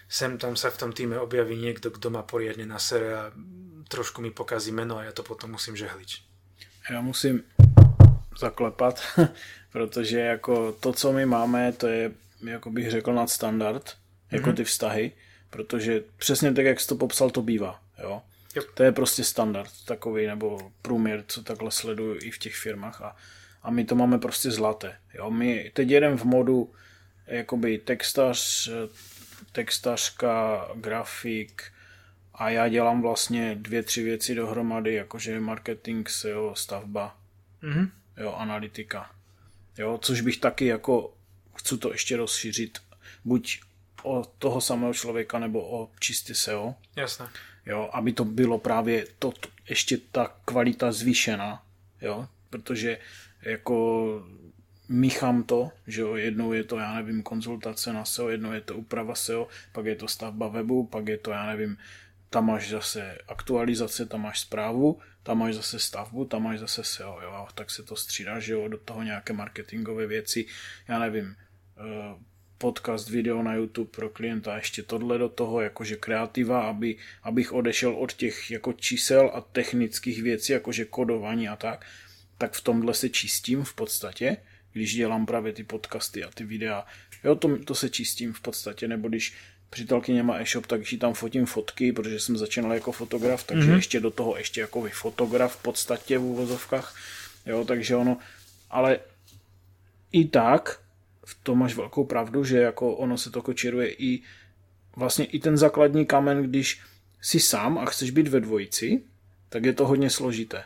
sem 0.09 0.39
tam 0.39 0.57
sa 0.57 0.73
v 0.73 0.79
tom 0.79 0.91
týme 0.93 1.21
objaví 1.21 1.57
niekto, 1.57 1.93
kto 1.93 2.11
má 2.11 2.25
poriadne 2.25 2.65
na 2.65 2.81
sere 2.81 3.09
a 3.13 3.25
trošku 3.89 4.25
mi 4.25 4.31
pokazí 4.33 4.73
meno 4.73 4.99
a 4.99 5.05
ja 5.05 5.13
to 5.13 5.23
potom 5.23 5.53
musím 5.53 5.77
žehliť. 5.77 6.11
Ja 6.89 7.05
musím 7.05 7.45
zaklepat, 8.39 9.01
protože 9.73 10.21
jako 10.21 10.73
to, 10.73 10.93
co 10.93 11.13
my 11.13 11.27
máme, 11.27 11.73
to 11.73 11.89
je, 11.89 12.13
jako 12.45 12.71
bych 12.71 12.91
řekl, 12.91 13.13
nadstandard, 13.15 13.97
jako 14.31 14.51
mm-hmm. 14.51 14.57
ty 14.57 14.65
vztahy 14.65 15.13
protože 15.51 16.03
přesně 16.17 16.55
tak, 16.55 16.65
jak 16.65 16.81
jsi 16.81 16.89
to 16.89 16.95
popsal, 16.95 17.31
to 17.31 17.43
bývá. 17.43 17.81
Jo? 18.03 18.23
Yep. 18.57 18.65
To 18.75 18.83
je 18.83 18.93
prostě 18.93 19.25
standard 19.25 19.71
takový, 19.85 20.27
nebo 20.27 20.73
průměr, 20.83 21.25
co 21.27 21.43
takhle 21.43 21.71
sleduju 21.71 22.19
i 22.23 22.31
v 22.31 22.39
těch 22.39 22.57
firmách 22.57 23.03
a, 23.03 23.17
a 23.63 23.71
my 23.71 23.85
to 23.85 23.95
máme 23.95 24.19
prostě 24.19 24.51
zlaté. 24.51 24.97
Jo? 25.15 25.31
My 25.31 25.71
teď 25.75 25.91
jedeme 25.91 26.17
v 26.17 26.25
modu 26.25 26.73
jakoby 27.27 27.79
textař, 27.79 28.71
textařka, 29.59 30.69
grafik 30.75 31.73
a 32.35 32.51
já 32.51 32.69
dělám 32.69 33.03
vlastně 33.03 33.55
dvě, 33.55 33.83
tři 33.83 34.03
věci 34.03 34.35
dohromady, 34.35 34.95
jakože 34.95 35.41
marketing, 35.41 36.09
SEO, 36.09 36.55
stavba, 36.55 37.19
mm-hmm. 37.63 37.91
jo, 38.17 38.33
analytika. 38.33 39.11
Jo, 39.79 39.99
což 40.03 40.21
bych 40.21 40.39
taky 40.39 40.67
jako, 40.67 41.15
chci 41.57 41.79
to 41.79 41.93
ještě 41.93 42.17
rozšířit, 42.17 42.79
buď 43.25 43.61
o 44.03 44.25
toho 44.39 44.61
samého 44.61 44.95
člověka 44.95 45.39
nebo 45.39 45.81
o 45.81 45.91
čistě 46.01 46.35
SEO. 46.35 46.75
Jasné. 46.97 47.29
Jo, 47.67 47.91
aby 47.93 48.13
to 48.13 48.25
bylo 48.25 48.59
právě 48.59 49.07
to, 49.19 49.33
ještě 49.69 49.99
ta 50.13 50.37
kvalita 50.45 50.93
zvýšená, 50.93 51.63
jo, 52.01 52.29
protože 52.51 52.99
jako 53.43 54.07
míchám 54.89 55.43
to, 55.43 55.71
že 55.87 56.01
jo, 56.01 56.17
jednou 56.17 56.53
je 56.53 56.65
to, 56.65 56.79
já 56.79 56.95
nevím, 56.95 57.23
konzultace 57.23 57.93
na 57.93 58.05
SEO, 58.05 58.29
jednou 58.29 58.53
je 58.53 58.61
to 58.61 58.77
úprava 58.77 59.15
SEO, 59.15 59.49
pak 59.73 59.87
je 59.87 59.97
to 59.97 60.09
stavba 60.09 60.49
webu, 60.49 60.87
pak 60.87 61.09
je 61.09 61.19
to, 61.19 61.31
já 61.31 61.47
nevím, 61.47 61.79
tam 62.31 62.47
máš 62.47 62.71
zase 62.71 63.19
aktualizace, 63.29 64.07
tam 64.07 64.23
máš 64.23 64.41
zprávu, 64.41 65.01
tam 65.23 65.39
máš 65.39 65.55
zase 65.55 65.79
stavbu, 65.79 66.25
tam 66.25 66.43
máš 66.43 66.59
zase 66.59 66.85
SEO, 66.85 67.21
jo, 67.23 67.31
a 67.31 67.49
tak 67.55 67.71
se 67.71 67.83
to 67.83 67.97
střídá, 67.97 68.41
že 68.41 68.53
jo, 68.53 68.69
do 68.69 68.79
toho 68.79 69.03
nějaké 69.03 69.33
marketingové 69.33 70.07
věci, 70.07 70.47
já 70.89 70.99
nevím, 70.99 71.37
eh, 71.79 72.15
podcast, 72.59 73.09
video 73.09 73.43
na 73.43 73.55
YouTube 73.55 73.91
pro 73.91 74.09
klienta, 74.09 74.57
ještě 74.57 74.83
tohle 74.83 75.19
do 75.19 75.29
toho, 75.29 75.61
jakože 75.61 75.97
kreativa, 75.97 76.63
aby, 76.63 76.97
abych 77.23 77.53
odešel 77.53 77.95
od 77.95 78.13
těch 78.13 78.51
jako 78.51 78.73
čísel 78.73 79.31
a 79.35 79.41
technických 79.41 80.23
věcí, 80.23 80.53
jakože 80.53 80.85
kodování 80.85 81.49
a 81.49 81.57
tak, 81.57 81.87
tak 82.39 82.53
v 82.53 82.61
tomhle 82.61 82.95
se 82.95 83.09
čistím 83.09 83.65
v 83.65 83.75
podstatě, 83.75 84.37
když 84.79 84.95
dělám 84.95 85.27
právě 85.27 85.53
ty 85.53 85.65
podcasty 85.65 86.25
a 86.25 86.31
ty 86.35 86.45
videa. 86.45 86.87
Jo, 87.25 87.35
to, 87.35 87.59
to 87.65 87.75
se 87.75 87.91
čistím 87.91 88.33
v 88.33 88.41
podstatě, 88.41 88.89
nebo 88.89 89.09
když 89.09 89.35
přítelkyně 89.71 90.23
má 90.23 90.41
e-shop, 90.41 90.67
takže 90.67 90.99
tam 90.99 91.15
fotím 91.15 91.47
fotky, 91.47 91.93
protože 91.93 92.21
jsem 92.21 92.37
začínal 92.37 92.73
jako 92.73 92.93
fotograf, 92.93 93.45
takže 93.45 93.71
mm-hmm. 93.71 93.77
ještě 93.77 94.01
do 94.01 94.11
toho 94.11 94.37
ještě 94.37 94.61
jako 94.61 94.89
fotograf 94.93 95.57
v 95.59 95.63
podstatě 95.63 96.19
v 96.19 96.23
úvozovkách, 96.23 96.97
jo, 97.47 97.65
takže 97.65 97.97
ono, 97.97 98.19
ale 98.71 99.01
i 100.13 100.25
tak 100.25 100.81
v 101.27 101.35
tom 101.43 101.59
máš 101.59 101.75
velkou 101.75 102.05
pravdu, 102.05 102.45
že 102.45 102.59
jako 102.59 102.97
ono 102.97 103.19
se 103.19 103.31
to 103.31 103.43
kočíruje 103.43 103.93
i 103.93 104.23
vlastně 104.97 105.25
i 105.25 105.39
ten 105.39 105.57
základní 105.57 106.07
kamen, 106.07 106.43
když 106.43 106.81
jsi 107.21 107.41
sám 107.41 107.79
a 107.79 107.85
chceš 107.85 108.11
být 108.11 108.29
ve 108.29 108.41
dvojici, 108.41 109.03
tak 109.49 109.65
je 109.65 109.73
to 109.73 109.87
hodně 109.87 110.11
složité. 110.11 110.65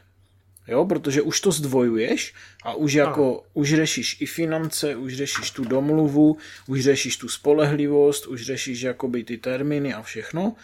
Jo, 0.69 0.85
protože 0.85 1.23
už 1.23 1.41
to 1.41 1.53
zdvojuješ 1.53 2.35
a 2.63 2.75
už 2.75 2.93
jako, 2.93 3.41
Aha. 3.41 3.51
už 3.55 3.75
řešíš 3.75 4.17
i 4.21 4.27
finance, 4.27 4.97
už 4.97 5.17
řešíš 5.17 5.51
tu 5.51 5.65
domluvu, 5.65 6.37
už 6.67 6.81
řešíš 6.81 7.17
tu 7.17 7.29
spolehlivost, 7.29 8.27
už 8.27 8.43
řešíš 8.43 8.81
jakoby 8.81 9.25
ty 9.25 9.39
termíny 9.39 9.95
a 9.95 10.03
všechno. 10.03 10.55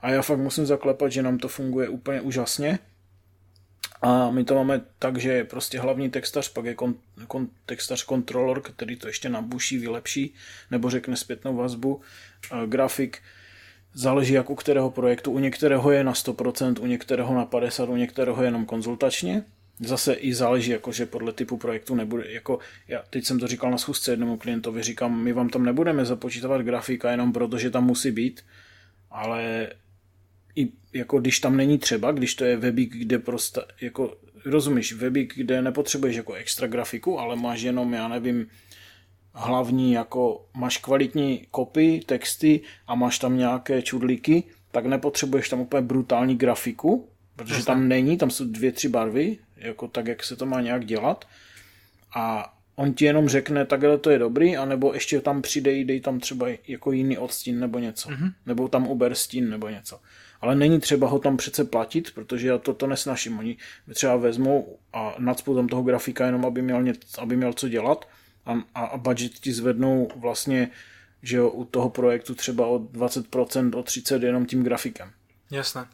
A 0.00 0.10
já 0.10 0.22
fakt 0.22 0.38
musím 0.38 0.66
zaklepat, 0.66 1.12
že 1.12 1.22
nám 1.22 1.38
to 1.38 1.48
funguje 1.48 1.88
úplně 1.88 2.20
úžasně 2.20 2.78
a 4.02 4.30
my 4.30 4.44
to 4.44 4.54
máme 4.54 4.80
tak, 4.98 5.18
že 5.18 5.44
prostě 5.44 5.80
hlavní 5.80 6.10
textař, 6.10 6.48
pak 6.48 6.64
je 6.64 6.74
kon, 6.74 6.94
kon, 7.26 7.48
textař 7.66 8.04
kontrolor, 8.04 8.62
který 8.62 8.96
to 8.96 9.06
ještě 9.06 9.28
nabuší, 9.28 9.78
vylepší, 9.78 10.34
nebo 10.70 10.90
řekne 10.90 11.16
zpětnou 11.16 11.56
vazbu. 11.56 12.00
A 12.50 12.66
grafik 12.66 13.22
záleží 13.96 14.32
jak 14.32 14.50
u 14.50 14.54
kterého 14.54 14.90
projektu. 14.90 15.30
U 15.30 15.38
některého 15.38 15.90
je 15.90 16.04
na 16.04 16.12
100%, 16.12 16.82
u 16.82 16.86
některého 16.86 17.34
na 17.34 17.46
50%, 17.46 17.90
u 17.90 17.96
některého 17.96 18.42
jenom 18.42 18.66
konzultačně. 18.66 19.44
Zase 19.80 20.14
i 20.14 20.34
záleží, 20.34 20.70
jakože 20.70 21.06
podle 21.06 21.32
typu 21.32 21.56
projektu 21.56 21.94
nebude, 21.94 22.24
jako 22.32 22.58
já 22.88 23.02
teď 23.10 23.24
jsem 23.24 23.38
to 23.38 23.46
říkal 23.46 23.70
na 23.70 23.78
schůzce 23.78 24.12
jednomu 24.12 24.36
klientovi, 24.36 24.82
říkám, 24.82 25.22
my 25.22 25.32
vám 25.32 25.48
tam 25.48 25.64
nebudeme 25.64 26.04
započítávat 26.04 26.60
grafika 26.60 27.10
jenom 27.10 27.32
proto, 27.32 27.58
že 27.58 27.70
tam 27.70 27.84
musí 27.84 28.10
být, 28.10 28.44
ale 29.10 29.68
i 30.56 30.68
jako 30.92 31.20
když 31.20 31.40
tam 31.40 31.56
není 31.56 31.78
třeba, 31.78 32.12
když 32.12 32.34
to 32.34 32.44
je 32.44 32.56
webík, 32.56 32.96
kde 32.96 33.18
prostě, 33.18 33.60
jako 33.80 34.16
rozumíš, 34.44 34.92
webík, 34.92 35.34
kde 35.36 35.62
nepotřebuješ 35.62 36.16
jako 36.16 36.32
extra 36.32 36.66
grafiku, 36.66 37.18
ale 37.18 37.36
máš 37.36 37.62
jenom, 37.62 37.92
já 37.92 38.08
nevím, 38.08 38.46
hlavní, 39.36 39.92
jako 39.92 40.46
máš 40.54 40.78
kvalitní 40.78 41.46
kopy, 41.50 42.00
texty 42.06 42.60
a 42.86 42.94
máš 42.94 43.18
tam 43.18 43.36
nějaké 43.36 43.82
čudlíky, 43.82 44.42
tak 44.70 44.86
nepotřebuješ 44.86 45.48
tam 45.48 45.60
úplně 45.60 45.82
brutální 45.82 46.36
grafiku, 46.36 47.08
protože 47.36 47.64
tam 47.64 47.88
není, 47.88 48.16
tam 48.16 48.30
jsou 48.30 48.44
dvě, 48.44 48.72
tři 48.72 48.88
barvy, 48.88 49.38
jako 49.56 49.88
tak, 49.88 50.06
jak 50.06 50.24
se 50.24 50.36
to 50.36 50.46
má 50.46 50.60
nějak 50.60 50.84
dělat. 50.84 51.24
A 52.14 52.52
on 52.76 52.94
ti 52.94 53.04
jenom 53.04 53.28
řekne, 53.28 53.66
takhle 53.66 53.98
to 53.98 54.10
je 54.10 54.18
dobrý, 54.18 54.56
anebo 54.56 54.94
ještě 54.94 55.20
tam 55.20 55.42
přidej, 55.42 55.84
dej 55.84 56.00
tam 56.00 56.20
třeba 56.20 56.46
jako 56.68 56.92
jiný 56.92 57.18
odstín 57.18 57.60
nebo 57.60 57.78
něco. 57.78 58.08
Mm-hmm. 58.08 58.32
Nebo 58.46 58.68
tam 58.68 58.86
uber 58.86 59.14
stín 59.14 59.50
nebo 59.50 59.68
něco 59.68 60.00
ale 60.40 60.54
není 60.54 60.80
třeba 60.80 61.08
ho 61.08 61.18
tam 61.18 61.36
přece 61.36 61.64
platit, 61.64 62.10
protože 62.14 62.48
já 62.48 62.58
to, 62.58 62.74
to 62.74 62.86
nesnaším. 62.86 63.38
Oni 63.38 63.56
třeba 63.94 64.16
vezmou 64.16 64.78
a 64.92 65.14
nadspou 65.18 65.54
tam 65.54 65.68
toho 65.68 65.82
grafika 65.82 66.26
jenom, 66.26 66.46
aby 66.46 66.62
měl, 66.62 66.82
něco, 66.82 67.20
aby 67.20 67.36
měl 67.36 67.52
co 67.52 67.68
dělat 67.68 68.08
a, 68.46 68.80
a 68.80 68.96
budget 68.96 69.32
ti 69.32 69.52
zvednou 69.52 70.08
vlastně 70.16 70.70
že 71.22 71.36
jo, 71.36 71.48
u 71.48 71.64
toho 71.64 71.90
projektu 71.90 72.34
třeba 72.34 72.66
o 72.66 72.78
20%, 72.78 73.78
o 73.78 73.82
30% 73.82 74.24
jenom 74.24 74.46
tím 74.46 74.62
grafikem. 74.62 75.12
Jasné. 75.50 75.86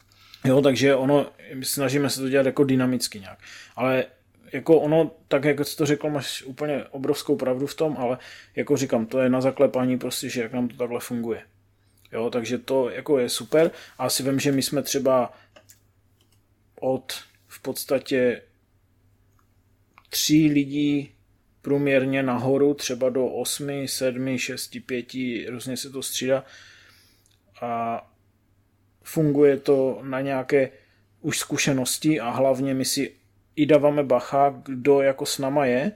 Jo, 0.45 0.63
takže 0.63 0.95
ono, 0.95 1.33
snažíme 1.63 2.11
se 2.11 2.21
to 2.21 2.29
dělat 2.29 2.47
jako 2.47 2.65
dynamicky 2.65 3.21
nějak. 3.21 3.39
Ale 3.77 4.05
jako 4.53 4.81
ono, 4.81 5.11
tak 5.29 5.45
jak 5.45 5.67
jsi 5.67 5.77
to 5.77 5.87
řekl, 5.87 6.11
máš 6.11 6.43
úplně 6.43 6.85
obrovskou 6.85 7.37
pravdu 7.37 7.67
v 7.67 7.75
tom, 7.75 7.97
ale 7.99 8.19
jako 8.57 8.77
říkám, 8.77 9.07
to 9.07 9.21
je 9.21 9.29
na 9.29 9.41
zaklepání 9.41 9.99
prostě, 9.99 10.29
že 10.29 10.43
jak 10.43 10.53
nám 10.53 10.69
to 10.69 10.77
takhle 10.77 11.01
funguje. 11.01 11.43
Jo, 12.13 12.31
takže 12.31 12.59
to 12.59 12.91
jako 12.91 13.19
je 13.19 13.29
super. 13.29 13.71
A 13.99 14.11
si 14.11 14.23
vím, 14.23 14.41
že 14.41 14.53
my 14.53 14.63
jsme 14.63 14.83
třeba 14.83 15.33
od 16.81 17.13
v 17.49 17.63
podstatě 17.63 18.43
tří 20.09 20.49
lidí 20.53 21.15
průměrně 21.63 22.23
nahoru, 22.23 22.75
třeba 22.75 23.11
do 23.11 23.27
8, 23.27 23.89
7, 23.89 24.39
6, 24.39 24.77
5, 24.87 25.07
různě 25.49 25.77
se 25.77 25.91
to 25.91 26.03
střídá 26.03 26.45
a 27.61 28.03
funguje 29.03 29.57
to 29.57 30.01
na 30.03 30.21
nějaké 30.21 30.71
už 31.21 31.39
zkušenosti 31.39 32.21
a 32.21 32.31
hlavně 32.31 32.75
my 32.75 32.85
si 32.85 33.15
i 33.57 33.67
dáváme 33.67 34.03
bacha, 34.03 34.63
kdo 34.65 35.03
jako 35.03 35.27
s 35.27 35.39
náma 35.39 35.67
je 35.67 35.93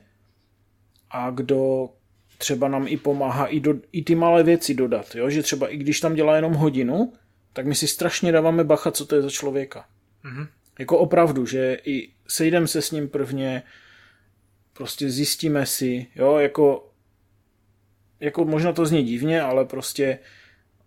a 1.10 1.30
kdo 1.30 1.90
třeba 2.38 2.68
nám 2.68 2.88
i 2.88 2.96
pomáhá 2.96 3.46
i, 3.46 3.60
do, 3.60 3.74
i 3.92 4.02
ty 4.02 4.14
malé 4.14 4.42
věci 4.42 4.74
dodat, 4.74 5.14
jo? 5.14 5.30
že 5.30 5.42
třeba 5.42 5.68
i 5.68 5.76
když 5.76 6.00
tam 6.00 6.14
dělá 6.14 6.36
jenom 6.36 6.52
hodinu, 6.52 7.12
tak 7.52 7.66
my 7.66 7.74
si 7.74 7.88
strašně 7.88 8.32
dáváme 8.32 8.64
bacha, 8.64 8.90
co 8.90 9.06
to 9.06 9.14
je 9.14 9.22
za 9.22 9.30
člověka. 9.30 9.86
Mm-hmm. 10.24 10.48
Jako 10.78 10.98
opravdu, 10.98 11.46
že 11.46 11.78
i 11.84 12.08
sejdem 12.28 12.66
se 12.66 12.82
s 12.82 12.90
ním 12.90 13.08
prvně, 13.08 13.62
prostě 14.76 15.10
zjistíme 15.10 15.66
si, 15.66 16.06
jo, 16.16 16.36
jako, 16.36 16.90
jako 18.20 18.44
možná 18.44 18.72
to 18.72 18.86
zní 18.86 19.02
divně, 19.04 19.42
ale 19.42 19.64
prostě 19.64 20.18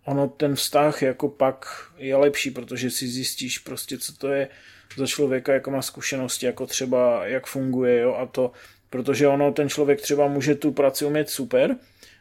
ono 0.04 0.28
ten 0.28 0.54
vztah 0.54 1.02
jako 1.02 1.28
pak 1.28 1.66
je 1.96 2.16
lepší, 2.16 2.50
protože 2.50 2.90
si 2.90 3.08
zjistíš 3.08 3.58
prostě, 3.58 3.98
co 3.98 4.16
to 4.16 4.28
je 4.28 4.48
za 4.96 5.06
člověka, 5.06 5.52
jako 5.52 5.70
má 5.70 5.82
zkušenosti, 5.82 6.46
jako 6.46 6.66
třeba 6.66 7.26
jak 7.26 7.46
funguje, 7.46 8.00
jo, 8.00 8.14
a 8.14 8.26
to, 8.26 8.52
protože 8.90 9.28
ono, 9.28 9.52
ten 9.52 9.68
člověk 9.68 10.00
třeba 10.00 10.28
může 10.28 10.54
tu 10.54 10.72
práci 10.72 11.04
umět 11.04 11.30
super, 11.30 11.76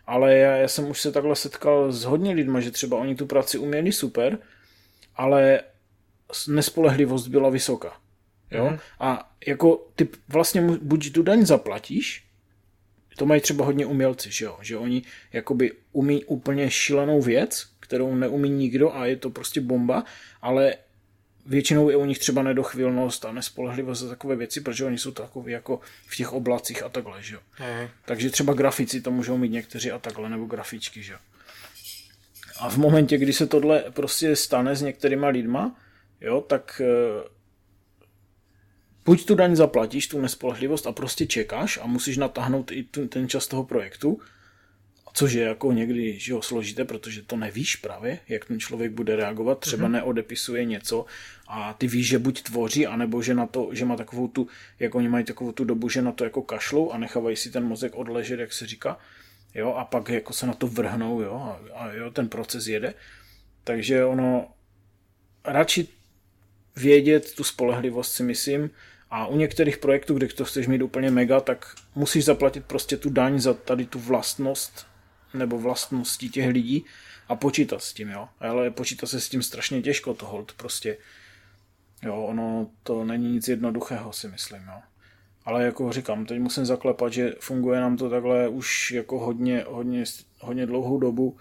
ale 0.06 0.38
já, 0.38 0.56
já 0.56 0.68
jsem 0.68 0.90
už 0.90 1.02
se 1.02 1.12
takhle 1.12 1.36
setkal 1.36 1.92
s 1.92 2.04
hodně 2.04 2.34
lidmi, 2.34 2.62
že 2.62 2.72
třeba 2.72 2.98
oni 2.98 3.16
tu 3.16 3.26
práci 3.26 3.58
uměli 3.58 3.92
super, 3.92 4.38
ale 5.16 5.62
nespolehlivost 6.48 7.28
byla 7.28 7.50
vysoká. 7.50 7.98
Jo? 8.52 8.70
Mm. 8.70 8.78
A 9.00 9.32
jako 9.48 9.88
ty 9.96 10.08
vlastně 10.28 10.62
buď 10.62 11.12
tu 11.12 11.24
daň 11.24 11.46
zaplatíš, 11.46 12.26
to 13.18 13.26
mají 13.26 13.42
třeba 13.42 13.66
hodně 13.66 13.86
umělci, 13.86 14.32
že 14.32 14.46
jo? 14.46 14.58
že 14.62 14.78
oni 14.78 15.04
jakoby 15.34 15.72
umí 15.92 16.26
úplně 16.26 16.72
šílenou 16.72 17.22
věc, 17.22 17.68
kterou 17.80 18.16
neumí 18.16 18.50
nikdo 18.50 18.96
a 18.96 19.06
je 19.06 19.16
to 19.16 19.30
prostě 19.30 19.62
bomba, 19.62 20.04
ale 20.42 20.74
většinou 21.46 21.90
je 21.90 21.96
u 21.96 22.06
nich 22.06 22.20
třeba 22.20 22.44
nedochvilnost 22.44 23.26
a 23.26 23.32
nespolehlivost 23.32 24.02
za 24.02 24.10
takové 24.10 24.36
věci, 24.36 24.62
protože 24.62 24.86
oni 24.86 24.98
jsou 24.98 25.12
takový 25.12 25.52
jako 25.52 25.80
v 26.08 26.16
těch 26.16 26.34
oblacích 26.34 26.84
a 26.84 26.90
takhle, 26.90 27.24
že 27.24 27.36
jo. 27.36 27.42
Mm. 27.60 27.88
Takže 28.06 28.30
třeba 28.30 28.54
grafici 28.54 29.02
to 29.02 29.12
můžou 29.12 29.38
mít 29.38 29.52
někteří 29.52 29.92
a 29.92 30.00
takhle, 30.00 30.30
nebo 30.30 30.46
grafičky, 30.46 31.04
že 31.04 31.14
jo. 31.14 31.20
A 32.60 32.70
v 32.70 32.78
momentě, 32.78 33.18
kdy 33.18 33.34
se 33.34 33.48
tohle 33.48 33.84
prostě 33.90 34.36
stane 34.36 34.76
s 34.76 34.82
některýma 34.82 35.28
lidma, 35.28 35.76
jo, 36.22 36.42
tak 36.42 36.82
eh, 36.86 37.30
buď 39.06 39.26
tu 39.26 39.36
daň 39.36 39.56
zaplatíš, 39.56 40.08
tu 40.08 40.22
nespolehlivost 40.22 40.88
a 40.88 40.92
prostě 40.92 41.26
čekáš 41.26 41.80
a 41.82 41.88
musíš 41.88 42.18
natáhnout 42.18 42.72
i 42.72 42.84
ten 42.84 43.30
čas 43.30 43.48
toho 43.48 43.64
projektu, 43.64 44.20
což 45.14 45.34
je 45.34 45.44
jako 45.44 45.72
někdy 45.72 46.20
že 46.20 46.32
jo, 46.32 46.42
složité, 46.42 46.86
protože 46.86 47.22
to 47.22 47.38
nevíš 47.38 47.76
právě, 47.76 48.20
jak 48.30 48.46
ten 48.46 48.60
člověk 48.60 48.92
bude 48.92 49.16
reagovat, 49.16 49.60
třeba 49.60 49.88
mm-hmm. 49.88 49.92
neodepisuje 49.92 50.66
něco 50.66 51.06
a 51.48 51.74
ty 51.74 51.88
víš, 51.88 52.08
že 52.08 52.20
buď 52.20 52.42
tvoří, 52.42 52.88
anebo 52.88 53.22
že 53.22 53.34
na 53.34 53.46
to, 53.48 53.70
že 53.72 53.86
má 53.86 53.96
takovou 53.96 54.28
tu, 54.28 54.48
jak 54.80 54.96
oni 54.96 55.10
mají 55.10 55.26
takovou 55.26 55.52
tu 55.52 55.64
dobu, 55.64 55.90
že 55.90 56.02
na 56.02 56.12
to 56.12 56.24
jako 56.24 56.42
kašlou 56.42 56.92
a 56.92 56.98
nechávají 56.98 57.36
si 57.36 57.52
ten 57.52 57.64
mozek 57.64 57.96
odležet, 57.96 58.40
jak 58.40 58.54
se 58.54 58.68
říká, 58.68 58.98
jo, 59.56 59.74
a 59.74 59.86
pak 59.86 60.10
jako 60.10 60.34
se 60.34 60.48
na 60.48 60.54
to 60.54 60.68
vrhnou, 60.68 61.22
jo, 61.22 61.34
a, 61.34 61.80
a 61.80 61.92
jo, 61.92 62.12
ten 62.12 62.30
proces 62.30 62.68
jede. 62.68 62.94
Takže 63.64 64.06
ono, 64.06 64.48
radši 65.46 65.88
vědět 66.80 67.36
tu 67.36 67.44
spolehlivost 67.44 68.14
si 68.14 68.24
myslím, 68.24 68.70
a 69.12 69.28
u 69.28 69.38
některých 69.38 69.78
projektů, 69.78 70.14
kde 70.14 70.28
to 70.28 70.46
chceš 70.46 70.68
mít 70.68 70.82
úplně 70.82 71.12
mega, 71.12 71.40
tak 71.40 71.76
musíš 71.96 72.26
zaplatit 72.26 72.66
prostě 72.66 72.98
tu 72.98 73.10
daň 73.10 73.40
za 73.40 73.54
tady 73.54 73.86
tu 73.86 74.00
vlastnost 74.00 74.88
nebo 75.34 75.58
vlastnosti 75.58 76.30
těch 76.30 76.48
lidí 76.48 76.86
a 77.28 77.36
počítat 77.36 77.84
s 77.84 77.94
tím, 77.94 78.10
jo. 78.10 78.30
Ale 78.40 78.72
počítat 78.72 79.08
se 79.08 79.22
s 79.22 79.30
tím 79.30 79.44
strašně 79.44 79.82
těžko, 79.82 80.14
to 80.14 80.26
hold 80.26 80.54
prostě. 80.54 80.98
Jo, 82.04 82.24
ono 82.24 82.70
to 82.84 83.04
není 83.04 83.32
nic 83.32 83.48
jednoduchého, 83.48 84.14
si 84.14 84.28
myslím, 84.28 84.62
jo. 84.62 84.82
Ale 85.46 85.64
jako 85.64 85.92
říkám, 85.92 86.26
teď 86.26 86.40
musím 86.40 86.66
zaklepat, 86.66 87.14
že 87.14 87.34
funguje 87.40 87.80
nám 87.80 87.98
to 87.98 88.10
takhle 88.10 88.48
už 88.48 88.92
jako 88.92 89.20
hodně, 89.20 89.66
hodně, 89.68 90.04
hodně 90.40 90.66
dlouhou 90.66 91.00
dobu 91.00 91.38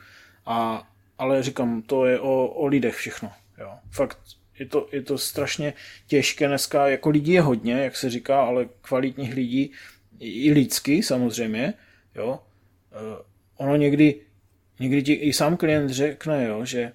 a, 0.47 0.89
ale 1.19 1.43
říkám, 1.43 1.83
to 1.83 2.07
je 2.07 2.21
o, 2.21 2.47
o 2.47 2.67
lidech 2.67 2.95
všechno, 2.95 3.33
jo. 3.59 3.73
Fakt 3.91 4.19
je 4.59 4.67
to, 4.67 4.89
je 4.93 5.03
to 5.03 5.19
strašně 5.19 5.75
těžké 6.07 6.49
dneska, 6.49 6.89
jako 6.89 7.11
lidí 7.11 7.33
je 7.33 7.41
hodně, 7.41 7.73
jak 7.73 7.97
se 7.97 8.11
říká, 8.11 8.43
ale 8.43 8.69
kvalitních 8.81 9.35
lidí, 9.35 9.73
i 10.21 10.53
lidsky 10.53 11.03
samozřejmě, 11.03 11.75
jo. 12.15 12.41
Eh, 12.93 13.23
ono 13.57 13.77
někdy, 13.77 14.21
někdy 14.81 15.03
ti 15.03 15.13
i 15.13 15.33
sám 15.33 15.57
klient 15.57 15.89
řekne, 15.89 16.45
jo, 16.45 16.65
že 16.65 16.93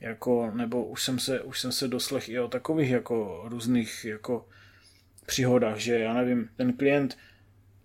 jako, 0.00 0.50
nebo 0.54 0.84
už 0.84 1.02
jsem 1.02 1.18
se, 1.18 1.40
už 1.40 1.60
jsem 1.60 1.72
se 1.72 1.88
doslech 1.88 2.28
i 2.28 2.40
o 2.40 2.48
takových 2.48 2.90
jako 2.90 3.42
různých 3.44 4.04
jako 4.04 4.48
příhodách, 5.26 5.78
že 5.78 5.98
já 5.98 6.14
nevím, 6.14 6.48
ten 6.56 6.72
klient 6.72 7.18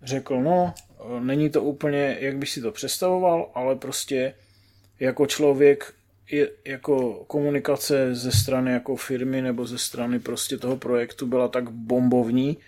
řekl, 0.02 0.40
no, 0.40 0.74
není 1.20 1.50
to 1.50 1.62
úplně, 1.62 2.16
jak 2.20 2.36
bych 2.36 2.50
si 2.50 2.60
to 2.60 2.72
představoval, 2.72 3.50
ale 3.54 3.76
prostě 3.76 4.34
jako 5.00 5.26
člověk 5.26 5.94
je, 6.30 6.50
jako 6.64 7.24
komunikace 7.26 8.14
ze 8.14 8.32
strany 8.32 8.72
jako 8.72 8.96
firmy 8.96 9.42
nebo 9.42 9.66
ze 9.66 9.78
strany 9.78 10.18
prostě 10.20 10.58
toho 10.58 10.76
projektu 10.76 11.26
byla 11.26 11.48
tak 11.48 11.70
bombovní, 11.70 12.58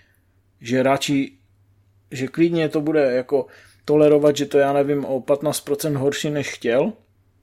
že 0.60 0.82
radši, 0.82 1.32
že 2.10 2.28
klidně 2.28 2.68
to 2.68 2.80
bude 2.80 3.00
jako 3.00 3.46
tolerovat, 3.84 4.36
že 4.36 4.46
to 4.46 4.58
já 4.58 4.72
nevím 4.72 5.04
o 5.04 5.20
15% 5.20 5.96
horší 5.96 6.30
než 6.30 6.50
chtěl, 6.50 6.92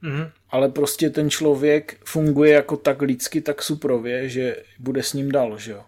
mm-hmm. 0.04 0.32
ale 0.50 0.70
prostě 0.70 1.10
ten 1.10 1.30
člověk 1.30 1.98
funguje 2.06 2.54
jako 2.54 2.78
tak 2.78 3.02
lidsky, 3.02 3.42
tak 3.42 3.64
suprově, 3.64 4.30
že 4.30 4.56
bude 4.80 5.04
s 5.04 5.14
ním 5.14 5.32
dál, 5.32 5.58
že 5.58 5.72
jo. 5.72 5.84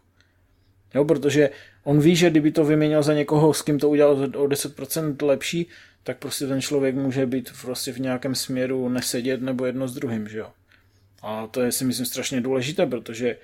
Jo, 0.95 1.05
protože 1.05 1.49
on 1.83 1.99
ví, 1.99 2.15
že 2.15 2.29
kdyby 2.29 2.51
to 2.51 2.65
vyměnil 2.65 3.03
za 3.03 3.13
někoho, 3.13 3.53
s 3.53 3.61
kým 3.61 3.79
to 3.79 3.89
udělal 3.89 4.11
o 4.11 4.47
10% 4.47 5.25
lepší, 5.25 5.67
tak 6.03 6.17
prostě 6.17 6.47
ten 6.47 6.61
člověk 6.61 6.95
může 6.95 7.25
být 7.25 7.51
prostě 7.61 7.91
v 7.91 7.99
nějakém 7.99 8.35
směru 8.35 8.89
nesedět 8.89 9.41
nebo 9.41 9.65
jedno 9.65 9.87
s 9.87 9.93
druhým, 9.93 10.27
že 10.27 10.37
jo. 10.37 10.51
A 11.21 11.47
to 11.47 11.61
je 11.61 11.71
si 11.71 11.85
myslím 11.85 12.05
strašně 12.05 12.41
důležité, 12.41 12.85
protože 12.85 13.37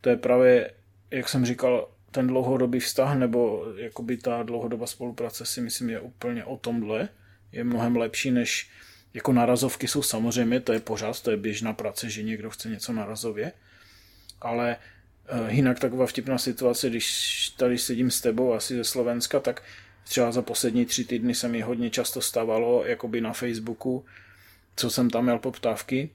to 0.00 0.08
je 0.08 0.16
právě, 0.16 0.70
jak 1.10 1.28
jsem 1.28 1.46
říkal, 1.46 1.88
ten 2.10 2.26
dlouhodobý 2.26 2.80
vztah 2.80 3.18
nebo 3.18 3.66
jakoby 3.76 4.16
ta 4.16 4.42
dlouhodobá 4.42 4.86
spolupráce 4.86 5.46
si 5.46 5.60
myslím 5.60 5.90
je 5.90 6.00
úplně 6.00 6.44
o 6.44 6.56
tomhle. 6.56 7.08
Je 7.52 7.64
mnohem 7.64 7.96
lepší 7.96 8.30
než 8.30 8.70
jako 9.14 9.32
narazovky 9.32 9.88
jsou 9.88 10.02
samozřejmě, 10.02 10.60
to 10.60 10.72
je 10.72 10.80
pořád, 10.80 11.22
to 11.22 11.30
je 11.30 11.36
běžná 11.36 11.72
práce, 11.72 12.10
že 12.10 12.22
někdo 12.22 12.50
chce 12.50 12.68
něco 12.68 12.92
narazově, 12.92 13.52
ale 14.40 14.76
uh, 15.32 15.48
jinak 15.48 15.78
taková 15.78 16.06
vtipná 16.06 16.38
situace, 16.38 16.90
když 16.90 17.48
tady 17.56 17.78
sedím 17.78 18.10
s 18.10 18.20
tebou 18.20 18.54
asi 18.54 18.76
ze 18.76 18.84
Slovenska, 18.84 19.40
tak 19.40 19.62
třeba 20.04 20.32
za 20.32 20.42
poslední 20.42 20.86
tři 20.86 21.04
týdny 21.04 21.34
se 21.34 21.48
mi 21.48 21.60
hodně 21.60 21.90
často 21.90 22.20
stávalo 22.20 22.84
jakoby 22.84 23.20
na 23.20 23.32
Facebooku, 23.32 24.04
co 24.76 24.90
jsem 24.90 25.10
tam 25.10 25.24
měl 25.24 25.38
poptávky. 25.38 26.10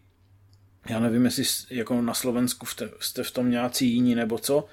Já 0.90 1.00
nevím, 1.00 1.26
jestli 1.26 1.46
jako 1.70 2.02
na 2.02 2.14
Slovensku 2.14 2.66
jste 3.00 3.24
v 3.24 3.32
tom 3.32 3.52
nějací 3.52 3.94
jiní 3.94 4.16
nebo 4.16 4.40
co, 4.40 4.68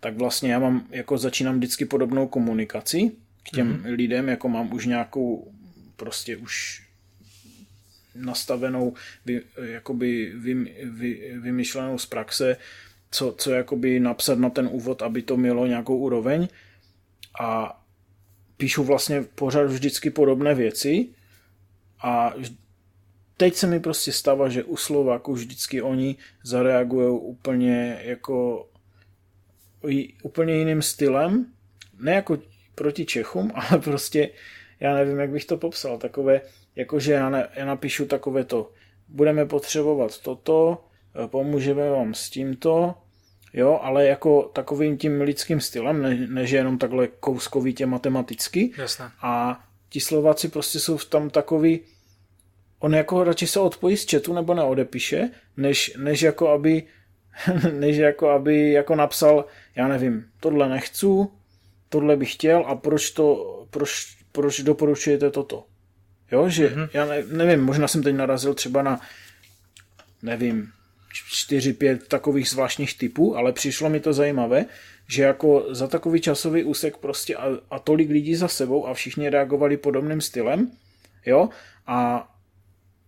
tak 0.00 0.16
vlastně 0.16 0.52
já 0.52 0.58
mám, 0.58 0.86
jako 0.90 1.18
začínám 1.18 1.56
vždycky 1.56 1.84
podobnou 1.84 2.28
komunikaci 2.28 3.12
k 3.42 3.50
těm 3.50 3.76
mm-hmm. 3.76 3.94
lidem, 3.94 4.28
jako 4.28 4.48
mám 4.48 4.72
už 4.72 4.86
nějakou 4.86 5.52
prostě 5.96 6.36
už 6.36 6.82
nastavenou, 8.14 8.94
vy, 9.26 9.42
jakoby 9.62 10.32
vy, 10.34 10.54
vy, 10.84 11.32
vymyšlenou 11.40 11.98
z 11.98 12.06
praxe, 12.06 12.56
co, 13.10 13.34
co 13.38 13.50
jakoby 13.50 14.00
napsat 14.00 14.38
na 14.38 14.50
ten 14.50 14.68
úvod, 14.72 15.02
aby 15.02 15.22
to 15.22 15.36
mělo 15.36 15.66
nějakou 15.66 15.96
úroveň 15.96 16.48
a 17.40 17.80
píšu 18.58 18.84
vlastně 18.84 19.22
pořád 19.22 19.62
vždycky 19.66 20.10
podobné 20.10 20.54
věci 20.54 21.08
a 22.02 22.34
teď 23.36 23.54
se 23.54 23.66
mi 23.66 23.80
prostě 23.80 24.12
stává, 24.12 24.48
že 24.48 24.64
u 24.64 24.76
Slováku 24.76 25.32
vždycky 25.32 25.82
oni 25.82 26.16
zareagují 26.44 27.20
úplně 27.20 28.00
jako 28.02 28.68
úplně 30.22 30.54
jiným 30.54 30.82
stylem, 30.82 31.52
ne 32.00 32.14
jako 32.14 32.38
proti 32.74 33.06
Čechům, 33.06 33.52
ale 33.54 33.80
prostě 33.80 34.30
já 34.80 34.94
nevím, 34.94 35.18
jak 35.18 35.30
bych 35.30 35.44
to 35.44 35.56
popsal, 35.56 35.98
takové, 35.98 36.40
jakože 36.76 37.12
já, 37.12 37.30
ne, 37.30 37.48
já 37.54 37.64
napíšu 37.64 38.06
takové 38.06 38.44
to, 38.44 38.72
budeme 39.08 39.46
potřebovat 39.46 40.18
toto, 40.18 40.84
pomůžeme 41.26 41.90
vám 41.90 42.14
s 42.14 42.30
tímto, 42.30 42.94
jo, 43.52 43.80
ale 43.82 44.06
jako 44.06 44.42
takovým 44.42 44.98
tím 44.98 45.20
lidským 45.20 45.60
stylem, 45.60 46.02
ne, 46.02 46.26
než 46.28 46.50
jenom 46.50 46.78
takhle 46.78 47.06
kouskovitě 47.06 47.86
matematicky. 47.86 48.72
Jasne. 48.76 49.10
A 49.22 49.60
ti 49.88 50.00
Slováci 50.00 50.48
prostě 50.48 50.80
jsou 50.80 50.98
tam 50.98 51.30
takový, 51.30 51.80
on 52.78 52.94
jako 52.94 53.24
radši 53.24 53.46
se 53.46 53.60
odpojí 53.60 53.96
z 53.96 54.10
chatu 54.10 54.34
nebo 54.34 54.54
neodepíše, 54.54 55.30
než, 55.56 55.92
než 55.96 56.22
jako 56.22 56.48
aby 56.48 56.82
než 57.72 57.96
jako 57.96 58.30
aby 58.30 58.72
jako 58.72 58.94
napsal, 58.94 59.44
já 59.74 59.88
nevím, 59.88 60.24
tohle 60.40 60.68
nechci, 60.68 61.06
tohle 61.88 62.16
bych 62.16 62.32
chtěl 62.32 62.64
a 62.66 62.74
proč 62.74 63.10
to, 63.10 63.66
proč, 63.70 64.16
proč 64.32 64.60
doporučujete 64.60 65.30
toto. 65.30 65.64
Jo, 66.32 66.48
že 66.48 66.68
mm-hmm. 66.68 66.88
já 66.92 67.04
ne, 67.04 67.22
nevím, 67.32 67.64
možná 67.64 67.88
jsem 67.88 68.02
teď 68.02 68.14
narazil 68.14 68.54
třeba 68.54 68.82
na, 68.82 69.00
nevím, 70.22 70.72
čtyři, 71.12 71.72
pět 71.72 72.08
takových 72.08 72.48
zvláštních 72.48 72.98
typů, 72.98 73.36
ale 73.36 73.52
přišlo 73.52 73.88
mi 73.88 74.00
to 74.00 74.12
zajímavé, 74.12 74.66
že 75.06 75.22
jako 75.22 75.66
za 75.70 75.86
takový 75.86 76.20
časový 76.20 76.64
úsek 76.64 76.96
prostě 76.96 77.36
a, 77.36 77.46
a 77.70 77.78
tolik 77.78 78.10
lidí 78.10 78.36
za 78.36 78.48
sebou 78.48 78.86
a 78.86 78.94
všichni 78.94 79.30
reagovali 79.30 79.76
podobným 79.76 80.20
stylem, 80.20 80.70
jo, 81.26 81.48
a 81.86 82.28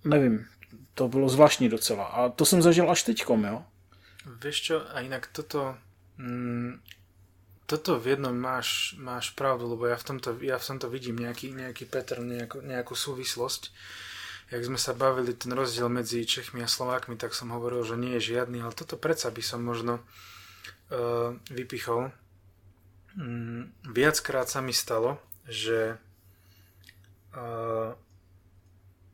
nevím, 0.05 0.47
to 0.95 1.09
bylo 1.09 1.29
zvláštní 1.29 1.69
docela. 1.69 2.05
A 2.05 2.29
to 2.29 2.45
jsem 2.45 2.63
zažil 2.63 2.91
až 2.91 3.03
teďkom, 3.03 3.45
jo. 3.45 3.65
Vieš 4.45 4.57
čo, 4.61 4.77
a 4.95 5.01
inak 5.01 5.33
toto... 5.33 5.77
Mm, 6.21 6.81
toto 7.71 8.03
v 8.03 8.19
jednom 8.19 8.35
máš, 8.35 8.99
máš 8.99 9.31
pravdu, 9.31 9.71
lebo 9.71 9.87
ja 9.87 9.95
v 9.95 10.03
tomto, 10.03 10.35
ja 10.43 10.59
v 10.59 10.67
tomto 10.75 10.91
vidím 10.91 11.23
nejaký, 11.23 11.55
nejaký 11.55 11.87
pattern, 11.87 12.27
nejakú, 12.27 12.67
nejakú 12.67 12.99
súvislosť. 12.99 13.71
Jak 14.51 14.67
sme 14.67 14.79
sa 14.83 14.99
bavili 14.99 15.31
ten 15.31 15.55
rozdiel 15.55 15.87
medzi 15.87 16.27
Čechmi 16.27 16.67
a 16.67 16.69
Slovákmi, 16.71 17.15
tak 17.15 17.39
som 17.39 17.55
hovoril, 17.55 17.87
že 17.87 17.95
nie 17.95 18.19
je 18.19 18.35
žiadny, 18.35 18.59
ale 18.59 18.75
toto 18.75 18.99
predsa 18.99 19.31
by 19.31 19.43
som 19.47 19.63
možno 19.63 20.03
uh, 20.91 21.39
vypichol. 21.55 22.11
Mm, 23.15 23.71
viackrát 23.95 24.51
sa 24.51 24.59
mi 24.59 24.75
stalo, 24.75 25.23
že 25.47 25.95
uh, 27.39 27.95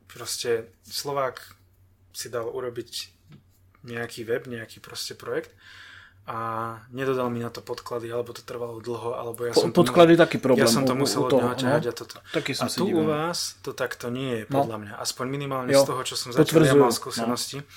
proste 0.09 0.73
Slovák 0.89 1.37
si 2.17 2.33
dal 2.33 2.49
urobiť 2.49 3.13
nejaký 3.85 4.25
web, 4.25 4.49
nejaký 4.49 4.81
proste 4.81 5.13
projekt 5.13 5.53
a 6.27 6.39
nedodal 6.91 7.31
mi 7.31 7.39
na 7.39 7.47
to 7.47 7.63
podklady, 7.63 8.11
alebo 8.11 8.35
to 8.35 8.43
trvalo 8.43 8.83
dlho, 8.83 9.15
alebo 9.15 9.47
ja 9.47 9.55
som 9.55 9.71
podklady 9.71 10.19
to, 10.19 10.27
taký 10.27 10.37
problém. 10.43 10.67
Ja 10.67 10.67
som 10.67 10.83
to 10.83 10.91
musel 10.91 11.23
no, 11.23 11.55
a 11.55 11.79
toto. 11.79 12.19
Taký 12.35 12.51
som 12.51 12.67
a 12.67 12.75
tu 12.75 12.83
u 12.83 13.07
vás 13.07 13.55
to 13.63 13.71
takto 13.71 14.11
nie 14.11 14.43
je, 14.43 14.51
podľa 14.51 14.75
no. 14.75 14.81
mňa. 14.83 14.93
Aspoň 14.99 15.25
minimálne 15.31 15.71
jo, 15.71 15.79
z 15.79 15.87
toho, 15.87 16.01
čo 16.03 16.19
som 16.19 16.35
zatiaľ 16.35 16.67
ja 16.67 16.75
mal 16.75 16.91
no. 16.91 16.99
skúsenosti. 16.99 17.63
No. 17.63 17.67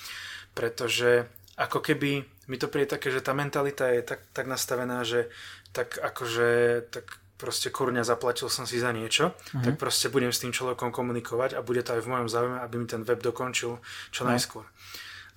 Pretože 0.51 1.31
ako 1.55 1.79
keby 1.79 2.27
mi 2.51 2.57
to 2.59 2.67
príde 2.67 2.91
také, 2.91 3.07
že 3.07 3.23
tá 3.23 3.31
mentalita 3.31 3.87
je 3.87 4.03
tak, 4.03 4.19
tak 4.35 4.51
nastavená, 4.51 5.07
že 5.07 5.31
tak 5.71 5.95
akože 5.95 6.49
tak 6.91 7.07
proste 7.39 7.71
kurňa 7.71 8.03
zaplatil 8.03 8.51
som 8.51 8.67
si 8.67 8.83
za 8.83 8.91
niečo, 8.91 9.31
uh-huh. 9.31 9.63
tak 9.63 9.79
proste 9.79 10.11
budem 10.11 10.35
s 10.35 10.43
tým 10.43 10.51
človekom 10.51 10.91
komunikovať 10.91 11.55
a 11.55 11.63
bude 11.63 11.87
to 11.87 11.95
aj 11.95 12.03
v 12.03 12.11
mojom 12.11 12.27
záujme, 12.27 12.59
aby 12.59 12.75
mi 12.83 12.85
ten 12.85 13.07
web 13.07 13.23
dokončil 13.23 13.79
čo 14.11 14.21
no. 14.27 14.35
najskôr. 14.35 14.67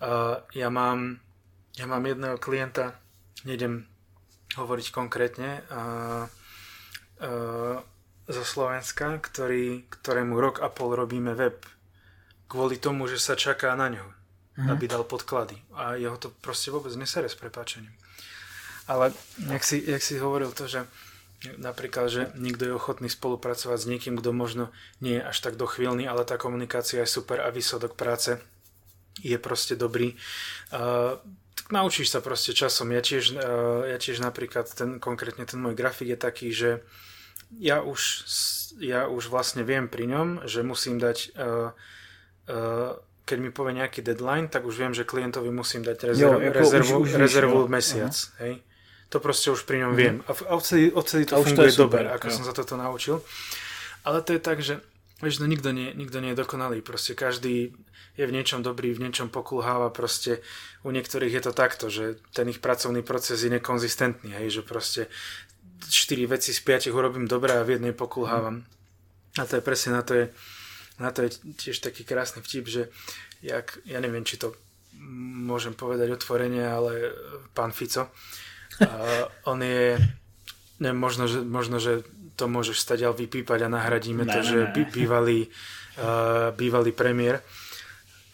Uh, 0.02 0.42
ja 0.50 0.66
mám 0.66 1.22
ja 1.74 1.86
mám 1.90 2.06
jedného 2.06 2.38
klienta, 2.38 2.94
nejdem 3.44 3.88
hovoriť 4.56 4.86
konkrétne, 4.92 5.64
uh, 5.68 6.26
uh, 7.20 7.78
zo 8.24 8.44
Slovenska, 8.44 9.20
ktorý, 9.20 9.84
ktorému 9.92 10.40
rok 10.40 10.64
a 10.64 10.72
pol 10.72 10.96
robíme 10.96 11.36
web 11.36 11.60
kvôli 12.48 12.80
tomu, 12.80 13.04
že 13.10 13.20
sa 13.20 13.36
čaká 13.36 13.76
na 13.76 13.92
ňo, 13.92 14.06
mm. 14.56 14.68
aby 14.72 14.84
dal 14.88 15.04
podklady. 15.04 15.58
A 15.76 15.98
jeho 15.98 16.16
to 16.16 16.32
proste 16.40 16.72
vôbec 16.72 16.92
nesere 16.96 17.28
s 17.28 17.36
prepáčením. 17.36 17.92
Ale 18.84 19.12
jak 19.48 19.64
si, 19.64 19.80
jak 19.80 20.00
si 20.04 20.20
hovoril 20.20 20.52
to, 20.52 20.68
že 20.68 20.84
napríklad, 21.60 22.08
že 22.08 22.22
nikto 22.36 22.68
je 22.68 22.76
ochotný 22.76 23.08
spolupracovať 23.12 23.78
s 23.80 23.88
niekým, 23.88 24.16
kto 24.16 24.32
možno 24.32 24.72
nie 25.00 25.20
je 25.20 25.24
až 25.24 25.36
tak 25.40 25.60
dochvíľný, 25.60 26.08
ale 26.08 26.24
tá 26.24 26.40
komunikácia 26.40 27.04
je 27.04 27.08
super 27.08 27.44
a 27.44 27.52
výsledok 27.52 27.96
práce 27.96 28.40
je 29.20 29.36
proste 29.36 29.76
dobrý. 29.76 30.16
Uh, 30.72 31.20
tak 31.54 31.70
naučíš 31.70 32.10
sa 32.10 32.20
proste 32.20 32.52
časom. 32.52 32.90
Ja 32.90 33.00
tiež, 33.00 33.34
uh, 33.34 33.88
ja 33.88 33.96
tiež 33.98 34.20
napríklad 34.20 34.70
ten, 34.70 34.98
konkrétne 34.98 35.46
ten 35.46 35.58
môj 35.62 35.78
grafik 35.78 36.12
je 36.12 36.18
taký, 36.18 36.48
že 36.50 36.70
ja 37.58 37.80
už, 37.80 38.26
ja 38.82 39.06
už 39.06 39.30
vlastne 39.30 39.62
viem 39.62 39.86
pri 39.86 40.10
ňom, 40.10 40.28
že 40.44 40.66
musím 40.66 40.98
dať 40.98 41.18
uh, 41.38 41.70
uh, 42.50 42.92
keď 43.24 43.38
mi 43.40 43.50
povie 43.50 43.80
nejaký 43.80 44.04
deadline, 44.04 44.52
tak 44.52 44.68
už 44.68 44.76
viem, 44.76 44.92
že 44.92 45.08
klientovi 45.08 45.48
musím 45.48 45.80
dať 45.80 46.12
rezerv, 46.12 46.44
jo, 46.44 46.52
rezervu, 46.52 46.94
už, 47.00 47.08
už 47.08 47.12
rezervu 47.16 47.58
víš, 47.64 47.72
mesiac. 47.72 48.12
Uh-huh. 48.12 48.40
Hej? 48.44 48.54
To 49.08 49.16
proste 49.16 49.48
už 49.48 49.64
pri 49.64 49.80
ňom 49.80 49.92
uh-huh. 49.96 50.02
viem. 50.04 50.16
A, 50.28 50.32
a 50.36 50.52
odtedy, 50.60 50.92
odtedy 50.92 51.24
to 51.24 51.34
a 51.34 51.38
funguje 51.40 51.72
to 51.72 51.88
dobre, 51.88 52.04
ako 52.04 52.26
jo. 52.28 52.34
som 52.36 52.44
sa 52.44 52.52
toto 52.52 52.76
naučil. 52.76 53.24
Ale 54.04 54.20
to 54.20 54.36
je 54.36 54.40
tak, 54.44 54.60
že 54.60 54.84
vieš, 55.24 55.40
no 55.40 55.48
nikto 55.48 55.72
nie, 55.72 55.96
nikto 55.96 56.20
nie 56.20 56.36
je 56.36 56.40
dokonalý. 56.44 56.84
Proste 56.84 57.16
každý 57.16 57.72
je 58.14 58.24
v 58.28 58.34
niečom 58.34 58.60
dobrý, 58.62 58.92
v 58.94 59.08
niečom 59.08 59.32
pokulháva, 59.32 59.90
proste 59.90 60.44
u 60.86 60.92
niektorých 60.92 61.32
je 61.34 61.42
to 61.42 61.52
takto, 61.56 61.88
že 61.90 62.20
ten 62.30 62.46
ich 62.52 62.60
pracovný 62.60 63.00
proces 63.02 63.42
je 63.42 63.50
nekonzistentný, 63.50 64.36
hej, 64.38 64.60
že 64.60 64.62
proste 64.62 65.08
štyri 65.88 66.28
veci 66.28 66.54
z 66.54 66.60
piatich 66.62 66.94
urobím 66.94 67.26
dobre 67.26 67.56
a 67.56 67.66
v 67.66 67.80
jednej 67.80 67.96
pokulhávam. 67.96 68.62
A 69.34 69.42
to 69.48 69.58
je 69.58 69.66
presne 69.66 69.98
na 69.98 70.02
to 70.06 70.14
je, 70.14 70.24
na 71.02 71.10
to 71.10 71.26
je 71.26 71.30
tiež 71.58 71.82
taký 71.82 72.06
krásny 72.06 72.38
vtip, 72.38 72.70
že 72.70 72.82
jak, 73.42 73.82
ja 73.82 73.98
neviem, 73.98 74.22
či 74.22 74.38
to 74.38 74.54
môžem 75.44 75.74
povedať 75.74 76.14
otvorene, 76.14 76.62
ale 76.62 77.10
pán 77.50 77.74
Fico, 77.74 78.08
uh, 78.08 79.26
on 79.50 79.58
je, 79.58 79.98
neviem, 80.78 81.00
možno, 81.00 81.26
že, 81.26 81.42
možno, 81.42 81.82
že 81.82 82.06
to 82.34 82.50
môžeš 82.50 82.82
stať 82.82 83.10
vypípať 83.14 83.66
a 83.66 83.72
nahradíme 83.72 84.26
ne, 84.26 84.32
to, 84.32 84.40
ne, 84.42 84.46
že 84.46 84.58
ne. 84.66 84.86
bývalý, 84.90 85.40
uh, 85.98 86.50
bývalý 86.54 86.90
premiér 86.90 87.40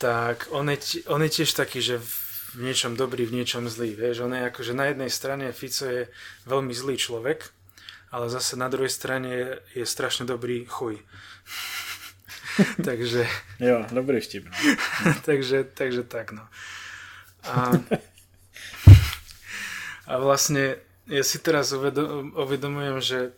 tak 0.01 0.49
on 0.51 0.73
je, 0.73 1.05
on 1.13 1.21
je 1.21 1.29
tiež 1.29 1.53
taký, 1.53 1.85
že 1.85 2.01
v 2.01 2.65
niečom 2.65 2.97
dobrý, 2.97 3.29
v 3.29 3.37
niečom 3.37 3.69
zlý. 3.69 3.93
Vieš, 3.93 4.25
on 4.25 4.33
je 4.33 4.49
akože 4.49 4.73
na 4.73 4.89
jednej 4.89 5.13
strane 5.13 5.53
Fico 5.53 5.85
je 5.85 6.09
veľmi 6.49 6.73
zlý 6.73 6.97
človek, 6.97 7.53
ale 8.09 8.33
zase 8.33 8.57
na 8.57 8.73
druhej 8.73 8.89
strane 8.89 9.29
je, 9.29 9.49
je 9.77 9.85
strašne 9.85 10.25
dobrý 10.25 10.65
chuj. 10.65 11.05
takže... 12.89 13.29
Jo, 13.61 13.85
dobrý 13.93 14.25
vtip. 14.25 14.49
No. 14.49 14.57
takže, 15.29 15.69
takže 15.69 16.03
tak, 16.09 16.33
no. 16.33 16.49
A, 17.45 17.77
a 20.11 20.13
vlastne 20.17 20.81
ja 21.13 21.23
si 21.29 21.45
teraz 21.45 21.77
uvedomujem, 21.77 23.05
že 23.05 23.37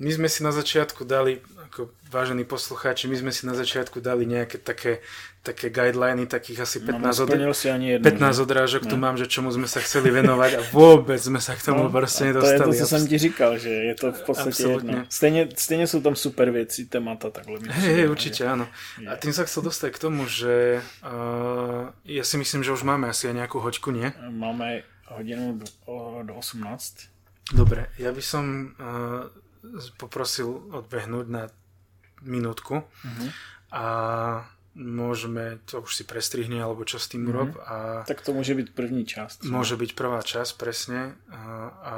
my 0.00 0.10
sme 0.10 0.28
si 0.32 0.40
na 0.40 0.48
začiatku 0.48 1.04
dali, 1.04 1.44
ako 1.68 1.92
vážení 2.08 2.48
poslucháči, 2.48 3.04
my 3.04 3.20
sme 3.20 3.30
si 3.36 3.44
na 3.44 3.52
začiatku 3.52 4.00
dali 4.00 4.24
nejaké 4.24 4.56
také, 4.56 5.04
také 5.44 5.68
guideliny, 5.68 6.24
takých 6.24 6.64
asi 6.64 6.80
15, 6.80 7.04
no, 7.04 7.24
od... 7.28 7.28
ani 7.68 8.00
jednu, 8.00 8.04
15 8.08 8.40
odrážok 8.40 8.82
no. 8.88 8.90
tu 8.90 8.96
mám, 8.96 9.20
že 9.20 9.28
čomu 9.28 9.52
sme 9.52 9.68
sa 9.68 9.84
chceli 9.84 10.08
venovať 10.08 10.50
a 10.56 10.60
vôbec 10.72 11.20
sme 11.20 11.36
sa 11.36 11.52
k 11.52 11.68
tomu 11.68 11.86
no, 11.86 11.92
proste 11.92 12.32
nedostali. 12.32 12.64
To 12.64 12.72
je 12.72 12.80
to, 12.80 12.80
co 12.80 12.86
jsem 12.88 13.02
ti 13.06 13.16
říkal, 13.18 13.52
že 13.60 13.70
je 13.70 13.94
to 13.94 14.06
v 14.12 14.22
podstate 14.24 14.62
jedno. 14.62 15.04
Stejne, 15.12 15.42
stejne 15.52 15.84
sú 15.84 16.00
tam 16.00 16.16
super 16.16 16.48
veci, 16.48 16.88
témata 16.88 17.28
takhle. 17.28 17.60
Hej, 17.68 17.92
hej, 18.00 18.06
určite, 18.08 18.48
áno. 18.48 18.72
A 19.04 19.20
tým 19.20 19.36
sa 19.36 19.44
chcel 19.44 19.68
dostať 19.68 19.92
k 19.94 19.98
tomu, 20.00 20.24
že 20.24 20.80
uh, 21.04 21.92
ja 22.08 22.24
si 22.24 22.40
myslím, 22.40 22.64
že 22.64 22.72
už 22.72 22.88
máme 22.88 23.12
asi 23.12 23.28
aj 23.28 23.36
nejakú 23.36 23.60
hoďku, 23.60 23.92
nie? 23.92 24.08
Máme 24.16 24.80
hodinu 25.12 25.60
do, 25.60 25.68
do 26.24 26.32
18. 26.40 27.52
Dobre, 27.52 27.90
ja 28.00 28.14
by 28.14 28.22
som 28.22 28.74
uh, 28.78 29.26
poprosil 29.96 30.62
odbehnúť 30.72 31.26
na 31.28 31.42
minútku 32.24 32.84
uh-huh. 32.84 33.28
a 33.72 33.84
môžeme, 34.76 35.58
to 35.66 35.82
už 35.82 35.92
si 35.92 36.04
prestrihne, 36.06 36.62
alebo 36.62 36.86
čo 36.86 37.00
s 37.00 37.10
tým 37.10 37.26
uh-huh. 37.26 37.32
urob. 37.32 37.50
A 37.66 37.76
tak 38.06 38.22
to 38.22 38.32
môže 38.32 38.54
byť 38.54 38.68
první 38.72 39.02
časť. 39.04 39.48
Môže 39.48 39.74
byť 39.76 39.90
prvá 39.96 40.22
časť, 40.22 40.52
presne. 40.56 41.18
A, 41.32 41.40
a 41.82 41.96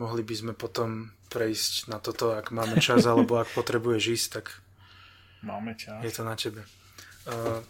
mohli 0.00 0.26
by 0.26 0.34
sme 0.34 0.52
potom 0.52 1.14
prejsť 1.28 1.92
na 1.92 2.00
toto, 2.00 2.34
ak 2.34 2.50
máme 2.50 2.80
čas, 2.80 3.06
alebo 3.10 3.38
ak 3.38 3.52
potrebuješ 3.52 4.04
ísť, 4.08 4.28
tak 4.40 4.46
máme 5.44 5.76
čas. 5.78 6.00
Je 6.02 6.12
to 6.12 6.24
na 6.24 6.34
tebe. 6.34 6.64
Uh, 7.28 7.60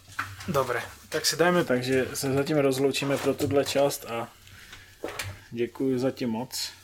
dobre, 0.46 0.78
tak 1.10 1.26
si 1.26 1.34
dajme... 1.34 1.66
Takže 1.66 2.14
sa 2.14 2.30
zatím 2.30 2.62
rozloučíme 2.62 3.18
pro 3.18 3.34
tuhle 3.34 3.66
časť 3.66 4.00
a 4.06 4.30
děkuji 5.50 5.98
zatím 5.98 6.30
moc. 6.30 6.77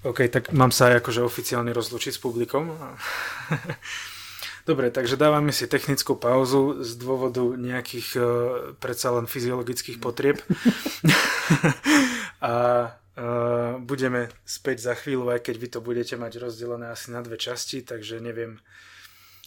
OK, 0.00 0.32
tak 0.32 0.56
mám 0.56 0.72
sa 0.72 0.88
aj 0.88 1.04
akože 1.04 1.20
oficiálne 1.20 1.76
rozlučiť 1.76 2.16
s 2.16 2.20
publikom. 2.24 2.72
Dobre, 4.68 4.88
takže 4.88 5.20
dávame 5.20 5.52
si 5.52 5.68
technickú 5.68 6.16
pauzu 6.16 6.80
z 6.80 6.96
dôvodu 6.96 7.44
nejakých 7.44 8.08
uh, 8.16 8.24
predsa 8.80 9.12
len 9.12 9.28
fyziologických 9.28 10.00
potrieb. 10.00 10.40
a 12.40 12.54
uh, 12.88 13.76
budeme 13.84 14.32
späť 14.48 14.88
za 14.88 14.94
chvíľu, 14.96 15.36
aj 15.36 15.44
keď 15.44 15.56
vy 15.60 15.68
to 15.68 15.80
budete 15.84 16.14
mať 16.16 16.32
rozdelené 16.48 16.88
asi 16.88 17.12
na 17.12 17.20
dve 17.20 17.36
časti, 17.36 17.84
takže 17.84 18.24
neviem, 18.24 18.56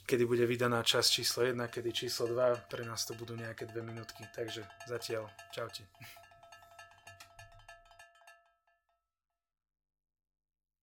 kedy 0.05 0.21
bude 0.27 0.45
vydaná 0.45 0.85
časť 0.85 1.09
číslo 1.09 1.49
1, 1.49 1.57
kedy 1.65 1.89
číslo 1.93 2.29
2, 2.29 2.69
pre 2.69 2.85
nás 2.85 3.01
to 3.09 3.17
budú 3.17 3.33
nejaké 3.33 3.65
dve 3.65 3.81
minútky. 3.81 4.21
Takže 4.37 4.61
zatiaľ, 4.85 5.33
čaute. 5.49 5.81